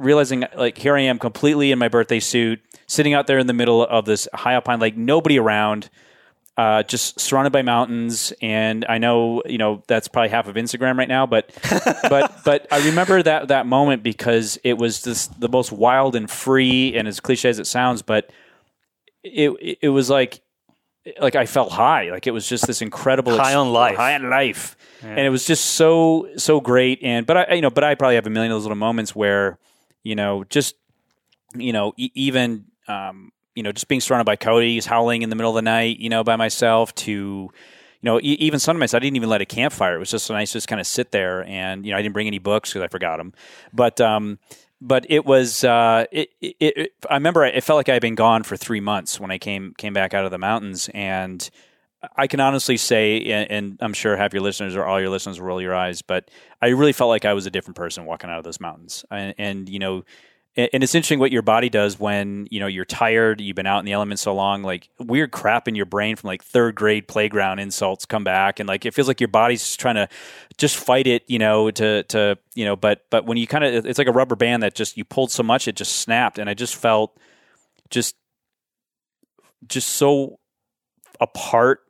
realizing 0.00 0.44
like 0.56 0.78
here 0.78 0.96
I 0.96 1.02
am 1.02 1.18
completely 1.18 1.70
in 1.70 1.78
my 1.78 1.88
birthday 1.88 2.20
suit, 2.20 2.60
sitting 2.86 3.14
out 3.14 3.26
there 3.26 3.38
in 3.38 3.46
the 3.46 3.52
middle 3.52 3.82
of 3.86 4.04
this 4.04 4.26
high 4.34 4.54
alpine 4.54 4.80
lake, 4.80 4.96
nobody 4.96 5.38
around 5.38 5.90
uh, 6.56 6.82
just 6.82 7.18
surrounded 7.18 7.52
by 7.52 7.62
mountains. 7.62 8.32
And 8.42 8.84
I 8.86 8.98
know, 8.98 9.42
you 9.46 9.56
know, 9.56 9.82
that's 9.86 10.08
probably 10.08 10.28
half 10.28 10.46
of 10.46 10.56
Instagram 10.56 10.98
right 10.98 11.08
now, 11.08 11.24
but, 11.24 11.56
but, 12.08 12.40
but 12.44 12.66
I 12.70 12.84
remember 12.86 13.22
that, 13.22 13.48
that 13.48 13.66
moment 13.66 14.02
because 14.02 14.58
it 14.62 14.74
was 14.74 15.00
just 15.00 15.40
the 15.40 15.48
most 15.48 15.72
wild 15.72 16.16
and 16.16 16.30
free 16.30 16.94
and 16.96 17.08
as 17.08 17.20
cliche 17.20 17.48
as 17.48 17.58
it 17.58 17.66
sounds, 17.66 18.02
but 18.02 18.30
it, 19.22 19.50
it, 19.60 19.78
it 19.82 19.88
was 19.88 20.10
like, 20.10 20.42
like 21.18 21.34
I 21.34 21.46
felt 21.46 21.72
high, 21.72 22.10
like 22.10 22.26
it 22.26 22.32
was 22.32 22.46
just 22.46 22.66
this 22.66 22.82
incredible 22.82 23.36
High 23.38 23.54
on 23.54 23.72
life. 23.72 23.96
high 23.96 24.14
on 24.14 24.28
life, 24.28 24.76
and 25.02 25.18
it 25.18 25.30
was 25.30 25.46
just 25.46 25.64
so 25.64 26.28
so 26.36 26.60
great. 26.60 27.02
And 27.02 27.26
but 27.26 27.36
I, 27.38 27.54
you 27.54 27.62
know, 27.62 27.70
but 27.70 27.84
I 27.84 27.94
probably 27.94 28.16
have 28.16 28.26
a 28.26 28.30
million 28.30 28.52
of 28.52 28.56
those 28.56 28.64
little 28.64 28.76
moments 28.76 29.16
where, 29.16 29.58
you 30.02 30.14
know, 30.14 30.44
just 30.44 30.76
you 31.54 31.72
know, 31.72 31.92
e- 31.96 32.12
even 32.14 32.66
um, 32.88 33.32
you 33.54 33.62
know, 33.62 33.72
just 33.72 33.88
being 33.88 34.00
surrounded 34.00 34.24
by 34.24 34.36
coyotes 34.36 34.86
howling 34.86 35.22
in 35.22 35.30
the 35.30 35.36
middle 35.36 35.50
of 35.50 35.56
the 35.56 35.62
night, 35.62 35.98
you 35.98 36.08
know, 36.08 36.24
by 36.24 36.36
myself 36.36 36.94
to, 36.94 37.12
you 37.12 37.50
know, 38.02 38.18
e- 38.20 38.36
even 38.40 38.60
sometimes 38.60 38.94
I 38.94 38.98
didn't 38.98 39.16
even 39.16 39.28
light 39.28 39.40
a 39.40 39.46
campfire. 39.46 39.96
It 39.96 39.98
was 39.98 40.10
just 40.10 40.30
nice 40.30 40.52
just 40.52 40.68
kind 40.68 40.80
of 40.80 40.86
sit 40.86 41.10
there 41.10 41.44
and, 41.44 41.84
you 41.84 41.92
know, 41.92 41.98
I 41.98 42.02
didn't 42.02 42.14
bring 42.14 42.26
any 42.26 42.38
books 42.38 42.70
because 42.70 42.82
I 42.82 42.88
forgot 42.88 43.18
them. 43.18 43.32
But, 43.72 44.00
um, 44.00 44.38
but 44.80 45.04
it 45.10 45.26
was, 45.26 45.64
uh, 45.64 46.06
it, 46.10 46.30
it, 46.40 46.56
it, 46.60 46.92
I 47.08 47.14
remember 47.14 47.44
it 47.44 47.62
felt 47.62 47.76
like 47.76 47.88
I 47.88 47.92
had 47.92 48.02
been 48.02 48.14
gone 48.14 48.44
for 48.44 48.56
three 48.56 48.80
months 48.80 49.20
when 49.20 49.30
I 49.30 49.38
came, 49.38 49.74
came 49.76 49.92
back 49.92 50.14
out 50.14 50.24
of 50.24 50.30
the 50.30 50.38
mountains. 50.38 50.88
And 50.94 51.48
I 52.16 52.26
can 52.26 52.40
honestly 52.40 52.76
say, 52.76 53.24
and, 53.50 53.78
I'm 53.80 53.92
sure 53.92 54.16
half 54.16 54.32
your 54.32 54.42
listeners 54.42 54.74
or 54.74 54.84
all 54.84 55.00
your 55.00 55.10
listeners 55.10 55.38
will 55.38 55.48
roll 55.48 55.60
your 55.60 55.74
eyes, 55.74 56.00
but 56.00 56.30
I 56.62 56.68
really 56.68 56.92
felt 56.92 57.08
like 57.08 57.24
I 57.24 57.34
was 57.34 57.46
a 57.46 57.50
different 57.50 57.76
person 57.76 58.06
walking 58.06 58.30
out 58.30 58.38
of 58.38 58.44
those 58.44 58.60
mountains. 58.60 59.04
And, 59.10 59.34
and 59.36 59.68
you 59.68 59.78
know, 59.78 60.04
and 60.56 60.82
it's 60.82 60.94
interesting 60.94 61.18
what 61.18 61.30
your 61.30 61.42
body 61.42 61.68
does 61.68 61.98
when 61.98 62.48
you 62.50 62.58
know 62.58 62.66
you're 62.66 62.84
tired 62.84 63.40
you've 63.40 63.54
been 63.54 63.66
out 63.66 63.78
in 63.78 63.84
the 63.84 63.92
elements 63.92 64.22
so 64.22 64.34
long 64.34 64.62
like 64.62 64.88
weird 64.98 65.30
crap 65.30 65.68
in 65.68 65.76
your 65.76 65.86
brain 65.86 66.16
from 66.16 66.28
like 66.28 66.42
third 66.42 66.74
grade 66.74 67.06
playground 67.06 67.60
insults 67.60 68.04
come 68.04 68.24
back 68.24 68.58
and 68.58 68.68
like 68.68 68.84
it 68.84 68.92
feels 68.92 69.06
like 69.06 69.20
your 69.20 69.28
body's 69.28 69.60
just 69.60 69.78
trying 69.78 69.94
to 69.94 70.08
just 70.58 70.76
fight 70.76 71.06
it 71.06 71.22
you 71.28 71.38
know 71.38 71.70
to 71.70 72.02
to 72.04 72.36
you 72.54 72.64
know 72.64 72.74
but 72.74 73.06
but 73.10 73.26
when 73.26 73.36
you 73.38 73.46
kind 73.46 73.62
of 73.62 73.86
it's 73.86 73.98
like 73.98 74.08
a 74.08 74.12
rubber 74.12 74.34
band 74.34 74.62
that 74.62 74.74
just 74.74 74.96
you 74.96 75.04
pulled 75.04 75.30
so 75.30 75.42
much 75.42 75.68
it 75.68 75.76
just 75.76 76.00
snapped 76.00 76.38
and 76.38 76.50
i 76.50 76.54
just 76.54 76.74
felt 76.74 77.16
just 77.88 78.16
just 79.68 79.88
so 79.88 80.38
a 81.20 81.28
part 81.28 81.80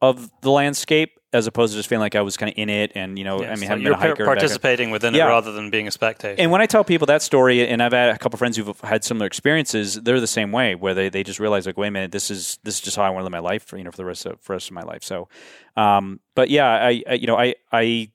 of 0.00 0.30
the 0.42 0.50
landscape 0.50 1.12
as 1.34 1.46
opposed 1.46 1.72
to 1.74 1.78
just 1.78 1.90
feeling 1.90 2.00
like 2.00 2.14
I 2.14 2.22
was 2.22 2.38
kind 2.38 2.50
of 2.50 2.56
in 2.56 2.70
it 2.70 2.92
and 2.94 3.18
you 3.18 3.24
know 3.24 3.42
I 3.44 3.54
mean 3.56 3.68
having 3.68 3.84
you're 3.84 3.92
been 3.92 3.92
a 3.92 3.96
hiker 3.96 3.98
par- 3.98 4.08
back 4.08 4.16
then. 4.16 4.26
participating 4.26 4.90
within 4.90 5.12
Yeah. 5.14 5.26
it 5.26 5.28
rather 5.28 5.52
than 5.52 5.68
being 5.68 5.86
a 5.86 5.90
spectator. 5.90 6.40
And 6.40 6.50
when 6.50 6.62
I 6.62 6.66
tell 6.66 6.84
people 6.84 7.06
that 7.06 7.20
story, 7.20 7.68
and 7.68 7.82
I've 7.82 7.92
had 7.92 8.08
a 8.14 8.18
couple 8.18 8.38
friends 8.38 8.56
who've 8.56 8.80
had 8.80 9.04
similar 9.04 9.26
experiences, 9.26 9.96
they're 9.96 10.20
the 10.20 10.26
same 10.26 10.52
way, 10.52 10.74
where 10.74 10.94
they, 10.94 11.10
they 11.10 11.22
just 11.22 11.38
realize 11.38 11.66
like, 11.66 11.76
wait 11.76 11.88
a 11.88 11.90
minute, 11.90 12.12
this 12.12 12.30
is 12.30 12.58
this 12.62 12.76
is 12.76 12.80
just 12.80 12.96
how 12.96 13.02
I 13.02 13.10
want 13.10 13.20
to 13.20 13.24
live 13.24 13.32
my 13.32 13.40
life, 13.40 13.64
for, 13.66 13.76
you 13.76 13.84
know, 13.84 13.90
for 13.90 13.98
the 13.98 14.06
rest 14.06 14.24
of 14.24 14.40
for 14.40 14.52
the 14.52 14.54
rest 14.54 14.68
of 14.68 14.74
my 14.74 14.82
life. 14.82 15.02
So, 15.04 15.28
um, 15.76 16.20
but 16.34 16.48
yeah, 16.48 16.66
I, 16.66 17.02
I 17.08 17.14
you 17.14 17.26
know 17.26 17.36
I 17.36 17.54
I. 17.72 18.10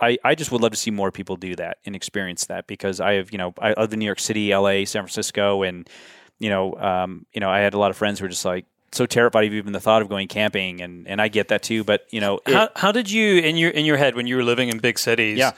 I, 0.00 0.16
I 0.24 0.36
just 0.36 0.52
would 0.52 0.60
love 0.60 0.70
to 0.70 0.76
see 0.76 0.92
more 0.92 1.10
people 1.10 1.34
do 1.34 1.56
that 1.56 1.78
and 1.84 1.96
experience 1.96 2.46
that 2.46 2.68
because 2.68 3.00
I 3.00 3.14
have 3.14 3.32
you 3.32 3.38
know 3.38 3.52
I 3.60 3.74
live 3.80 3.92
in 3.92 3.98
New 3.98 4.04
York 4.06 4.20
City, 4.20 4.52
L.A., 4.52 4.84
San 4.84 5.02
Francisco, 5.02 5.64
and 5.64 5.90
you 6.38 6.50
know 6.50 6.76
um, 6.76 7.26
you 7.32 7.40
know 7.40 7.50
I 7.50 7.58
had 7.58 7.74
a 7.74 7.78
lot 7.80 7.90
of 7.90 7.96
friends 7.96 8.20
who 8.20 8.24
were 8.24 8.28
just 8.28 8.44
like 8.44 8.64
so 8.92 9.06
terrified 9.06 9.46
of 9.46 9.52
even 9.52 9.72
the 9.72 9.80
thought 9.80 10.02
of 10.02 10.08
going 10.08 10.28
camping, 10.28 10.80
and, 10.80 11.06
and 11.08 11.20
I 11.20 11.28
get 11.28 11.48
that 11.48 11.62
too. 11.62 11.84
But 11.84 12.06
you 12.10 12.20
know, 12.20 12.40
it- 12.46 12.54
how, 12.54 12.68
how 12.76 12.92
did 12.92 13.10
you 13.10 13.38
in 13.38 13.56
your 13.56 13.70
in 13.70 13.84
your 13.84 13.96
head 13.96 14.14
when 14.14 14.26
you 14.26 14.36
were 14.36 14.44
living 14.44 14.68
in 14.68 14.78
big 14.78 14.98
cities? 14.98 15.38
Yeah. 15.38 15.52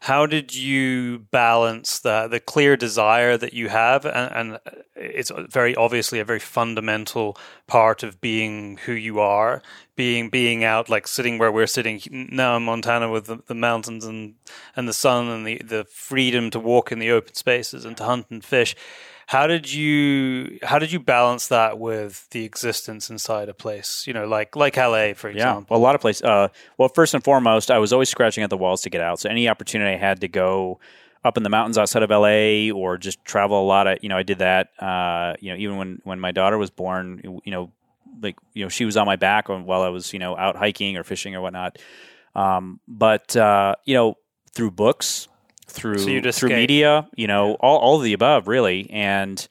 How 0.00 0.26
did 0.26 0.52
you 0.52 1.20
balance 1.30 2.00
the 2.00 2.26
the 2.26 2.40
clear 2.40 2.76
desire 2.76 3.36
that 3.36 3.52
you 3.52 3.68
have, 3.68 4.04
and, 4.04 4.32
and 4.34 4.58
it's 4.96 5.30
very 5.48 5.76
obviously 5.76 6.18
a 6.18 6.24
very 6.24 6.40
fundamental 6.40 7.36
part 7.68 8.02
of 8.02 8.20
being 8.20 8.78
who 8.78 8.92
you 8.94 9.20
are, 9.20 9.62
being 9.94 10.28
being 10.28 10.64
out 10.64 10.88
like 10.88 11.06
sitting 11.06 11.38
where 11.38 11.52
we're 11.52 11.68
sitting 11.68 12.00
now 12.10 12.56
in 12.56 12.64
Montana 12.64 13.10
with 13.12 13.26
the, 13.26 13.38
the 13.46 13.54
mountains 13.54 14.04
and 14.04 14.34
and 14.74 14.88
the 14.88 14.92
sun 14.92 15.28
and 15.28 15.46
the 15.46 15.58
the 15.58 15.84
freedom 15.84 16.50
to 16.50 16.58
walk 16.58 16.90
in 16.90 16.98
the 16.98 17.12
open 17.12 17.34
spaces 17.34 17.84
and 17.84 17.96
to 17.98 18.02
hunt 18.02 18.26
and 18.28 18.44
fish. 18.44 18.74
How 19.32 19.46
did 19.46 19.72
you 19.72 20.58
how 20.62 20.78
did 20.78 20.92
you 20.92 21.00
balance 21.00 21.48
that 21.48 21.78
with 21.78 22.28
the 22.32 22.44
existence 22.44 23.08
inside 23.08 23.48
a 23.48 23.54
place? 23.54 24.06
You 24.06 24.12
know, 24.12 24.26
like 24.26 24.54
like 24.56 24.76
LA, 24.76 25.14
for 25.14 25.30
Yeah, 25.30 25.56
example. 25.56 25.66
well, 25.70 25.80
a 25.80 25.82
lot 25.82 25.94
of 25.94 26.02
places. 26.02 26.20
Uh, 26.20 26.48
well, 26.76 26.90
first 26.90 27.14
and 27.14 27.24
foremost, 27.24 27.70
I 27.70 27.78
was 27.78 27.94
always 27.94 28.10
scratching 28.10 28.44
at 28.44 28.50
the 28.50 28.58
walls 28.58 28.82
to 28.82 28.90
get 28.90 29.00
out. 29.00 29.20
So 29.20 29.30
any 29.30 29.48
opportunity 29.48 29.90
I 29.90 29.96
had 29.96 30.20
to 30.20 30.28
go 30.28 30.80
up 31.24 31.38
in 31.38 31.44
the 31.44 31.48
mountains 31.48 31.78
outside 31.78 32.02
of 32.02 32.10
LA 32.10 32.70
or 32.78 32.98
just 32.98 33.24
travel 33.24 33.58
a 33.58 33.64
lot, 33.64 33.88
I, 33.88 33.98
you 34.02 34.10
know, 34.10 34.18
I 34.18 34.22
did 34.22 34.40
that. 34.40 34.68
Uh, 34.78 35.32
you 35.40 35.50
know, 35.50 35.56
even 35.56 35.78
when 35.78 36.02
when 36.04 36.20
my 36.20 36.32
daughter 36.32 36.58
was 36.58 36.68
born, 36.68 37.40
you 37.42 37.52
know, 37.52 37.72
like 38.20 38.36
you 38.52 38.66
know, 38.66 38.68
she 38.68 38.84
was 38.84 38.98
on 38.98 39.06
my 39.06 39.16
back 39.16 39.48
while 39.48 39.80
I 39.80 39.88
was 39.88 40.12
you 40.12 40.18
know 40.18 40.36
out 40.36 40.56
hiking 40.56 40.98
or 40.98 41.04
fishing 41.04 41.34
or 41.34 41.40
whatnot. 41.40 41.78
Um, 42.34 42.80
but 42.86 43.34
uh, 43.34 43.76
you 43.86 43.94
know, 43.94 44.18
through 44.52 44.72
books, 44.72 45.28
through 45.72 45.98
So 45.98 46.08
through 46.40 46.50
media, 46.50 47.08
you 47.16 47.26
know, 47.26 47.54
all 47.54 47.78
all 47.78 47.96
of 47.98 48.04
the 48.04 48.12
above, 48.12 48.48
really, 48.48 48.88
and. 48.90 49.46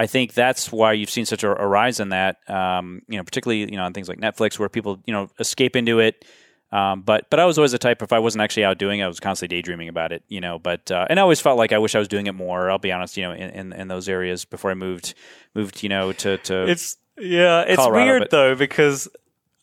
I 0.00 0.06
think 0.06 0.32
that's 0.32 0.70
why 0.70 0.92
you've 0.92 1.10
seen 1.10 1.26
such 1.26 1.42
a, 1.42 1.50
a 1.60 1.66
rise 1.66 1.98
in 1.98 2.10
that, 2.10 2.36
um, 2.48 3.02
you 3.08 3.16
know, 3.16 3.24
particularly 3.24 3.62
you 3.68 3.76
know 3.76 3.82
on 3.82 3.92
things 3.92 4.08
like 4.08 4.20
Netflix, 4.20 4.56
where 4.56 4.68
people 4.68 5.02
you 5.06 5.12
know 5.12 5.28
escape 5.40 5.74
into 5.74 5.98
it. 5.98 6.24
Um, 6.70 7.02
but 7.02 7.28
but 7.30 7.40
I 7.40 7.46
was 7.46 7.58
always 7.58 7.72
the 7.72 7.78
type 7.78 8.00
if 8.00 8.12
I 8.12 8.20
wasn't 8.20 8.42
actually 8.42 8.62
out 8.64 8.78
doing 8.78 9.00
it, 9.00 9.02
I 9.02 9.08
was 9.08 9.18
constantly 9.18 9.56
daydreaming 9.56 9.88
about 9.88 10.12
it, 10.12 10.22
you 10.28 10.40
know. 10.40 10.60
But 10.60 10.88
uh, 10.92 11.08
and 11.10 11.18
I 11.18 11.22
always 11.22 11.40
felt 11.40 11.58
like 11.58 11.72
I 11.72 11.78
wish 11.78 11.96
I 11.96 11.98
was 11.98 12.06
doing 12.06 12.28
it 12.28 12.34
more. 12.36 12.70
I'll 12.70 12.78
be 12.78 12.92
honest, 12.92 13.16
you 13.16 13.24
know, 13.24 13.32
in, 13.32 13.50
in, 13.50 13.72
in 13.72 13.88
those 13.88 14.08
areas 14.08 14.44
before 14.44 14.70
I 14.70 14.74
moved 14.74 15.14
moved, 15.56 15.82
you 15.82 15.88
know, 15.88 16.12
to 16.12 16.38
to 16.38 16.68
It's 16.68 16.96
yeah, 17.18 17.62
it's 17.62 17.74
Colorado, 17.74 18.04
weird 18.04 18.20
but- 18.20 18.30
though 18.30 18.54
because 18.54 19.08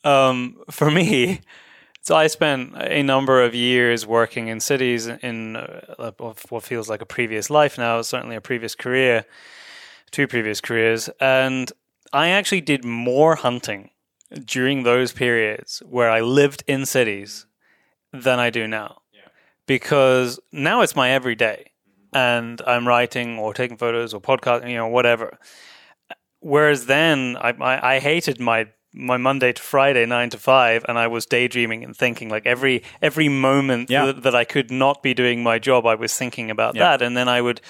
um, 0.04 0.58
for 0.70 0.90
me, 0.90 1.40
so 2.06 2.14
I 2.14 2.28
spent 2.28 2.72
a 2.76 3.02
number 3.02 3.42
of 3.42 3.52
years 3.52 4.06
working 4.06 4.46
in 4.46 4.60
cities 4.60 5.08
in 5.08 5.56
uh, 5.56 6.12
what 6.50 6.62
feels 6.62 6.88
like 6.88 7.02
a 7.02 7.06
previous 7.06 7.50
life 7.50 7.76
now, 7.78 8.00
certainly 8.02 8.36
a 8.36 8.40
previous 8.40 8.76
career, 8.76 9.24
two 10.12 10.28
previous 10.28 10.60
careers, 10.60 11.10
and 11.18 11.72
I 12.12 12.28
actually 12.28 12.60
did 12.60 12.84
more 12.84 13.34
hunting 13.34 13.90
during 14.44 14.84
those 14.84 15.10
periods 15.10 15.82
where 15.84 16.08
I 16.08 16.20
lived 16.20 16.62
in 16.68 16.86
cities 16.86 17.46
than 18.12 18.38
I 18.38 18.50
do 18.50 18.68
now. 18.68 19.02
because 19.66 20.38
now 20.52 20.82
it's 20.82 20.94
my 20.94 21.10
everyday, 21.10 21.72
and 22.12 22.62
I'm 22.68 22.86
writing 22.86 23.36
or 23.36 23.52
taking 23.52 23.78
photos 23.78 24.14
or 24.14 24.20
podcasting, 24.20 24.70
you 24.70 24.76
know, 24.76 24.86
whatever. 24.86 25.40
Whereas 26.38 26.86
then, 26.86 27.36
I, 27.36 27.50
I, 27.60 27.94
I 27.96 27.98
hated 27.98 28.38
my 28.38 28.68
my 28.96 29.16
Monday 29.18 29.52
to 29.52 29.62
Friday 29.62 30.06
nine 30.06 30.30
to 30.30 30.38
five, 30.38 30.84
and 30.88 30.98
I 30.98 31.06
was 31.06 31.26
daydreaming 31.26 31.84
and 31.84 31.96
thinking 31.96 32.28
like 32.30 32.46
every 32.46 32.82
every 33.02 33.28
moment 33.28 33.90
Yeah. 33.90 34.06
that, 34.06 34.22
that 34.22 34.34
I 34.34 34.44
could 34.44 34.70
not 34.70 35.02
be 35.02 35.14
doing 35.14 35.42
my 35.42 35.58
job, 35.58 35.86
I 35.86 35.94
was 35.94 36.16
thinking 36.16 36.50
about 36.50 36.74
Yeah. 36.74 36.84
that, 36.96 37.02
and 37.02 37.16
then 37.16 37.28
I 37.28 37.40
would. 37.40 37.60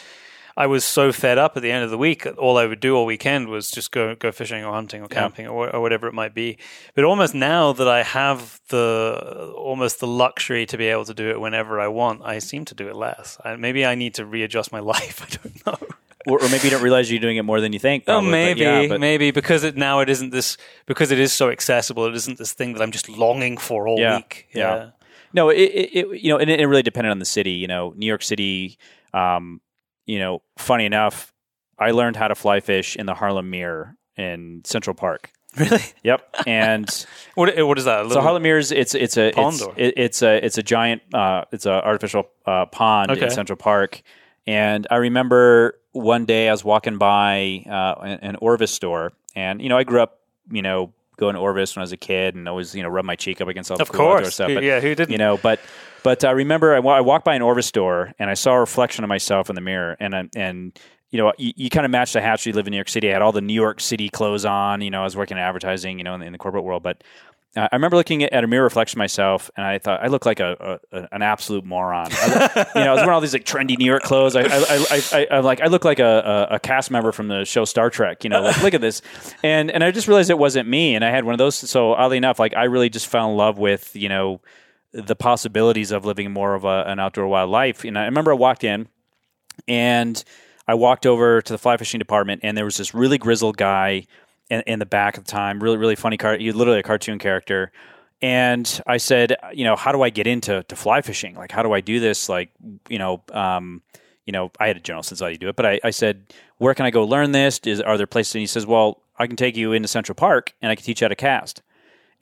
I 0.59 0.67
was 0.67 0.87
so 0.87 1.13
fed 1.13 1.37
up 1.37 1.55
at 1.59 1.63
the 1.63 1.71
end 1.71 1.85
of 1.85 1.91
the 1.91 1.99
week. 1.99 2.27
All 2.39 2.57
I 2.57 2.65
would 2.65 2.81
do 2.81 2.97
all 2.97 3.05
weekend 3.05 3.49
was 3.49 3.71
just 3.71 3.91
go 3.93 4.15
go 4.15 4.33
fishing 4.33 4.65
or 4.65 4.73
hunting 4.73 5.03
or 5.03 5.07
camping 5.09 5.47
or, 5.47 5.69
or 5.69 5.83
whatever 5.83 6.07
it 6.09 6.15
might 6.15 6.33
be. 6.35 6.57
But 6.95 7.05
almost 7.05 7.35
now 7.35 7.75
that 7.75 7.87
I 7.87 8.03
have 8.03 8.59
the 8.69 9.53
almost 9.55 10.01
the 10.01 10.07
luxury 10.07 10.65
to 10.67 10.79
be 10.79 10.87
able 10.87 11.05
to 11.05 11.13
do 11.13 11.29
it 11.29 11.41
whenever 11.43 11.79
I 11.79 11.89
want, 11.89 12.23
I 12.25 12.39
seem 12.39 12.65
to 12.67 12.75
do 12.75 12.89
it 12.89 12.97
less. 12.97 13.37
I, 13.45 13.57
maybe 13.57 13.85
I 13.85 13.95
need 13.97 14.15
to 14.15 14.25
readjust 14.25 14.73
my 14.73 14.81
life. 14.95 15.21
I 15.23 15.29
don't 15.37 15.67
know. 15.67 15.89
Or, 16.27 16.43
or 16.43 16.49
maybe 16.49 16.65
you 16.65 16.71
don't 16.71 16.83
realize 16.83 17.11
you're 17.11 17.21
doing 17.21 17.37
it 17.37 17.45
more 17.45 17.61
than 17.61 17.73
you 17.73 17.79
think. 17.79 18.05
Oh, 18.07 18.15
probably, 18.21 18.29
but 18.29 18.33
maybe, 18.33 18.61
yeah, 18.61 18.87
but- 18.89 19.01
maybe 19.01 19.31
because 19.31 19.65
it 19.65 19.77
now 19.77 20.01
it 20.01 20.09
isn't 20.09 20.31
this 20.31 20.57
because 20.87 21.11
it 21.11 21.19
is 21.21 21.33
so 21.33 21.51
accessible. 21.51 22.07
It 22.07 22.15
isn't 22.15 22.39
this 22.39 22.53
thing 22.53 22.73
that 22.75 22.83
I'm 22.83 22.91
just 22.93 23.09
longing 23.09 23.57
for 23.57 23.87
all 23.89 23.99
Yeah, 23.99 24.17
week. 24.17 24.49
yeah. 24.55 24.91
No, 25.33 25.51
it, 25.51 25.57
it, 25.59 25.91
it 25.97 26.23
you 26.23 26.31
know, 26.31 26.39
and 26.39 26.51
it, 26.51 26.61
it 26.61 26.67
really 26.67 26.83
depended 26.83 27.11
on 27.11 27.19
the 27.19 27.25
city. 27.25 27.53
You 27.53 27.67
know, 27.69 27.93
New 27.97 28.07
York 28.07 28.23
City. 28.23 28.79
Um, 29.15 29.61
you 30.05 30.19
know, 30.19 30.43
funny 30.59 30.85
enough, 30.85 31.33
I 31.79 31.91
learned 31.91 32.17
how 32.17 32.29
to 32.29 32.35
fly 32.35 32.61
fish 32.61 32.97
in 32.97 33.07
the 33.07 33.15
Harlem 33.15 33.51
Meer 33.51 33.97
in 34.17 34.63
Central 34.65 34.95
Park. 34.95 35.31
Really? 35.59 35.81
Yep, 36.05 36.35
and 36.47 37.07
What 37.35 37.57
what 37.67 37.79
is 37.79 37.87
that? 37.87 38.11
So 38.11 38.21
Harlem 38.21 38.43
Meers, 38.43 38.73
it's 38.73 38.95
it's 38.95 39.17
a 39.17 39.33
Pond 39.33 39.55
it's, 39.55 39.67
it, 39.77 39.95
it's 39.97 40.23
a 40.23 40.45
it's 40.45 40.59
a 40.59 40.63
giant 40.63 41.03
uh, 41.15 41.45
it's 41.51 41.65
a 41.67 41.83
artificial 41.85 42.29
uh, 42.47 42.67
pond 42.67 43.11
Okay. 43.11 43.25
in 43.25 43.31
Central 43.31 43.57
Park, 43.57 44.03
and 44.47 44.87
I 44.91 44.97
remember 44.97 45.79
one 45.97 46.25
day 46.25 46.49
I 46.49 46.53
was 46.53 46.65
walking 46.65 46.99
by 46.99 47.65
uh, 47.69 48.17
an, 48.21 48.37
Orvis 48.37 48.71
store, 48.71 49.13
and 49.35 49.61
you 49.61 49.69
know 49.69 49.77
I 49.77 49.85
grew 49.85 50.01
up 50.01 50.21
you 50.51 50.63
know 50.63 50.93
going 51.17 51.35
to 51.35 51.41
Orvis 51.41 51.75
when 51.75 51.81
I 51.81 51.85
was 51.85 51.93
a 51.93 51.97
kid, 51.97 52.35
and 52.35 52.49
always 52.49 52.75
you 52.75 52.83
know 52.83 52.89
rub 52.89 53.05
my 53.05 53.17
cheek 53.17 53.41
up 53.41 53.49
against 53.49 53.71
all 53.71 53.77
the 53.77 53.83
of 53.83 53.93
cool 53.93 54.07
course. 54.07 54.35
stuff. 54.35 54.51
But, 54.53 54.63
yeah, 54.63 54.81
who 54.81 54.95
didn't? 54.95 55.11
you 55.11 55.19
know 55.19 55.37
but 55.37 55.61
but 56.03 56.25
i 56.25 56.31
remember 56.31 56.75
I, 56.75 56.79
I 56.79 57.01
walked 57.01 57.25
by 57.25 57.35
an 57.35 57.43
orvis 57.43 57.67
store 57.67 58.13
and 58.19 58.31
i 58.31 58.35
saw 58.35 58.53
a 58.53 58.61
reflection 58.61 59.05
of 59.05 59.09
myself 59.09 59.49
in 59.49 59.55
the 59.55 59.61
mirror 59.61 59.97
and 59.99 60.15
I, 60.15 60.29
and 60.37 60.79
you 61.11 61.19
know 61.19 61.33
you, 61.39 61.53
you 61.57 61.71
kind 61.71 61.85
of 61.85 61.91
match 61.91 62.13
the 62.13 62.21
hatch 62.21 62.47
you 62.47 62.53
live 62.53 62.67
in 62.67 62.71
new 62.71 62.77
york 62.77 62.89
city 62.89 63.11
i 63.11 63.13
had 63.13 63.23
all 63.23 63.33
the 63.33 63.41
new 63.41 63.55
york 63.55 63.81
city 63.81 64.09
clothes 64.09 64.45
on 64.45 64.81
you 64.81 64.91
know 64.91 65.01
i 65.01 65.05
was 65.05 65.17
working 65.17 65.37
in 65.37 65.43
advertising 65.43 65.99
you 65.99 66.05
know 66.05 66.15
in 66.15 66.21
the, 66.21 66.27
in 66.27 66.33
the 66.33 66.39
corporate 66.39 66.65
world 66.65 66.83
but 66.83 67.03
uh, 67.03 67.36
I 67.57 67.69
remember 67.73 67.97
looking 67.97 68.23
at 68.23 68.45
a 68.45 68.47
mirror 68.47 68.65
reflection 68.65 68.99
myself, 68.99 69.51
and 69.57 69.67
I 69.67 69.79
thought 69.79 70.03
I 70.03 70.09
look 70.09 70.27
like 70.27 70.41
a, 70.41 70.79
a 70.93 71.09
an 71.13 71.23
absolute 71.23 71.65
moron. 71.65 72.09
I, 72.11 72.67
you 72.75 72.85
know, 72.85 72.91
I 72.91 72.95
was 72.95 73.01
wearing 73.01 73.15
all 73.15 73.21
these 73.21 73.33
like 73.33 73.45
trendy 73.45 73.79
New 73.79 73.87
York 73.87 74.03
clothes. 74.03 74.37
I, 74.37 74.43
I, 74.43 74.87
I, 75.13 75.27
I, 75.31 75.39
like 75.41 75.61
I 75.61 75.67
look 75.67 75.85
like 75.85 75.99
a, 75.99 76.49
a, 76.51 76.55
a 76.57 76.61
cast 76.61 76.91
member 76.91 77.13
from 77.13 77.29
the 77.29 77.45
show 77.45 77.65
Star 77.65 77.89
Trek. 77.89 78.25
You 78.25 78.31
know, 78.31 78.43
like 78.43 78.63
look 78.63 78.75
at 78.75 78.81
this, 78.81 79.01
and 79.43 79.71
and 79.71 79.83
I 79.83 79.91
just 79.91 80.07
realized 80.09 80.29
it 80.29 80.39
wasn't 80.39 80.69
me. 80.69 80.95
And 80.95 81.05
I 81.05 81.11
had 81.11 81.25
one 81.25 81.35
of 81.35 81.39
those. 81.39 81.57
So 81.57 81.93
oddly 81.93 82.19
enough, 82.19 82.39
like 82.39 82.55
I 82.55 82.65
really 82.65 82.91
just 82.91 83.07
fell 83.07 83.31
in 83.31 83.37
love 83.37 83.59
with 83.59 83.97
you 83.97 84.09
know 84.09 84.41
the 84.93 85.17
possibilities 85.17 85.93
of 85.93 86.05
living 86.05 86.33
more 86.33 86.55
of 86.55 86.65
a, 86.65 86.85
an 86.87 86.99
outdoor 86.99 87.27
wild 87.27 87.51
life. 87.51 87.85
And 87.85 87.99
I 87.99 88.05
remember 88.05 88.33
I 88.33 88.37
walked 88.37 88.65
in 88.65 88.89
and 89.69 90.23
I 90.67 90.75
walked 90.75 91.07
over 91.07 91.43
to 91.43 91.53
the 91.53 91.59
fly 91.59 91.77
fishing 91.77 91.99
department 91.99 92.41
and 92.43 92.57
there 92.57 92.65
was 92.65 92.77
this 92.77 92.95
really 92.95 93.19
grizzled 93.19 93.57
guy 93.57 94.07
in, 94.51 94.63
in 94.67 94.79
the 94.79 94.87
back 94.87 95.19
at 95.19 95.25
the 95.25 95.31
time, 95.31 95.63
really, 95.63 95.77
really 95.77 95.97
funny 95.97 96.17
car. 96.17 96.37
Was 96.41 96.55
literally 96.55 96.81
a 96.81 96.83
cartoon 96.83 97.19
character. 97.19 97.73
And 98.23 98.81
I 98.87 98.97
said, 98.97 99.37
you 99.53 99.65
know, 99.65 99.77
how 99.77 99.93
do 99.93 100.03
I 100.03 100.11
get 100.11 100.27
into 100.27 100.63
to 100.63 100.77
fly 100.77 101.03
fishing? 101.03 101.35
Like, 101.35 101.53
how 101.53 101.63
do 101.63 101.73
I 101.73 101.81
do 101.81 102.01
this? 102.01 102.29
Like, 102.29 102.51
you 102.89 102.99
know, 102.99 103.23
um, 103.33 103.83
you 104.25 104.33
know, 104.33 104.51
I 104.59 104.69
had 104.69 104.77
a 104.77 104.81
general 104.81 105.03
sense 105.03 105.21
of 105.21 105.27
how 105.27 105.31
you 105.31 105.39
do 105.39 105.49
it, 105.49 105.57
but 105.57 105.67
I, 105.67 105.81
I 105.85 105.91
said, 105.91 106.33
where 106.57 106.75
can 106.75 106.87
I 106.87 106.91
go 106.91 107.05
learn 107.05 107.33
this? 107.33 107.61
Is 107.65 107.81
are 107.81 107.97
there 107.97 108.07
places? 108.07 108.35
And 108.35 108.41
he 108.41 108.47
says, 108.47 108.67
well, 108.67 109.03
I 109.19 109.27
can 109.27 109.37
take 109.37 109.57
you 109.57 109.73
into 109.73 109.89
Central 109.89 110.15
Park 110.15 110.55
and 110.63 110.71
I 110.71 110.75
can 110.75 110.85
teach 110.85 111.01
you 111.01 111.05
how 111.05 111.09
to 111.09 111.17
cast. 111.17 111.63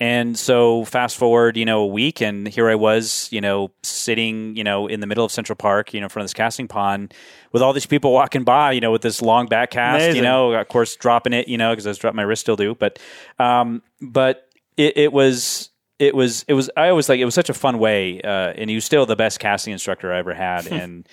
And 0.01 0.37
so 0.37 0.85
fast 0.85 1.17
forward, 1.17 1.57
you 1.57 1.65
know, 1.65 1.83
a 1.83 1.87
week 1.87 2.21
and 2.21 2.49
here 2.49 2.69
I 2.69 2.75
was, 2.75 3.29
you 3.31 3.41
know, 3.41 3.71
sitting, 3.85 4.57
you 4.57 4.65
know, 4.65 4.89
in 4.89 4.99
the 5.01 5.07
middle 5.07 5.25
of 5.25 5.31
Central 5.31 5.55
Park, 5.55 5.95
you 5.95 6.01
know, 6.01 6.07
in 6.07 6.09
front 6.09 6.25
of 6.25 6.27
this 6.27 6.35
casting 6.35 6.67
pond 6.67 7.15
with 7.53 7.63
all 7.63 7.73
these 7.73 7.87
people 7.87 8.13
walking 8.13 8.43
by, 8.43 8.73
you 8.73 8.81
know, 8.81 8.91
with 8.91 9.03
this 9.03 9.23
long 9.23 9.47
back 9.47 9.71
cast, 9.71 10.03
you 10.17 10.23
know, 10.23 10.53
of 10.53 10.69
course 10.69 10.97
dropping 10.97 11.33
it, 11.33 11.47
you 11.47 11.57
know, 11.57 11.71
because 11.71 11.87
I 11.87 11.91
was 11.91 11.99
dropping 11.99 12.17
my 12.17 12.23
wrist 12.25 12.41
still 12.41 12.57
do, 12.57 12.75
but 12.75 12.99
um 13.39 13.83
but 14.01 14.49
it, 14.77 14.97
it 14.97 15.13
was 15.13 15.71
it 16.01 16.15
was 16.17 16.45
it 16.49 16.55
was 16.55 16.71
I 16.77 16.89
always 16.89 17.09
like 17.09 17.21
it 17.21 17.25
was 17.25 17.35
such 17.35 17.49
a 17.49 17.55
fun 17.55 17.79
way 17.79 18.21
uh 18.21 18.53
and 18.57 18.69
he 18.69 18.75
was 18.75 18.85
still 18.85 19.07
the 19.07 19.17
best 19.17 19.39
casting 19.39 19.73
instructor 19.73 20.13
I 20.13 20.19
ever 20.19 20.35
had. 20.35 20.67
And 20.73 21.09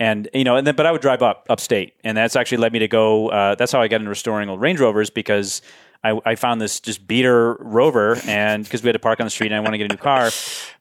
and 0.00 0.28
you 0.34 0.42
know 0.42 0.56
and 0.56 0.66
then 0.66 0.74
but 0.74 0.86
I 0.86 0.92
would 0.92 1.00
drive 1.00 1.22
up 1.22 1.46
upstate 1.48 1.94
and 2.02 2.16
that's 2.16 2.34
actually 2.34 2.58
led 2.58 2.72
me 2.72 2.80
to 2.80 2.88
go 2.88 3.28
uh 3.28 3.54
that's 3.54 3.70
how 3.70 3.80
I 3.80 3.86
got 3.86 4.00
into 4.00 4.08
restoring 4.08 4.48
old 4.48 4.60
Range 4.60 4.80
Rovers 4.80 5.08
because 5.08 5.62
I, 6.04 6.20
I 6.24 6.34
found 6.34 6.60
this 6.60 6.80
just 6.80 7.06
beater 7.06 7.54
rover 7.60 8.18
and 8.26 8.62
because 8.62 8.82
we 8.82 8.88
had 8.88 8.92
to 8.92 8.98
park 8.98 9.20
on 9.20 9.26
the 9.26 9.30
street 9.30 9.46
and 9.52 9.56
I 9.56 9.60
want 9.60 9.72
to 9.72 9.78
get 9.78 9.90
a 9.90 9.94
new 9.94 9.96
car 10.02 10.30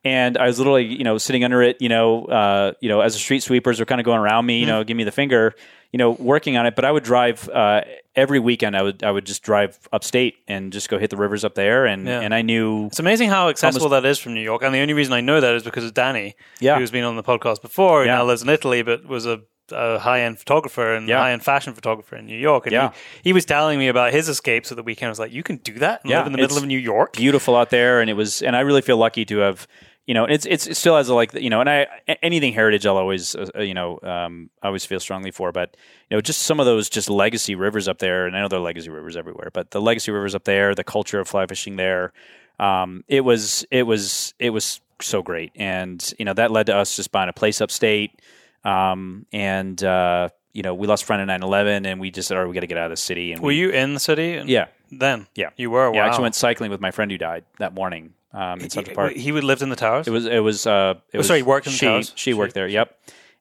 and 0.03 0.37
I 0.37 0.45
was 0.47 0.57
literally 0.59 0.83
you 0.85 1.03
know 1.05 1.17
sitting 1.17 1.43
under 1.43 1.61
it 1.61 1.81
you 1.81 1.89
know 1.89 2.25
uh, 2.25 2.73
you 2.81 2.89
know 2.89 2.99
as 3.01 3.13
the 3.13 3.19
street 3.19 3.41
sweepers 3.41 3.79
were 3.79 3.85
kind 3.85 4.01
of 4.01 4.05
going 4.05 4.19
around 4.19 4.45
me 4.45 4.59
you 4.59 4.65
know 4.65 4.83
give 4.83 4.97
me 4.97 5.03
the 5.05 5.11
finger 5.11 5.55
you 5.93 5.97
know 5.97 6.11
working 6.11 6.57
on 6.57 6.65
it 6.65 6.75
but 6.75 6.83
I 6.85 6.91
would 6.91 7.03
drive 7.03 7.47
uh, 7.49 7.81
every 8.15 8.39
weekend 8.39 8.75
I 8.75 8.81
would 8.81 9.03
I 9.03 9.11
would 9.11 9.25
just 9.25 9.43
drive 9.43 9.79
upstate 9.93 10.35
and 10.47 10.73
just 10.73 10.89
go 10.89 10.97
hit 10.99 11.09
the 11.09 11.17
rivers 11.17 11.45
up 11.45 11.55
there 11.55 11.85
and 11.85 12.05
Yeah. 12.05 12.19
and 12.19 12.33
I 12.33 12.41
knew 12.41 12.87
It's 12.87 12.99
amazing 12.99 13.29
how 13.29 13.49
accessible 13.49 13.89
that 13.89 14.03
is 14.05 14.19
from 14.19 14.33
New 14.33 14.41
York. 14.41 14.61
And 14.63 14.73
the 14.75 14.79
only 14.79 14.93
reason 14.93 15.13
I 15.13 15.21
know 15.21 15.39
that 15.39 15.55
is 15.55 15.63
because 15.63 15.85
of 15.85 15.93
Danny, 15.93 16.35
Yeah. 16.59 16.77
who's 16.77 16.91
been 16.91 17.03
on 17.05 17.15
the 17.15 17.23
podcast 17.23 17.61
before, 17.61 18.01
who 18.01 18.07
Yeah. 18.09 18.15
now 18.17 18.25
lives 18.25 18.41
in 18.43 18.49
Italy, 18.49 18.81
but 18.81 19.05
was 19.05 19.25
a, 19.25 19.41
a 19.71 19.99
high 19.99 20.21
end 20.21 20.39
photographer 20.39 20.93
and 20.93 21.07
Yeah. 21.07 21.19
high 21.19 21.31
end 21.31 21.43
fashion 21.43 21.73
photographer 21.73 22.15
in 22.15 22.25
New 22.25 22.37
York. 22.37 22.65
And 22.65 22.73
Yeah. 22.73 22.91
he, 23.21 23.29
he 23.29 23.33
was 23.33 23.45
telling 23.45 23.79
me 23.79 23.87
about 23.87 24.11
his 24.13 24.27
escapes 24.29 24.71
at 24.71 24.77
the 24.77 24.83
weekend. 24.83 25.07
I 25.07 25.09
was 25.11 25.19
like, 25.19 25.31
you 25.31 25.43
can 25.43 25.57
do 25.57 25.73
that 25.79 26.01
and 26.03 26.11
Yeah, 26.11 26.17
live 26.19 26.27
in 26.27 26.31
the 26.33 26.37
middle 26.37 26.57
of 26.57 26.65
New 26.65 26.77
York? 26.77 27.13
beautiful 27.13 27.55
out 27.55 27.69
there, 27.69 28.01
and 28.01 28.09
it 28.09 28.13
was, 28.13 28.41
and 28.41 28.55
I 28.55 28.61
really 28.61 28.81
feel 28.81 28.97
lucky 28.97 29.25
to 29.25 29.37
have, 29.39 29.67
you 30.05 30.13
know, 30.13 30.25
it's 30.25 30.45
it's 30.45 30.67
it 30.67 30.75
still 30.75 30.97
has 30.97 31.07
a 31.07 31.15
like, 31.15 31.33
you 31.33 31.49
know, 31.49 31.61
and 31.61 31.69
I 31.69 31.87
anything 32.21 32.51
heritage 32.53 32.85
I'll 32.85 32.97
always, 32.97 33.35
uh, 33.35 33.47
you 33.59 33.73
know, 33.73 33.99
um, 34.03 34.49
I 34.61 34.67
always 34.67 34.85
feel 34.85 34.99
strongly 34.99 35.31
for, 35.31 35.51
but 35.53 35.77
you 36.09 36.17
know, 36.17 36.21
just 36.21 36.41
some 36.41 36.59
of 36.59 36.65
those 36.65 36.89
just 36.89 37.09
legacy 37.09 37.55
rivers 37.55 37.87
up 37.87 37.99
there, 37.99 38.27
and 38.27 38.35
I 38.35 38.41
know 38.41 38.49
there 38.49 38.59
are 38.59 38.61
legacy 38.63 38.89
rivers 38.89 39.15
everywhere, 39.15 39.49
but 39.53 39.71
the 39.71 39.79
legacy 39.79 40.11
rivers 40.11 40.35
up 40.35 40.43
there, 40.43 40.75
the 40.75 40.83
culture 40.83 41.19
of 41.21 41.27
fly 41.29 41.45
fishing 41.47 41.77
there, 41.77 42.11
um, 42.59 43.03
it 43.07 43.21
was 43.21 43.65
it 43.71 43.83
was 43.83 44.33
it 44.39 44.49
was 44.49 44.81
so 44.99 45.21
great, 45.21 45.51
and 45.55 46.13
you 46.19 46.25
know 46.25 46.33
that 46.33 46.51
led 46.51 46.65
to 46.65 46.75
us 46.75 46.95
just 46.97 47.11
buying 47.13 47.29
a 47.29 47.33
place 47.33 47.61
upstate, 47.61 48.21
um, 48.63 49.25
and 49.33 49.81
uh, 49.83 50.29
you 50.53 50.63
know 50.63 50.73
we 50.73 50.87
lost 50.87 51.03
a 51.03 51.05
friend 51.05 51.21
in 51.21 51.41
9-11 51.41 51.85
and 51.87 51.99
we 51.99 52.11
just 52.11 52.27
said, 52.27 52.37
all 52.37 52.43
right, 52.43 52.49
we 52.49 52.53
got 52.53 52.61
to 52.61 52.67
get 52.67 52.77
out 52.77 52.85
of 52.85 52.91
the 52.91 52.97
city, 52.97 53.31
and 53.31 53.41
Were 53.41 53.47
we, 53.47 53.55
you 53.57 53.69
in 53.69 53.93
the 53.93 53.99
city? 53.99 54.41
Yeah. 54.45 54.67
Then? 54.91 55.27
Yeah. 55.35 55.49
You 55.57 55.71
were? 55.71 55.89
Wow. 55.89 55.97
Yeah, 55.97 56.03
I 56.05 56.07
actually 56.07 56.23
went 56.23 56.35
cycling 56.35 56.69
with 56.69 56.79
my 56.79 56.91
friend 56.91 57.09
who 57.11 57.17
died 57.17 57.45
that 57.57 57.73
morning 57.73 58.13
um, 58.31 58.59
in 58.59 58.69
Central 58.69 58.95
Park. 58.95 59.13
He, 59.13 59.21
he 59.21 59.31
lived 59.31 59.61
in 59.63 59.69
the 59.69 59.75
towers? 59.75 60.07
It 60.07 60.11
was 60.11 60.25
it 60.25 60.39
was 60.39 60.67
uh 60.67 60.95
it 61.11 61.17
was 61.17 61.25
Oh, 61.25 61.29
sorry, 61.29 61.39
he 61.39 61.43
worked 61.43 61.65
in 61.67 61.73
the 61.73 61.77
she 61.77 61.85
towers? 61.87 62.13
she 62.15 62.33
worked 62.33 62.53
there. 62.53 62.67
Yep, 62.67 62.95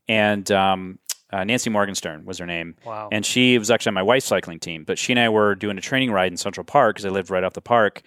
and 0.09 0.51
um, 0.51 0.99
uh, 1.31 1.45
Nancy 1.45 1.71
Morgenstern 1.71 2.25
was 2.25 2.39
her 2.39 2.47
name. 2.47 2.77
Wow. 2.85 3.09
and 3.13 3.25
she 3.25 3.59
was 3.59 3.71
actually 3.71 3.91
on 3.91 3.95
my 3.95 4.03
wife's 4.03 4.27
cycling 4.27 4.59
team. 4.61 4.85
But 4.85 4.99
she 4.99 5.13
and 5.13 5.21
I 5.21 5.29
were 5.29 5.55
doing 5.55 5.77
a 5.79 5.81
training 5.83 6.11
ride 6.11 6.31
in 6.33 6.37
Central 6.37 6.65
Park 6.65 6.97
because 6.97 7.07
I 7.07 7.11
lived 7.11 7.31
right 7.31 7.45
off 7.45 7.53
the 7.53 7.61
park. 7.61 8.03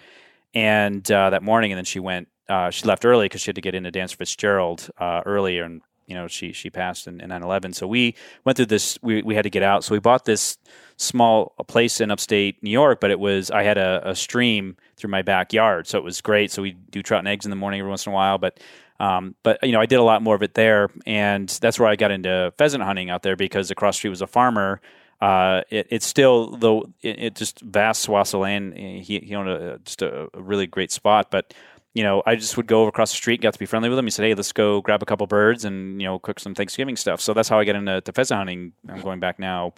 And 0.53 1.09
uh, 1.11 1.32
that 1.32 1.43
morning, 1.43 1.72
and 1.72 1.78
then 1.78 1.86
she 1.86 1.99
went. 1.99 2.30
Uh, 2.47 2.70
she 2.70 2.86
left 2.86 3.03
early 3.05 3.26
because 3.26 3.41
she 3.41 3.49
had 3.49 3.55
to 3.55 3.61
get 3.61 3.74
into 3.76 3.91
Cantor 3.91 4.16
Fitzgerald 4.18 4.89
uh, 4.99 5.22
earlier, 5.26 5.63
and 5.63 5.82
you 6.07 6.15
know 6.15 6.27
she 6.27 6.51
she 6.51 6.69
passed 6.69 7.07
in, 7.07 7.21
in 7.21 7.29
9/11. 7.29 7.75
So 7.75 7.87
we 7.87 8.15
went 8.43 8.57
through 8.57 8.67
this. 8.67 8.97
We 9.01 9.21
we 9.21 9.35
had 9.35 9.43
to 9.43 9.49
get 9.49 9.63
out. 9.63 9.83
So 9.83 9.93
we 9.93 9.99
bought 9.99 10.25
this 10.25 10.57
small 10.97 11.53
place 11.67 11.99
in 11.99 12.11
upstate 12.11 12.61
New 12.63 12.71
York, 12.71 12.99
but 13.01 13.11
it 13.11 13.19
was 13.19 13.51
I 13.51 13.63
had 13.63 13.77
a, 13.77 14.09
a 14.09 14.15
stream 14.15 14.77
through 14.97 15.09
my 15.09 15.21
backyard, 15.21 15.87
so 15.87 15.97
it 15.97 16.03
was 16.03 16.21
great. 16.21 16.51
So 16.51 16.61
we 16.61 16.71
do 16.71 17.01
trout 17.03 17.19
and 17.19 17.27
eggs 17.27 17.45
in 17.45 17.49
the 17.49 17.55
morning 17.55 17.79
every 17.79 17.89
once 17.89 18.05
in 18.05 18.11
a 18.11 18.15
while, 18.15 18.37
but 18.37 18.59
um, 18.99 19.36
but 19.43 19.63
you 19.63 19.71
know 19.71 19.82
I 19.82 19.86
did 19.86 19.99
a 19.99 20.03
lot 20.03 20.21
more 20.21 20.36
of 20.36 20.43
it 20.43 20.53
there, 20.53 20.89
and 21.05 21.49
that's 21.49 21.79
where 21.79 21.89
I 21.89 21.95
got 21.95 22.11
into 22.11 22.53
pheasant 22.57 22.83
hunting 22.83 23.09
out 23.09 23.23
there 23.23 23.36
because 23.36 23.71
across 23.71 23.95
the 23.95 23.99
street 23.99 24.09
was 24.11 24.21
a 24.21 24.27
farmer. 24.27 24.82
Uh, 25.21 25.61
it, 25.69 25.87
it's 25.89 26.05
still 26.05 26.57
though 26.57 26.86
it, 27.01 27.19
it 27.19 27.36
just 27.36 27.61
vast 27.61 28.03
swaths 28.03 28.33
of 28.33 28.41
land. 28.41 28.75
He 28.75 29.19
he 29.19 29.36
owned 29.36 29.49
a, 29.49 29.79
just 29.79 30.01
a, 30.01 30.29
a 30.33 30.41
really 30.41 30.67
great 30.67 30.91
spot, 30.91 31.32
but 31.32 31.53
you 31.96 32.04
know, 32.04 32.22
I 32.26 32.36
just 32.36 32.58
would 32.58 32.67
go 32.67 32.88
across 32.88 33.12
the 33.12 33.16
street, 33.16 33.42
got 33.42 33.54
to 33.54 33.59
be 33.59 33.66
friendly 33.66 33.88
with 33.88 33.97
him. 33.97 34.05
He 34.05 34.12
said, 34.12 34.26
"Hey, 34.26 34.34
let's 34.34 34.51
go 34.51 34.82
grab 34.82 35.01
a 35.01 35.05
couple 35.05 35.26
birds 35.28 35.63
and 35.63 36.00
you 36.01 36.05
know 36.05 36.20
cook 36.20 36.42
some 36.42 36.54
Thanksgiving 36.54 36.97
stuff." 36.97 37.22
So 37.22 37.34
that's 37.34 37.47
how 37.47 37.58
I 37.58 37.63
got 37.63 37.76
into 37.76 38.01
to 38.01 38.12
pheasant 38.12 38.38
hunting. 38.38 38.74
I'm 38.89 39.01
going 39.01 39.22
back 39.22 39.39
now, 39.39 39.74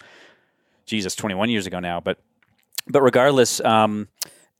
Jesus, 0.84 1.14
21 1.14 1.48
years 1.48 1.66
ago 1.66 1.78
now. 1.78 2.00
But 2.00 2.18
but 2.88 3.02
regardless, 3.02 3.60
um, 3.60 4.08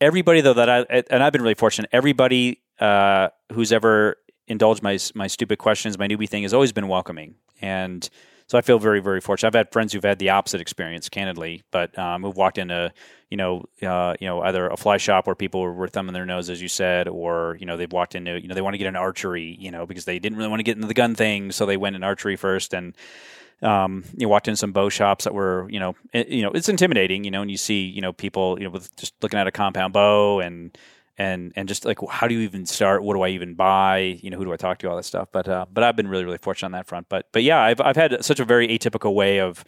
everybody 0.00 0.40
though 0.40 0.54
that 0.54 0.70
I 0.70 1.02
and 1.10 1.20
I've 1.20 1.32
been 1.32 1.42
really 1.42 1.54
fortunate. 1.54 1.90
Everybody 1.92 2.60
uh, 2.78 3.30
who's 3.52 3.72
ever 3.72 4.16
indulged 4.46 4.84
my 4.84 4.96
my 5.16 5.26
stupid 5.26 5.58
questions, 5.58 5.98
my 5.98 6.06
newbie 6.06 6.28
thing 6.28 6.44
has 6.44 6.54
always 6.54 6.72
been 6.72 6.86
welcoming. 6.86 7.34
And 7.60 8.08
so 8.46 8.56
I 8.56 8.60
feel 8.60 8.78
very 8.78 9.00
very 9.00 9.20
fortunate. 9.20 9.48
I've 9.48 9.58
had 9.58 9.72
friends 9.72 9.92
who've 9.92 10.04
had 10.04 10.20
the 10.20 10.30
opposite 10.30 10.60
experience, 10.60 11.08
candidly, 11.08 11.64
but 11.72 11.98
um, 11.98 12.22
who've 12.22 12.36
walked 12.36 12.58
into 12.58 12.92
you 13.30 13.36
know 13.36 13.64
uh, 13.82 14.14
you 14.20 14.26
know 14.26 14.42
either 14.42 14.68
a 14.68 14.76
fly 14.76 14.96
shop 14.96 15.26
where 15.26 15.36
people 15.36 15.60
were 15.62 15.88
thumbing 15.88 16.14
their 16.14 16.26
nose, 16.26 16.50
as 16.50 16.60
you 16.62 16.68
said, 16.68 17.08
or 17.08 17.56
you 17.60 17.66
know 17.66 17.76
they've 17.76 17.92
walked 17.92 18.14
into 18.14 18.40
you 18.40 18.48
know 18.48 18.54
they 18.54 18.62
want 18.62 18.74
to 18.74 18.78
get 18.78 18.86
an 18.86 18.96
archery, 18.96 19.56
you 19.58 19.70
know 19.70 19.86
because 19.86 20.04
they 20.04 20.18
didn't 20.18 20.38
really 20.38 20.50
want 20.50 20.60
to 20.60 20.64
get 20.64 20.76
into 20.76 20.88
the 20.88 20.94
gun 20.94 21.14
thing, 21.14 21.52
so 21.52 21.66
they 21.66 21.76
went 21.76 21.96
in 21.96 22.02
archery 22.02 22.36
first 22.36 22.74
and 22.74 22.94
um, 23.62 24.04
you 24.16 24.28
walked 24.28 24.48
in 24.48 24.56
some 24.56 24.72
bow 24.72 24.88
shops 24.88 25.24
that 25.24 25.34
were, 25.34 25.66
you 25.68 25.80
know, 25.80 25.96
it, 26.12 26.28
you 26.28 26.42
know, 26.42 26.52
it's 26.52 26.68
intimidating, 26.68 27.24
you 27.24 27.30
know, 27.30 27.42
and 27.42 27.50
you 27.50 27.56
see, 27.56 27.82
you 27.86 28.00
know, 28.00 28.12
people, 28.12 28.56
you 28.58 28.64
know, 28.64 28.70
with 28.70 28.94
just 28.96 29.14
looking 29.20 29.38
at 29.38 29.46
a 29.46 29.50
compound 29.50 29.92
bow 29.92 30.40
and 30.40 30.76
and 31.16 31.52
and 31.56 31.66
just 31.68 31.84
like 31.84 31.98
how 32.08 32.28
do 32.28 32.34
you 32.34 32.40
even 32.42 32.64
start? 32.64 33.02
What 33.02 33.14
do 33.14 33.22
I 33.22 33.30
even 33.30 33.54
buy? 33.54 34.20
You 34.22 34.30
know, 34.30 34.38
who 34.38 34.44
do 34.44 34.52
I 34.52 34.56
talk 34.56 34.78
to? 34.78 34.88
All 34.88 34.96
that 34.96 35.04
stuff. 35.04 35.28
But 35.32 35.48
uh, 35.48 35.66
but 35.72 35.82
I've 35.82 35.96
been 35.96 36.06
really 36.06 36.24
really 36.24 36.38
fortunate 36.38 36.66
on 36.66 36.72
that 36.72 36.86
front. 36.86 37.08
But 37.08 37.26
but 37.32 37.42
yeah, 37.42 37.60
I've 37.60 37.80
I've 37.80 37.96
had 37.96 38.24
such 38.24 38.38
a 38.38 38.44
very 38.44 38.68
atypical 38.68 39.14
way 39.14 39.40
of 39.40 39.64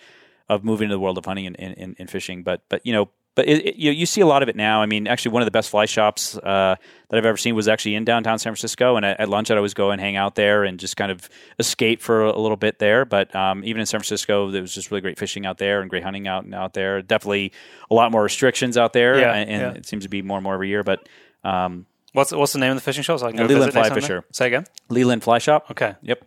of 0.49 0.65
moving 0.65 0.87
into 0.87 0.95
the 0.95 1.01
world 1.01 1.19
of 1.19 1.25
hunting 1.25 1.47
and, 1.47 1.59
and, 1.59 1.97
and 1.99 2.09
fishing. 2.09 2.45
But 2.45 2.63
but 2.69 2.87
you 2.87 2.93
know 2.93 3.11
but 3.41 3.49
it, 3.49 3.69
it, 3.69 3.77
you, 3.77 3.91
you 3.91 4.05
see 4.05 4.21
a 4.21 4.27
lot 4.27 4.43
of 4.43 4.51
it 4.51 4.57
now. 4.57 4.83
I 4.83 4.87
mean, 4.87 5.07
actually, 5.07 5.31
one 5.31 5.41
of 5.41 5.47
the 5.47 5.51
best 5.51 5.71
fly 5.71 5.87
shops 5.87 6.37
uh, 6.37 6.77
that 7.09 7.17
I've 7.17 7.25
ever 7.25 7.39
seen 7.39 7.55
was 7.55 7.69
actually 7.69 7.95
in 7.95 8.05
downtown 8.05 8.39
San 8.39 8.51
Francisco. 8.51 8.97
And 8.97 9.07
at, 9.07 9.19
at, 9.19 9.31
lunch, 9.31 9.51
I'd 9.51 9.57
always 9.57 9.73
go 9.73 9.93
and 9.93 9.99
hang 9.99 10.15
out 10.15 10.35
there 10.35 10.63
and 10.63 10.79
just 10.79 10.99
kind 10.99 11.11
of 11.11 11.27
escape 11.59 12.03
for 12.03 12.25
a, 12.25 12.39
little 12.39 12.59
bit 12.59 12.81
there. 12.81 13.07
But 13.07 13.35
um, 13.35 13.65
even 13.65 13.81
in 13.81 13.87
San 13.87 14.01
Francisco, 14.01 14.51
there 14.51 14.61
was 14.61 14.75
just 14.75 14.91
really 14.91 15.01
great 15.01 15.19
fishing 15.19 15.47
out 15.47 15.57
there 15.57 15.81
and 15.81 15.89
great 15.89 16.03
hunting 16.03 16.29
out 16.29 16.45
and 16.45 16.55
out 16.55 16.75
there. 16.75 17.01
Definitely 17.01 17.53
a 17.91 17.95
lot 17.95 18.13
more 18.13 18.23
restrictions 18.23 18.77
out 18.77 18.93
there, 18.93 19.19
yeah, 19.19 19.33
and, 19.33 19.49
and 19.49 19.63
yeah. 19.63 19.79
it 19.79 19.87
seems 19.87 20.03
to 20.03 20.11
be 20.11 20.21
more 20.21 20.37
and 20.37 20.45
more 20.45 20.53
every 20.53 20.69
year. 20.69 20.83
But 20.83 21.09
um, 21.43 21.87
what's 22.13 22.33
what's 22.33 22.53
the 22.53 22.59
name 22.59 22.73
of 22.73 22.77
the 22.77 22.83
fishing 22.83 23.05
shop? 23.05 23.21
So 23.21 23.27
I 23.27 23.33
can 23.33 23.47
Leland 23.47 23.73
Fly 23.73 23.89
Fisher. 23.89 24.23
Say 24.33 24.49
again. 24.49 24.67
Leland 24.91 25.23
Fly 25.23 25.39
Shop. 25.39 25.71
Okay. 25.71 25.95
Yep. 26.03 26.27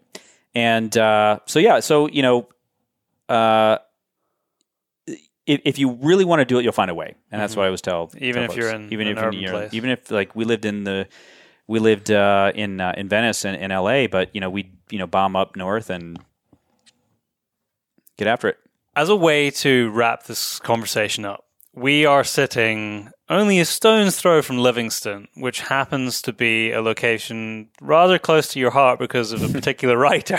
And 0.56 0.98
uh, 0.98 1.41
so 1.45 1.60
yeah, 1.60 1.80
so 1.80 2.07
you 2.07 2.23
know, 2.23 2.49
uh, 3.30 3.77
if, 5.45 5.61
if 5.65 5.79
you 5.79 5.93
really 6.01 6.25
want 6.25 6.39
to 6.39 6.45
do 6.45 6.59
it, 6.59 6.63
you'll 6.63 6.71
find 6.71 6.91
a 6.91 6.95
way, 6.95 7.15
and 7.31 7.41
that's 7.41 7.55
what 7.55 7.63
I 7.63 7.65
always 7.67 7.81
tell. 7.81 8.07
Mm-hmm. 8.07 8.23
Even 8.23 8.41
tell 8.43 8.51
if 8.51 8.57
you're 8.57 8.69
in 8.69 8.93
even 8.93 9.07
if 9.07 9.17
urban 9.17 9.39
you're 9.39 9.51
place. 9.51 9.73
even 9.73 9.89
if 9.89 10.09
like 10.11 10.35
we 10.35 10.45
lived 10.45 10.65
in 10.65 10.83
the 10.83 11.07
we 11.67 11.79
lived 11.79 12.11
uh, 12.11 12.51
in 12.53 12.79
uh, 12.79 12.93
in 12.97 13.09
Venice 13.09 13.45
and 13.45 13.61
in 13.61 13.71
L.A., 13.71 14.07
but 14.07 14.29
you 14.33 14.41
know 14.41 14.49
we 14.49 14.71
you 14.89 14.99
know 14.99 15.07
bomb 15.07 15.35
up 15.35 15.55
north 15.55 15.89
and 15.89 16.19
get 18.17 18.27
after 18.27 18.47
it. 18.47 18.57
As 18.95 19.09
a 19.09 19.15
way 19.15 19.49
to 19.49 19.89
wrap 19.89 20.23
this 20.23 20.59
conversation 20.59 21.25
up, 21.25 21.45
we 21.73 22.05
are 22.05 22.23
sitting 22.23 23.09
only 23.29 23.59
a 23.59 23.65
stone's 23.65 24.15
throw 24.15 24.41
from 24.41 24.59
Livingston, 24.59 25.27
which 25.35 25.61
happens 25.61 26.21
to 26.21 26.33
be 26.33 26.71
a 26.71 26.81
location 26.81 27.69
rather 27.81 28.19
close 28.19 28.49
to 28.49 28.59
your 28.59 28.71
heart 28.71 28.99
because 28.99 29.31
of 29.31 29.41
a 29.41 29.49
particular 29.53 29.97
writer, 29.97 30.37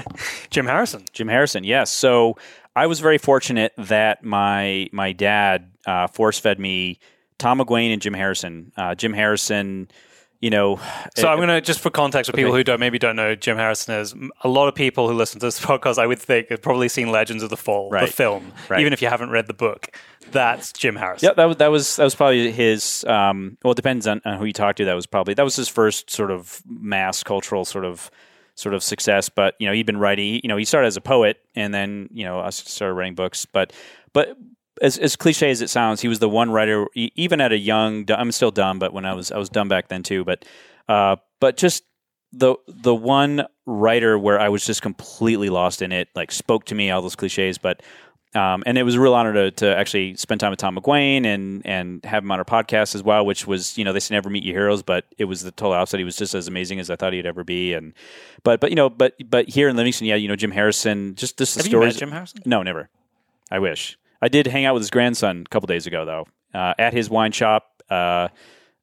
Jim 0.50 0.66
Harrison. 0.66 1.04
Jim 1.12 1.28
Harrison, 1.28 1.64
yes. 1.64 1.90
So 1.90 2.36
I 2.76 2.86
was 2.86 3.00
very 3.00 3.18
fortunate 3.18 3.72
that 3.78 4.22
my 4.22 4.88
my 4.92 5.12
dad 5.12 5.72
uh, 5.86 6.06
force 6.06 6.38
fed 6.38 6.60
me 6.60 6.98
Tom 7.38 7.58
McGuane 7.58 7.92
and 7.92 8.00
Jim 8.02 8.12
Harrison. 8.14 8.72
Uh, 8.76 8.94
Jim 8.94 9.12
Harrison, 9.12 9.88
you 10.40 10.50
know. 10.50 10.78
So 11.16 11.26
uh, 11.26 11.30
I'm 11.32 11.38
going 11.38 11.48
to 11.48 11.60
just 11.60 11.80
for 11.80 11.90
context 11.90 12.30
for 12.30 12.36
people 12.36 12.52
who 12.54 12.62
don't 12.62 12.78
maybe 12.78 12.98
don't 12.98 13.16
know 13.16 13.34
Jim 13.34 13.56
Harrison 13.56 13.94
is. 13.96 14.14
a 14.44 14.48
lot 14.48 14.68
of 14.68 14.74
people 14.74 15.08
who 15.08 15.14
listen 15.14 15.40
to 15.40 15.46
this 15.46 15.58
podcast, 15.64 15.98
I 15.98 16.06
would 16.06 16.18
think, 16.18 16.50
have 16.50 16.60
probably 16.62 16.88
seen 16.88 17.10
Legends 17.10 17.42
of 17.42 17.50
the 17.50 17.56
Fall, 17.56 17.90
the 17.90 18.06
film, 18.06 18.52
Right. 18.68 18.80
even 18.80 18.92
if 18.92 19.00
you 19.02 19.08
haven't 19.08 19.30
read 19.30 19.46
the 19.46 19.54
book. 19.54 19.96
That's 20.32 20.72
Jim 20.72 20.96
Harrison. 20.96 21.28
Yeah, 21.28 21.34
that 21.34 21.44
was 21.46 21.56
that 21.58 21.70
was 21.70 21.96
that 21.96 22.04
was 22.04 22.14
probably 22.14 22.52
his. 22.52 23.04
Um, 23.04 23.56
well, 23.62 23.72
it 23.72 23.76
depends 23.76 24.06
on, 24.06 24.20
on 24.24 24.38
who 24.38 24.44
you 24.44 24.52
talk 24.52 24.76
to. 24.76 24.84
That 24.84 24.94
was 24.94 25.06
probably 25.06 25.34
that 25.34 25.44
was 25.44 25.56
his 25.56 25.68
first 25.68 26.10
sort 26.10 26.30
of 26.30 26.62
mass 26.68 27.22
cultural 27.22 27.64
sort 27.64 27.84
of 27.84 28.10
sort 28.56 28.74
of 28.74 28.82
success. 28.82 29.28
But 29.28 29.54
you 29.60 29.66
know, 29.66 29.72
he'd 29.72 29.86
been 29.86 29.98
writing. 29.98 30.40
You 30.42 30.48
know, 30.48 30.56
he 30.56 30.64
started 30.64 30.88
as 30.88 30.96
a 30.96 31.00
poet, 31.00 31.38
and 31.54 31.72
then 31.72 32.08
you 32.12 32.24
know, 32.24 32.40
I 32.40 32.50
started 32.50 32.94
writing 32.94 33.14
books. 33.14 33.46
But 33.46 33.72
but 34.12 34.36
as 34.82 34.98
as 34.98 35.14
cliche 35.14 35.50
as 35.50 35.62
it 35.62 35.70
sounds, 35.70 36.00
he 36.00 36.08
was 36.08 36.18
the 36.18 36.28
one 36.28 36.50
writer. 36.50 36.86
Even 36.94 37.40
at 37.40 37.52
a 37.52 37.58
young, 37.58 38.04
I'm 38.10 38.32
still 38.32 38.50
dumb, 38.50 38.78
but 38.78 38.92
when 38.92 39.04
I 39.04 39.14
was 39.14 39.30
I 39.30 39.38
was 39.38 39.48
dumb 39.48 39.68
back 39.68 39.88
then 39.88 40.02
too. 40.02 40.24
But 40.24 40.44
uh, 40.88 41.16
but 41.40 41.56
just 41.56 41.84
the 42.32 42.56
the 42.66 42.94
one 42.94 43.46
writer 43.66 44.18
where 44.18 44.40
I 44.40 44.48
was 44.48 44.64
just 44.64 44.82
completely 44.82 45.50
lost 45.50 45.82
in 45.82 45.92
it, 45.92 46.08
like 46.14 46.32
spoke 46.32 46.64
to 46.66 46.74
me 46.74 46.90
all 46.90 47.02
those 47.02 47.16
cliches, 47.16 47.58
but 47.58 47.82
um, 48.36 48.62
and 48.66 48.76
it 48.76 48.82
was 48.82 48.94
a 48.94 49.00
real 49.00 49.14
honor 49.14 49.32
to, 49.32 49.50
to 49.52 49.76
actually 49.76 50.14
spend 50.16 50.40
time 50.40 50.50
with 50.50 50.58
Tom 50.58 50.76
McGuane 50.76 51.24
and 51.24 51.64
and 51.64 52.04
have 52.04 52.22
him 52.22 52.30
on 52.30 52.38
our 52.38 52.44
podcast 52.44 52.94
as 52.94 53.02
well, 53.02 53.24
which 53.24 53.46
was 53.46 53.76
you 53.78 53.84
know 53.84 53.92
they 53.92 54.00
say 54.00 54.14
never 54.14 54.28
meet 54.30 54.44
your 54.44 54.54
heroes, 54.54 54.82
but 54.82 55.06
it 55.18 55.24
was 55.24 55.42
the 55.42 55.50
total 55.50 55.72
opposite. 55.72 55.98
He 55.98 56.04
was 56.04 56.16
just 56.16 56.34
as 56.34 56.46
amazing 56.46 56.78
as 56.78 56.90
I 56.90 56.96
thought 56.96 57.12
he'd 57.12 57.26
ever 57.26 57.44
be, 57.44 57.72
and 57.72 57.94
but 58.42 58.60
but 58.60 58.70
you 58.70 58.76
know 58.76 58.90
but 58.90 59.14
but 59.28 59.48
here 59.48 59.68
in 59.68 59.76
Livingston, 59.76 60.06
yeah, 60.06 60.16
you 60.16 60.28
know 60.28 60.36
Jim 60.36 60.50
Harrison, 60.50 61.14
just 61.14 61.38
just 61.38 61.54
the 61.54 61.60
Have 61.60 61.66
you 61.66 61.70
stories. 61.70 61.96
Jim 61.96 62.10
Harrison? 62.10 62.42
No, 62.44 62.62
never. 62.62 62.88
I 63.50 63.58
wish 63.58 63.98
I 64.20 64.28
did 64.28 64.46
hang 64.46 64.64
out 64.64 64.74
with 64.74 64.82
his 64.82 64.90
grandson 64.90 65.44
a 65.46 65.48
couple 65.48 65.66
days 65.66 65.86
ago 65.86 66.04
though 66.04 66.26
uh, 66.56 66.74
at 66.78 66.92
his 66.92 67.10
wine 67.10 67.32
shop. 67.32 67.82
Uh, 67.88 68.28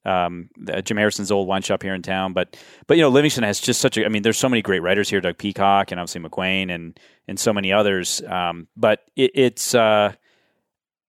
um, 0.04 0.50
uh, 0.68 0.80
Jim 0.82 0.96
Harrison's 0.96 1.30
old 1.30 1.48
wine 1.48 1.62
shop 1.62 1.82
here 1.82 1.94
in 1.94 2.02
town. 2.02 2.32
But 2.32 2.56
but 2.86 2.96
you 2.96 3.02
know, 3.02 3.08
Livingston 3.08 3.44
has 3.44 3.60
just 3.60 3.80
such 3.80 3.96
a. 3.96 4.04
I 4.04 4.08
mean, 4.08 4.22
there's 4.22 4.38
so 4.38 4.48
many 4.48 4.62
great 4.62 4.80
writers 4.80 5.08
here, 5.08 5.20
Doug 5.20 5.38
Peacock 5.38 5.90
and 5.90 6.00
obviously 6.00 6.20
McGuane 6.20 6.70
and 6.70 6.98
and 7.26 7.38
so 7.38 7.52
many 7.52 7.72
others. 7.72 8.22
Um, 8.22 8.68
but 8.76 9.00
it, 9.16 9.30
it's 9.34 9.74
uh, 9.74 10.12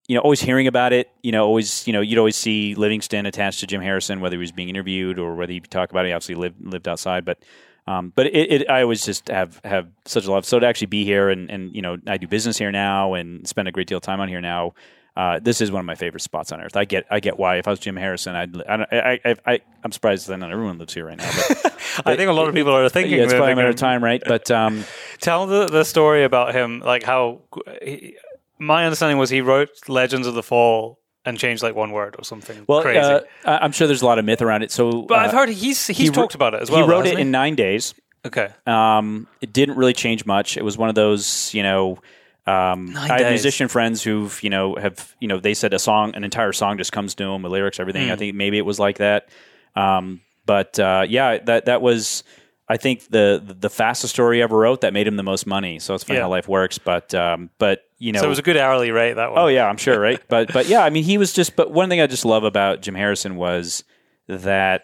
you 0.08 0.16
know 0.16 0.22
always 0.22 0.42
hearing 0.42 0.68
about 0.68 0.94
it. 0.94 1.10
You 1.24 1.32
know, 1.32 1.46
always 1.46 1.86
you 1.88 1.94
know 1.94 2.02
you'd 2.02 2.20
always 2.20 2.36
see 2.36 2.76
Livingston 2.76 3.26
attached 3.26 3.60
to 3.62 3.68
Jim 3.68 3.82
Harrison, 3.82 4.22
whether 4.22 4.36
he 4.36 4.40
was 4.42 4.52
being 4.52 4.70
interviewed 4.70 5.20
or 5.20 5.36
whether 5.36 5.54
he 5.54 5.60
talk 5.60 5.92
about 5.92 6.06
it. 6.06 6.10
He 6.10 6.14
obviously 6.14 6.36
lived 6.36 6.66
lived 6.66 6.88
outside, 6.88 7.26
but. 7.26 7.40
Um, 7.88 8.12
but 8.16 8.26
it, 8.26 8.52
it, 8.52 8.68
I 8.68 8.82
always 8.82 9.06
just 9.06 9.28
have, 9.28 9.62
have 9.64 9.88
such 10.06 10.26
a 10.26 10.32
love. 10.32 10.44
So 10.44 10.58
to 10.58 10.66
actually 10.66 10.88
be 10.88 11.04
here 11.04 11.30
and, 11.30 11.52
and, 11.52 11.72
you 11.76 11.84
know, 11.84 11.98
I 12.08 12.18
do 12.18 12.28
business 12.28 12.58
here 12.58 12.72
now 12.72 13.14
and 13.14 13.48
spend 13.48 13.68
a 13.68 13.72
great 13.72 13.86
deal 13.86 13.98
of 13.98 14.02
time 14.02 14.20
on 14.20 14.28
here 14.28 14.42
now. 14.42 14.74
Uh, 15.16 15.40
this 15.42 15.62
is 15.62 15.72
one 15.72 15.80
of 15.80 15.86
my 15.86 15.96
favorite 15.96 16.20
spots 16.22 16.52
on 16.52 16.60
earth. 16.60 16.76
I 16.76 16.84
get, 16.84 17.06
I 17.10 17.22
get 17.22 17.40
why. 17.40 17.56
If 17.58 17.68
I 17.68 17.72
was 17.72 17.80
Jim 17.80 17.96
Harrison, 17.96 18.36
I'd, 18.36 18.62
I, 18.68 18.78
don't- 18.78 18.94
I, 18.94 19.20
I, 19.24 19.36
I, 19.46 19.60
I'm 19.84 19.92
surprised 19.94 20.28
that 20.28 20.38
not 20.38 20.52
everyone 20.52 20.78
lives 20.78 20.94
here 20.94 21.06
right 21.06 21.18
now. 21.18 21.32
But, 21.48 21.66
I 22.06 22.16
think 22.18 22.30
a 22.30 22.34
lot 22.34 22.50
of 22.50 22.54
people 22.54 22.74
are 22.76 22.90
thinking. 22.90 23.18
yeah, 23.18 23.24
it's 23.24 23.34
probably 23.34 23.54
a 23.54 23.56
matter 23.56 23.70
of 23.70 23.78
time, 23.78 24.04
right? 24.04 24.22
But 24.26 24.52
um, 24.52 24.84
Tell 25.22 25.48
the 25.48 25.68
the 25.68 25.86
story 25.86 26.24
about 26.26 26.54
him, 26.54 26.82
like 26.82 27.04
how. 27.04 27.42
He, 27.82 28.18
my 28.60 28.86
understanding 28.86 29.18
was 29.18 29.30
he 29.30 29.42
wrote 29.42 29.70
Legends 29.88 30.28
of 30.28 30.34
the 30.34 30.44
Fall 30.44 31.00
and 31.26 31.38
changed 31.38 31.64
like 31.64 31.76
one 31.76 31.92
word 31.92 32.16
or 32.18 32.24
something 32.24 32.66
well, 32.68 32.82
crazy. 32.82 33.00
uh, 33.00 33.22
I- 33.46 33.60
I'm 33.60 33.72
sure 33.72 33.88
there's 33.88 34.02
a 34.02 34.06
lot 34.06 34.20
of 34.20 34.26
myth 34.26 34.42
around 34.42 34.64
it. 34.64 34.72
So, 34.72 35.04
but 35.04 35.20
I've 35.20 35.34
uh, 35.34 35.38
heard 35.38 35.50
he's 35.50 35.88
he's 35.88 35.98
he 35.98 36.10
talked 36.10 36.36
about 36.36 36.54
it 36.54 36.62
as 36.62 36.70
well. 36.70 36.84
he 36.84 36.90
wrote 36.90 37.06
hasn't 37.06 37.20
it 37.20 37.22
in 37.22 37.32
nine 37.32 37.56
days. 37.56 37.94
Okay. 38.26 38.50
Um, 38.66 39.28
it 39.40 39.54
didn't 39.54 39.78
really 39.78 39.94
change 39.94 40.26
much. 40.26 40.58
It 40.58 40.64
was 40.66 40.78
one 40.78 40.90
of 40.90 40.96
those, 40.96 41.54
you 41.54 41.64
know. 41.64 42.00
Um, 42.48 42.94
Nine 42.94 43.10
I 43.12 43.14
have 43.14 43.20
days. 43.20 43.30
musician 43.44 43.68
friends 43.68 44.04
who've, 44.04 44.42
you 44.44 44.50
know, 44.52 44.76
have, 44.76 45.16
you 45.20 45.28
know, 45.28 45.40
they 45.40 45.54
said 45.56 45.74
a 45.74 45.80
song, 45.80 46.14
an 46.16 46.24
entire 46.24 46.54
song 46.54 46.78
just 46.78 46.92
comes 46.92 47.16
to 47.16 47.24
them 47.24 47.42
with 47.42 47.52
lyrics, 47.52 47.80
everything. 47.80 48.08
Hmm. 48.08 48.14
I 48.14 48.16
think 48.18 48.36
maybe 48.36 48.58
it 48.58 48.66
was 48.66 48.80
like 48.80 48.98
that. 49.00 49.30
Um, 49.76 50.22
but 50.46 50.78
uh, 50.80 51.06
yeah, 51.10 51.40
that 51.40 51.66
that 51.66 51.82
was, 51.82 52.24
I 52.70 52.78
think 52.78 53.08
the 53.10 53.42
the 53.60 53.70
fastest 53.70 54.14
story 54.14 54.38
he 54.38 54.42
ever 54.44 54.58
wrote 54.58 54.82
that 54.82 54.94
made 54.94 55.08
him 55.08 55.16
the 55.16 55.24
most 55.24 55.48
money. 55.48 55.80
So 55.80 55.96
it's 55.96 56.04
funny 56.04 56.18
Yeah. 56.18 56.24
how 56.24 56.30
life 56.30 56.48
works. 56.48 56.78
But 56.78 57.14
um, 57.16 57.50
but 57.58 57.82
you 57.98 58.12
know, 58.12 58.20
So 58.20 58.26
it 58.26 58.30
was 58.30 58.40
a 58.40 58.44
good 58.44 58.58
hourly 58.58 58.92
rate 58.92 59.14
that 59.14 59.32
one. 59.32 59.40
Oh 59.40 59.48
yeah, 59.48 59.66
I'm 59.68 59.78
sure, 59.78 60.00
right? 60.00 60.22
but 60.30 60.54
but 60.54 60.68
yeah, 60.68 60.84
I 60.84 60.90
mean, 60.92 61.04
he 61.04 61.18
was 61.18 61.34
just. 61.34 61.56
But 61.56 61.72
one 61.72 61.90
thing 61.90 62.00
I 62.02 62.08
just 62.08 62.26
love 62.26 62.44
about 62.44 62.82
Jim 62.82 62.94
Harrison 62.96 63.36
was 63.38 63.84
that 64.28 64.84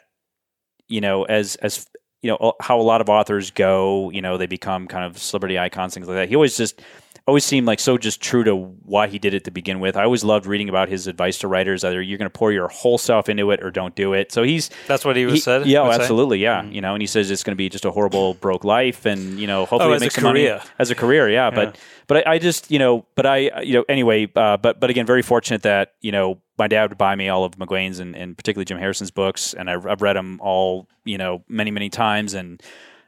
you 0.88 1.02
know, 1.02 1.24
as 1.26 1.56
as 1.58 1.88
you 2.22 2.30
know, 2.32 2.54
how 2.60 2.80
a 2.80 2.84
lot 2.84 3.02
of 3.02 3.10
authors 3.10 3.50
go, 3.52 4.10
you 4.12 4.22
know, 4.22 4.38
they 4.38 4.46
become 4.46 4.88
kind 4.88 5.06
of 5.06 5.18
celebrity 5.18 5.58
icons, 5.58 5.94
things 5.94 6.08
like 6.08 6.16
that. 6.18 6.30
He 6.30 6.36
always 6.36 6.56
just 6.58 6.80
always 7.28 7.46
seemed 7.46 7.68
like 7.68 7.80
so 7.80 7.98
just 7.98 8.22
true 8.22 8.44
to 8.44 8.56
why 8.56 9.08
he 9.08 9.20
did 9.20 9.34
it 9.34 9.44
to 9.46 9.52
begin 9.52 9.80
with. 9.80 9.96
I 9.96 10.04
always 10.04 10.24
loved 10.24 10.46
reading 10.46 10.70
about 10.70 10.90
his 10.90 11.08
advice 11.08 11.38
to 11.40 11.48
writers: 11.48 11.84
either 11.84 12.02
you're 12.02 12.18
going 12.18 12.30
to 12.30 12.38
pour 12.38 12.52
your 12.52 12.68
whole 12.68 12.98
self 12.98 13.30
into 13.30 13.52
it 13.52 13.64
or 13.64 13.72
don't 13.72 13.96
do 13.96 14.14
it. 14.14 14.32
So 14.32 14.44
he's 14.44 14.70
That's 14.88 15.06
what 15.06 15.16
he 15.16 15.26
was 15.26 15.36
he- 15.36 15.40
said. 15.40 15.66
Yeah, 15.66 15.82
oh, 15.82 15.92
say? 15.92 16.00
Absolutely. 16.02 16.40
Yeah, 16.40 16.64
you 16.66 16.82
know, 16.82 16.94
and 16.94 17.02
he 17.02 17.08
says 17.08 17.30
it's 17.32 17.44
going 17.44 17.54
to 17.54 17.58
be 17.58 17.70
just 17.70 17.86
a 17.86 17.92
horrible 17.92 18.34
broke 18.36 18.64
life, 18.64 19.06
and 19.06 19.40
you 19.40 19.48
know, 19.48 19.66
hopefully 19.66 19.94
Oh, 19.94 19.96
it 19.96 20.00
makes 20.02 20.16
some 20.16 20.24
money 20.24 20.42
career. 20.46 20.62
as 20.80 20.90
a 20.92 20.96
career. 20.96 21.30
Yeah, 21.30 21.50
but 21.52 21.78
but 22.08 22.28
I, 22.28 22.34
I 22.34 22.40
just 22.40 22.72
you 22.72 22.80
know, 22.80 23.06
but 23.16 23.26
I 23.26 23.62
you 23.62 23.74
know 23.74 23.86
anyway, 23.88 24.28
uh, 24.36 24.58
but 24.58 24.80
but 24.80 24.90
again, 24.90 25.06
very 25.06 25.22
fortunate 25.22 25.62
that 25.64 25.94
you 26.02 26.12
know 26.12 26.42
my 26.58 26.68
dad 26.68 26.90
would 26.90 26.98
buy 26.98 27.16
me 27.16 27.30
all 27.30 27.44
of 27.44 27.54
McGuane's 27.58 28.00
and, 28.00 28.16
and 28.16 28.38
particularly 28.38 28.66
Jim 28.66 28.78
Harrison's 28.78 29.10
books, 29.12 29.54
and 29.54 29.70
I've, 29.70 29.86
I've 29.88 30.02
read 30.02 30.16
them 30.16 30.40
all 30.42 30.88
you 31.06 31.18
know 31.18 31.44
many 31.48 31.72
many 31.72 31.90
times, 31.90 32.34
and 32.34 32.62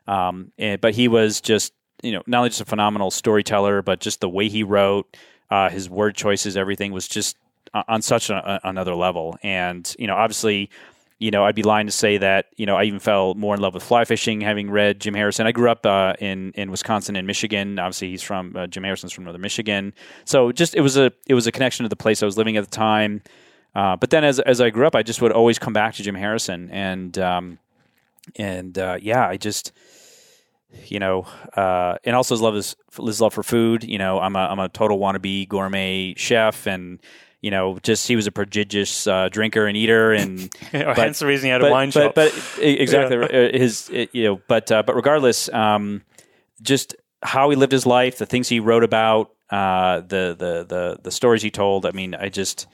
um, 0.07 0.51
and, 0.57 0.79
but 0.81 0.93
he 0.93 1.07
was 1.07 1.39
just 1.41 1.73
you 2.03 2.11
know 2.11 2.21
not 2.27 2.39
only 2.39 2.49
just 2.49 2.61
a 2.61 2.65
phenomenal 2.65 3.11
storyteller, 3.11 3.81
but 3.81 3.99
just 3.99 4.21
the 4.21 4.29
way 4.29 4.49
he 4.49 4.63
wrote, 4.63 5.17
uh, 5.49 5.69
his 5.69 5.89
word 5.89 6.15
choices, 6.15 6.55
everything 6.55 6.91
was 6.91 7.07
just 7.07 7.37
on- 7.73 8.01
such 8.01 8.29
a- 8.29 8.59
another 8.63 8.95
level, 8.95 9.37
and 9.41 9.95
you 9.97 10.07
know 10.07 10.15
obviously 10.15 10.69
you 11.23 11.31
know, 11.31 11.45
I'd 11.45 11.55
be 11.55 11.63
lying 11.63 11.85
to 11.85 11.91
say 11.91 12.17
that, 12.17 12.47
you 12.57 12.65
know, 12.65 12.75
I 12.75 12.83
even 12.83 12.99
fell 12.99 13.33
more 13.35 13.55
in 13.55 13.61
love 13.61 13.73
with 13.73 13.81
fly 13.83 14.03
fishing 14.03 14.41
having 14.41 14.69
read 14.69 14.99
Jim 14.99 15.13
Harrison. 15.13 15.47
I 15.47 15.53
grew 15.53 15.69
up 15.69 15.85
uh, 15.85 16.15
in 16.19 16.51
in 16.55 16.69
Wisconsin 16.69 17.15
and 17.15 17.25
Michigan. 17.25 17.79
Obviously, 17.79 18.09
he's 18.09 18.21
from 18.21 18.53
uh, 18.57 18.67
Jim 18.67 18.83
Harrison's 18.83 19.13
from 19.13 19.23
Northern 19.23 19.41
Michigan. 19.41 19.93
So 20.25 20.51
just 20.51 20.75
it 20.75 20.81
was 20.81 20.97
a 20.97 21.13
it 21.25 21.33
was 21.33 21.47
a 21.47 21.51
connection 21.53 21.85
to 21.85 21.89
the 21.89 21.95
place 21.95 22.21
I 22.21 22.25
was 22.25 22.37
living 22.37 22.57
at 22.57 22.65
the 22.65 22.69
time. 22.69 23.21
Uh, 23.73 23.95
but 23.95 24.09
then 24.09 24.25
as 24.25 24.41
as 24.41 24.59
I 24.59 24.69
grew 24.69 24.85
up, 24.85 24.95
I 24.95 25.03
just 25.03 25.21
would 25.21 25.31
always 25.31 25.57
come 25.57 25.71
back 25.71 25.93
to 25.95 26.03
Jim 26.03 26.15
Harrison 26.15 26.69
and 26.71 27.17
um, 27.17 27.57
and 28.35 28.77
uh, 28.77 28.97
yeah, 29.01 29.25
I 29.25 29.37
just 29.37 29.71
you 30.87 30.99
know, 30.99 31.25
uh, 31.55 31.97
and 32.03 32.15
also 32.15 32.35
his 32.35 32.41
love 32.41 32.55
is 32.55 32.75
his 32.95 33.21
love 33.21 33.33
for 33.33 33.43
food. 33.43 33.83
You 33.83 33.97
know, 33.97 34.19
I'm 34.19 34.35
a 34.35 34.39
I'm 34.39 34.59
a 34.59 34.69
total 34.69 34.99
wannabe 34.99 35.47
gourmet 35.47 36.13
chef, 36.15 36.67
and 36.67 36.99
you 37.41 37.51
know, 37.51 37.77
just 37.83 38.07
he 38.07 38.15
was 38.15 38.27
a 38.27 38.31
prodigious 38.31 39.07
uh, 39.07 39.29
drinker 39.29 39.67
and 39.67 39.75
eater, 39.75 40.13
and 40.13 40.49
but, 40.71 40.97
hence 40.97 41.19
the 41.19 41.25
reason 41.25 41.45
he 41.47 41.51
had 41.51 41.63
a 41.63 41.69
wine 41.69 41.89
but, 41.89 41.93
shop. 41.93 42.15
But 42.15 42.57
exactly, 42.61 43.17
yeah. 43.17 43.57
his 43.57 43.89
you 43.91 44.23
know, 44.23 44.41
but 44.47 44.71
uh, 44.71 44.83
but 44.83 44.95
regardless, 44.95 45.49
um, 45.49 46.03
just 46.61 46.95
how 47.21 47.49
he 47.49 47.55
lived 47.55 47.71
his 47.71 47.85
life, 47.85 48.17
the 48.17 48.25
things 48.25 48.49
he 48.49 48.59
wrote 48.59 48.83
about, 48.83 49.31
uh, 49.49 50.01
the 50.01 50.35
the 50.37 50.65
the 50.67 50.99
the 51.03 51.11
stories 51.11 51.41
he 51.41 51.51
told. 51.51 51.85
I 51.85 51.91
mean, 51.91 52.15
I 52.15 52.29
just 52.29 52.67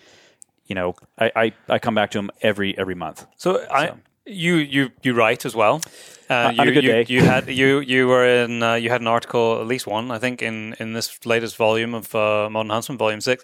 you 0.69 0.75
know, 0.75 0.95
I, 1.17 1.31
I, 1.35 1.53
I 1.67 1.79
come 1.79 1.95
back 1.95 2.11
to 2.11 2.19
him 2.19 2.29
every 2.41 2.77
every 2.77 2.95
month. 2.95 3.25
So, 3.35 3.57
so. 3.57 3.67
I 3.71 3.93
you 4.29 4.55
you 4.55 4.91
you 5.01 5.13
write 5.13 5.45
as 5.45 5.55
well. 5.55 5.81
Uh, 6.29 6.51
you, 6.53 6.61
a 6.61 6.65
good 6.65 6.83
you, 6.83 6.91
day. 6.91 7.05
you 7.07 7.21
had 7.21 7.47
you 7.47 7.79
you 7.79 8.07
were 8.07 8.25
in 8.25 8.61
uh, 8.61 8.75
you 8.75 8.89
had 8.89 9.01
an 9.01 9.07
article 9.07 9.59
at 9.59 9.67
least 9.67 9.87
one 9.87 10.11
I 10.11 10.19
think 10.19 10.41
in 10.41 10.75
in 10.79 10.93
this 10.93 11.25
latest 11.25 11.57
volume 11.57 11.95
of 11.95 12.13
uh, 12.13 12.49
Modern 12.51 12.69
Huntsman 12.69 12.97
Volume 12.97 13.21
Six. 13.21 13.43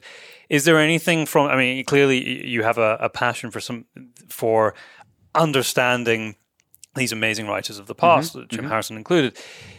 Is 0.50 0.66
there 0.66 0.78
anything 0.78 1.26
from? 1.26 1.48
I 1.48 1.56
mean, 1.58 1.84
clearly 1.86 2.48
you 2.48 2.62
have 2.64 2.78
a, 2.78 2.98
a 3.00 3.10
passion 3.10 3.50
for 3.50 3.60
some 3.60 3.86
for 4.30 4.76
understanding 5.34 6.36
these 6.96 7.12
amazing 7.12 7.48
writers 7.48 7.80
of 7.80 7.88
the 7.88 7.96
past, 7.96 8.36
mm-hmm. 8.36 8.48
Jim 8.50 8.60
mm-hmm. 8.62 8.70
Harrison 8.70 8.98
included. 8.98 9.38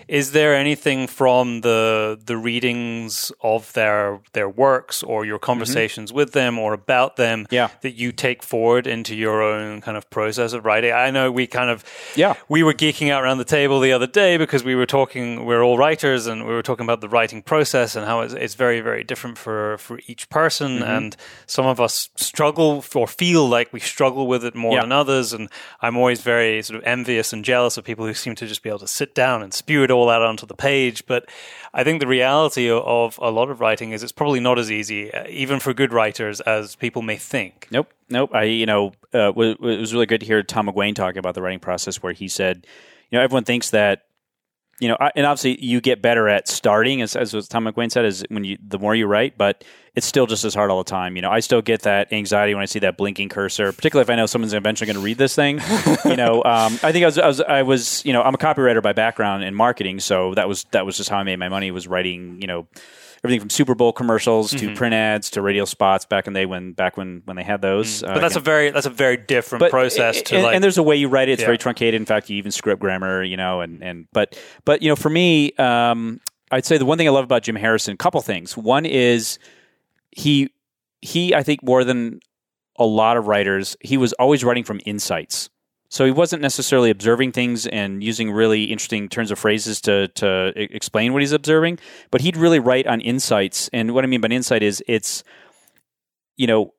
Is 0.08 0.32
there 0.32 0.54
anything 0.54 1.06
from 1.06 1.62
the 1.62 2.18
the 2.24 2.36
readings 2.36 3.32
of 3.40 3.72
their 3.72 4.20
their 4.32 4.48
works 4.48 5.02
or 5.02 5.24
your 5.24 5.38
mm-hmm. 5.38 5.44
conversations 5.44 6.10
mm-hmm. 6.10 6.16
with 6.16 6.32
them 6.32 6.58
or 6.58 6.72
about 6.72 7.16
them 7.16 7.46
yeah. 7.50 7.68
that 7.80 7.94
you 7.94 8.12
take 8.12 8.42
forward 8.42 8.86
into 8.86 9.16
your 9.16 9.42
own 9.42 9.80
kind 9.80 9.96
of 9.96 10.08
process 10.10 10.52
of 10.52 10.64
writing? 10.64 10.92
I 10.92 11.10
know 11.10 11.32
we 11.32 11.46
kind 11.46 11.70
of 11.70 11.84
yeah 12.14 12.34
we 12.48 12.62
were 12.62 12.74
geeking 12.74 13.10
out 13.10 13.22
around 13.22 13.38
the 13.38 13.44
table 13.44 13.80
the 13.80 13.92
other 13.92 14.06
day 14.06 14.36
because 14.36 14.62
we 14.62 14.74
were 14.74 14.86
talking 14.86 15.44
we're 15.44 15.62
all 15.62 15.76
writers 15.76 16.26
and 16.26 16.46
we 16.46 16.52
were 16.52 16.62
talking 16.62 16.84
about 16.84 17.00
the 17.00 17.08
writing 17.08 17.42
process 17.42 17.96
and 17.96 18.06
how 18.06 18.20
it's, 18.20 18.34
it's 18.34 18.54
very 18.54 18.80
very 18.80 19.02
different 19.02 19.38
for 19.38 19.78
for 19.78 19.98
each 20.06 20.28
person 20.28 20.78
mm-hmm. 20.78 20.84
and 20.84 21.16
some 21.46 21.66
of 21.66 21.80
us 21.80 22.10
struggle 22.16 22.84
or 22.94 23.08
feel 23.08 23.48
like 23.48 23.72
we 23.72 23.80
struggle 23.80 24.28
with 24.28 24.44
it 24.44 24.54
more 24.54 24.74
yeah. 24.74 24.82
than 24.82 24.92
others 24.92 25.32
and 25.32 25.48
I'm 25.82 25.96
always 25.96 26.20
very 26.20 26.62
sort 26.62 26.78
of 26.78 26.84
envious 26.86 27.32
and 27.32 27.44
jealous 27.44 27.76
of 27.76 27.84
people 27.84 28.06
who 28.06 28.14
seem 28.14 28.34
to 28.36 28.46
just 28.46 28.62
be 28.62 28.68
able 28.68 28.78
to 28.80 28.86
sit 28.86 29.14
down 29.14 29.42
and 29.42 29.52
spew 29.52 29.82
it 29.82 29.90
all 29.96 30.10
out 30.10 30.22
onto 30.22 30.46
the 30.46 30.54
page. 30.54 31.06
But 31.06 31.28
I 31.74 31.84
think 31.84 32.00
the 32.00 32.06
reality 32.06 32.70
of 32.70 33.18
a 33.20 33.30
lot 33.30 33.50
of 33.50 33.60
writing 33.60 33.92
is 33.92 34.02
it's 34.02 34.12
probably 34.12 34.40
not 34.40 34.58
as 34.58 34.70
easy, 34.70 35.12
uh, 35.12 35.26
even 35.28 35.60
for 35.60 35.74
good 35.74 35.92
writers, 35.92 36.40
as 36.42 36.76
people 36.76 37.02
may 37.02 37.16
think. 37.16 37.66
Nope, 37.70 37.92
nope. 38.08 38.30
I, 38.32 38.44
you 38.44 38.66
know, 38.66 38.92
uh, 39.14 39.32
it 39.36 39.60
was 39.60 39.92
really 39.92 40.06
good 40.06 40.20
to 40.20 40.26
hear 40.26 40.42
Tom 40.42 40.68
McGuane 40.68 40.94
talking 40.94 41.18
about 41.18 41.34
the 41.34 41.42
writing 41.42 41.60
process, 41.60 42.02
where 42.02 42.12
he 42.12 42.28
said, 42.28 42.66
you 43.10 43.18
know, 43.18 43.24
everyone 43.24 43.44
thinks 43.44 43.70
that 43.70 44.06
you 44.80 44.88
know, 44.88 44.96
and 45.14 45.24
obviously 45.24 45.62
you 45.64 45.80
get 45.80 46.02
better 46.02 46.28
at 46.28 46.48
starting, 46.48 47.00
as, 47.00 47.16
as 47.16 47.32
Tom 47.48 47.64
McGuane 47.64 47.90
said, 47.90 48.04
is 48.04 48.24
when 48.28 48.44
you 48.44 48.58
the 48.66 48.78
more 48.78 48.94
you 48.94 49.06
write, 49.06 49.38
but 49.38 49.64
it's 49.94 50.06
still 50.06 50.26
just 50.26 50.44
as 50.44 50.54
hard 50.54 50.70
all 50.70 50.78
the 50.78 50.90
time. 50.90 51.16
You 51.16 51.22
know, 51.22 51.30
I 51.30 51.40
still 51.40 51.62
get 51.62 51.82
that 51.82 52.12
anxiety 52.12 52.54
when 52.54 52.62
I 52.62 52.66
see 52.66 52.80
that 52.80 52.98
blinking 52.98 53.30
cursor, 53.30 53.72
particularly 53.72 54.02
if 54.02 54.10
I 54.10 54.16
know 54.16 54.26
someone's 54.26 54.52
eventually 54.52 54.86
going 54.86 54.96
to 54.96 55.02
read 55.02 55.16
this 55.16 55.34
thing. 55.34 55.60
you 56.04 56.16
know, 56.16 56.44
um, 56.44 56.78
I 56.82 56.92
think 56.92 57.04
I 57.04 57.06
was, 57.06 57.18
I 57.18 57.26
was, 57.26 57.40
I 57.40 57.62
was, 57.62 58.04
you 58.04 58.12
know, 58.12 58.22
I'm 58.22 58.34
a 58.34 58.38
copywriter 58.38 58.82
by 58.82 58.92
background 58.92 59.44
in 59.44 59.54
marketing, 59.54 60.00
so 60.00 60.34
that 60.34 60.46
was 60.46 60.64
that 60.72 60.84
was 60.84 60.98
just 60.98 61.08
how 61.08 61.18
I 61.18 61.22
made 61.22 61.38
my 61.38 61.48
money 61.48 61.70
was 61.70 61.88
writing, 61.88 62.40
you 62.40 62.46
know 62.46 62.66
everything 63.26 63.40
from 63.40 63.50
Super 63.50 63.74
Bowl 63.74 63.92
commercials 63.92 64.50
to 64.50 64.56
mm-hmm. 64.56 64.74
print 64.74 64.94
ads 64.94 65.30
to 65.30 65.42
radio 65.42 65.64
spots 65.64 66.04
back 66.04 66.26
in 66.26 66.32
the 66.32 66.40
day 66.40 66.46
when 66.46 66.72
back 66.72 66.96
when 66.96 67.22
when 67.24 67.36
they 67.36 67.42
had 67.42 67.60
those. 67.60 68.02
Mm. 68.02 68.06
But 68.06 68.16
uh, 68.16 68.20
that's 68.20 68.34
again. 68.34 68.42
a 68.42 68.44
very 68.44 68.70
that's 68.70 68.86
a 68.86 68.90
very 68.90 69.16
different 69.16 69.60
but, 69.60 69.70
process 69.70 70.22
to 70.22 70.36
and, 70.36 70.44
like, 70.44 70.54
and 70.54 70.64
there's 70.64 70.78
a 70.78 70.82
way 70.82 70.96
you 70.96 71.08
write 71.08 71.28
it. 71.28 71.32
It's 71.32 71.40
yeah. 71.42 71.46
very 71.46 71.58
truncated. 71.58 72.00
In 72.00 72.06
fact, 72.06 72.30
you 72.30 72.36
even 72.36 72.52
script 72.52 72.80
grammar, 72.80 73.22
you 73.22 73.36
know, 73.36 73.60
and 73.60 73.82
and 73.82 74.06
but 74.12 74.38
but 74.64 74.82
you 74.82 74.88
know, 74.88 74.96
for 74.96 75.10
me, 75.10 75.52
um, 75.54 76.20
I'd 76.50 76.64
say 76.64 76.78
the 76.78 76.86
one 76.86 76.98
thing 76.98 77.08
I 77.08 77.10
love 77.10 77.24
about 77.24 77.42
Jim 77.42 77.56
Harrison, 77.56 77.94
a 77.94 77.96
couple 77.96 78.20
things. 78.20 78.56
One 78.56 78.86
is 78.86 79.38
he 80.12 80.50
he 81.02 81.34
I 81.34 81.42
think 81.42 81.62
more 81.62 81.84
than 81.84 82.20
a 82.78 82.84
lot 82.84 83.16
of 83.16 83.26
writers, 83.26 83.76
he 83.80 83.96
was 83.96 84.12
always 84.14 84.44
writing 84.44 84.64
from 84.64 84.80
insights. 84.84 85.48
So 85.96 86.04
he 86.04 86.10
wasn't 86.10 86.42
necessarily 86.42 86.90
observing 86.90 87.32
things 87.32 87.66
and 87.66 88.04
using 88.04 88.30
really 88.30 88.64
interesting 88.64 89.08
turns 89.08 89.30
of 89.30 89.38
phrases 89.38 89.80
to 89.80 90.08
to 90.08 90.52
explain 90.54 91.14
what 91.14 91.22
he's 91.22 91.32
observing, 91.32 91.78
but 92.10 92.20
he'd 92.20 92.36
really 92.36 92.58
write 92.58 92.86
on 92.86 93.00
insights. 93.00 93.70
And 93.72 93.94
what 93.94 94.04
I 94.04 94.06
mean 94.06 94.20
by 94.20 94.28
insight 94.28 94.62
is 94.62 94.84
it's 94.86 95.24
you 96.36 96.46
know 96.46 96.74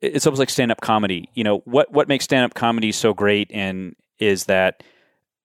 it's 0.00 0.28
almost 0.28 0.38
like 0.38 0.48
stand 0.48 0.70
up 0.70 0.80
comedy. 0.80 1.28
You 1.34 1.42
know 1.42 1.58
what 1.64 1.92
what 1.92 2.06
makes 2.06 2.22
stand 2.22 2.44
up 2.44 2.54
comedy 2.54 2.92
so 2.92 3.12
great 3.12 3.50
and 3.52 3.96
is 4.20 4.44
that 4.44 4.84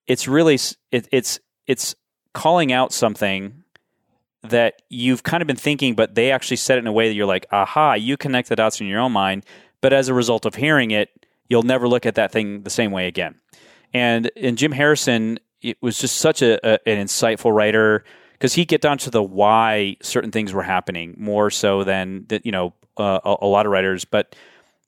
it's 0.06 0.28
really 0.28 0.60
it, 0.92 1.08
it's 1.12 1.40
it's 1.66 1.96
calling 2.36 2.72
out 2.72 2.94
something 2.94 3.64
that 4.44 4.84
you've 4.90 5.24
kind 5.24 5.42
of 5.42 5.48
been 5.48 5.56
thinking, 5.56 5.96
but 5.96 6.14
they 6.14 6.30
actually 6.30 6.58
said 6.58 6.78
it 6.78 6.82
in 6.82 6.88
a 6.88 6.92
way 6.92 7.08
that 7.08 7.16
you're 7.16 7.26
like, 7.26 7.48
aha, 7.52 7.96
you 7.96 8.16
connect 8.16 8.50
the 8.50 8.56
dots 8.56 8.80
in 8.80 8.86
your 8.86 9.00
own 9.00 9.12
mind. 9.12 9.44
But 9.82 9.92
as 9.92 10.08
a 10.08 10.14
result 10.14 10.46
of 10.46 10.54
hearing 10.54 10.92
it, 10.92 11.10
you'll 11.50 11.64
never 11.64 11.88
look 11.88 12.06
at 12.06 12.16
that 12.16 12.32
thing 12.32 12.64
the 12.64 12.70
same 12.70 12.92
way 12.92 13.08
again. 13.08 13.36
And 13.94 14.28
in 14.36 14.56
Jim 14.56 14.72
Harrison, 14.72 15.40
it 15.62 15.78
was 15.82 15.98
just 15.98 16.18
such 16.18 16.42
a, 16.42 16.60
a 16.68 16.80
an 16.88 17.06
insightful 17.06 17.54
writer 17.54 18.04
because 18.34 18.54
he'd 18.54 18.68
get 18.68 18.82
down 18.82 18.98
to 19.00 19.10
the 19.10 19.24
why 19.24 19.98
certain 20.02 20.32
things 20.32 20.54
were 20.54 20.64
happening 20.64 21.16
more 21.18 21.50
so 21.50 21.84
than 21.84 22.26
that 22.28 22.46
you 22.46 22.52
know 22.52 22.74
uh, 22.98 23.20
a, 23.24 23.38
a, 23.42 23.48
lot 23.48 23.66
of 23.66 23.72
writers. 23.72 24.06
But 24.06 24.36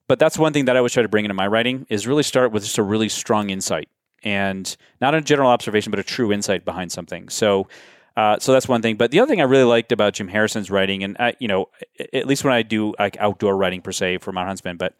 but 0.06 0.18
that's 0.18 0.38
one 0.38 0.52
thing 0.52 0.66
that 0.66 0.76
I 0.76 0.78
always 0.78 0.92
try 0.92 1.02
to 1.02 1.08
bring 1.08 1.24
into 1.24 1.34
my 1.34 1.46
writing 1.46 1.86
is 1.88 2.06
really 2.06 2.22
start 2.22 2.52
with 2.52 2.64
just 2.64 2.78
a 2.78 2.82
really 2.82 3.08
strong 3.08 3.50
insight 3.50 3.88
and 4.22 4.76
not 5.00 5.14
a 5.14 5.20
general 5.20 5.50
observation, 5.50 5.90
but 5.90 5.98
a 5.98 6.04
true 6.04 6.32
insight 6.32 6.64
behind 6.64 6.92
something. 6.92 7.28
So. 7.28 7.68
Uh, 8.16 8.38
so 8.40 8.52
that's 8.52 8.66
one 8.66 8.82
thing. 8.82 8.96
But 8.96 9.12
the 9.12 9.20
other 9.20 9.30
thing 9.30 9.40
I 9.40 9.44
really 9.44 9.64
liked 9.64 9.92
about 9.92 10.14
Jim 10.14 10.26
Harrison's 10.26 10.68
writing, 10.68 11.04
and 11.04 11.16
I, 11.20 11.34
you 11.38 11.46
know, 11.46 11.68
at 12.12 12.26
least 12.26 12.42
when 12.42 12.52
I 12.52 12.62
do 12.62 12.92
like 12.98 13.16
outdoor 13.18 13.56
writing 13.56 13.80
per 13.80 13.92
se 13.92 14.18
for 14.18 14.32
Modern 14.32 14.48
Huntsman, 14.48 14.76
but 14.76 14.94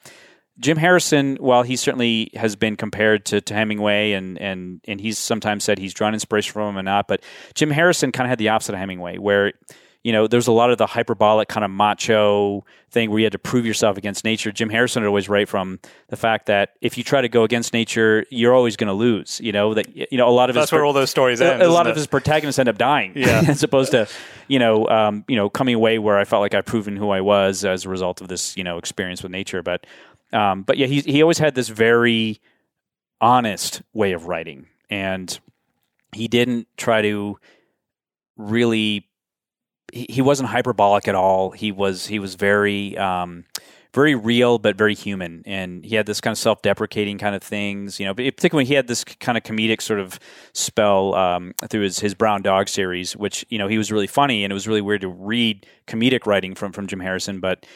Jim 0.60 0.76
Harrison, 0.76 1.36
while 1.36 1.62
he 1.62 1.74
certainly 1.74 2.30
has 2.34 2.54
been 2.54 2.76
compared 2.76 3.24
to, 3.26 3.40
to 3.40 3.54
Hemingway 3.54 4.12
and, 4.12 4.38
and, 4.38 4.80
and 4.86 5.00
he's 5.00 5.18
sometimes 5.18 5.64
said 5.64 5.78
he's 5.78 5.94
drawn 5.94 6.12
inspiration 6.12 6.52
from 6.52 6.70
him 6.70 6.78
or 6.78 6.82
not, 6.82 7.08
but 7.08 7.22
Jim 7.54 7.70
Harrison 7.70 8.12
kind 8.12 8.26
of 8.26 8.30
had 8.30 8.38
the 8.38 8.50
opposite 8.50 8.74
of 8.74 8.78
Hemingway, 8.78 9.18
where 9.18 9.54
you 10.02 10.12
know, 10.12 10.26
there's 10.26 10.46
a 10.46 10.52
lot 10.52 10.70
of 10.70 10.78
the 10.78 10.86
hyperbolic 10.86 11.48
kind 11.48 11.62
of 11.62 11.70
macho 11.70 12.64
thing 12.90 13.10
where 13.10 13.18
you 13.18 13.26
had 13.26 13.32
to 13.32 13.38
prove 13.38 13.66
yourself 13.66 13.98
against 13.98 14.24
nature. 14.24 14.50
Jim 14.50 14.70
Harrison 14.70 15.02
would 15.02 15.08
always 15.08 15.28
write 15.28 15.48
from 15.48 15.78
the 16.08 16.16
fact 16.16 16.46
that 16.46 16.70
if 16.80 16.96
you 16.96 17.04
try 17.04 17.20
to 17.20 17.28
go 17.28 17.44
against 17.44 17.74
nature, 17.74 18.24
you're 18.30 18.54
always 18.54 18.76
going 18.76 18.88
to 18.88 18.94
lose. 18.94 19.40
You 19.40 19.52
know 19.52 19.74
that 19.74 19.94
you 19.94 20.16
know 20.16 20.26
a 20.26 20.30
lot 20.30 20.48
of 20.48 20.54
that's 20.54 20.70
his, 20.70 20.72
where 20.72 20.84
all 20.86 20.94
those 20.94 21.10
stories 21.10 21.42
end. 21.42 21.62
A, 21.62 21.68
lot 21.68 21.86
it? 21.86 21.90
of 21.90 21.96
his 21.96 22.06
protagonists 22.06 22.58
end 22.58 22.70
up 22.70 22.78
dying, 22.78 23.12
yeah. 23.14 23.44
as 23.48 23.62
opposed 23.62 23.90
to 23.90 24.08
you 24.48 24.58
know 24.58 24.88
um, 24.88 25.24
you 25.28 25.36
know 25.36 25.50
coming 25.50 25.74
away 25.74 25.98
where 25.98 26.16
I 26.16 26.24
felt 26.24 26.40
like 26.40 26.54
I've 26.54 26.66
proven 26.66 26.96
who 26.96 27.10
I 27.10 27.20
was 27.20 27.64
as 27.64 27.84
a 27.84 27.90
result 27.90 28.22
of 28.22 28.28
this 28.28 28.56
you 28.56 28.64
know 28.64 28.78
experience 28.78 29.22
with 29.22 29.32
nature. 29.32 29.62
But 29.62 29.86
um, 30.32 30.62
but 30.62 30.78
yeah, 30.78 30.86
he 30.86 31.00
he 31.00 31.22
always 31.22 31.38
had 31.38 31.54
this 31.54 31.68
very 31.68 32.40
honest 33.20 33.82
way 33.92 34.12
of 34.12 34.26
writing, 34.26 34.66
and 34.88 35.38
he 36.12 36.28
didn't 36.28 36.68
try 36.76 37.02
to 37.02 37.38
really. 38.36 39.06
He, 39.92 40.06
he 40.08 40.22
wasn't 40.22 40.50
hyperbolic 40.50 41.08
at 41.08 41.14
all. 41.14 41.50
He 41.50 41.72
was 41.72 42.06
he 42.06 42.18
was 42.18 42.36
very 42.36 42.96
um, 42.96 43.44
very 43.92 44.14
real 44.14 44.58
but 44.58 44.76
very 44.76 44.94
human 44.94 45.42
and 45.46 45.84
he 45.84 45.96
had 45.96 46.06
this 46.06 46.20
kind 46.20 46.32
of 46.32 46.38
self-deprecating 46.38 47.18
kind 47.18 47.34
of 47.34 47.42
things 47.42 47.98
you 47.98 48.06
know 48.06 48.14
particularly 48.14 48.64
he 48.64 48.74
had 48.74 48.86
this 48.86 49.02
kind 49.04 49.36
of 49.36 49.42
comedic 49.42 49.80
sort 49.80 49.98
of 49.98 50.18
spell 50.52 51.14
um, 51.14 51.52
through 51.68 51.82
his, 51.82 51.98
his 51.98 52.14
brown 52.14 52.42
dog 52.42 52.68
series 52.68 53.16
which 53.16 53.44
you 53.48 53.58
know 53.58 53.66
he 53.66 53.78
was 53.78 53.90
really 53.90 54.06
funny 54.06 54.44
and 54.44 54.52
it 54.52 54.54
was 54.54 54.68
really 54.68 54.80
weird 54.80 55.00
to 55.00 55.08
read 55.08 55.66
comedic 55.86 56.26
writing 56.26 56.54
from 56.54 56.72
from 56.72 56.86
jim 56.86 57.00
harrison 57.00 57.40
but 57.40 57.66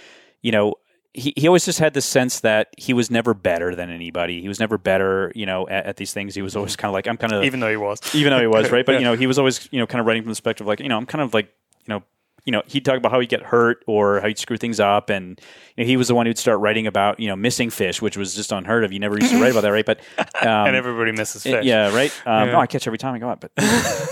you 0.41 0.53
know 0.53 0.75
he, 1.15 1.33
he 1.37 1.47
always 1.47 1.65
just 1.65 1.79
had 1.79 1.95
the 1.95 2.01
sense 2.01 2.41
that 2.41 2.75
he 2.77 2.93
was 2.93 3.11
never 3.11 3.35
better 3.35 3.75
than 3.75 3.89
anybody. 3.89 4.43
He 4.43 4.49
was 4.49 4.59
never 4.59 4.77
better, 4.77 5.31
you 5.35 5.47
know, 5.47 5.67
at, 5.69 5.87
at 5.87 5.97
these 5.97 6.13
things. 6.13 6.35
He 6.35 6.43
was 6.43 6.57
always 6.57 6.73
mm-hmm. 6.73 6.81
kind 6.81 6.91
of 6.91 6.95
like, 6.95 7.07
I'm 7.07 7.17
kind 7.17 7.33
of 7.33 7.45
even 7.45 7.61
though 7.61 7.71
he 7.71 7.77
was, 7.77 8.01
even 8.15 8.31
though 8.33 8.41
he 8.41 8.49
was 8.49 8.71
right. 8.73 8.85
But 8.85 8.93
yeah. 8.93 8.99
you 8.99 9.05
know, 9.05 9.15
he 9.15 9.29
was 9.29 9.39
always, 9.39 9.69
you 9.71 9.79
know, 9.79 9.87
kind 9.87 10.01
of 10.01 10.07
writing 10.07 10.23
from 10.23 10.31
the 10.31 10.33
perspective 10.33 10.67
like, 10.67 10.81
you 10.81 10.89
know, 10.89 10.97
I'm 10.97 11.07
kind 11.07 11.23
of 11.23 11.33
like, 11.33 11.47
you 11.87 11.95
know, 11.95 12.03
you 12.45 12.53
know, 12.53 12.63
he'd 12.67 12.85
talk 12.85 12.97
about 12.97 13.11
how 13.11 13.21
he'd 13.21 13.29
get 13.29 13.43
hurt 13.43 13.83
or 13.87 14.21
how 14.21 14.29
he'd 14.29 14.39
screw 14.39 14.57
things 14.57 14.79
up, 14.79 15.09
and 15.09 15.41
you 15.77 15.85
know, 15.85 15.89
he 15.89 15.97
was 15.97 16.09
the 16.09 16.15
one 16.15 16.27
who'd 16.27 16.39
start 16.39 16.61
writing 16.61 16.87
about 16.87 17.19
you 17.19 17.29
know 17.29 17.37
missing 17.37 17.71
fish, 17.71 18.03
which 18.03 18.17
was 18.17 18.35
just 18.35 18.53
unheard 18.53 18.85
of. 18.85 18.93
You 18.93 18.99
never 18.99 19.19
used 19.19 19.33
to 19.33 19.41
write 19.41 19.53
about 19.53 19.63
that, 19.63 19.71
right? 19.71 19.87
But 19.87 20.01
um, 20.19 20.67
and 20.69 20.77
everybody 20.77 21.13
misses 21.13 21.43
fish. 21.43 21.65
Yeah, 21.65 21.95
right. 21.95 22.13
Um, 22.27 22.49
yeah. 22.49 22.53
No, 22.53 22.61
I 22.61 22.67
catch 22.67 22.87
every 22.87 22.99
time 22.99 23.15
I 23.15 23.19
go 23.19 23.29
out, 23.29 23.41
but 23.41 23.53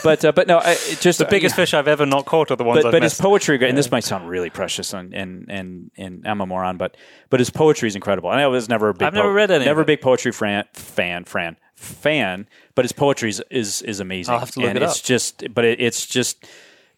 but 0.03 0.25
uh, 0.25 0.33
but 0.33 0.47
no, 0.47 0.59
I, 0.59 0.75
just 1.01 1.19
the 1.19 1.27
biggest 1.27 1.55
uh, 1.55 1.57
fish 1.57 1.75
I've 1.75 1.89
ever 1.89 2.07
not 2.07 2.25
caught 2.25 2.51
are 2.51 2.57
the 2.57 2.65
ones. 2.65 2.83
But, 2.83 2.93
but 2.93 3.03
his 3.03 3.21
poetry, 3.21 3.69
and 3.69 3.77
this 3.77 3.91
might 3.91 4.05
sound 4.05 4.29
really 4.29 4.51
precious, 4.51 4.93
and 4.95 5.15
and 5.15 5.47
and, 5.51 5.91
and 5.97 6.27
I'm 6.27 6.41
a 6.41 6.47
moron, 6.47 6.79
but 6.79 6.97
but 7.29 7.39
his 7.41 7.51
poetry 7.51 7.89
is 7.89 7.97
incredible. 7.97 8.31
I 8.31 8.47
was 8.47 8.69
never 8.69 8.89
a 8.89 8.95
big. 8.95 9.09
I've 9.09 9.13
po- 9.13 9.21
never 9.21 9.33
read 9.33 9.51
any. 9.51 9.65
Never 9.65 9.83
a 9.83 9.87
big 9.87 10.01
poetry 10.01 10.33
fan, 10.33 10.65
fan, 10.73 11.25
Fran 11.25 11.57
fan, 11.83 12.47
but 12.75 12.85
his 12.85 12.93
poetry 12.93 13.29
is 13.31 13.43
is, 13.51 13.83
is 13.83 14.01
amazing. 14.01 14.33
I'll 14.33 14.41
have 14.41 14.51
to 14.53 14.61
look 14.61 14.69
and 14.69 14.79
it 14.79 14.83
it's 14.83 15.01
just, 15.01 15.53
but 15.53 15.65
it, 15.65 15.81
it's 15.81 16.07
just 16.07 16.47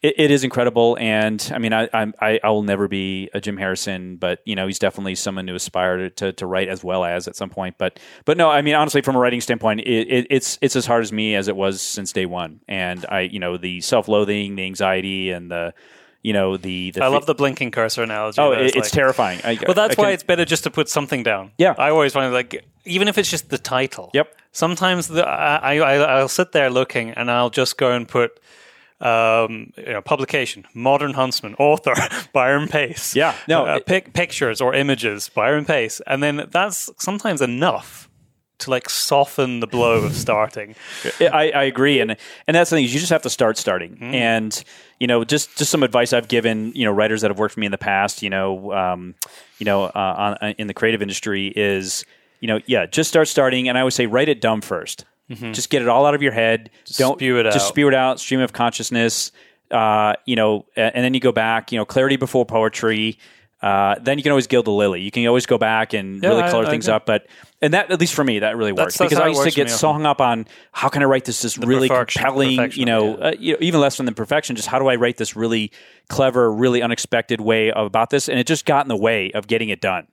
it, 0.05 0.15
it 0.19 0.31
is 0.31 0.45
incredible, 0.45 0.97
and 1.01 1.51
I 1.55 1.59
mean, 1.59 1.73
I, 1.73 1.89
I 1.93 2.39
I 2.45 2.51
will 2.51 2.63
never 2.63 2.89
be 2.89 3.31
a 3.33 3.41
Jim 3.41 3.57
Harrison, 3.57 4.17
but 4.17 4.41
you 4.45 4.55
know, 4.55 4.67
he's 4.67 4.79
definitely 4.79 5.15
someone 5.15 5.47
to 5.47 5.55
aspire 5.55 5.97
to, 5.97 6.11
to, 6.11 6.33
to 6.35 6.47
write 6.47 6.69
as 6.69 6.85
well 6.85 7.05
as 7.05 7.27
at 7.27 7.37
some 7.37 7.49
point. 7.51 7.77
But 7.79 7.99
but 8.25 8.37
no, 8.37 8.51
I 8.51 8.61
mean, 8.63 8.75
honestly, 8.75 9.01
from 9.03 9.17
a 9.17 9.19
writing 9.19 9.41
standpoint, 9.41 9.81
it, 9.81 9.87
it, 10.09 10.27
it's 10.31 10.59
it's 10.61 10.77
as 10.77 10.87
hard 10.87 11.03
as 11.03 11.13
me 11.13 11.35
as 11.35 11.49
it 11.49 11.57
was 11.57 11.81
since 11.81 12.13
day 12.13 12.27
one, 12.27 12.61
and 12.69 13.07
I 13.09 13.21
you 13.21 13.39
know 13.41 13.57
the 13.57 13.81
self 13.81 14.07
loathing, 14.07 14.57
the 14.57 14.65
anxiety, 14.65 15.31
and 15.31 15.51
the 15.51 15.73
you 16.23 16.33
know 16.33 16.57
the, 16.57 16.91
the 16.93 17.03
I 17.05 17.09
love 17.09 17.27
the 17.27 17.35
blinking 17.35 17.71
cursor 17.71 18.03
analogy. 18.03 18.41
oh, 18.41 18.53
it, 18.53 18.67
it's 18.67 18.77
like- 18.77 18.91
terrifying. 18.93 19.41
I, 19.45 19.59
Well, 19.67 19.75
that's 19.75 19.99
I 19.99 20.03
why 20.03 20.07
can- 20.09 20.15
it's 20.15 20.23
better 20.23 20.45
just 20.45 20.65
to 20.65 20.71
put 20.71 20.89
something 20.89 21.23
down. 21.23 21.53
Yeah. 21.59 21.75
I 21.79 21.91
always 21.91 22.13
find 22.13 22.33
like 22.33 22.65
even 22.85 23.09
if 23.09 23.19
it's 23.19 23.31
just 23.31 23.49
the 23.51 23.59
title. 23.59 24.11
Yep. 24.15 24.35
Sometimes 24.53 25.09
the, 25.09 25.27
I, 25.27 25.77
I 25.77 25.95
I'll 25.97 26.29
sit 26.29 26.53
there 26.53 26.71
looking 26.71 27.11
and 27.11 27.31
I'll 27.31 27.51
just 27.51 27.77
go 27.77 27.91
and 27.93 28.07
put 28.09 28.39
um, 29.05 29.73
you 29.77 29.93
know, 29.93 30.01
publication, 30.03 30.67
Modern 30.75 31.13
Huntsman, 31.15 31.55
author 31.59 31.95
Byron 32.33 32.69
Pace. 32.69 33.15
Yeah. 33.15 33.35
No, 33.47 33.67
uh, 33.67 33.77
it- 33.77 33.87
pic- 33.87 34.13
pictures 34.13 34.61
or 34.61 34.75
images, 34.75 35.29
Byron 35.29 35.65
Pace, 35.65 36.01
and 36.07 36.23
then 36.23 36.49
that's 36.51 36.91
sometimes 36.99 37.41
enough 37.43 38.09
to 38.59 38.71
like 38.71 38.89
soften 38.89 39.59
the 39.61 39.67
blow 39.67 40.05
of 40.05 40.15
starting. 40.15 40.75
I, 41.21 41.51
I 41.51 41.63
agree, 41.65 42.01
and 42.01 42.17
and 42.47 42.55
that's 42.55 42.71
the 42.71 42.77
thing. 42.77 42.85
is 42.85 42.95
You 42.95 43.01
just 43.01 43.11
have 43.13 43.23
to 43.23 43.31
start 43.31 43.59
starting, 43.59 43.97
Mm. 43.97 44.15
and 44.15 44.65
you 45.01 45.07
know, 45.09 45.25
just 45.25 45.57
just 45.59 45.71
some 45.71 45.83
advice 45.83 46.13
I've 46.13 46.29
given 46.29 46.73
you 46.75 46.85
know 46.85 46.93
writers 46.93 47.21
that 47.23 47.31
have 47.31 47.39
worked 47.39 47.55
for 47.55 47.61
me 47.61 47.67
in 47.67 47.73
the 47.73 47.79
past. 47.79 48.23
You 48.23 48.31
know, 48.31 48.73
um, 48.73 49.15
you 49.59 49.65
know, 49.65 49.85
uh, 49.87 50.37
on, 50.41 50.51
in 50.53 50.69
the 50.69 50.75
creative 50.75 51.03
industry 51.03 51.49
is 51.57 52.05
you 52.41 52.49
know, 52.49 52.61
yeah, 52.67 52.87
just 52.87 53.09
start 53.11 53.27
starting, 53.27 53.69
and 53.69 53.77
I 53.77 53.83
would 53.85 53.93
say 53.93 54.07
write 54.07 54.29
it 54.29 54.41
dumb 54.41 54.61
1st 55.31 55.55
Just 55.55 55.71
get 55.71 55.83
it 55.83 55.89
all 55.89 56.07
out 56.07 56.15
of 56.15 56.23
your 56.23 56.33
head. 56.33 56.71
Don't 56.97 57.13
Mm-hmm. 57.13 57.19
spew 57.19 57.39
it 57.39 57.45
Just 57.45 57.57
out. 57.57 57.69
spew 57.69 57.89
it 57.89 57.95
out. 57.95 58.21
Stream 58.21 58.41
of 58.41 58.53
consciousness. 58.53 59.33
Uh, 59.71 60.15
you 60.27 60.37
know, 60.37 60.67
and 60.77 61.05
then 61.05 61.15
you 61.15 61.21
go 61.21 61.33
back. 61.33 61.73
You 61.73 61.79
know, 61.79 61.85
clarity 61.85 62.17
before 62.17 62.45
poetry. 62.45 63.19
Uh, 63.63 63.95
then 64.03 64.19
you 64.19 64.23
can 64.23 64.31
always 64.31 64.47
gild 64.47 64.67
the 64.67 64.71
lily. 64.71 65.01
You 65.01 65.11
can 65.11 65.27
always 65.27 65.47
go 65.47 65.57
back 65.57 65.95
and 65.95 66.23
Yeah, 66.23 66.29
really 66.29 66.43
color 66.51 66.67
I 66.67 66.71
things 66.71 66.87
agree. 66.87 66.97
up. 66.97 67.07
But 67.07 67.27
and 67.63 67.73
that 67.73 67.91
at 67.91 67.99
least 67.99 68.13
for 68.13 68.23
me 68.23 68.41
that 68.41 68.59
really 68.59 68.73
works 68.73 68.99
because 68.99 69.19
I 69.19 69.29
used 69.29 69.43
to 69.43 69.51
get 69.53 69.71
so 69.71 69.91
hung 69.91 70.05
up 70.05 70.21
on 70.21 70.47
how 70.73 70.91
can 70.91 71.01
I 71.03 71.07
write 71.07 71.25
this 71.25 71.41
this 71.41 71.57
really 71.57 71.89
compelling, 71.89 72.73
you 72.73 72.85
know, 72.85 73.17
yeah. 73.17 73.25
uh, 73.25 73.33
you 73.39 73.53
know, 73.55 73.59
even 73.63 73.81
less 73.81 73.97
than 73.97 74.05
the 74.05 74.13
perfection. 74.13 74.55
Just 74.55 74.69
how 74.69 74.79
do 74.79 74.89
I 74.89 74.97
write 74.97 75.17
this 75.17 75.35
really 75.35 75.73
clever, 76.11 76.53
really 76.53 76.83
unexpected 76.83 77.41
way 77.41 77.71
of, 77.73 77.87
about 77.87 78.11
this? 78.11 78.29
And 78.29 78.39
it 78.39 78.47
just 78.47 78.67
got 78.67 78.85
in 78.85 78.89
the 78.89 78.97
way 78.99 79.33
of 79.33 79.47
getting 79.47 79.71
it 79.71 79.81
done. 79.81 80.09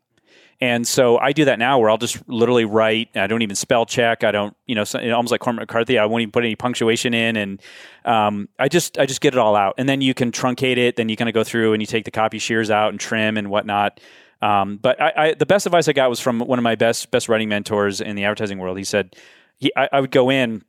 And 0.62 0.88
so 0.88 1.18
I 1.18 1.32
do 1.32 1.46
that 1.46 1.58
now, 1.58 1.80
where 1.80 1.90
I'll 1.90 1.98
just 1.98 2.22
literally 2.30 2.66
write. 2.66 3.10
I 3.16 3.26
don't 3.26 3.42
even 3.42 3.56
spell 3.56 3.88
check. 3.88 4.24
I 4.24 4.32
don't, 4.32 4.56
you 4.68 4.76
know, 4.76 4.86
almost 5.16 5.32
like 5.32 5.42
Cormac 5.42 5.62
McCarthy. 5.64 5.98
I 5.98 6.06
won't 6.06 6.22
even 6.22 6.32
put 6.32 6.44
any 6.44 6.56
punctuation 6.56 7.16
in, 7.16 7.36
and 7.36 7.62
um, 8.06 8.48
I 8.60 8.68
just, 8.68 9.00
I 9.00 9.08
just 9.08 9.22
get 9.22 9.34
it 9.34 9.40
all 9.40 9.56
out. 9.56 9.74
And 9.80 9.90
then 9.90 10.02
you 10.02 10.14
can 10.14 10.32
truncate 10.32 10.78
it. 10.78 10.98
Then 10.98 11.10
you 11.10 11.18
kind 11.18 11.28
of 11.30 11.34
go 11.34 11.44
through 11.44 11.74
and 11.74 11.82
you 11.82 11.88
take 11.88 12.06
the 12.06 12.12
copy 12.12 12.38
shears 12.38 12.70
out 12.70 12.90
and 12.90 13.00
trim 13.00 13.38
and 13.38 13.50
whatnot. 13.50 14.00
Um, 14.44 14.78
but 14.78 15.02
I, 15.02 15.14
I, 15.16 15.34
the 15.34 15.48
best 15.48 15.66
advice 15.66 15.88
I 15.88 15.94
got 15.94 16.10
was 16.10 16.20
from 16.20 16.40
one 16.40 16.60
of 16.60 16.64
my 16.64 16.76
best, 16.76 17.10
best 17.10 17.28
writing 17.28 17.50
mentors 17.50 18.00
in 18.00 18.16
the 18.16 18.26
advertising 18.26 18.60
world. 18.60 18.78
He 18.78 18.84
said, 18.84 19.16
he, 19.58 19.72
I, 19.76 19.90
I 19.92 20.00
would 20.00 20.12
go 20.12 20.32
in 20.32 20.64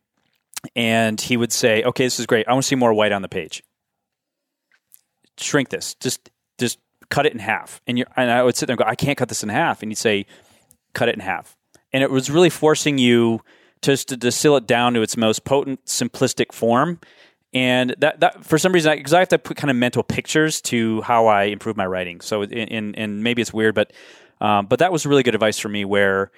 and 0.76 1.20
he 1.20 1.36
would 1.36 1.52
say, 1.52 1.82
"Okay, 1.82 2.04
this 2.04 2.20
is 2.20 2.26
great. 2.26 2.46
I 2.48 2.52
want 2.52 2.64
to 2.64 2.68
see 2.68 2.76
more 2.76 2.94
white 2.94 3.12
on 3.12 3.22
the 3.22 3.28
page. 3.28 3.62
Shrink 5.38 5.70
this. 5.70 5.94
Just 5.96 6.30
just 6.30 6.31
cut 7.12 7.26
it 7.26 7.32
in 7.32 7.38
half." 7.38 7.80
And 7.86 7.98
you 7.98 8.04
and 8.16 8.30
I 8.30 8.42
would 8.42 8.56
sit 8.56 8.66
there 8.66 8.74
and 8.74 8.78
go, 8.78 8.84
"I 8.86 8.96
can't 8.96 9.18
cut 9.18 9.28
this 9.28 9.42
in 9.42 9.48
half." 9.48 9.82
And 9.82 9.90
you'd 9.90 9.98
say, 9.98 10.26
"Cut 10.94 11.08
it 11.08 11.14
in 11.14 11.20
half." 11.20 11.56
And 11.92 12.02
it 12.02 12.10
was 12.10 12.30
really 12.30 12.50
forcing 12.50 12.98
you 12.98 13.40
just 13.82 14.08
to 14.08 14.16
distill 14.16 14.56
it 14.56 14.66
down 14.66 14.94
to 14.94 15.02
its 15.02 15.16
most 15.16 15.44
potent, 15.44 15.84
simplistic 15.84 16.52
form. 16.52 17.00
And 17.52 17.94
that, 17.98 18.20
that 18.20 18.44
for 18.44 18.56
some 18.56 18.72
reason, 18.72 18.96
because 18.96 19.12
I 19.12 19.18
have 19.18 19.28
to 19.28 19.38
put 19.38 19.58
kind 19.58 19.70
of 19.70 19.76
mental 19.76 20.02
pictures 20.02 20.60
to 20.62 21.02
how 21.02 21.26
I 21.26 21.44
improve 21.44 21.76
my 21.76 21.84
writing. 21.84 22.20
So, 22.22 22.42
in 22.42 22.94
and 22.94 23.22
maybe 23.22 23.42
it's 23.42 23.52
weird, 23.52 23.74
but 23.74 23.92
um, 24.40 24.66
but 24.66 24.78
that 24.78 24.90
was 24.90 25.04
really 25.04 25.22
good 25.22 25.34
advice 25.34 25.58
for 25.58 25.68
me. 25.68 25.84
Where 25.84 26.30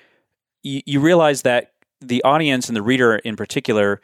you, 0.62 0.82
you 0.86 1.00
realize 1.00 1.42
that 1.42 1.72
the 2.00 2.22
audience 2.24 2.68
and 2.68 2.76
the 2.76 2.82
reader 2.82 3.14
in 3.16 3.36
particular 3.36 4.00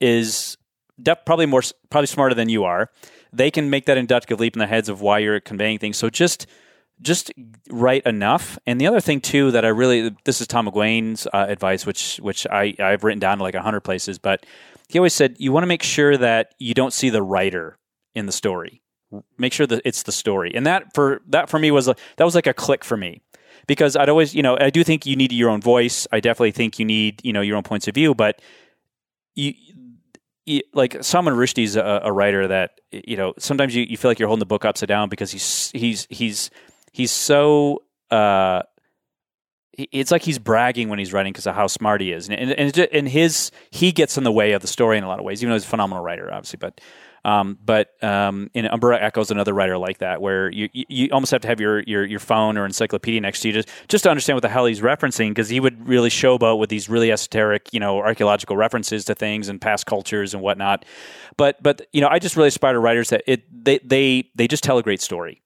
is 0.00 0.58
def- 1.02 1.24
probably 1.24 1.46
more 1.46 1.62
probably 1.88 2.08
smarter 2.08 2.34
than 2.34 2.50
you 2.50 2.64
are. 2.64 2.90
They 3.32 3.50
can 3.50 3.70
make 3.70 3.86
that 3.86 3.96
inductive 3.96 4.40
leap 4.40 4.54
in 4.54 4.60
the 4.60 4.66
heads 4.66 4.88
of 4.88 5.00
why 5.00 5.18
you're 5.18 5.40
conveying 5.40 5.78
things. 5.78 5.96
So 5.96 6.10
just 6.10 6.46
just 7.00 7.32
write 7.68 8.04
enough. 8.06 8.58
And 8.66 8.80
the 8.80 8.86
other 8.86 9.00
thing 9.00 9.20
too 9.20 9.50
that 9.50 9.64
I 9.64 9.68
really 9.68 10.14
this 10.24 10.40
is 10.40 10.46
Tom 10.46 10.68
McGuane's 10.68 11.26
uh, 11.26 11.46
advice, 11.48 11.84
which 11.86 12.18
which 12.18 12.46
I 12.46 12.74
I've 12.78 13.04
written 13.04 13.18
down 13.18 13.38
to 13.38 13.42
like 13.42 13.54
hundred 13.54 13.80
places, 13.80 14.18
but 14.18 14.46
he 14.88 14.98
always 14.98 15.14
said 15.14 15.36
you 15.38 15.52
want 15.52 15.62
to 15.62 15.68
make 15.68 15.82
sure 15.82 16.16
that 16.16 16.54
you 16.58 16.74
don't 16.74 16.92
see 16.92 17.10
the 17.10 17.22
writer 17.22 17.78
in 18.14 18.26
the 18.26 18.32
story. 18.32 18.82
Make 19.36 19.52
sure 19.52 19.66
that 19.66 19.82
it's 19.84 20.04
the 20.04 20.12
story, 20.12 20.52
and 20.54 20.66
that 20.66 20.94
for 20.94 21.20
that 21.28 21.50
for 21.50 21.58
me 21.58 21.70
was 21.70 21.88
a, 21.88 21.96
that 22.16 22.24
was 22.24 22.34
like 22.34 22.46
a 22.46 22.54
click 22.54 22.82
for 22.82 22.96
me 22.96 23.22
because 23.66 23.94
I'd 23.96 24.08
always 24.08 24.34
you 24.34 24.42
know 24.42 24.56
I 24.58 24.70
do 24.70 24.82
think 24.84 25.04
you 25.04 25.16
need 25.16 25.32
your 25.32 25.50
own 25.50 25.60
voice. 25.60 26.06
I 26.12 26.20
definitely 26.20 26.52
think 26.52 26.78
you 26.78 26.84
need 26.84 27.20
you 27.22 27.32
know 27.32 27.42
your 27.42 27.56
own 27.56 27.62
points 27.62 27.88
of 27.88 27.94
view, 27.94 28.14
but 28.14 28.40
you 29.34 29.54
like 30.74 31.02
Salman 31.02 31.34
Rushdie's 31.34 31.76
a, 31.76 32.00
a 32.04 32.12
writer 32.12 32.48
that 32.48 32.80
you 32.90 33.16
know 33.16 33.34
sometimes 33.38 33.74
you, 33.74 33.84
you 33.84 33.96
feel 33.96 34.10
like 34.10 34.18
you're 34.18 34.28
holding 34.28 34.40
the 34.40 34.46
book 34.46 34.64
upside 34.64 34.88
down 34.88 35.08
because 35.08 35.30
he's 35.30 35.70
he's 35.72 36.06
he's 36.10 36.50
he's 36.92 37.10
so 37.10 37.82
uh 38.10 38.62
it's 39.74 40.10
like 40.10 40.22
he's 40.22 40.38
bragging 40.38 40.88
when 40.88 40.98
he's 40.98 41.12
writing 41.12 41.32
because 41.32 41.46
of 41.46 41.54
how 41.54 41.66
smart 41.66 42.00
he 42.00 42.12
is. 42.12 42.28
And 42.28 42.38
and, 42.38 42.52
and, 42.52 42.78
and 42.92 43.08
his 43.08 43.50
he 43.70 43.92
gets 43.92 44.18
in 44.18 44.24
the 44.24 44.32
way 44.32 44.52
of 44.52 44.62
the 44.62 44.68
story 44.68 44.98
in 44.98 45.04
a 45.04 45.08
lot 45.08 45.18
of 45.18 45.24
ways 45.24 45.42
even 45.42 45.50
though 45.50 45.56
he's 45.56 45.64
a 45.64 45.68
phenomenal 45.68 46.02
writer 46.02 46.32
obviously 46.32 46.58
but 46.58 46.80
um, 47.24 47.58
but 47.64 48.02
um, 48.02 48.50
and 48.54 48.66
Umberto 48.66 48.98
Eco's 48.98 49.30
another 49.30 49.52
writer 49.52 49.78
like 49.78 49.98
that, 49.98 50.20
where 50.20 50.50
you, 50.50 50.68
you 50.72 50.84
you 50.88 51.08
almost 51.12 51.30
have 51.30 51.40
to 51.42 51.48
have 51.48 51.60
your, 51.60 51.80
your 51.80 52.04
your 52.04 52.18
phone 52.18 52.58
or 52.58 52.64
encyclopedia 52.64 53.20
next 53.20 53.40
to 53.40 53.48
you 53.48 53.54
just 53.54 53.68
just 53.88 54.04
to 54.04 54.10
understand 54.10 54.36
what 54.36 54.42
the 54.42 54.48
hell 54.48 54.66
he's 54.66 54.80
referencing, 54.80 55.28
because 55.28 55.48
he 55.48 55.60
would 55.60 55.86
really 55.86 56.10
showboat 56.10 56.58
with 56.58 56.70
these 56.70 56.88
really 56.88 57.12
esoteric, 57.12 57.72
you 57.72 57.80
know, 57.80 57.98
archaeological 57.98 58.56
references 58.56 59.04
to 59.04 59.14
things 59.14 59.48
and 59.48 59.60
past 59.60 59.86
cultures 59.86 60.34
and 60.34 60.42
whatnot. 60.42 60.84
But 61.36 61.62
but 61.62 61.86
you 61.92 62.00
know, 62.00 62.08
I 62.08 62.18
just 62.18 62.36
really 62.36 62.48
aspire 62.48 62.72
to 62.72 62.80
writers 62.80 63.10
that 63.10 63.22
it 63.26 63.44
they 63.64 63.78
they 63.84 64.30
they 64.34 64.48
just 64.48 64.64
tell 64.64 64.78
a 64.78 64.82
great 64.82 65.00
story 65.00 65.42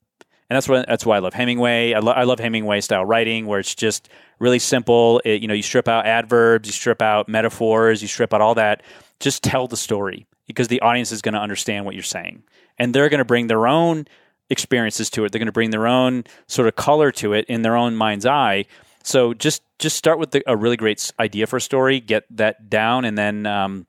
and 0.48 0.56
that's 0.56 0.68
what 0.68 0.86
that's 0.86 1.04
why 1.04 1.16
I 1.16 1.18
love 1.18 1.34
Hemingway. 1.34 1.92
I, 1.92 1.98
lo- 1.98 2.12
I 2.12 2.22
love 2.22 2.38
Hemingway 2.38 2.80
style 2.80 3.04
writing, 3.04 3.46
where 3.46 3.58
it's 3.58 3.74
just 3.74 4.08
really 4.38 4.60
simple. 4.60 5.20
It, 5.24 5.42
you 5.42 5.48
know, 5.48 5.54
you 5.54 5.62
strip 5.62 5.88
out 5.88 6.06
adverbs, 6.06 6.68
you 6.68 6.72
strip 6.72 7.02
out 7.02 7.28
metaphors, 7.28 8.00
you 8.00 8.08
strip 8.08 8.32
out 8.32 8.40
all 8.40 8.54
that. 8.54 8.82
Just 9.18 9.42
tell 9.42 9.66
the 9.66 9.76
story 9.76 10.26
because 10.46 10.68
the 10.68 10.80
audience 10.80 11.12
is 11.12 11.22
going 11.22 11.34
to 11.34 11.40
understand 11.40 11.84
what 11.84 11.94
you're 11.94 12.04
saying, 12.04 12.42
and 12.78 12.94
they're 12.94 13.08
going 13.08 13.18
to 13.18 13.24
bring 13.24 13.46
their 13.46 13.66
own 13.66 14.06
experiences 14.50 15.10
to 15.10 15.24
it. 15.24 15.32
They're 15.32 15.38
going 15.38 15.46
to 15.46 15.52
bring 15.52 15.70
their 15.70 15.86
own 15.86 16.24
sort 16.46 16.68
of 16.68 16.76
color 16.76 17.10
to 17.12 17.32
it 17.32 17.44
in 17.46 17.62
their 17.62 17.76
own 17.76 17.96
mind's 17.96 18.26
eye. 18.26 18.66
So 19.02 19.34
just 19.34 19.62
just 19.78 19.96
start 19.96 20.18
with 20.18 20.30
the, 20.30 20.42
a 20.46 20.56
really 20.56 20.76
great 20.76 21.12
idea 21.20 21.46
for 21.46 21.56
a 21.56 21.60
story, 21.60 22.00
get 22.00 22.24
that 22.36 22.70
down, 22.70 23.04
and 23.04 23.16
then 23.16 23.46
um, 23.46 23.86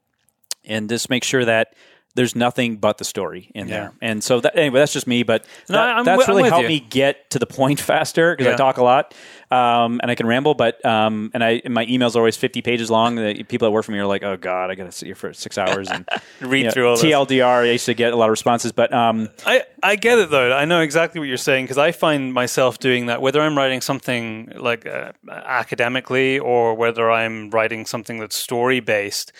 and 0.66 0.90
just 0.90 1.10
make 1.10 1.24
sure 1.24 1.46
that 1.46 1.74
there's 2.18 2.36
nothing 2.36 2.76
but 2.78 2.98
the 2.98 3.06
story 3.06 3.50
in 3.56 3.68
there. 3.68 3.94
And 4.02 4.24
so 4.24 4.42
that, 4.42 4.58
anyway, 4.58 4.80
that's 4.80 4.92
just 4.92 5.08
me, 5.08 5.24
but 5.24 5.46
that- 5.68 6.04
that's 6.04 6.28
I'm 6.28 6.36
really 6.36 6.50
helped 6.50 6.64
you. 6.64 6.68
me 6.70 6.80
get 6.82 7.30
to 7.30 7.40
the 7.40 7.46
point 7.46 7.80
faster 7.92 8.36
because 8.36 8.54
I 8.54 8.58
talk 8.58 8.78
a 8.78 8.84
lot 8.84 9.14
um, 9.52 10.00
and 10.02 10.12
I 10.12 10.16
can 10.16 10.26
ramble. 10.28 10.54
But 10.56 10.84
um, 10.86 11.32
and 11.34 11.44
I 11.44 11.62
and 11.64 11.74
my 11.74 11.86
emails 11.86 12.16
are 12.16 12.20
always 12.20 12.36
50 12.36 12.62
pages 12.62 12.90
long. 12.92 13.16
The 13.16 13.44
people 13.44 13.68
that 13.68 13.72
work 13.72 13.86
for 13.86 13.92
me 13.94 14.00
are 14.00 14.06
like, 14.06 14.24
oh 14.24 14.36
god, 14.36 14.72
I 14.72 14.76
got 14.76 14.86
to 14.86 14.92
sit 14.92 15.06
here 15.06 15.16
for 15.16 15.32
six 15.34 15.58
hours 15.58 15.90
and 15.90 16.08
Read 16.42 16.60
you 16.60 16.64
know, 16.66 16.72
through 16.72 16.90
all 16.90 16.96
this. 16.98 17.06
TLDR. 17.06 17.64
I 17.68 17.72
used 17.72 17.86
to 17.86 17.94
get 17.94 18.12
a 18.12 18.16
lot 18.16 18.26
of 18.26 18.32
responses, 18.32 18.72
but 18.72 18.92
um, 18.94 19.30
I, 19.46 19.64
I 19.82 19.96
get 19.96 20.18
it 20.18 20.30
though. 20.30 20.52
I 20.52 20.66
know 20.66 20.82
exactly 20.82 21.20
what 21.20 21.28
you're 21.28 21.38
saying 21.38 21.66
because 21.66 21.78
I 21.78 21.92
find 21.92 22.34
myself 22.34 22.80
doing 22.80 23.06
that 23.06 23.22
whether 23.22 23.40
I'm 23.42 23.58
writing 23.58 23.80
something 23.82 24.52
like 24.56 24.86
uh, 24.86 25.12
academically 25.30 26.40
or 26.40 26.74
whether 26.74 27.10
I'm 27.12 27.50
writing 27.52 27.86
something 27.86 28.20
that's 28.20 28.36
story 28.36 28.80
based. 28.80 29.32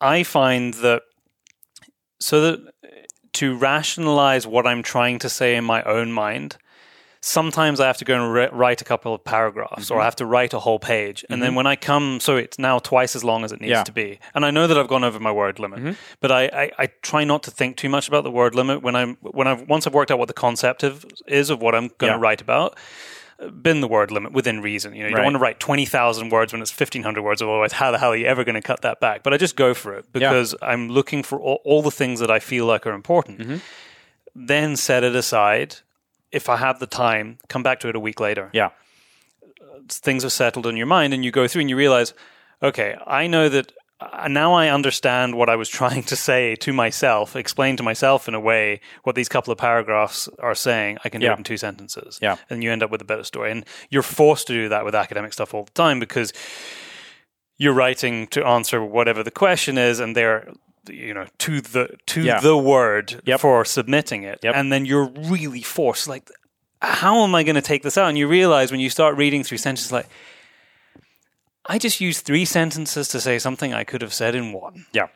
I 0.00 0.22
find 0.22 0.74
that 0.74 1.02
so 2.20 2.40
that 2.40 2.74
to 3.34 3.56
rationalize 3.56 4.46
what 4.46 4.66
I'm 4.66 4.82
trying 4.82 5.18
to 5.20 5.28
say 5.28 5.56
in 5.56 5.64
my 5.64 5.82
own 5.82 6.12
mind, 6.12 6.56
sometimes 7.20 7.80
I 7.80 7.86
have 7.86 7.98
to 7.98 8.04
go 8.04 8.14
and 8.14 8.32
re- 8.32 8.48
write 8.52 8.80
a 8.80 8.84
couple 8.84 9.12
of 9.12 9.24
paragraphs 9.24 9.90
or 9.90 9.96
I 9.96 9.98
mm-hmm. 9.98 10.04
have 10.04 10.16
to 10.16 10.26
write 10.26 10.54
a 10.54 10.60
whole 10.60 10.78
page. 10.78 11.24
And 11.28 11.42
then 11.42 11.50
mm-hmm. 11.50 11.56
when 11.56 11.66
I 11.66 11.76
come, 11.76 12.20
so 12.20 12.36
it's 12.36 12.58
now 12.58 12.78
twice 12.78 13.16
as 13.16 13.24
long 13.24 13.44
as 13.44 13.52
it 13.52 13.60
needs 13.60 13.70
Yeah. 13.70 13.82
to 13.82 13.92
be. 13.92 14.20
And 14.34 14.44
I 14.44 14.50
know 14.50 14.66
that 14.66 14.78
I've 14.78 14.88
gone 14.88 15.04
over 15.04 15.18
my 15.18 15.32
word 15.32 15.58
limit, 15.58 15.80
mm-hmm. 15.80 15.92
but 16.20 16.30
I, 16.30 16.44
I, 16.44 16.70
I 16.78 16.86
try 17.02 17.24
not 17.24 17.42
to 17.44 17.50
think 17.50 17.76
too 17.76 17.88
much 17.88 18.06
about 18.08 18.24
the 18.24 18.30
word 18.30 18.54
limit 18.54 18.82
when 18.82 18.94
I'm, 18.94 19.16
when 19.20 19.46
I've, 19.46 19.68
once 19.68 19.86
I've 19.86 19.94
worked 19.94 20.10
out 20.10 20.18
what 20.18 20.28
the 20.28 20.34
concept 20.34 20.82
of, 20.82 21.04
is 21.26 21.50
of 21.50 21.60
what 21.60 21.74
I'm 21.74 21.88
going 21.98 22.12
to 22.12 22.18
Yeah. 22.18 22.20
write 22.20 22.40
about. 22.40 22.78
Been 23.62 23.80
the 23.82 23.88
word 23.88 24.10
limit 24.10 24.32
within 24.32 24.62
reason. 24.62 24.94
You 24.94 25.02
know, 25.02 25.08
you 25.10 25.14
Right. 25.14 25.18
don't 25.22 25.32
want 25.32 25.34
to 25.36 25.40
write 25.40 25.60
twenty 25.60 25.84
thousand 25.84 26.30
words 26.30 26.52
when 26.54 26.62
it's 26.62 26.70
fifteen 26.70 27.02
hundred 27.02 27.22
words. 27.22 27.42
Otherwise, 27.42 27.72
how 27.72 27.90
the 27.90 27.98
hell 27.98 28.12
are 28.12 28.16
you 28.16 28.26
ever 28.26 28.44
going 28.44 28.54
to 28.54 28.62
cut 28.62 28.80
that 28.82 28.98
back? 28.98 29.22
But 29.22 29.34
I 29.34 29.36
just 29.36 29.56
go 29.56 29.74
for 29.74 29.92
it 29.94 30.06
because 30.12 30.54
I'm 30.62 30.88
looking 30.88 31.22
for 31.22 31.38
all, 31.38 31.60
all 31.64 31.82
the 31.82 31.90
things 31.90 32.20
that 32.20 32.30
I 32.30 32.38
feel 32.38 32.64
like 32.64 32.86
are 32.86 32.92
important. 32.94 33.40
Mm-hmm. 33.40 33.56
Then 34.34 34.76
set 34.76 35.04
it 35.04 35.14
aside. 35.14 35.76
If 36.32 36.48
I 36.48 36.56
have 36.56 36.78
the 36.80 36.86
time, 36.86 37.38
come 37.48 37.62
back 37.62 37.78
to 37.80 37.88
it 37.88 37.96
a 37.96 38.00
week 38.00 38.20
later. 38.20 38.50
yeah, 38.52 38.70
Things 39.88 40.24
are 40.24 40.30
settled 40.30 40.66
in 40.66 40.76
your 40.76 40.86
mind, 40.86 41.14
and 41.14 41.24
you 41.24 41.30
go 41.30 41.46
through 41.46 41.60
and 41.60 41.70
you 41.70 41.76
realize, 41.76 42.14
okay, 42.62 42.96
I 43.06 43.26
know 43.26 43.48
that 43.48 43.72
uh, 44.00 44.28
now 44.28 44.52
I 44.52 44.68
understand 44.68 45.34
what 45.36 45.48
I 45.48 45.56
was 45.56 45.68
trying 45.68 46.02
to 46.04 46.16
say 46.16 46.54
to 46.56 46.72
myself, 46.72 47.34
explain 47.36 47.76
to 47.78 47.82
myself 47.82 48.28
in 48.28 48.34
a 48.34 48.40
way 48.40 48.80
what 49.04 49.16
these 49.16 49.28
couple 49.28 49.52
of 49.52 49.58
paragraphs 49.58 50.28
are 50.38 50.54
saying. 50.54 50.98
I 51.04 51.08
can 51.08 51.20
do 51.20 51.26
Yeah. 51.26 51.32
it 51.34 51.38
in 51.38 51.44
two 51.44 51.56
sentences. 51.56 52.18
Yeah. 52.20 52.36
And 52.50 52.62
you 52.62 52.70
end 52.72 52.82
up 52.82 52.90
with 52.90 53.00
a 53.00 53.06
better 53.06 53.24
story. 53.24 53.50
And 53.50 53.64
you're 53.90 54.02
forced 54.02 54.46
to 54.48 54.52
do 54.52 54.68
that 54.68 54.84
with 54.84 54.94
academic 54.94 55.32
stuff 55.32 55.54
all 55.54 55.64
the 55.64 55.70
time 55.72 55.98
because 56.00 56.32
you're 57.58 57.72
writing 57.72 58.26
to 58.28 58.44
answer 58.46 58.82
whatever 58.84 59.22
the 59.22 59.30
question 59.30 59.78
is 59.78 59.98
and 60.00 60.14
they're 60.14 60.52
you 60.90 61.12
know 61.14 61.26
to 61.38 61.60
the 61.60 61.96
to 62.06 62.22
Yeah. 62.22 62.38
the 62.40 62.56
word 62.56 63.20
Yep. 63.24 63.40
for 63.40 63.64
submitting 63.64 64.22
it 64.24 64.38
Yep. 64.42 64.54
and 64.54 64.70
then 64.72 64.84
you're 64.84 65.06
really 65.08 65.62
forced 65.62 66.06
like 66.06 66.30
how 66.80 67.24
am 67.24 67.34
i 67.34 67.42
going 67.42 67.56
to 67.56 67.62
take 67.62 67.82
this 67.82 67.98
out 67.98 68.08
and 68.08 68.16
you 68.16 68.28
realize 68.28 68.70
when 68.70 68.78
you 68.78 68.88
start 68.90 69.16
reading 69.16 69.42
through 69.42 69.58
sentences 69.58 69.90
like 69.90 70.06
i 71.68 71.78
just 71.78 72.00
used 72.00 72.24
three 72.24 72.44
sentences 72.44 73.08
to 73.08 73.20
say 73.20 73.38
something 73.38 73.74
i 73.74 73.84
could 73.84 74.02
have 74.02 74.12
said 74.14 74.34
in 74.34 74.52
one 74.52 74.86
Yeah. 74.92 75.08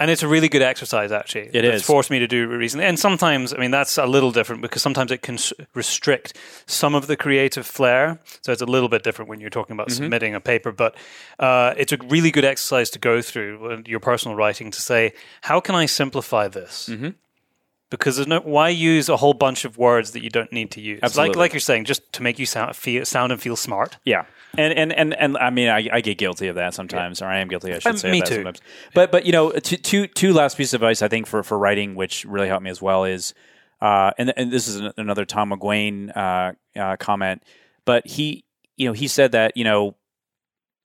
and 0.00 0.10
it's 0.10 0.22
a 0.22 0.28
really 0.28 0.48
good 0.48 0.62
exercise 0.62 1.12
actually 1.12 1.48
It 1.52 1.64
it's 1.64 1.76
is. 1.82 1.82
forced 1.82 2.10
me 2.10 2.18
to 2.18 2.26
do 2.26 2.48
recently 2.48 2.86
and 2.86 2.98
sometimes 2.98 3.52
i 3.54 3.58
mean 3.58 3.70
that's 3.70 3.98
a 3.98 4.06
little 4.06 4.32
different 4.32 4.62
because 4.62 4.82
sometimes 4.82 5.10
it 5.12 5.22
can 5.22 5.38
restrict 5.74 6.36
some 6.66 6.94
of 6.94 7.06
the 7.06 7.16
creative 7.16 7.66
flair 7.66 8.18
so 8.42 8.52
it's 8.52 8.62
a 8.62 8.66
little 8.66 8.88
bit 8.88 9.02
different 9.02 9.28
when 9.28 9.40
you're 9.40 9.50
talking 9.58 9.74
about 9.74 9.88
Mm-hmm. 9.88 10.04
submitting 10.04 10.34
a 10.34 10.40
paper 10.40 10.72
but 10.72 10.94
uh, 11.38 11.74
it's 11.76 11.92
a 11.92 11.98
really 12.08 12.30
good 12.30 12.44
exercise 12.44 12.88
to 12.90 12.98
go 12.98 13.20
through 13.22 13.82
your 13.86 14.00
personal 14.00 14.36
writing 14.36 14.70
to 14.70 14.80
say 14.80 15.12
how 15.42 15.60
can 15.60 15.74
i 15.74 15.86
simplify 15.86 16.48
this 16.48 16.88
Mm-hmm. 16.92 17.10
Because 17.96 18.16
there's 18.16 18.26
no 18.28 18.40
why 18.40 18.68
use 18.68 19.08
a 19.08 19.16
whole 19.16 19.34
bunch 19.34 19.64
of 19.64 19.78
words 19.78 20.10
that 20.12 20.22
you 20.22 20.30
don't 20.30 20.52
need 20.52 20.70
to 20.72 20.80
use 20.80 21.00
Absolutely. 21.02 21.30
like 21.30 21.36
like 21.36 21.52
you're 21.52 21.60
saying 21.60 21.84
just 21.84 22.12
to 22.14 22.22
make 22.22 22.38
you 22.38 22.46
sound 22.46 22.74
feel, 22.76 23.04
sound 23.04 23.32
and 23.32 23.40
feel 23.40 23.56
smart 23.56 23.98
Yeah, 24.04 24.24
and 24.58 24.72
and 24.74 24.92
and 24.92 25.14
and 25.14 25.38
I 25.38 25.50
mean, 25.50 25.68
I, 25.68 25.88
I 25.92 26.00
get 26.00 26.18
guilty 26.18 26.48
of 26.48 26.56
that 26.56 26.74
sometimes, 26.74 27.22
or 27.22 27.26
I 27.26 27.38
am 27.38 27.48
guilty. 27.48 27.72
I 27.72 27.78
should 27.78 27.92
Um, 27.92 27.96
say 27.98 28.10
me 28.10 28.20
too. 28.20 28.34
sometimes. 28.36 28.60
But 28.94 29.12
but 29.12 29.24
you 29.26 29.32
know, 29.32 29.50
two 29.52 29.76
two 29.76 30.06
two 30.08 30.32
last 30.32 30.56
pieces 30.56 30.74
of 30.74 30.82
advice 30.82 31.00
I 31.02 31.08
think 31.08 31.26
for 31.26 31.42
for 31.42 31.58
writing, 31.58 31.94
which 31.94 32.24
really 32.24 32.48
helped 32.48 32.64
me 32.64 32.70
as 32.70 32.82
well, 32.82 33.04
is 33.04 33.32
uh, 33.80 34.10
and 34.18 34.32
and 34.36 34.50
this 34.52 34.68
is 34.68 34.80
another 34.96 35.24
Tom 35.24 35.50
McGuane 35.50 36.16
uh, 36.16 36.52
uh, 36.78 36.96
comment, 36.96 37.42
but 37.84 38.06
he 38.06 38.44
you 38.76 38.86
know 38.86 38.92
he 38.92 39.08
said 39.08 39.32
that 39.32 39.56
you 39.56 39.64
know 39.64 39.94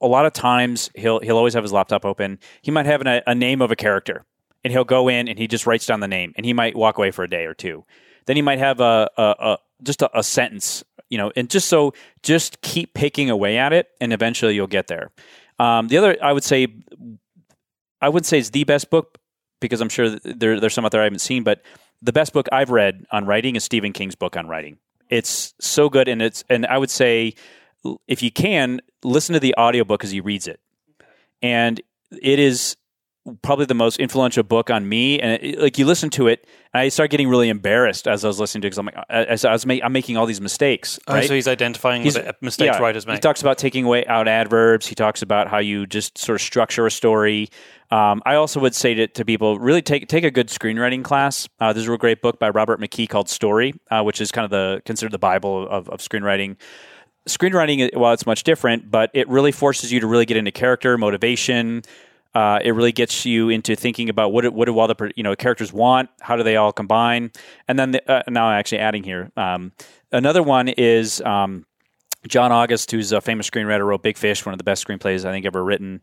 a 0.02 0.08
lot 0.08 0.26
of 0.26 0.34
times 0.34 0.90
he'll 0.96 1.20
he'll 1.22 1.38
always 1.38 1.54
have 1.56 1.64
his 1.64 1.74
laptop 1.74 2.06
open. 2.06 2.40
He 2.62 2.72
might 2.72 2.86
have 2.86 3.02
an, 3.02 3.22
a 3.26 3.34
name 3.36 3.62
of 3.62 3.72
a 3.72 3.76
character, 3.76 4.26
and 4.64 4.74
he'll 4.74 4.84
go 4.84 5.08
in 5.08 5.28
and 5.28 5.38
he 5.38 5.48
just 5.48 5.66
writes 5.66 5.86
down 5.86 6.00
the 6.00 6.08
name, 6.08 6.34
and 6.36 6.46
he 6.46 6.54
might 6.54 6.76
walk 6.76 6.98
away 6.98 7.12
for 7.12 7.24
a 7.24 7.30
day 7.30 7.46
or 7.46 7.54
two. 7.54 7.86
Then 8.26 8.36
he 8.36 8.42
might 8.42 8.60
have 8.60 8.80
a, 8.80 9.10
a, 9.18 9.24
a 9.40 9.58
just 9.84 10.02
a, 10.02 10.18
a 10.18 10.24
sentence, 10.24 10.84
you 11.10 11.18
know, 11.18 11.32
and 11.36 11.50
just 11.50 11.68
so 11.68 11.94
just 12.24 12.62
keep 12.62 12.94
picking 12.94 13.30
away 13.30 13.58
at 13.58 13.74
it, 13.74 13.90
and 14.02 14.14
eventually 14.14 14.56
you'll 14.56 14.68
get 14.68 14.88
there. 14.88 15.12
Um, 15.60 15.88
the 15.88 15.98
other, 15.98 16.18
I 16.22 16.34
would 16.34 16.44
say, 16.44 16.68
I 18.02 18.10
wouldn't 18.10 18.26
say 18.26 18.38
is 18.38 18.52
the 18.52 18.64
best 18.64 18.90
book 18.90 19.18
because 19.60 19.82
I'm 19.82 19.90
sure 19.90 20.10
there, 20.10 20.60
there's 20.60 20.74
some 20.74 20.86
out 20.86 20.92
there 20.92 21.02
I 21.02 21.06
haven't 21.06 21.20
seen, 21.20 21.44
but 21.44 21.64
the 22.02 22.14
best 22.14 22.34
book 22.34 22.48
I've 22.52 22.70
read 22.70 23.06
on 23.12 23.26
writing 23.26 23.56
is 23.56 23.64
Stephen 23.64 23.94
King's 23.94 24.16
book 24.16 24.38
on 24.38 24.48
writing. 24.48 24.78
It's 25.10 25.54
so 25.60 25.90
good, 25.90 26.08
and 26.08 26.22
it's 26.22 26.44
and 26.50 26.66
I 26.66 26.78
would 26.78 26.90
say 26.90 27.34
if 28.08 28.22
you 28.22 28.32
can 28.32 28.82
listen 29.04 29.34
to 29.34 29.40
the 29.40 29.56
audiobook 29.58 30.04
as 30.04 30.12
he 30.12 30.20
reads 30.20 30.48
it, 30.48 30.60
and 31.42 31.82
it 32.22 32.40
is 32.40 32.76
probably 33.42 33.66
the 33.66 33.74
most 33.74 34.00
influential 34.00 34.44
book 34.44 34.70
on 34.70 34.88
me. 34.88 35.20
And 35.20 35.42
it, 35.44 35.60
like 35.60 35.78
you 35.78 35.86
listen 35.86 36.10
to 36.12 36.28
it, 36.28 36.48
and 36.74 36.82
I 36.82 36.90
start 36.90 37.12
getting 37.12 37.28
really 37.28 37.50
embarrassed 37.50 38.08
as 38.08 38.24
I 38.24 38.28
was 38.28 38.40
listening 38.40 38.62
to 38.62 38.68
it 38.68 38.70
because 38.72 38.78
I'm 38.80 38.86
like, 38.86 39.06
as 39.10 39.46
I 39.46 39.52
was 39.52 39.66
ma- 39.66 39.76
I'm 39.84 39.92
making 39.92 40.18
all 40.18 40.26
these 40.26 40.42
mistakes. 40.42 41.00
Oh, 41.08 41.20
so 41.22 41.34
he's 41.34 41.48
identifying 41.48 42.02
He's- 42.02 42.16
the 42.16 42.36
mistakes 42.42 42.76
yeah, 42.76 42.82
writers 42.82 43.06
He 43.06 43.18
talks 43.18 43.42
about 43.42 43.58
taking 43.58 43.86
away 43.86 44.06
out 44.06 44.28
adverbs. 44.28 44.88
He 44.88 44.96
talks 44.96 45.22
about 45.22 45.48
how 45.48 45.60
you 45.60 45.86
just 45.86 46.18
sort 46.18 46.36
of 46.36 46.42
structure 46.42 46.86
a 46.86 46.92
story. 46.92 47.50
Um, 47.90 48.22
I 48.26 48.36
also 48.36 48.60
would 48.60 48.76
say 48.76 48.94
to, 48.96 49.08
to 49.08 49.24
people, 49.24 49.60
really 49.60 49.82
take 49.82 50.08
take 50.10 50.26
a 50.26 50.32
good 50.32 50.50
screenwriting 50.50 51.04
class. 51.04 51.48
Uh, 51.60 51.72
there's 51.72 51.88
a 51.88 51.90
real 51.90 51.98
great 51.98 52.22
book 52.22 52.38
by 52.38 52.50
Robert 52.50 52.82
McKee 52.82 53.08
called 53.08 53.30
Story, 53.30 53.74
uh, 53.90 54.04
which 54.04 54.20
is 54.20 54.32
kind 54.32 54.44
of 54.44 54.52
the 54.52 54.82
considered 54.86 55.12
the 55.12 55.20
Bible 55.20 55.68
of, 55.70 55.88
of 55.90 56.00
screenwriting. 56.02 56.58
Screenwriting, 57.28 57.96
while 57.96 58.14
it's 58.14 58.26
much 58.26 58.44
different, 58.44 58.90
but 58.90 59.12
it 59.14 59.28
really 59.28 59.52
forces 59.52 59.92
you 59.92 60.00
to 60.00 60.08
really 60.08 60.26
get 60.26 60.38
into 60.38 60.52
character, 60.52 60.98
motivation. 60.98 61.84
Uh, 62.34 62.60
it 62.64 62.72
really 62.72 62.92
gets 62.92 63.26
you 63.26 63.50
into 63.50 63.76
thinking 63.76 64.10
about 64.10 64.32
what 64.32 64.52
what 64.54 64.66
do 64.66 64.78
all 64.78 64.88
the 64.88 65.12
you 65.16 65.24
know 65.24 65.36
characters 65.36 65.74
want, 65.74 66.10
how 66.20 66.36
do 66.36 66.44
they 66.44 66.56
all 66.56 66.72
combine, 66.72 67.32
and 67.68 67.80
then 67.80 67.92
the, 67.92 68.12
uh, 68.12 68.24
now 68.28 68.48
I'm 68.48 68.60
actually 68.60 68.80
adding 68.80 69.04
here. 69.04 69.32
Um, 69.36 69.72
another 70.12 70.44
one 70.44 70.68
is 70.68 71.22
um, 71.22 71.66
John 72.28 72.52
August, 72.52 72.92
who's 72.92 73.12
a 73.12 73.22
famous 73.22 73.50
screenwriter, 73.50 73.86
wrote 73.86 74.04
Big 74.04 74.18
Fish, 74.18 74.46
one 74.46 74.54
of 74.54 74.58
the 74.58 74.64
best 74.64 74.86
screenplays 74.86 75.26
I 75.26 75.32
think 75.32 75.46
ever 75.46 75.64
written. 75.64 76.02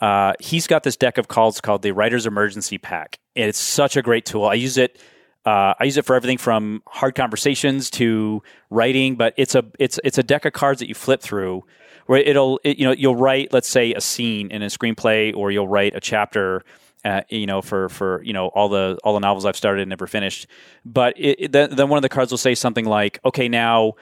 Uh, 0.00 0.34
he's 0.40 0.66
got 0.66 0.82
this 0.82 0.96
deck 0.96 1.18
of 1.18 1.28
cards 1.28 1.60
called 1.60 1.82
the 1.82 1.92
Writer's 1.92 2.26
Emergency 2.26 2.78
Pack. 2.78 3.18
And 3.34 3.48
it's 3.48 3.58
such 3.58 3.96
a 3.96 4.02
great 4.02 4.26
tool. 4.26 4.44
I 4.44 4.54
use 4.54 4.76
it. 4.76 5.00
Uh, 5.44 5.74
I 5.78 5.84
use 5.84 5.96
it 5.96 6.04
for 6.04 6.16
everything 6.16 6.38
from 6.38 6.82
hard 6.86 7.14
conversations 7.14 7.88
to 7.90 8.42
writing, 8.68 9.14
but 9.14 9.32
it's 9.36 9.54
a 9.54 9.64
it's 9.78 10.00
it's 10.02 10.18
a 10.18 10.22
deck 10.24 10.44
of 10.44 10.52
cards 10.52 10.80
that 10.80 10.88
you 10.88 10.94
flip 10.94 11.22
through, 11.22 11.64
where 12.06 12.20
it'll 12.20 12.60
it, 12.64 12.78
you 12.78 12.84
know 12.86 12.92
you'll 12.92 13.16
write 13.16 13.52
let's 13.52 13.68
say 13.68 13.92
a 13.94 14.00
scene 14.00 14.50
in 14.50 14.62
a 14.62 14.66
screenplay, 14.66 15.34
or 15.36 15.50
you'll 15.50 15.68
write 15.68 15.94
a 15.94 16.00
chapter, 16.00 16.62
uh, 17.04 17.22
you 17.28 17.46
know 17.46 17.62
for 17.62 17.88
for 17.88 18.22
you 18.24 18.32
know 18.32 18.48
all 18.48 18.68
the 18.68 18.98
all 19.04 19.14
the 19.14 19.20
novels 19.20 19.44
I've 19.44 19.56
started 19.56 19.82
and 19.82 19.88
never 19.90 20.06
finished. 20.06 20.46
But 20.84 21.18
it, 21.18 21.36
it- 21.40 21.52
then, 21.52 21.74
then 21.76 21.88
one 21.88 21.98
of 21.98 22.02
the 22.02 22.08
cards 22.08 22.30
will 22.32 22.38
say 22.38 22.54
something 22.54 22.84
like, 22.86 23.18
okay, 23.24 23.48
now 23.48 23.94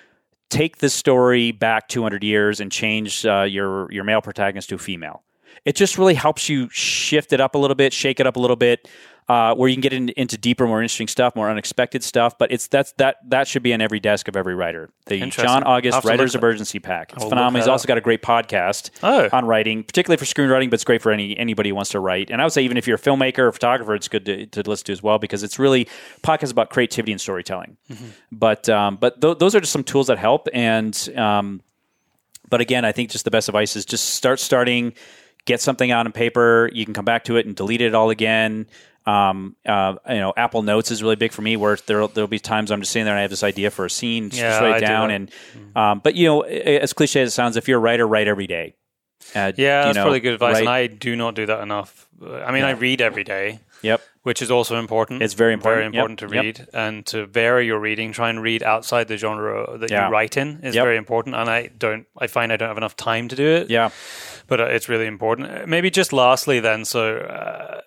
take 0.51 0.79
this 0.79 0.95
story 0.95 1.51
back 1.53 1.89
200 1.89 2.23
years 2.23 2.61
and 2.61 2.71
change 2.71 3.25
uh, 3.27 3.43
your 3.43 3.91
your 3.91 4.05
male 4.05 4.21
protagonist 4.23 4.69
to 4.69 4.75
a 4.77 4.79
female. 4.79 5.23
It 5.65 5.77
just 5.77 5.97
really 5.99 6.15
helps 6.15 6.49
you 6.49 6.69
shift 6.71 7.33
it 7.33 7.41
up 7.41 7.55
a 7.55 7.59
little 7.59 7.75
bit, 7.75 7.93
shake 7.93 8.21
it 8.21 8.27
up 8.27 8.37
a 8.37 8.41
little 8.41 8.57
bit, 8.57 8.87
uh, 9.29 9.55
where 9.55 9.69
you 9.71 9.75
can 9.75 9.81
get 9.81 9.93
in, 9.95 10.11
into 10.11 10.37
deeper, 10.37 10.67
more 10.67 10.83
interesting 10.83 11.09
stuff, 11.09 11.35
more 11.35 11.49
unexpected 11.49 12.05
stuff. 12.05 12.37
But 12.37 12.53
it's 12.53 12.67
that's 12.69 12.93
that 12.99 13.17
that 13.31 13.49
should 13.49 13.63
be 13.63 13.73
on 13.73 13.81
every 13.81 13.99
desk 14.01 14.29
of 14.29 14.37
every 14.37 14.55
writer. 14.55 14.91
The 15.07 15.27
John 15.31 15.63
August 15.65 16.05
Writer's 16.05 16.35
Emergency 16.35 16.79
Pack. 16.79 17.13
It's 17.15 17.25
phenomenal. 17.25 17.61
He's 17.63 17.69
also 17.69 17.87
got 17.89 17.97
a 17.99 18.03
great 18.03 18.23
podcast 18.23 18.91
Oh. 19.03 19.29
on 19.33 19.47
writing, 19.47 19.83
particularly 19.83 20.19
for 20.19 20.25
screenwriting, 20.27 20.69
but 20.71 20.75
it's 20.75 20.85
great 20.85 21.01
for 21.03 21.11
any 21.13 21.37
anybody 21.39 21.71
who 21.71 21.75
wants 21.75 21.91
to 21.93 22.01
write. 22.01 22.31
And 22.31 22.41
I 22.41 22.45
would 22.45 22.53
say 22.53 22.63
even 22.65 22.77
if 22.77 22.87
you're 22.87 22.97
a 22.97 23.01
filmmaker 23.01 23.39
or 23.39 23.53
photographer, 23.53 23.95
it's 23.95 24.09
good 24.09 24.27
to, 24.27 24.47
to 24.47 24.63
listen 24.69 24.87
to 24.87 24.93
as 24.93 25.03
well 25.03 25.19
because 25.19 25.43
it's 25.43 25.59
really 25.59 25.89
podcasts 26.23 26.53
about 26.53 26.69
creativity 26.71 27.13
and 27.13 27.21
storytelling. 27.21 27.77
But 28.31 28.69
um, 28.69 28.97
but 28.97 29.21
th- 29.21 29.39
those 29.39 29.55
are 29.55 29.61
just 29.61 29.73
some 29.73 29.85
tools 29.85 30.09
that 30.09 30.19
help. 30.19 30.49
And 30.53 30.95
um, 31.17 31.63
but 32.51 32.61
again, 32.61 32.85
I 32.85 32.93
think 32.93 33.11
just 33.11 33.25
the 33.25 33.31
best 33.31 33.49
advice 33.49 33.75
is 33.75 33.85
just 33.87 34.11
start 34.15 34.39
starting, 34.39 34.93
get 35.47 35.61
something 35.63 35.91
out 35.91 36.05
on 36.07 36.13
paper. 36.13 36.69
You 36.73 36.85
can 36.85 36.93
come 36.95 37.05
back 37.07 37.25
to 37.25 37.37
it 37.37 37.47
and 37.47 37.57
delete 37.57 37.81
it 37.81 37.95
all 37.95 38.11
again. 38.11 38.67
Um, 39.07 39.57
uh, 39.67 39.97
you 40.09 40.17
know, 40.17 40.33
Apple 40.37 40.63
Notes 40.63 40.91
is 40.91 41.03
really 41.03 41.17
big 41.17 41.33
for 41.33 41.43
me. 41.43 41.57
Where 41.57 41.77
there 41.87 42.07
there'll 42.09 42.29
be 42.29 42.39
times 42.39 42.71
I'm 42.71 42.81
just 42.81 42.93
sitting 42.93 43.05
there 43.05 43.15
and 43.15 43.19
I 43.19 43.23
have 43.23 43.31
this 43.31 43.43
idea 43.45 43.71
for 43.71 43.85
a 43.85 43.91
scene, 43.91 44.31
just 44.31 44.41
Yeah, 44.41 44.61
write 44.61 44.73
I 44.73 44.77
it 44.77 44.81
do 44.81 44.87
down. 44.87 45.09
that. 45.09 45.15
And 45.15 45.31
um, 45.77 46.01
but 46.03 46.15
you 46.15 46.27
know, 46.27 46.41
as 46.43 46.93
cliche 46.93 47.21
as 47.23 47.29
it 47.29 47.33
sounds, 47.33 47.57
if 47.57 47.69
you're 47.69 47.79
a 47.79 47.83
writer, 47.83 48.07
write 48.07 48.29
every 48.29 48.47
day. 48.47 48.77
Uh, 49.35 49.53
Yeah, 49.57 49.85
that's 49.85 49.97
know, 49.97 50.03
probably 50.05 50.21
good 50.21 50.35
advice, 50.35 50.55
write- 50.55 50.61
and 50.61 50.69
I 50.69 50.87
do 50.87 51.17
not 51.17 51.35
do 51.35 51.47
that 51.47 51.61
enough. 51.63 52.07
I 52.23 52.53
mean, 52.53 52.63
I 52.65 52.71
read 52.73 53.01
every 53.01 53.25
day, 53.25 53.59
Yep. 53.83 54.01
which 54.23 54.41
is 54.43 54.51
also 54.51 54.79
important. 54.79 55.23
It's 55.23 55.35
very 55.35 55.53
important. 55.53 55.77
Very 55.81 55.87
important 55.87 56.21
Yep. 56.23 56.29
to 56.31 56.35
Yep. 56.37 56.45
read 56.45 56.69
and 56.73 57.07
to 57.07 57.27
vary 57.27 57.67
your 57.67 57.79
reading. 57.79 58.13
Try 58.13 58.31
and 58.31 58.41
read 58.43 58.63
outside 58.63 59.09
the 59.09 59.17
genre 59.17 59.77
that 59.79 59.91
Yeah. 59.91 60.07
you 60.07 60.13
write 60.13 60.37
in 60.37 60.61
is 60.63 60.75
Yep. 60.75 60.85
very 60.85 60.97
important. 60.97 61.35
And 61.37 61.49
I 61.51 61.69
don't. 61.77 62.07
I 62.19 62.27
find 62.27 62.53
I 62.53 62.57
don't 62.57 62.69
have 62.69 62.77
enough 62.79 62.97
time 62.97 63.29
to 63.29 63.37
do 63.37 63.47
it. 63.47 63.71
Yeah. 63.71 63.91
but 64.47 64.61
uh, 64.61 64.65
it's 64.67 64.91
really 64.91 65.07
important. 65.07 65.51
Uh, 65.51 65.67
Maybe 65.67 65.91
just 65.91 66.13
lastly, 66.13 66.61
then, 66.61 66.85
so 66.85 67.17
uh, 67.17 67.81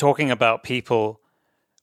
talking 0.00 0.30
about 0.30 0.62
people 0.64 1.20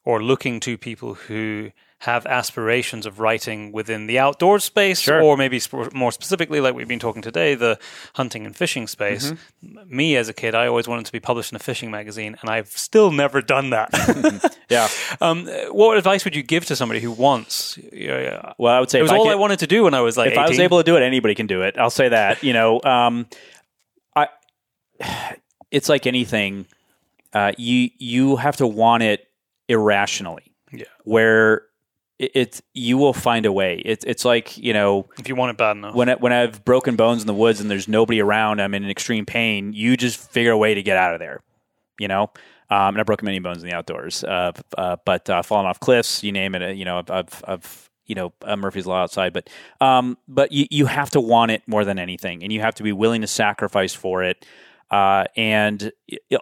or 0.04 0.22
looking 0.22 0.60
to 0.60 0.76
people 0.76 1.14
who 1.14 1.70
have 2.00 2.26
aspirations 2.26 3.06
of 3.06 3.18
writing 3.18 3.72
within 3.72 4.06
the 4.06 4.18
outdoor 4.20 4.60
space, 4.60 5.00
Sure. 5.00 5.20
or 5.20 5.36
maybe 5.36 5.58
sp- 5.58 5.92
more 5.92 6.12
specifically, 6.12 6.60
like 6.60 6.72
we've 6.74 6.86
been 6.86 7.00
talking 7.00 7.22
today, 7.22 7.56
the 7.56 7.76
hunting 8.14 8.46
and 8.46 8.54
fishing 8.54 8.86
space. 8.86 9.32
Mm-hmm. 9.32 9.96
Me 9.96 10.16
as 10.16 10.28
a 10.28 10.32
kid, 10.32 10.54
I 10.54 10.68
always 10.68 10.86
wanted 10.86 11.06
to 11.06 11.12
be 11.12 11.18
published 11.20 11.50
in 11.52 11.56
a 11.56 11.58
fishing 11.58 11.90
magazine, 11.90 12.36
and 12.40 12.48
I've 12.48 12.68
still 12.68 13.10
never 13.10 13.40
done 13.42 13.70
that. 13.70 13.90
Yeah. 14.70 14.88
um, 15.22 15.46
what 15.70 15.96
advice 15.96 16.24
would 16.26 16.36
you 16.36 16.42
give 16.42 16.66
to 16.66 16.76
somebody 16.76 17.00
who 17.00 17.10
wants? 17.10 17.78
Yeah, 17.90 18.52
Well, 18.58 18.74
I 18.74 18.80
would 18.80 18.90
say 18.90 18.98
it 18.98 19.02
was 19.02 19.10
I 19.10 19.16
all 19.16 19.30
I 19.30 19.34
wanted 19.34 19.60
to 19.60 19.66
do 19.66 19.84
when 19.84 19.94
I 19.94 20.02
was 20.02 20.18
like 20.18 20.32
if 20.32 20.38
I 20.38 20.46
was 20.46 20.58
able 20.58 20.76
to 20.78 20.84
do 20.84 20.96
it, 20.98 21.02
anybody 21.02 21.34
can 21.34 21.46
do 21.46 21.62
it. 21.62 21.78
I'll 21.78 21.88
say 21.90 22.10
that. 22.10 22.42
You 22.42 22.52
know, 22.52 22.80
um, 22.82 23.26
I. 24.14 24.28
It's 25.70 25.88
like 25.88 26.06
anything. 26.06 26.66
Uh, 27.32 27.52
you 27.58 27.90
you 27.98 28.36
have 28.36 28.56
to 28.56 28.66
want 28.66 29.02
it 29.02 29.26
irrationally. 29.68 30.54
Yeah. 30.72 30.84
Where 31.04 31.62
it, 32.18 32.30
it's 32.34 32.62
you 32.74 32.98
will 32.98 33.12
find 33.12 33.46
a 33.46 33.52
way. 33.52 33.82
It's 33.84 34.04
it's 34.04 34.24
like 34.24 34.56
you 34.58 34.72
know 34.72 35.08
if 35.18 35.28
you 35.28 35.34
want 35.34 35.50
it 35.50 35.58
bad 35.58 35.76
enough. 35.76 35.94
when 35.94 36.08
I, 36.08 36.14
when 36.14 36.32
I've 36.32 36.64
broken 36.64 36.96
bones 36.96 37.20
in 37.22 37.26
the 37.26 37.34
woods 37.34 37.60
and 37.60 37.70
there's 37.70 37.88
nobody 37.88 38.20
around, 38.20 38.60
I'm 38.60 38.74
in 38.74 38.88
extreme 38.88 39.26
pain. 39.26 39.72
You 39.72 39.96
just 39.96 40.18
figure 40.30 40.52
a 40.52 40.58
way 40.58 40.74
to 40.74 40.82
get 40.82 40.96
out 40.96 41.14
of 41.14 41.20
there. 41.20 41.42
You 41.98 42.08
know. 42.08 42.30
Um, 42.70 42.88
and 42.88 42.98
I've 42.98 43.06
broken 43.06 43.24
many 43.24 43.38
bones 43.38 43.62
in 43.62 43.68
the 43.70 43.74
outdoors, 43.74 44.22
uh, 44.24 44.52
uh, 44.76 44.96
but 45.06 45.30
uh, 45.30 45.40
falling 45.40 45.66
off 45.66 45.80
cliffs, 45.80 46.22
you 46.22 46.32
name 46.32 46.54
it. 46.54 46.62
uh, 46.62 46.66
You 46.66 46.84
know, 46.84 46.98
I've, 46.98 47.10
I've, 47.10 47.44
I've 47.48 47.90
you 48.04 48.14
know, 48.14 48.34
uh, 48.42 48.56
Murphy's 48.56 48.86
Law 48.86 49.02
outside, 49.02 49.32
but 49.32 49.48
um, 49.80 50.18
but 50.28 50.52
you, 50.52 50.66
you 50.70 50.84
have 50.84 51.08
to 51.10 51.20
want 51.20 51.50
it 51.50 51.62
more 51.66 51.86
than 51.86 51.98
anything, 51.98 52.42
and 52.42 52.52
you 52.52 52.60
have 52.60 52.74
to 52.74 52.82
be 52.82 52.92
willing 52.92 53.22
to 53.22 53.26
sacrifice 53.26 53.94
for 53.94 54.22
it. 54.22 54.44
Uh, 54.90 55.24
and 55.36 55.92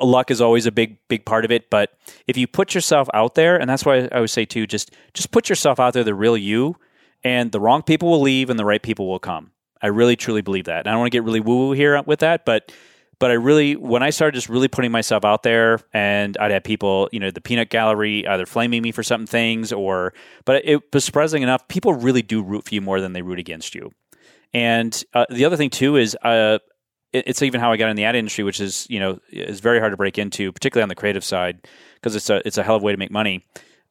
luck 0.01 0.31
is 0.31 0.40
always 0.40 0.66
a 0.66 0.73
big, 0.73 0.98
big 1.09 1.24
part 1.24 1.44
of 1.44 1.51
it. 1.51 1.68
But 1.70 1.93
if 2.27 2.36
you 2.36 2.47
put 2.47 2.74
yourself 2.74 3.09
out 3.12 3.35
there, 3.35 3.56
and 3.56 3.68
that's 3.68 3.85
why 3.85 4.09
I 4.12 4.20
would 4.20 4.31
say 4.31 4.44
too, 4.44 4.66
just 4.66 4.93
just 5.14 5.31
put 5.31 5.48
yourself 5.48 5.81
out 5.81 5.94
there, 5.94 6.05
the 6.05 6.14
real 6.14 6.36
you, 6.36 6.77
and 7.24 7.51
the 7.51 7.60
wrong 7.60 7.82
people 7.82 8.10
will 8.10 8.20
leave, 8.20 8.51
and 8.51 8.59
the 8.59 8.64
right 8.64 8.82
people 8.82 9.09
will 9.09 9.18
come. 9.18 9.51
I 9.82 9.89
really, 9.89 10.16
truly 10.16 10.43
believe 10.43 10.64
that. 10.66 10.81
And 10.81 10.89
I 10.89 10.93
don't 10.93 11.01
want 11.01 11.12
to 11.12 11.16
get 11.16 11.24
really 11.24 11.40
woo 11.40 11.68
woo 11.68 11.73
here 11.73 12.01
with 12.06 12.20
that, 12.20 12.44
but 12.44 12.73
but 13.18 13.31
I 13.31 13.35
really, 13.35 13.77
when 13.77 14.02
I 14.02 14.10
started 14.10 14.35
just 14.35 14.48
really 14.48 14.68
putting 14.68 14.93
myself 14.93 15.24
out 15.24 15.43
there, 15.43 15.81
and 15.93 16.36
I'd 16.39 16.51
have 16.51 16.64
people, 16.64 17.09
you 17.12 17.20
know, 17.20 17.31
the 17.31 17.40
peanut 17.40 17.70
gallery 17.70 18.27
either 18.27 18.44
flaming 18.44 18.82
me 18.82 18.93
for 18.93 19.02
certain 19.02 19.27
things, 19.27 19.73
or, 19.73 20.12
but 20.44 20.62
it 20.66 20.82
was 20.93 21.05
surprising 21.05 21.43
enough, 21.43 21.66
people 21.68 21.94
really 21.94 22.20
do 22.20 22.43
root 22.43 22.66
for 22.66 22.74
you 22.74 22.82
more 22.82 23.01
than 23.01 23.14
they 23.14 23.23
root 23.23 23.39
against 23.39 23.74
you. 23.74 23.90
And 24.52 25.02
uh, 25.14 25.24
the 25.31 25.47
other 25.47 25.56
thing 25.56 25.70
too 25.70 25.97
is, 25.97 26.14
uh, 26.23 26.59
it's 27.27 27.43
even 27.43 27.61
how 27.61 27.73
I 27.73 27.77
got 27.77 27.89
in 27.89 27.97
the 27.97 28.05
ad 28.05 28.17
industry, 28.17 28.45
which 28.45 28.61
is, 28.61 28.87
you 28.91 29.01
know, 29.01 29.19
is 29.31 29.61
very 29.61 29.79
hard 29.79 29.93
to 29.93 29.97
break 29.97 30.19
into, 30.19 30.53
particularly 30.53 30.83
on 30.83 30.89
the 30.89 30.95
creative 30.95 31.25
side, 31.25 31.67
because 31.95 32.15
it's 32.15 32.31
a 32.31 32.47
it's 32.47 32.59
a 32.59 32.63
hell 32.63 32.77
of 32.77 32.83
a 32.83 32.85
way 32.85 32.93
to 32.93 32.99
make 32.99 33.11
money, 33.11 33.45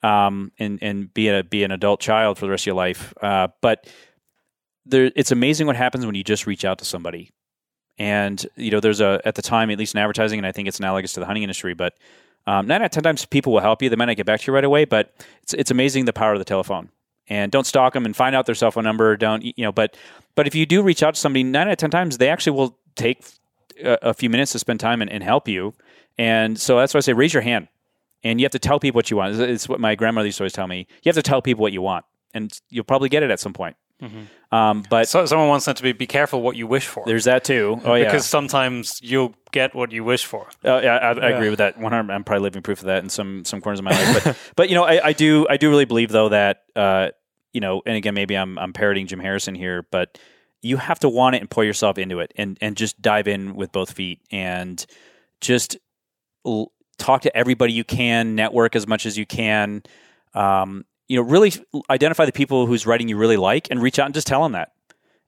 um, 0.04 0.52
and 0.60 0.80
and 0.82 1.14
be 1.14 1.30
a 1.30 1.44
be 1.44 1.64
an 1.64 1.72
adult 1.72 2.00
child 2.00 2.38
for 2.38 2.46
the 2.46 2.52
rest 2.52 2.64
of 2.64 2.68
your 2.68 2.76
life. 2.76 3.14
Uh, 3.22 3.48
but 3.62 3.88
there, 4.86 5.12
it's 5.16 5.32
amazing 5.32 5.68
what 5.68 5.76
happens 5.76 6.06
when 6.06 6.16
you 6.16 6.24
just 6.24 6.46
reach 6.46 6.66
out 6.66 6.80
to 6.80 6.86
somebody 6.86 7.32
and 7.98 8.46
you 8.56 8.72
know, 8.72 8.80
there's 8.80 9.02
a 9.02 9.22
at 9.26 9.36
the 9.36 9.42
time, 9.42 9.70
at 9.72 9.80
least 9.80 9.96
in 9.96 10.00
advertising, 10.00 10.40
and 10.40 10.46
I 10.46 10.52
think 10.52 10.68
it's 10.68 10.80
analogous 10.80 11.14
to 11.14 11.20
the 11.20 11.26
hunting 11.26 11.44
industry. 11.44 11.74
But 11.74 11.94
um, 12.46 12.68
nine 12.68 12.82
out 12.82 12.86
of 12.86 12.92
ten 12.92 13.04
times, 13.04 13.26
people 13.26 13.54
will 13.54 13.62
help 13.62 13.82
you. 13.82 13.90
They 13.90 13.96
might 13.96 14.06
not 14.06 14.18
get 14.18 14.26
back 14.26 14.42
to 14.42 14.52
you 14.52 14.54
right 14.54 14.64
away, 14.64 14.86
but 14.86 15.14
it's 15.44 15.54
it's 15.54 15.72
amazing 15.72 16.06
the 16.06 16.14
power 16.14 16.34
of 16.34 16.40
the 16.40 16.46
telephone. 16.46 16.90
And 17.28 17.52
don't 17.52 17.66
stalk 17.66 17.94
them 17.94 18.06
and 18.06 18.16
find 18.16 18.36
out 18.36 18.46
their 18.46 18.56
cell 18.56 18.70
phone 18.70 18.84
number. 18.84 19.16
Don't 19.18 19.44
you 19.44 19.54
know? 19.64 19.72
But 19.72 19.98
but 20.36 20.46
if 20.46 20.56
you 20.56 20.66
do 20.66 20.84
reach 20.84 21.04
out 21.04 21.16
to 21.16 21.20
somebody, 21.20 21.44
nine 21.44 21.68
out 21.68 21.74
of 21.74 21.78
ten 21.78 21.90
times, 21.90 22.18
they 22.18 22.30
actually 22.30 22.58
will 22.58 22.78
take 22.96 23.24
a, 23.84 23.98
a 24.02 24.14
few 24.14 24.30
minutes 24.30 24.52
to 24.54 24.60
spend 24.60 24.80
time 24.80 25.02
and, 25.02 25.12
and, 25.12 25.24
help 25.24 25.48
you. 25.48 25.74
And 26.18 26.60
so 26.60 26.78
that's 26.78 26.94
why 26.94 27.00
I 27.00 27.02
say 27.02 27.14
raise 27.14 27.34
your 27.34 27.42
hand, 27.42 27.68
and 28.24 28.40
you 28.40 28.46
have 28.46 28.52
to 28.54 28.60
tell 28.60 28.80
people 28.80 28.98
what 28.98 29.12
you 29.12 29.18
want. 29.18 29.40
It's 29.40 29.68
what 29.68 29.80
my 29.80 29.96
grandmother 29.96 30.28
used 30.28 30.38
to 30.38 30.44
always 30.44 30.54
tell 30.54 30.68
me. 30.68 30.88
You 31.04 31.10
have 31.10 31.16
to 31.16 31.22
tell 31.22 31.42
people 31.42 31.62
what 31.62 31.74
you 31.74 31.82
want, 31.82 32.06
and 32.34 32.58
you'll 32.70 32.86
probably 32.86 33.10
get 33.10 33.24
it 33.24 33.32
at 33.32 33.40
some 33.40 33.54
point. 33.54 33.76
Mm-hmm. 34.02 34.56
Um, 34.56 34.84
but 34.90 35.08
so, 35.08 35.26
someone 35.26 35.48
wants 35.48 35.66
them 35.66 35.76
to 35.76 35.84
be 35.84 35.94
be 35.94 36.08
careful 36.08 36.42
what 36.42 36.56
you 36.56 36.68
wish 36.68 36.88
for. 36.88 37.04
There's 37.06 37.26
that 37.26 37.44
too. 37.44 37.80
Oh 37.84 37.96
yeah, 37.96 38.06
because 38.06 38.26
sometimes 38.26 39.00
you'll 39.02 39.34
get 39.52 39.74
what 39.74 39.92
you 39.92 40.04
wish 40.04 40.26
for. 40.26 40.48
Uh, 40.64 40.82
yeah, 40.84 40.96
I, 40.96 41.12
I 41.12 41.30
yeah. 41.30 41.36
agree 41.36 41.50
with 41.50 41.60
that. 41.60 41.80
One. 41.80 41.94
I'm 41.94 42.24
probably 42.24 42.44
living 42.44 42.62
proof 42.62 42.80
of 42.80 42.86
that 42.86 43.04
in 43.04 43.10
some 43.10 43.46
some 43.46 43.62
corners 43.62 43.80
of 43.80 43.86
my 43.86 43.92
life. 43.92 44.24
But 44.24 44.38
but 44.56 44.70
you 44.70 44.76
know, 44.76 44.84
I, 44.84 45.08
I, 45.08 45.14
do 45.14 45.48
I 45.50 45.58
do 45.58 45.70
really 45.70 45.86
believe 45.86 46.10
though 46.10 46.30
that 46.30 46.64
uh, 46.76 47.10
you 47.54 47.62
know, 47.62 47.82
and 47.86 47.96
again, 47.96 48.14
maybe 48.14 48.36
I'm 48.36 48.60
I'm 48.60 48.74
parroting 48.74 49.08
Jim 49.08 49.20
Harrison 49.20 49.56
here, 49.56 49.86
but 49.92 50.20
you 50.66 50.78
have 50.78 50.98
to 51.00 51.10
want 51.10 51.36
it 51.36 51.42
and 51.42 51.50
pour 51.50 51.64
yourself 51.64 51.98
into 51.98 52.20
it, 52.20 52.34
and 52.36 52.58
and 52.60 52.76
just 52.76 53.00
dive 53.02 53.28
in 53.28 53.56
with 53.56 53.72
both 53.72 53.92
feet, 53.92 54.20
and 54.32 54.84
just 55.40 55.78
l- 56.46 56.72
talk 56.98 57.22
to 57.22 57.38
everybody 57.38 57.72
you 57.72 57.84
can, 57.84 58.36
network 58.36 58.76
as 58.76 58.88
much 58.88 59.06
as 59.06 59.16
you 59.18 59.26
can. 59.28 59.84
Um, 60.34 60.86
you 61.08 61.18
know, 61.18 61.24
really 61.24 61.54
identify 61.90 62.26
the 62.26 62.32
people 62.32 62.66
whose 62.66 62.88
writing 62.88 63.08
you 63.08 63.16
really 63.16 63.38
like 63.38 63.68
and 63.70 63.80
reach 63.82 64.00
out 64.00 64.08
and 64.08 64.14
just 64.16 64.26
tell 64.26 64.42
them 64.42 64.54
that. 64.54 64.72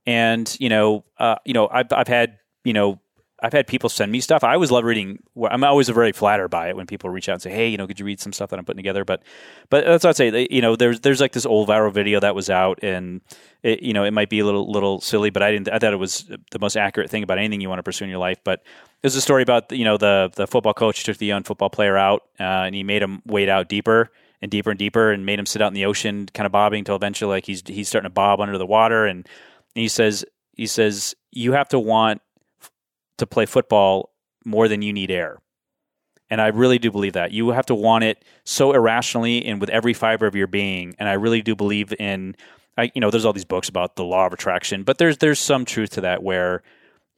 And 0.08 0.56
you 0.60 0.70
know, 0.70 1.04
uh, 1.20 1.36
you 1.46 1.54
know, 1.54 1.70
I've 1.72 1.94
I've 1.94 2.08
had 2.08 2.40
you 2.64 2.74
know 2.74 3.00
I've 3.42 3.54
had 3.54 3.68
people 3.68 3.88
send 3.90 4.12
me 4.12 4.20
stuff. 4.20 4.44
I 4.44 4.54
always 4.56 4.72
love 4.72 4.84
reading. 4.84 5.22
I'm 5.50 5.64
always 5.64 5.90
very 5.90 6.12
flattered 6.12 6.48
by 6.48 6.70
it 6.70 6.76
when 6.76 6.88
people 6.88 7.10
reach 7.12 7.30
out 7.30 7.34
and 7.34 7.42
say, 7.42 7.52
"Hey, 7.52 7.68
you 7.68 7.78
know, 7.78 7.86
could 7.86 8.00
you 8.00 8.06
read 8.06 8.20
some 8.20 8.34
stuff 8.34 8.50
that 8.50 8.58
I'm 8.58 8.66
putting 8.66 8.78
together?" 8.78 9.06
But, 9.06 9.22
but 9.70 9.86
that's 9.86 10.04
what 10.04 10.10
I'd 10.10 10.34
say. 10.34 10.48
You 10.50 10.62
know, 10.62 10.76
there's 10.76 11.02
there's 11.02 11.22
like 11.22 11.34
this 11.34 11.46
old 11.46 11.70
viral 11.70 11.94
video 11.94 12.20
that 12.20 12.34
was 12.34 12.50
out, 12.50 12.80
and 12.82 13.22
it, 13.62 13.84
you 13.84 13.94
know, 13.94 14.04
it 14.04 14.12
might 14.12 14.30
be 14.30 14.40
a 14.40 14.46
little 14.46 14.72
little 14.72 15.02
silly, 15.02 15.30
but 15.30 15.44
I 15.44 15.52
didn't. 15.52 15.70
I 15.70 15.78
thought 15.78 15.94
it 15.94 15.98
was 15.98 16.30
the 16.52 16.60
most 16.60 16.76
accurate 16.76 17.12
thing 17.12 17.22
about 17.22 17.38
anything 17.38 17.62
you 17.62 17.70
want 17.70 17.80
to 17.80 17.84
pursue 17.84 18.06
in 18.06 18.10
your 18.10 18.20
life. 18.20 18.40
But 18.44 18.64
there's 19.02 19.16
a 19.16 19.22
story 19.22 19.44
about 19.44 19.72
you 19.72 19.86
know 19.86 19.98
the 19.98 20.32
the 20.36 20.48
football 20.48 20.74
coach 20.74 21.04
took 21.04 21.18
the 21.18 21.28
young 21.28 21.44
football 21.44 21.70
player 21.70 21.96
out, 21.96 22.24
uh, 22.40 22.66
and 22.66 22.74
he 22.74 22.84
made 22.84 23.04
him 23.04 23.22
wade 23.26 23.50
out 23.50 23.70
deeper 23.70 24.12
and 24.42 24.52
deeper 24.52 24.72
and 24.72 24.80
deeper 24.80 25.12
and 25.12 25.26
made 25.26 25.40
him 25.40 25.46
sit 25.46 25.62
out 25.62 25.68
in 25.68 25.74
the 25.74 25.86
ocean, 25.86 26.28
kind 26.34 26.46
of 26.46 26.52
bobbing 26.52 26.80
until 26.80 26.96
eventually 26.96 27.30
like 27.30 27.46
he's 27.46 27.62
he's 27.66 27.88
starting 27.88 28.10
to 28.10 28.14
bob 28.14 28.40
under 28.40 28.58
the 28.58 28.66
water. 28.66 29.06
And, 29.06 29.28
and 29.76 29.82
he 29.82 29.88
says 29.88 30.26
he 30.54 30.68
says 30.68 31.16
you 31.32 31.54
have 31.54 31.70
to 31.70 31.80
want 31.80 32.22
to 33.18 33.28
play 33.28 33.46
football 33.46 34.12
more 34.46 34.68
than 34.68 34.82
you 34.82 34.94
need 34.94 35.12
air. 35.12 35.40
And 36.30 36.42
I 36.42 36.48
really 36.48 36.78
do 36.78 36.92
believe 36.92 37.14
that. 37.14 37.32
You 37.32 37.50
have 37.50 37.66
to 37.68 37.76
want 37.76 38.04
it 38.04 38.24
so 38.44 38.74
irrationally 38.74 39.46
and 39.46 39.62
with 39.62 39.70
every 39.70 39.94
fiber 39.94 40.28
of 40.28 40.36
your 40.36 40.48
being. 40.48 40.96
And 41.00 41.08
I 41.08 41.14
really 41.14 41.42
do 41.42 41.56
believe 41.56 41.94
in 42.00 42.36
I 42.78 42.92
you 42.94 43.02
know, 43.02 43.10
there's 43.10 43.26
all 43.26 43.34
these 43.34 43.46
books 43.46 43.70
about 43.70 43.96
the 43.96 44.04
law 44.04 44.28
of 44.28 44.34
attraction, 44.34 44.84
but 44.84 44.98
there's 44.98 45.18
there's 45.18 45.40
some 45.40 45.66
truth 45.66 45.92
to 45.92 46.02
that 46.02 46.24
where 46.24 46.64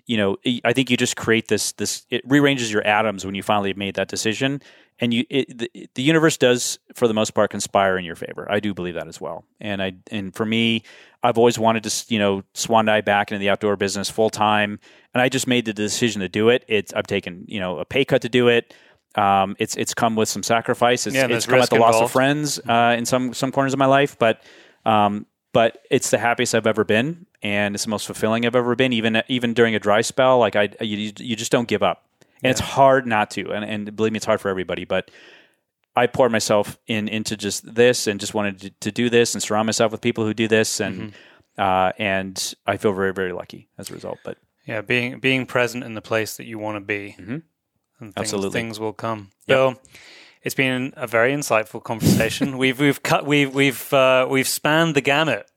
you 0.06 0.18
know, 0.18 0.38
I 0.64 0.74
think 0.74 0.90
you 0.90 0.98
just 0.98 1.16
create 1.16 1.50
this 1.50 1.74
this 1.74 2.06
it 2.10 2.22
rearranges 2.26 2.72
your 2.72 2.86
atoms 2.86 3.26
when 3.26 3.36
you 3.36 3.44
finally 3.44 3.70
have 3.70 3.78
made 3.78 3.96
that 3.96 4.08
decision 4.08 4.62
and 5.00 5.14
you 5.14 5.26
it, 5.30 5.58
the, 5.58 5.90
the 5.96 6.02
universe 6.02 6.38
does 6.38 6.80
for 6.94 7.08
the 7.08 7.14
most 7.14 7.32
part 7.32 7.52
conspire 7.52 7.98
in 7.98 8.06
your 8.06 8.16
favor. 8.16 8.48
I 8.50 8.60
do 8.60 8.74
believe 8.74 8.96
that 8.96 9.08
as 9.08 9.20
well. 9.20 9.46
And 9.60 9.82
I 9.82 9.94
and 10.12 10.36
for 10.36 10.46
me, 10.46 10.84
I've 11.24 11.38
always 11.38 11.58
wanted 11.58 11.84
to 11.84 12.14
you 12.14 12.20
know 12.20 12.44
swan 12.54 12.86
dive 12.86 13.06
back 13.06 13.32
into 13.32 13.40
the 13.40 13.50
outdoor 13.50 13.76
business 13.76 14.10
full 14.10 14.30
time, 14.30 14.80
and 15.14 15.22
I 15.22 15.30
just 15.30 15.48
made 15.48 15.66
the 15.66 15.74
decision 15.74 16.22
to 16.22 16.30
do 16.30 16.50
it. 16.50 16.66
It's 16.68 16.94
I've 16.94 17.08
taken 17.08 17.46
you 17.48 17.60
know 17.60 17.80
a 17.80 17.86
pay 17.86 18.06
cut 18.06 18.22
to 18.24 18.30
do 18.30 18.48
it. 18.48 18.74
Um, 19.16 19.56
it's 19.58 19.76
it's 19.76 19.94
come 19.94 20.16
with 20.16 20.30
some 20.30 20.44
sacrifice. 20.44 21.08
It's, 21.08 21.16
yeah, 21.16 21.28
it's 21.28 21.46
come 21.46 21.60
at 21.60 21.70
the 21.70 21.78
involved. 21.78 21.96
loss 21.96 22.04
of 22.04 22.12
friends 22.12 22.60
uh, 22.68 22.96
in 22.98 23.06
some 23.06 23.34
some 23.34 23.52
corners 23.52 23.74
of 23.74 23.80
my 23.80 23.86
life, 23.88 24.18
but 24.20 24.44
um, 24.86 25.26
but 25.54 25.80
it's 25.90 26.10
the 26.10 26.18
happiest 26.18 26.54
I've 26.54 26.68
ever 26.68 26.84
been, 26.84 27.26
and 27.42 27.74
it's 27.74 27.86
the 27.86 27.90
most 27.90 28.06
fulfilling 28.06 28.46
I've 28.46 28.56
ever 28.56 28.76
been. 28.76 28.94
Even 28.94 29.24
even 29.30 29.54
during 29.54 29.76
a 29.76 29.80
dry 29.80 30.02
spell, 30.02 30.40
like 30.40 30.56
I 30.56 30.70
you, 30.82 31.12
you 31.18 31.36
just 31.36 31.52
don't 31.52 31.68
give 31.68 31.82
up 31.82 32.09
and 32.42 32.46
yeah. 32.46 32.52
it's 32.52 32.60
hard 32.60 33.06
not 33.06 33.32
to. 33.32 33.52
And, 33.52 33.66
and 33.66 33.96
believe 33.96 34.14
me, 34.14 34.18
it's 34.18 34.26
hard 34.26 34.42
for 34.42 34.50
everybody. 34.50 34.86
But 34.86 35.12
I 35.96 36.08
poured 36.08 36.32
myself 36.32 36.78
in 36.88 37.08
into 37.08 37.36
just 37.36 37.74
this, 37.76 38.08
and 38.08 38.20
just 38.20 38.34
wanted 38.34 38.60
to, 38.62 38.70
to 38.70 38.92
do 38.92 39.10
this, 39.10 39.34
and 39.34 39.44
surround 39.44 39.66
myself 39.66 39.92
with 39.92 40.02
people 40.02 40.26
who 40.26 40.34
do 40.34 40.48
this, 40.48 40.80
and 40.80 41.12
mm-hmm. 41.12 41.62
uh, 41.62 41.92
and 41.98 42.54
I 42.66 42.78
feel 42.78 42.94
very 42.94 43.14
very 43.14 43.34
lucky 43.34 43.68
as 43.78 43.90
a 43.90 43.94
result. 43.94 44.20
But 44.24 44.38
yeah, 44.66 44.82
being 44.82 45.20
being 45.20 45.46
present 45.46 45.84
in 45.84 45.94
the 45.94 46.02
place 46.02 46.38
that 46.38 46.46
you 46.46 46.58
want 46.60 46.78
to 46.78 46.82
be, 46.82 47.16
mm-hmm. 47.20 47.32
and 47.32 47.44
things, 48.00 48.14
absolutely, 48.16 48.52
things 48.52 48.80
will 48.80 48.94
come. 48.94 49.32
Yep. 49.48 49.58
Bill, 49.58 49.82
it's 50.42 50.56
been 50.56 50.94
a 50.96 51.08
very 51.08 51.34
insightful 51.34 51.84
conversation. 51.84 52.58
we've 52.60 52.80
we've 52.80 53.04
cut 53.04 53.26
we've 53.26 53.54
we've 53.54 53.94
uh, 53.94 54.28
we've 54.30 54.48
spanned 54.48 54.96
the 54.96 55.02
gamut 55.02 55.50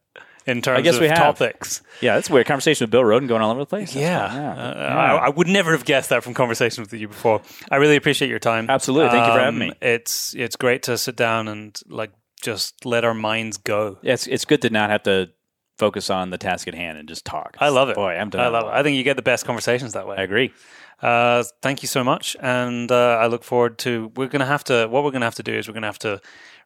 in 0.46 0.62
terms 0.62 0.78
I 0.78 0.82
guess 0.82 0.98
we 0.98 1.08
have. 1.08 1.18
topics. 1.18 1.82
Yeah, 2.00 2.14
that's 2.14 2.30
weird. 2.30 2.46
Conversation 2.46 2.84
with 2.84 2.90
Bill 2.90 3.04
Roden 3.04 3.28
going 3.28 3.42
all 3.42 3.50
over 3.50 3.60
the 3.60 3.66
place. 3.66 3.94
yeah, 3.94 4.32
yeah. 4.32 4.50
Uh, 4.50 4.74
yeah. 4.76 4.94
I, 4.94 5.26
I, 5.26 5.28
would 5.28 5.48
never 5.48 5.72
have 5.72 5.84
guessed 5.84 6.10
that 6.10 6.24
from 6.24 6.34
conversation 6.34 6.82
with 6.82 6.92
you 6.92 7.08
before. 7.08 7.42
I 7.70 7.76
really 7.76 7.96
appreciate 7.96 8.28
your 8.28 8.38
time. 8.38 8.68
Absolutely, 8.68 9.10
thank 9.10 9.24
um, 9.24 9.28
you 9.28 9.34
for 9.36 9.44
having 9.44 9.58
me. 9.58 9.68
Um, 9.70 9.76
it's 9.80 10.34
it's 10.34 10.56
great 10.56 10.84
to 10.84 10.98
sit 10.98 11.16
down 11.16 11.48
and 11.48 11.78
like 11.88 12.12
just 12.40 12.84
let 12.84 13.04
our 13.04 13.14
minds 13.14 13.56
go. 13.56 13.98
Yeah, 14.02 14.14
it's 14.14 14.26
it's 14.26 14.44
good 14.44 14.62
to 14.62 14.70
not 14.70 14.90
have 14.90 15.04
to 15.04 15.30
focus 15.78 16.10
on 16.10 16.30
the 16.30 16.38
task 16.38 16.68
at 16.68 16.74
hand 16.74 16.98
and 16.98 17.08
just 17.08 17.24
talk. 17.24 17.56
I 17.58 17.70
love 17.70 17.88
it. 17.88 17.96
Boy, 17.96 18.12
I'm 18.12 18.30
done. 18.30 18.40
I 18.40 18.48
love 18.48 18.66
it. 18.66 18.70
I 18.70 18.82
think 18.82 18.96
you 18.96 19.02
get 19.02 19.16
the 19.16 19.22
best 19.22 19.44
conversations 19.44 19.94
that 19.94 20.06
way. 20.06 20.16
I 20.16 20.22
agree. 20.22 20.52
Uh, 21.00 21.42
thank 21.62 21.82
you 21.82 21.88
so 21.88 22.04
much, 22.04 22.36
and 22.40 22.92
uh, 22.92 23.18
I 23.20 23.26
look 23.26 23.42
forward 23.42 23.78
to. 23.78 24.12
We're 24.14 24.28
going 24.28 24.40
to 24.40 24.46
have 24.46 24.62
to. 24.64 24.86
What 24.86 25.02
we're 25.02 25.10
going 25.10 25.22
to 25.22 25.26
have 25.26 25.34
to 25.36 25.42
do 25.42 25.52
is 25.52 25.66
we're 25.66 25.74
going 25.74 25.82
to 25.82 25.88
have 25.88 25.98
to 26.00 26.20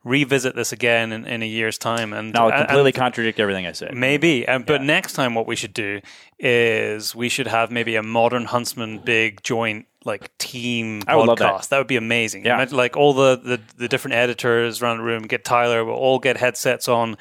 revisit 0.07 0.55
this 0.55 0.73
again 0.73 1.13
in, 1.13 1.27
in 1.27 1.43
a 1.43 1.47
year's 1.47 1.79
time. 1.79 2.13
And 2.13 2.33
now 2.33 2.51
completely 2.51 2.91
and, 2.91 2.95
contradict 2.95 3.41
everything 3.41 3.67
I 3.67 3.73
said. 3.73 3.95
Maybe, 3.95 4.47
and, 4.47 4.65
but 4.65 4.81
yeah. 4.81 4.87
next 4.87 5.15
time, 5.15 5.35
what 5.35 5.47
we 5.47 5.57
should 5.57 5.75
do 5.75 6.01
is 6.39 7.15
we 7.15 7.29
should 7.29 7.49
have 7.49 7.71
maybe 7.71 7.97
a 7.97 8.03
modern 8.03 8.45
Huntsman 8.45 8.99
big 8.99 9.43
joint 9.43 9.87
like 10.05 10.37
team 10.39 11.03
I 11.09 11.15
podcast. 11.15 11.37
That. 11.37 11.71
that. 11.71 11.79
would 11.79 11.89
be 11.89 11.97
amazing. 11.97 12.47
Yeah. 12.47 12.65
Like 12.71 12.97
all 12.97 13.13
the, 13.13 13.37
the, 13.37 13.61
the 13.77 13.89
different 13.89 14.15
editors 14.15 14.81
around 14.81 14.99
the 14.99 15.03
room, 15.03 15.25
get 15.25 15.45
Tyler, 15.45 15.85
we'll 15.85 15.97
all 15.97 16.21
get 16.21 16.37
headsets 16.37 16.87
on 16.87 17.17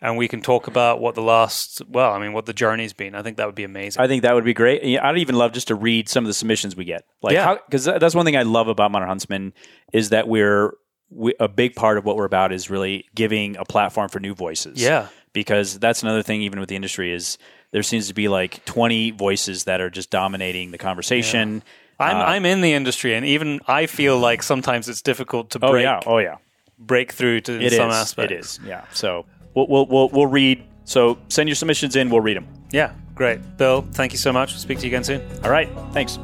and 0.00 0.16
we 0.16 0.28
can 0.28 0.40
talk 0.40 0.68
about 0.68 1.00
what 1.00 1.16
the 1.16 1.22
last, 1.22 1.82
well, 1.88 2.12
I 2.12 2.20
mean, 2.20 2.32
what 2.32 2.46
the 2.46 2.52
journey's 2.52 2.92
been. 2.92 3.16
I 3.16 3.22
think 3.22 3.38
that 3.38 3.46
would 3.46 3.56
be 3.56 3.64
amazing. 3.64 4.00
I 4.00 4.06
think 4.06 4.22
that 4.22 4.36
would 4.36 4.44
be 4.44 4.54
great. 4.54 4.96
I'd 4.96 5.18
even 5.18 5.34
love 5.34 5.50
just 5.50 5.66
to 5.68 5.74
read 5.74 6.08
some 6.08 6.24
of 6.24 6.28
the 6.28 6.34
submissions 6.34 6.76
we 6.76 6.84
get. 6.84 7.04
Like, 7.20 7.32
yeah. 7.32 7.56
Because 7.66 7.84
that's 7.84 8.14
one 8.14 8.24
thing 8.24 8.36
I 8.36 8.42
love 8.42 8.68
about 8.68 8.92
Modern 8.92 9.08
Huntsman 9.08 9.52
is 9.92 10.10
that 10.10 10.28
we're 10.28 10.74
we, 11.10 11.34
a 11.40 11.48
big 11.48 11.74
part 11.74 11.98
of 11.98 12.04
what 12.04 12.16
we're 12.16 12.24
about 12.24 12.52
is 12.52 12.70
really 12.70 13.06
giving 13.14 13.56
a 13.56 13.64
platform 13.64 14.08
for 14.08 14.20
new 14.20 14.34
voices. 14.34 14.80
Yeah. 14.80 15.08
Because 15.32 15.78
that's 15.78 16.02
another 16.02 16.22
thing, 16.22 16.42
even 16.42 16.58
with 16.60 16.68
the 16.68 16.76
industry, 16.76 17.12
is 17.12 17.38
there 17.70 17.82
seems 17.82 18.08
to 18.08 18.14
be 18.14 18.28
like 18.28 18.64
20 18.64 19.12
voices 19.12 19.64
that 19.64 19.80
are 19.80 19.90
just 19.90 20.10
dominating 20.10 20.70
the 20.70 20.78
conversation. 20.78 21.62
Yeah. 22.00 22.06
I'm, 22.06 22.16
uh, 22.16 22.20
I'm 22.20 22.46
in 22.46 22.60
the 22.60 22.72
industry, 22.72 23.14
and 23.14 23.26
even 23.26 23.60
I 23.66 23.86
feel 23.86 24.18
like 24.18 24.42
sometimes 24.42 24.88
it's 24.88 25.02
difficult 25.02 25.50
to 25.50 25.58
break. 25.58 25.72
Oh, 25.72 25.76
yeah. 25.76 26.00
Oh, 26.06 26.18
yeah. 26.18 26.36
Break 26.78 27.12
through 27.12 27.42
to 27.42 27.60
it 27.60 27.72
some 27.72 27.90
is. 27.90 27.96
aspects. 27.96 28.32
It 28.32 28.38
is. 28.38 28.60
Yeah. 28.64 28.84
So 28.92 29.26
we'll, 29.54 29.66
we'll, 29.66 29.86
we'll, 29.86 30.08
we'll 30.08 30.26
read. 30.26 30.62
So 30.84 31.18
send 31.28 31.48
your 31.48 31.56
submissions 31.56 31.96
in. 31.96 32.08
We'll 32.08 32.20
read 32.20 32.36
them. 32.36 32.46
Yeah. 32.70 32.92
Great. 33.14 33.40
Bill, 33.56 33.82
thank 33.92 34.12
you 34.12 34.18
so 34.18 34.32
much. 34.32 34.52
We'll 34.52 34.60
speak 34.60 34.78
to 34.78 34.84
you 34.84 34.90
again 34.90 35.04
soon. 35.04 35.20
All 35.42 35.50
right. 35.50 35.68
Thanks. 35.92 36.18